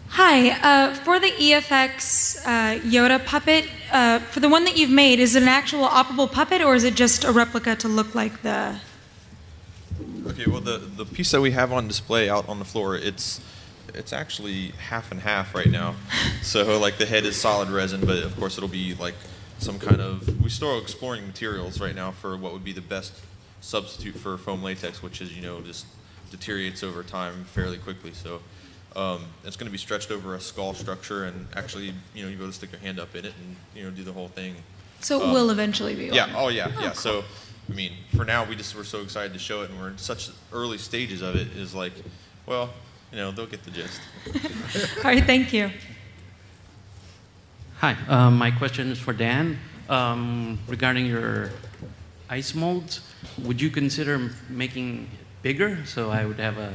Hi, 0.10 0.50
uh, 0.62 0.94
for 0.96 1.20
the 1.20 1.28
EFX 1.30 2.40
uh, 2.44 2.80
Yoda 2.82 3.24
puppet, 3.24 3.66
uh, 3.92 4.20
for 4.20 4.40
the 4.40 4.50
one 4.50 4.66
that 4.66 4.78
you've 4.78 4.90
made, 4.90 5.20
is 5.20 5.36
it 5.36 5.44
an 5.44 5.50
actual 5.50 5.88
operable 5.88 6.32
puppet 6.32 6.62
or 6.62 6.76
is 6.76 6.84
it 6.84 6.96
just 6.96 7.24
a 7.24 7.32
replica 7.32 7.76
to 7.78 7.88
look 7.88 8.16
like 8.16 8.42
the? 8.42 8.80
Okay, 10.28 10.46
well 10.46 10.62
the 10.62 10.78
the 10.78 11.06
piece 11.06 11.32
that 11.32 11.42
we 11.42 11.52
have 11.52 11.72
on 11.72 11.88
display 11.88 12.30
out 12.30 12.48
on 12.50 12.60
the 12.60 12.66
floor, 12.66 12.96
it's 12.96 13.42
it's 13.94 14.14
actually 14.14 14.70
half 14.90 15.12
and 15.12 15.22
half 15.22 15.56
right 15.56 15.70
now. 15.70 15.96
so 16.42 16.80
like 16.80 16.98
the 16.98 17.06
head 17.06 17.26
is 17.26 17.40
solid 17.40 17.70
resin, 17.70 18.02
but 18.06 18.24
of 18.24 18.38
course 18.38 18.58
it'll 18.58 18.70
be 18.70 18.94
like 18.96 19.16
some 19.60 19.80
kind 19.80 20.02
of 20.02 20.42
we're 20.42 20.50
still 20.50 20.78
exploring 20.80 21.26
materials 21.26 21.80
right 21.80 21.96
now 21.96 22.12
for 22.12 22.38
what 22.38 22.54
would 22.54 22.64
be 22.64 22.74
the 22.74 22.82
best 22.82 23.14
substitute 23.62 24.16
for 24.16 24.38
foam 24.38 24.64
latex, 24.64 25.02
which 25.02 25.22
is 25.22 25.36
you 25.36 25.42
know 25.42 25.62
just 25.62 25.86
deteriorates 26.30 26.84
over 26.84 27.04
time 27.04 27.46
fairly 27.46 27.78
quickly. 27.78 28.12
So 28.14 28.42
um, 28.98 29.22
it's 29.46 29.56
going 29.56 29.68
to 29.68 29.72
be 29.72 29.78
stretched 29.78 30.12
over 30.12 30.36
a 30.36 30.40
skull 30.42 30.74
structure, 30.74 31.26
and 31.26 31.48
actually 31.56 31.94
you 32.16 32.24
know 32.24 32.30
you 32.30 32.36
go 32.36 32.48
to 32.48 32.52
stick 32.54 32.72
your 32.72 32.82
hand 32.82 33.00
up 33.00 33.16
in 33.16 33.24
it 33.26 33.34
and 33.42 33.56
you 33.76 33.84
know 33.84 33.92
do 33.92 34.04
the 34.04 34.12
whole 34.12 34.28
thing. 34.30 34.56
So 35.00 35.22
it 35.22 35.26
Um, 35.28 35.34
will 35.34 35.50
eventually 35.52 35.96
be. 35.96 36.06
yeah. 36.08 36.26
one. 36.28 36.36
Oh, 36.36 36.48
yeah. 36.50 36.66
Oh, 36.76 36.82
yeah. 36.82 36.88
cool. 36.88 36.94
So, 36.96 37.24
I 37.70 37.74
mean, 37.74 37.92
for 38.16 38.26
now, 38.26 38.44
we 38.44 38.56
just 38.56 38.74
were 38.76 38.84
so 38.84 39.02
excited 39.02 39.32
to 39.34 39.40
show 39.40 39.62
it, 39.62 39.70
and 39.70 39.80
we're 39.80 39.90
in 39.90 39.98
such 40.00 40.32
early 40.52 40.80
stages 40.80 41.22
of 41.22 41.36
it. 41.36 41.48
Is 41.56 41.76
like, 41.76 41.94
well, 42.48 42.72
you 43.12 43.18
know, 43.20 43.30
they'll 43.32 43.46
get 43.46 43.64
the 43.64 43.70
gist. 43.72 44.02
All 44.98 45.04
right, 45.04 45.24
thank 45.24 45.54
you. 45.54 45.70
Hi, 47.80 47.96
um, 48.08 48.38
my 48.40 48.50
question 48.50 48.90
is 48.92 48.98
for 49.00 49.14
Dan. 49.14 49.60
Um, 49.88 50.58
regarding 50.68 51.06
your 51.06 51.52
ice 52.30 52.56
molds, 52.56 53.02
would 53.38 53.62
you 53.62 53.70
consider 53.70 54.32
making 54.50 55.08
bigger 55.44 55.86
so 55.86 56.10
I 56.10 56.26
would 56.26 56.40
have 56.40 56.58
a 56.58 56.74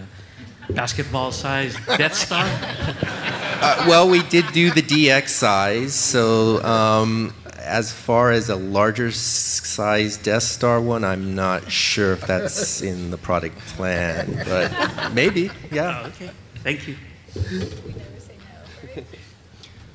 basketball-sized 0.70 1.78
Death 1.86 2.14
Star? 2.14 2.46
Uh, 3.64 3.84
well, 3.86 4.08
we 4.08 4.20
did 4.24 4.44
do 4.50 4.72
the 4.72 4.82
DX 4.82 5.28
size, 5.28 5.94
so 5.94 6.60
um, 6.64 7.32
as 7.58 7.92
far 7.92 8.32
as 8.32 8.48
a 8.48 8.56
larger 8.56 9.12
size 9.12 10.16
Death 10.16 10.42
Star 10.42 10.80
one, 10.80 11.04
I'm 11.04 11.36
not 11.36 11.70
sure 11.70 12.12
if 12.12 12.26
that's 12.26 12.82
in 12.82 13.12
the 13.12 13.18
product 13.18 13.56
plan, 13.58 14.42
but 14.48 15.12
maybe, 15.12 15.48
yeah. 15.70 16.02
Oh, 16.02 16.08
okay, 16.08 16.30
thank 16.56 16.88
you. 16.88 16.96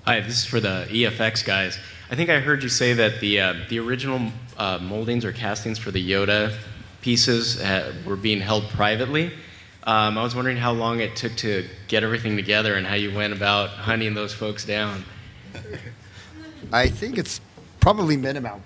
Hi, 0.06 0.22
this 0.22 0.38
is 0.38 0.46
for 0.46 0.62
the 0.62 0.88
EFX 0.90 1.44
guys. 1.44 1.78
I 2.10 2.16
think 2.16 2.30
I 2.30 2.40
heard 2.40 2.64
you 2.64 2.70
say 2.70 2.94
that 2.94 3.20
the 3.20 3.42
uh, 3.42 3.54
the 3.68 3.80
original 3.80 4.32
uh, 4.58 4.78
moldings 4.78 5.26
or 5.26 5.34
castings 5.34 5.78
for 5.78 5.92
the 5.92 6.10
Yoda 6.10 6.56
pieces 7.02 7.60
uh, 7.60 7.94
were 8.06 8.16
being 8.16 8.40
held 8.40 8.70
privately. 8.70 9.34
Um, 9.88 10.18
I 10.18 10.24
was 10.24 10.36
wondering 10.36 10.58
how 10.58 10.74
long 10.74 11.00
it 11.00 11.16
took 11.16 11.34
to 11.38 11.66
get 11.88 12.04
everything 12.04 12.36
together 12.36 12.76
and 12.76 12.86
how 12.86 12.96
you 12.96 13.16
went 13.16 13.32
about 13.32 13.70
hunting 13.70 14.14
those 14.14 14.34
folks 14.34 14.66
down. 14.66 15.06
I 16.74 16.90
think 16.90 17.18
it's 17.18 17.40
probably 17.80 18.18
been 18.18 18.36
about 18.36 18.60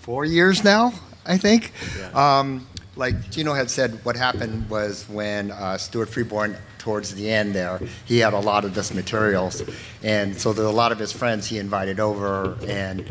four 0.00 0.24
years 0.24 0.64
now, 0.64 0.92
I 1.24 1.38
think. 1.38 1.72
Um, 2.16 2.66
like 2.96 3.30
Gino 3.30 3.54
had 3.54 3.70
said, 3.70 4.04
what 4.04 4.16
happened 4.16 4.68
was 4.68 5.08
when 5.08 5.52
uh, 5.52 5.78
Stuart 5.78 6.08
Freeborn, 6.08 6.56
towards 6.78 7.14
the 7.14 7.30
end 7.30 7.54
there, 7.54 7.80
he 8.04 8.18
had 8.18 8.32
a 8.32 8.40
lot 8.40 8.64
of 8.64 8.74
this 8.74 8.92
materials. 8.92 9.62
And 10.02 10.36
so 10.36 10.52
there 10.52 10.64
were 10.64 10.70
a 10.70 10.74
lot 10.74 10.90
of 10.90 10.98
his 10.98 11.12
friends 11.12 11.46
he 11.46 11.58
invited 11.58 12.00
over, 12.00 12.56
and 12.66 13.06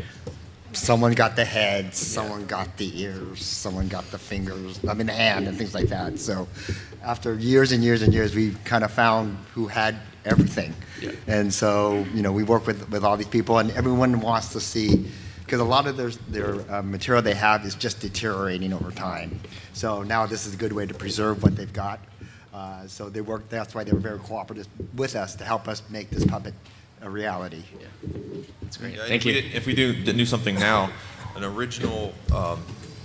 someone 0.72 1.12
got 1.12 1.36
the 1.36 1.44
head, 1.44 1.94
someone 1.94 2.46
got 2.46 2.76
the 2.76 3.02
ears, 3.02 3.42
someone 3.44 3.88
got 3.88 4.10
the 4.10 4.18
fingers, 4.18 4.78
I 4.88 4.94
mean, 4.94 5.06
the 5.06 5.12
hand, 5.12 5.48
and 5.48 5.56
things 5.56 5.74
like 5.74 5.88
that. 5.88 6.18
So 6.18 6.48
after 7.06 7.34
years 7.34 7.72
and 7.72 7.82
years 7.82 8.02
and 8.02 8.12
years, 8.12 8.34
we 8.34 8.50
kind 8.64 8.82
of 8.84 8.90
found 8.90 9.38
who 9.54 9.68
had 9.68 9.96
everything. 10.24 10.74
And 11.28 11.54
so, 11.54 12.04
you 12.12 12.20
know, 12.20 12.32
we 12.32 12.42
work 12.42 12.66
with, 12.66 12.90
with 12.90 13.04
all 13.04 13.16
these 13.16 13.28
people, 13.28 13.58
and 13.58 13.70
everyone 13.70 14.20
wants 14.20 14.52
to 14.52 14.60
see, 14.60 15.08
because 15.44 15.60
a 15.60 15.64
lot 15.64 15.86
of 15.86 15.96
their, 15.96 16.10
their 16.28 16.74
uh, 16.74 16.82
material 16.82 17.22
they 17.22 17.34
have 17.34 17.64
is 17.64 17.76
just 17.76 18.00
deteriorating 18.00 18.72
over 18.72 18.90
time. 18.90 19.40
So 19.72 20.02
now 20.02 20.26
this 20.26 20.46
is 20.46 20.54
a 20.54 20.56
good 20.56 20.72
way 20.72 20.84
to 20.84 20.94
preserve 20.94 21.44
what 21.44 21.54
they've 21.56 21.72
got. 21.72 22.00
Uh, 22.52 22.86
so 22.88 23.08
they 23.08 23.20
work, 23.20 23.48
that's 23.48 23.74
why 23.74 23.84
they 23.84 23.92
were 23.92 24.00
very 24.00 24.18
cooperative 24.18 24.66
with 24.96 25.14
us 25.14 25.36
to 25.36 25.44
help 25.44 25.68
us 25.68 25.82
make 25.90 26.10
this 26.10 26.24
puppet 26.24 26.54
a 27.02 27.08
reality. 27.08 27.62
Yeah. 27.78 27.86
That's 28.62 28.78
great. 28.78 28.94
Yeah, 28.94 29.06
Thank 29.06 29.24
if 29.24 29.26
you. 29.26 29.34
We 29.34 29.40
did, 29.42 29.54
if 29.54 29.66
we 29.66 29.74
do 29.74 30.12
do 30.12 30.26
something 30.26 30.56
now, 30.56 30.90
an 31.36 31.44
original 31.44 32.14
um, 32.34 32.64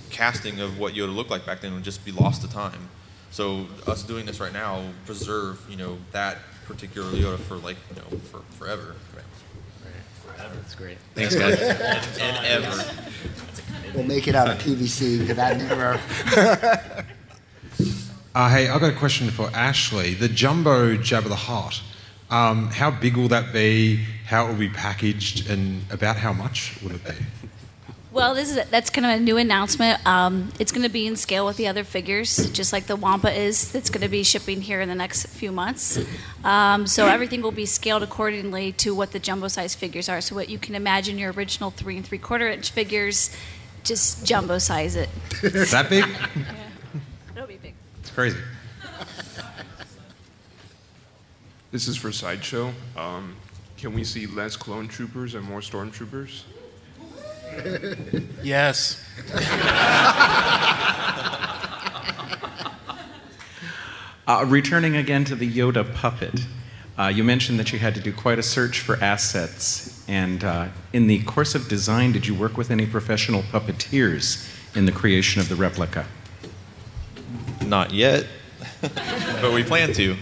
casting 0.10 0.60
of 0.62 0.80
what 0.80 0.94
Yoda 0.94 1.14
looked 1.14 1.30
like 1.30 1.46
back 1.46 1.62
then 1.62 1.74
would 1.74 1.84
just 1.84 2.04
be 2.06 2.12
lost 2.12 2.42
to 2.42 2.50
time. 2.50 2.90
So 3.32 3.66
us 3.88 4.04
doing 4.04 4.26
this 4.26 4.40
right 4.40 4.54
now 4.54 4.84
preserve, 5.06 5.66
you 5.70 5.78
know, 5.78 5.98
that 6.12 6.38
particular 6.68 7.12
Yoda 7.12 7.40
for 7.40 7.56
like, 7.56 7.78
you 7.90 7.96
know, 7.96 8.20
for 8.20 8.42
forever. 8.58 8.96
That's 10.38 10.76
great. 10.76 10.98
Thanks, 11.16 11.36
guys. 11.36 11.60
and, 11.62 11.78
and 12.20 12.46
ever. 12.46 12.84
We'll 13.94 14.06
make 14.06 14.28
it 14.28 14.36
out 14.36 14.50
of 14.50 14.58
PVC, 14.58 15.20
because 15.20 15.36
that 15.36 15.58
never. 15.58 16.00
Uh, 18.34 18.50
hey, 18.50 18.70
I've 18.70 18.80
got 18.80 18.94
a 18.94 18.96
question 18.96 19.30
for 19.30 19.50
Ashley. 19.54 20.14
The 20.14 20.30
jumbo 20.30 20.96
Jabba 20.96 21.28
the 21.28 21.36
Hutt, 21.36 21.82
um, 22.30 22.68
how 22.68 22.90
big 22.90 23.18
will 23.18 23.28
that 23.28 23.52
be? 23.52 23.98
How 24.26 24.46
it 24.46 24.52
will 24.52 24.58
be 24.58 24.70
packaged, 24.70 25.50
and 25.50 25.82
about 25.92 26.16
how 26.16 26.32
much 26.32 26.82
would 26.82 26.94
it 26.94 27.04
be? 27.04 27.12
Well, 28.14 28.36
this 28.36 28.50
is 28.50 28.62
that's 28.70 28.90
kind 28.90 29.06
of 29.06 29.12
a 29.12 29.20
new 29.24 29.38
announcement. 29.38 30.06
Um, 30.06 30.52
it's 30.60 30.74
going 30.74 30.84
to 30.84 30.90
be 30.90 31.08
in 31.08 31.16
scale 31.16 31.46
with 31.46 31.56
the 31.56 31.68
other 31.68 31.86
figures, 31.86 32.52
just 32.52 32.74
like 32.74 32.88
the 32.88 32.98
Wampa 32.98 33.32
is. 33.32 33.72
That's 33.72 33.90
going 33.90 34.02
to 34.02 34.10
be 34.10 34.24
shipping 34.24 34.60
here 34.60 34.82
in 34.82 34.90
the 34.90 34.96
next 34.96 35.28
few 35.28 35.54
months. 35.54 35.98
Um, 36.44 36.88
so 36.88 37.08
everything 37.08 37.42
will 37.42 37.54
be 37.54 37.66
scaled 37.66 38.04
accordingly 38.04 38.74
to 38.74 38.94
what 38.94 39.12
the 39.14 39.20
jumbo 39.20 39.48
size 39.48 39.76
figures 39.76 40.10
are. 40.10 40.20
So 40.20 40.36
what 40.36 40.50
you 40.50 40.58
can 40.58 40.76
imagine 40.76 41.18
your 41.18 41.32
original 41.32 41.72
three 41.72 41.96
and 41.96 42.06
three 42.06 42.18
quarter 42.18 42.50
inch 42.50 42.72
figures, 42.72 43.34
just 43.86 44.26
jumbo 44.26 44.58
size 44.58 44.98
it. 44.98 45.08
Is 45.42 45.72
that 45.72 45.90
big? 45.90 46.04
It'll 47.36 47.48
be 47.48 47.58
big. 47.58 47.76
It's 48.02 48.10
crazy. 48.10 48.40
This 51.72 51.88
is 51.88 51.96
for 51.96 52.12
Sideshow. 52.12 52.74
Um, 52.98 53.38
can 53.78 53.94
we 53.94 54.04
see 54.04 54.28
less 54.28 54.58
clone 54.58 54.90
troopers 54.90 55.36
and 55.36 55.46
more 55.46 55.62
stormtroopers? 55.62 56.44
Yes. 58.44 59.04
Uh, 64.28 64.46
returning 64.46 64.96
again 64.96 65.26
to 65.26 65.36
the 65.36 65.52
Yoda 65.52 65.94
puppet, 65.94 66.46
uh, 66.98 67.08
you 67.08 67.24
mentioned 67.24 67.60
that 67.60 67.74
you 67.74 67.80
had 67.80 67.94
to 67.96 68.00
do 68.00 68.14
quite 68.14 68.40
a 68.40 68.44
search 68.44 68.80
for 68.80 68.96
assets. 69.04 70.06
And 70.08 70.44
uh, 70.44 70.68
in 70.94 71.08
the 71.08 71.24
course 71.24 71.56
of 71.56 71.68
design, 71.68 72.12
did 72.12 72.28
you 72.28 72.36
work 72.36 72.56
with 72.56 72.72
any 72.72 72.86
professional 72.86 73.42
puppeteers 73.42 74.48
in 74.76 74.86
the 74.86 74.92
creation 74.92 75.42
of 75.42 75.50
the 75.50 75.56
replica? 75.56 76.06
Not 77.66 77.92
yet, 77.92 78.26
but 78.82 79.52
we 79.54 79.64
plan 79.64 79.92
to. 79.94 80.16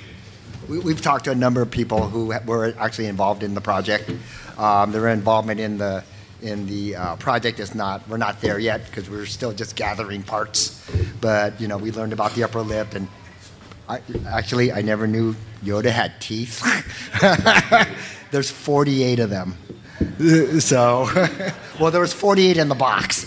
we, 0.67 0.79
we've 0.79 1.01
talked 1.01 1.25
to 1.25 1.31
a 1.31 1.35
number 1.35 1.61
of 1.61 1.69
people 1.69 2.07
who 2.07 2.33
were 2.45 2.73
actually 2.79 3.07
involved 3.07 3.43
in 3.43 3.53
the 3.53 3.61
project. 3.61 4.09
Um, 4.57 4.91
their 4.91 5.07
involvement 5.09 5.59
in 5.59 5.77
the 5.77 6.03
in 6.41 6.65
the 6.67 6.95
uh, 6.95 7.15
project 7.17 7.59
is 7.59 7.75
not 7.75 8.07
we're 8.07 8.17
not 8.17 8.41
there 8.41 8.59
yet 8.59 8.85
because 8.85 9.09
we're 9.09 9.25
still 9.25 9.51
just 9.53 9.75
gathering 9.75 10.23
parts. 10.23 10.89
But 11.21 11.59
you 11.59 11.67
know, 11.67 11.77
we 11.77 11.91
learned 11.91 12.13
about 12.13 12.33
the 12.33 12.43
upper 12.43 12.61
lip, 12.61 12.95
and 12.95 13.07
I, 13.87 14.01
actually, 14.27 14.71
I 14.71 14.81
never 14.81 15.07
knew 15.07 15.35
Yoda 15.63 15.89
had 15.89 16.21
teeth. 16.21 16.63
There's 18.31 18.51
48 18.51 19.19
of 19.19 19.29
them. 19.29 19.55
So, 20.59 21.09
well, 21.79 21.91
there 21.91 21.99
was 21.99 22.13
48 22.13 22.57
in 22.57 22.69
the 22.69 22.75
box. 22.75 23.25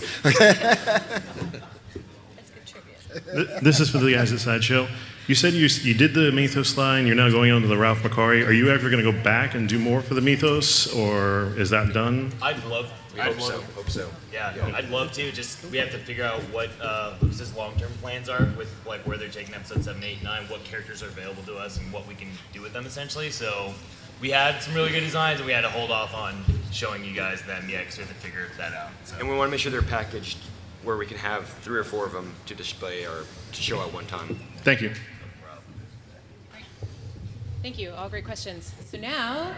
This 3.61 3.79
is 3.79 3.89
for 3.89 3.99
the 3.99 4.13
guys 4.13 4.31
at 4.31 4.39
Sideshow. 4.39 4.87
You 5.27 5.35
said 5.35 5.53
you, 5.53 5.67
you 5.67 5.93
did 5.93 6.13
the 6.13 6.31
Mythos 6.31 6.77
line, 6.77 7.07
you're 7.07 7.15
now 7.15 7.29
going 7.29 7.51
on 7.51 7.61
to 7.61 7.67
the 7.67 7.77
Ralph 7.77 7.99
McQuarrie. 7.99 8.45
Are 8.45 8.51
you 8.51 8.69
ever 8.71 8.89
going 8.89 9.03
to 9.03 9.11
go 9.11 9.23
back 9.23 9.55
and 9.55 9.69
do 9.69 9.79
more 9.79 10.01
for 10.01 10.15
the 10.15 10.21
Mythos, 10.21 10.93
or 10.95 11.53
is 11.57 11.69
that 11.69 11.93
done? 11.93 12.31
I'd 12.41 12.63
love. 12.65 12.91
We 13.13 13.19
I'd 13.19 13.33
hope 13.33 13.41
love, 13.41 13.51
so, 13.51 13.61
hope 13.75 13.89
so. 13.89 14.09
Yeah, 14.31 14.55
Yeah. 14.55 14.75
I'd 14.75 14.89
love 14.89 15.11
to. 15.13 15.31
Just 15.31 15.63
we 15.65 15.77
have 15.77 15.91
to 15.91 15.99
figure 15.99 16.23
out 16.23 16.39
what 16.51 16.69
uh, 16.81 17.13
Lucas's 17.21 17.55
long-term 17.55 17.91
plans 18.01 18.27
are 18.27 18.47
with 18.57 18.73
like 18.87 19.05
where 19.05 19.17
they're 19.17 19.29
taking 19.29 19.53
episode 19.53 19.83
seven, 19.83 20.03
eight, 20.03 20.23
nine, 20.23 20.43
what 20.49 20.63
characters 20.63 21.03
are 21.03 21.07
available 21.07 21.43
to 21.43 21.55
us, 21.55 21.77
and 21.77 21.93
what 21.93 22.07
we 22.07 22.15
can 22.15 22.29
do 22.53 22.61
with 22.61 22.73
them 22.73 22.85
essentially. 22.85 23.29
So 23.29 23.73
we 24.19 24.31
had 24.31 24.61
some 24.63 24.73
really 24.73 24.91
good 24.91 25.01
designs, 25.01 25.39
and 25.39 25.45
we 25.47 25.53
had 25.53 25.61
to 25.61 25.69
hold 25.69 25.91
off 25.91 26.13
on 26.15 26.43
showing 26.71 27.03
you 27.03 27.13
guys 27.13 27.41
them 27.43 27.69
yet 27.69 27.81
because 27.81 27.97
we 27.97 28.03
have 28.03 28.13
to 28.13 28.19
figure 28.19 28.47
that 28.57 28.73
out. 28.73 28.89
So. 29.03 29.15
And 29.19 29.29
we 29.29 29.35
want 29.35 29.47
to 29.47 29.51
make 29.51 29.59
sure 29.59 29.71
they're 29.71 29.81
packaged 29.81 30.37
where 30.83 30.97
we 30.97 31.05
can 31.05 31.17
have 31.17 31.47
three 31.61 31.79
or 31.79 31.83
four 31.83 32.05
of 32.05 32.11
them 32.13 32.33
to 32.47 32.55
display 32.55 33.05
or 33.05 33.25
to 33.51 33.61
show 33.61 33.81
at 33.81 33.93
one 33.93 34.05
time. 34.05 34.39
Thank 34.63 34.81
you. 34.81 34.91
Thank 37.61 37.79
you. 37.79 37.91
All 37.91 38.09
great 38.09 38.25
questions. 38.25 38.73
So 38.91 38.97
now, 38.97 39.53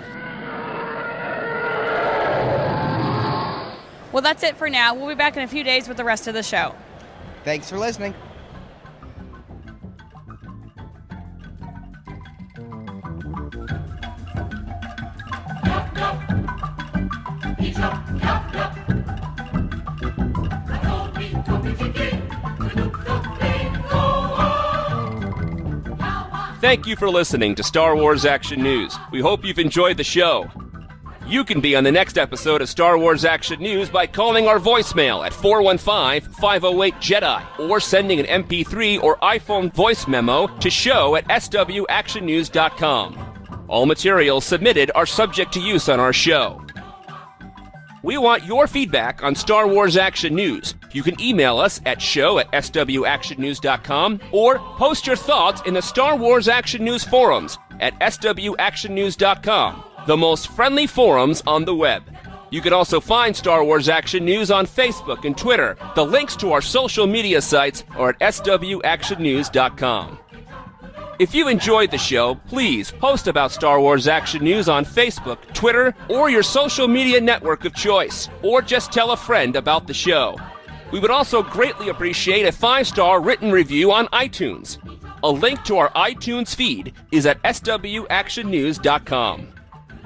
Well, 4.16 4.22
that's 4.22 4.44
it 4.44 4.56
for 4.56 4.70
now. 4.70 4.96
We'll 4.96 5.10
be 5.10 5.16
back 5.16 5.36
in 5.36 5.44
a 5.44 5.48
few 5.50 5.62
days 5.62 5.90
with 5.90 5.98
the 5.98 6.06
rest 6.06 6.26
of 6.30 6.34
the 6.34 6.42
show. 6.42 6.74
Thanks 7.44 7.70
for 7.70 7.78
listening. 7.78 8.14
Thank 26.62 26.88
you 26.88 26.96
for 26.96 27.10
listening 27.10 27.56
to 27.56 27.64
Star 27.64 27.98
Wars 27.98 28.24
Action 28.24 28.64
News. 28.64 28.98
We 29.12 29.20
hope 29.20 29.44
you've 29.44 29.60
enjoyed 29.60 29.98
the 29.98 30.06
show. 30.06 30.50
You 31.28 31.44
can 31.44 31.60
be 31.60 31.76
on 31.76 31.84
the 31.84 31.92
next 31.92 32.20
episode 32.20 32.62
of 32.62 32.70
Star 32.70 33.00
Wars 33.00 33.26
Action 33.26 33.60
News 33.60 33.90
by 33.90 34.06
calling 34.06 34.48
our 34.48 34.60
voicemail 34.60 35.26
at 35.26 35.34
415 35.34 36.32
508 36.34 36.94
Jedi 36.96 37.60
or 37.68 37.80
sending 37.80 38.20
an 38.20 38.44
MP3 38.44 39.02
or 39.02 39.18
iPhone 39.18 39.74
voice 39.74 40.08
memo 40.08 40.46
to 40.60 40.70
show 40.70 41.16
at 41.16 41.28
swactionnews.com. 41.28 43.66
All 43.68 43.88
materials 43.88 44.46
submitted 44.46 44.92
are 44.94 45.08
subject 45.08 45.52
to 45.54 45.60
use 45.60 45.90
on 45.90 46.00
our 46.00 46.14
show. 46.14 46.62
We 48.04 48.20
want 48.20 48.44
your 48.44 48.68
feedback 48.68 49.24
on 49.24 49.34
Star 49.34 49.68
Wars 49.68 49.98
Action 49.98 50.36
News. 50.36 50.76
You 50.92 51.02
can 51.02 51.20
email 51.20 51.58
us 51.58 51.82
at 51.88 52.00
show 52.00 52.38
at 52.38 52.52
swactionnews.com 52.52 54.20
or 54.32 54.60
post 54.60 55.08
your 55.08 55.16
thoughts 55.16 55.64
in 55.66 55.74
the 55.74 55.82
Star 55.82 56.16
Wars 56.16 56.48
Action 56.48 56.84
News 56.84 57.04
forums 57.04 57.58
at 57.80 58.00
swactionnews.com, 58.00 59.84
the 60.06 60.18
most 60.18 60.50
friendly 60.50 60.88
forums 60.88 61.44
on 61.48 61.66
the 61.66 61.76
web. 61.76 62.04
You 62.52 62.62
can 62.62 62.74
also 62.74 63.02
find 63.02 63.36
Star 63.36 63.64
Wars 63.64 63.90
Action 63.90 64.24
News 64.24 64.52
on 64.52 64.66
Facebook 64.66 65.26
and 65.26 65.38
Twitter. 65.38 65.78
The 65.96 66.06
links 66.06 66.36
to 66.38 66.52
our 66.52 66.62
social 66.62 67.08
media 67.08 67.42
sites 67.42 67.84
are 67.98 68.10
at 68.10 68.20
swactionnews.com. 68.20 70.20
If 71.18 71.34
you 71.34 71.48
enjoyed 71.48 71.92
the 71.92 71.98
show, 71.98 72.36
please 72.36 72.92
post 72.92 73.28
about 73.28 73.52
Star 73.52 73.80
Wars 73.80 74.06
Action 74.08 74.44
News 74.44 74.68
on 74.68 74.84
Facebook, 74.84 75.38
Twitter, 75.54 75.96
or 76.10 76.30
your 76.30 76.44
social 76.44 76.90
media 76.90 77.22
network 77.22 77.64
of 77.66 77.74
choice, 77.74 78.30
or 78.44 78.62
just 78.62 78.92
tell 78.92 79.12
a 79.12 79.18
friend 79.18 79.56
about 79.56 79.88
the 79.88 79.94
show. 79.94 80.38
We 80.92 81.00
would 81.00 81.12
also 81.12 81.42
greatly 81.42 81.90
appreciate 81.90 82.46
a 82.46 82.52
five 82.52 82.86
star 82.86 83.22
written 83.22 83.52
review 83.52 83.92
on 83.92 84.08
iTunes. 84.08 84.78
A 85.24 85.30
link 85.30 85.64
to 85.64 85.78
our 85.78 85.90
iTunes 85.92 86.54
feed 86.54 86.94
is 87.12 87.26
at 87.26 87.42
swactionnews.com. 87.44 89.55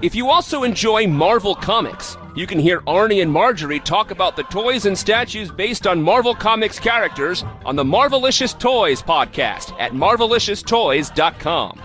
If 0.02 0.16
you 0.16 0.30
also 0.30 0.64
enjoy 0.64 1.08
Marvel 1.08 1.54
Comics, 1.54 2.16
you 2.34 2.48
can 2.48 2.58
hear 2.58 2.80
Arnie 2.82 3.22
and 3.22 3.30
Marjorie 3.30 3.82
talk 3.82 4.12
about 4.12 4.38
the 4.38 4.44
toys 4.44 4.86
and 4.86 4.98
statues 4.98 5.52
based 5.52 5.86
on 5.86 6.02
Marvel 6.02 6.34
Comics 6.34 6.80
characters 6.80 7.44
on 7.66 7.76
the 7.76 7.84
Marvelicious 7.84 8.58
Toys 8.58 9.02
podcast 9.02 9.78
at 9.78 9.92
marvelicioustoys.com. 9.92 11.82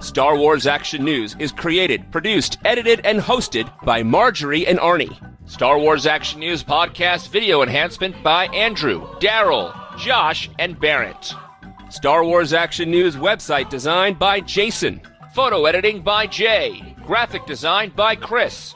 Star 0.00 0.36
Wars 0.36 0.66
Action 0.66 1.02
News 1.02 1.34
is 1.38 1.50
created, 1.50 2.12
produced, 2.12 2.58
edited, 2.66 3.00
and 3.06 3.20
hosted 3.20 3.72
by 3.86 4.02
Marjorie 4.02 4.66
and 4.66 4.78
Arnie. 4.78 5.16
Star 5.46 5.78
Wars 5.78 6.06
Action 6.06 6.40
News 6.40 6.62
podcast 6.62 7.30
video 7.30 7.62
enhancement 7.62 8.22
by 8.22 8.48
Andrew, 8.48 9.06
Daryl, 9.18 9.72
Josh, 9.98 10.50
and 10.58 10.78
Barrett. 10.78 11.32
Star 11.88 12.22
Wars 12.22 12.52
Action 12.52 12.90
News 12.90 13.16
website 13.16 13.70
designed 13.70 14.18
by 14.18 14.40
Jason. 14.40 15.00
Photo 15.34 15.64
editing 15.64 16.02
by 16.02 16.26
Jay. 16.26 16.94
Graphic 17.08 17.46
design 17.46 17.90
by 17.96 18.14
Chris. 18.14 18.74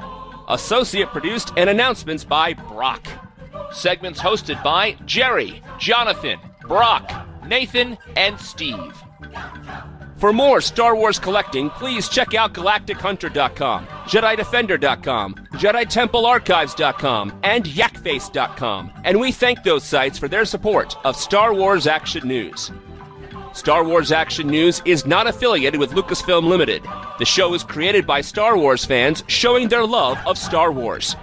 Associate 0.49 1.07
produced 1.07 1.53
and 1.59 1.69
announcements 1.69 2.25
by 2.25 2.55
Brock. 2.55 3.07
Segments 3.73 4.19
hosted 4.19 4.63
by 4.63 4.97
Jerry, 5.05 5.63
Jonathan, 5.79 6.41
Brock, 6.63 7.29
Nathan, 7.47 7.99
and 8.17 8.41
Steve. 8.41 8.95
For 10.17 10.33
more 10.33 10.63
Star 10.63 10.97
Wars 10.97 11.19
collecting, 11.19 11.69
please 11.69 12.09
check 12.09 12.33
out 12.33 12.55
GalacticHunter.com, 12.55 13.87
JediDefender.com, 14.07 15.35
JediTempleArchives.com, 15.53 17.41
and 17.43 17.65
YakFace.com. 17.67 18.93
And 19.05 19.21
we 19.21 19.33
thank 19.33 19.63
those 19.63 19.85
sites 19.85 20.19
for 20.19 20.29
their 20.29 20.47
support 20.47 20.97
of 21.05 21.17
Star 21.17 21.53
Wars 21.53 21.87
Action 21.87 22.27
News. 22.27 22.73
Star 23.55 23.85
Wars 23.85 24.13
Action 24.13 24.47
News 24.47 24.81
is 24.87 25.05
not 25.05 25.27
affiliated 25.27 25.79
with 25.79 25.91
Lucasfilm 25.91 26.45
Limited. 26.45 26.83
The 27.19 27.27
show 27.27 27.53
is 27.53 27.63
created 27.63 28.07
by 28.07 28.23
Star 28.23 28.57
Wars 28.57 28.85
fans 28.85 29.25
showing 29.27 29.69
their 29.69 29.85
love 29.85 30.19
of 30.27 30.39
Star 30.39 30.73
Wars. 30.73 31.17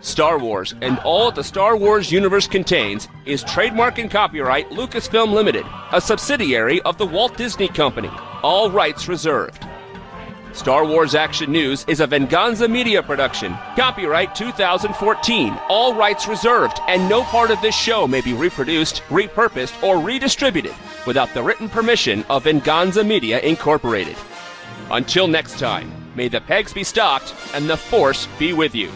Star 0.00 0.38
Wars 0.38 0.74
and 0.80 1.00
all 1.00 1.32
the 1.32 1.42
Star 1.42 1.76
Wars 1.76 2.12
universe 2.12 2.46
contains 2.46 3.08
is 3.24 3.42
trademark 3.42 3.98
and 3.98 4.08
copyright 4.08 4.70
Lucasfilm 4.70 5.32
Limited, 5.32 5.66
a 5.92 6.00
subsidiary 6.00 6.80
of 6.82 6.98
the 6.98 7.06
Walt 7.06 7.36
Disney 7.36 7.66
Company. 7.66 8.10
All 8.44 8.70
rights 8.70 9.08
reserved. 9.08 9.66
Star 10.56 10.86
Wars 10.86 11.14
Action 11.14 11.52
News 11.52 11.84
is 11.86 12.00
a 12.00 12.06
Venganza 12.06 12.66
Media 12.66 13.02
production. 13.02 13.52
Copyright 13.76 14.34
2014. 14.34 15.60
All 15.68 15.94
rights 15.94 16.26
reserved, 16.26 16.80
and 16.88 17.06
no 17.10 17.22
part 17.24 17.50
of 17.50 17.60
this 17.60 17.76
show 17.76 18.08
may 18.08 18.22
be 18.22 18.32
reproduced, 18.32 19.02
repurposed, 19.10 19.80
or 19.82 20.00
redistributed 20.00 20.74
without 21.06 21.32
the 21.34 21.42
written 21.42 21.68
permission 21.68 22.24
of 22.30 22.44
Venganza 22.44 23.04
Media 23.04 23.38
Incorporated. 23.40 24.16
Until 24.90 25.28
next 25.28 25.58
time, 25.58 25.92
may 26.16 26.26
the 26.26 26.40
pegs 26.40 26.72
be 26.72 26.84
stocked 26.84 27.34
and 27.52 27.68
the 27.68 27.76
Force 27.76 28.26
be 28.38 28.54
with 28.54 28.74
you. 28.74 28.90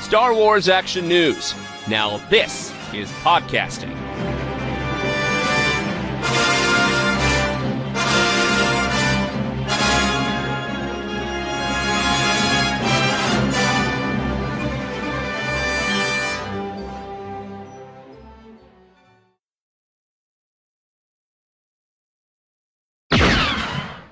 Star 0.00 0.32
Wars 0.32 0.68
Action 0.68 1.08
News. 1.08 1.56
Now 1.88 2.18
this 2.30 2.72
is 2.94 3.10
podcasting. 3.24 3.98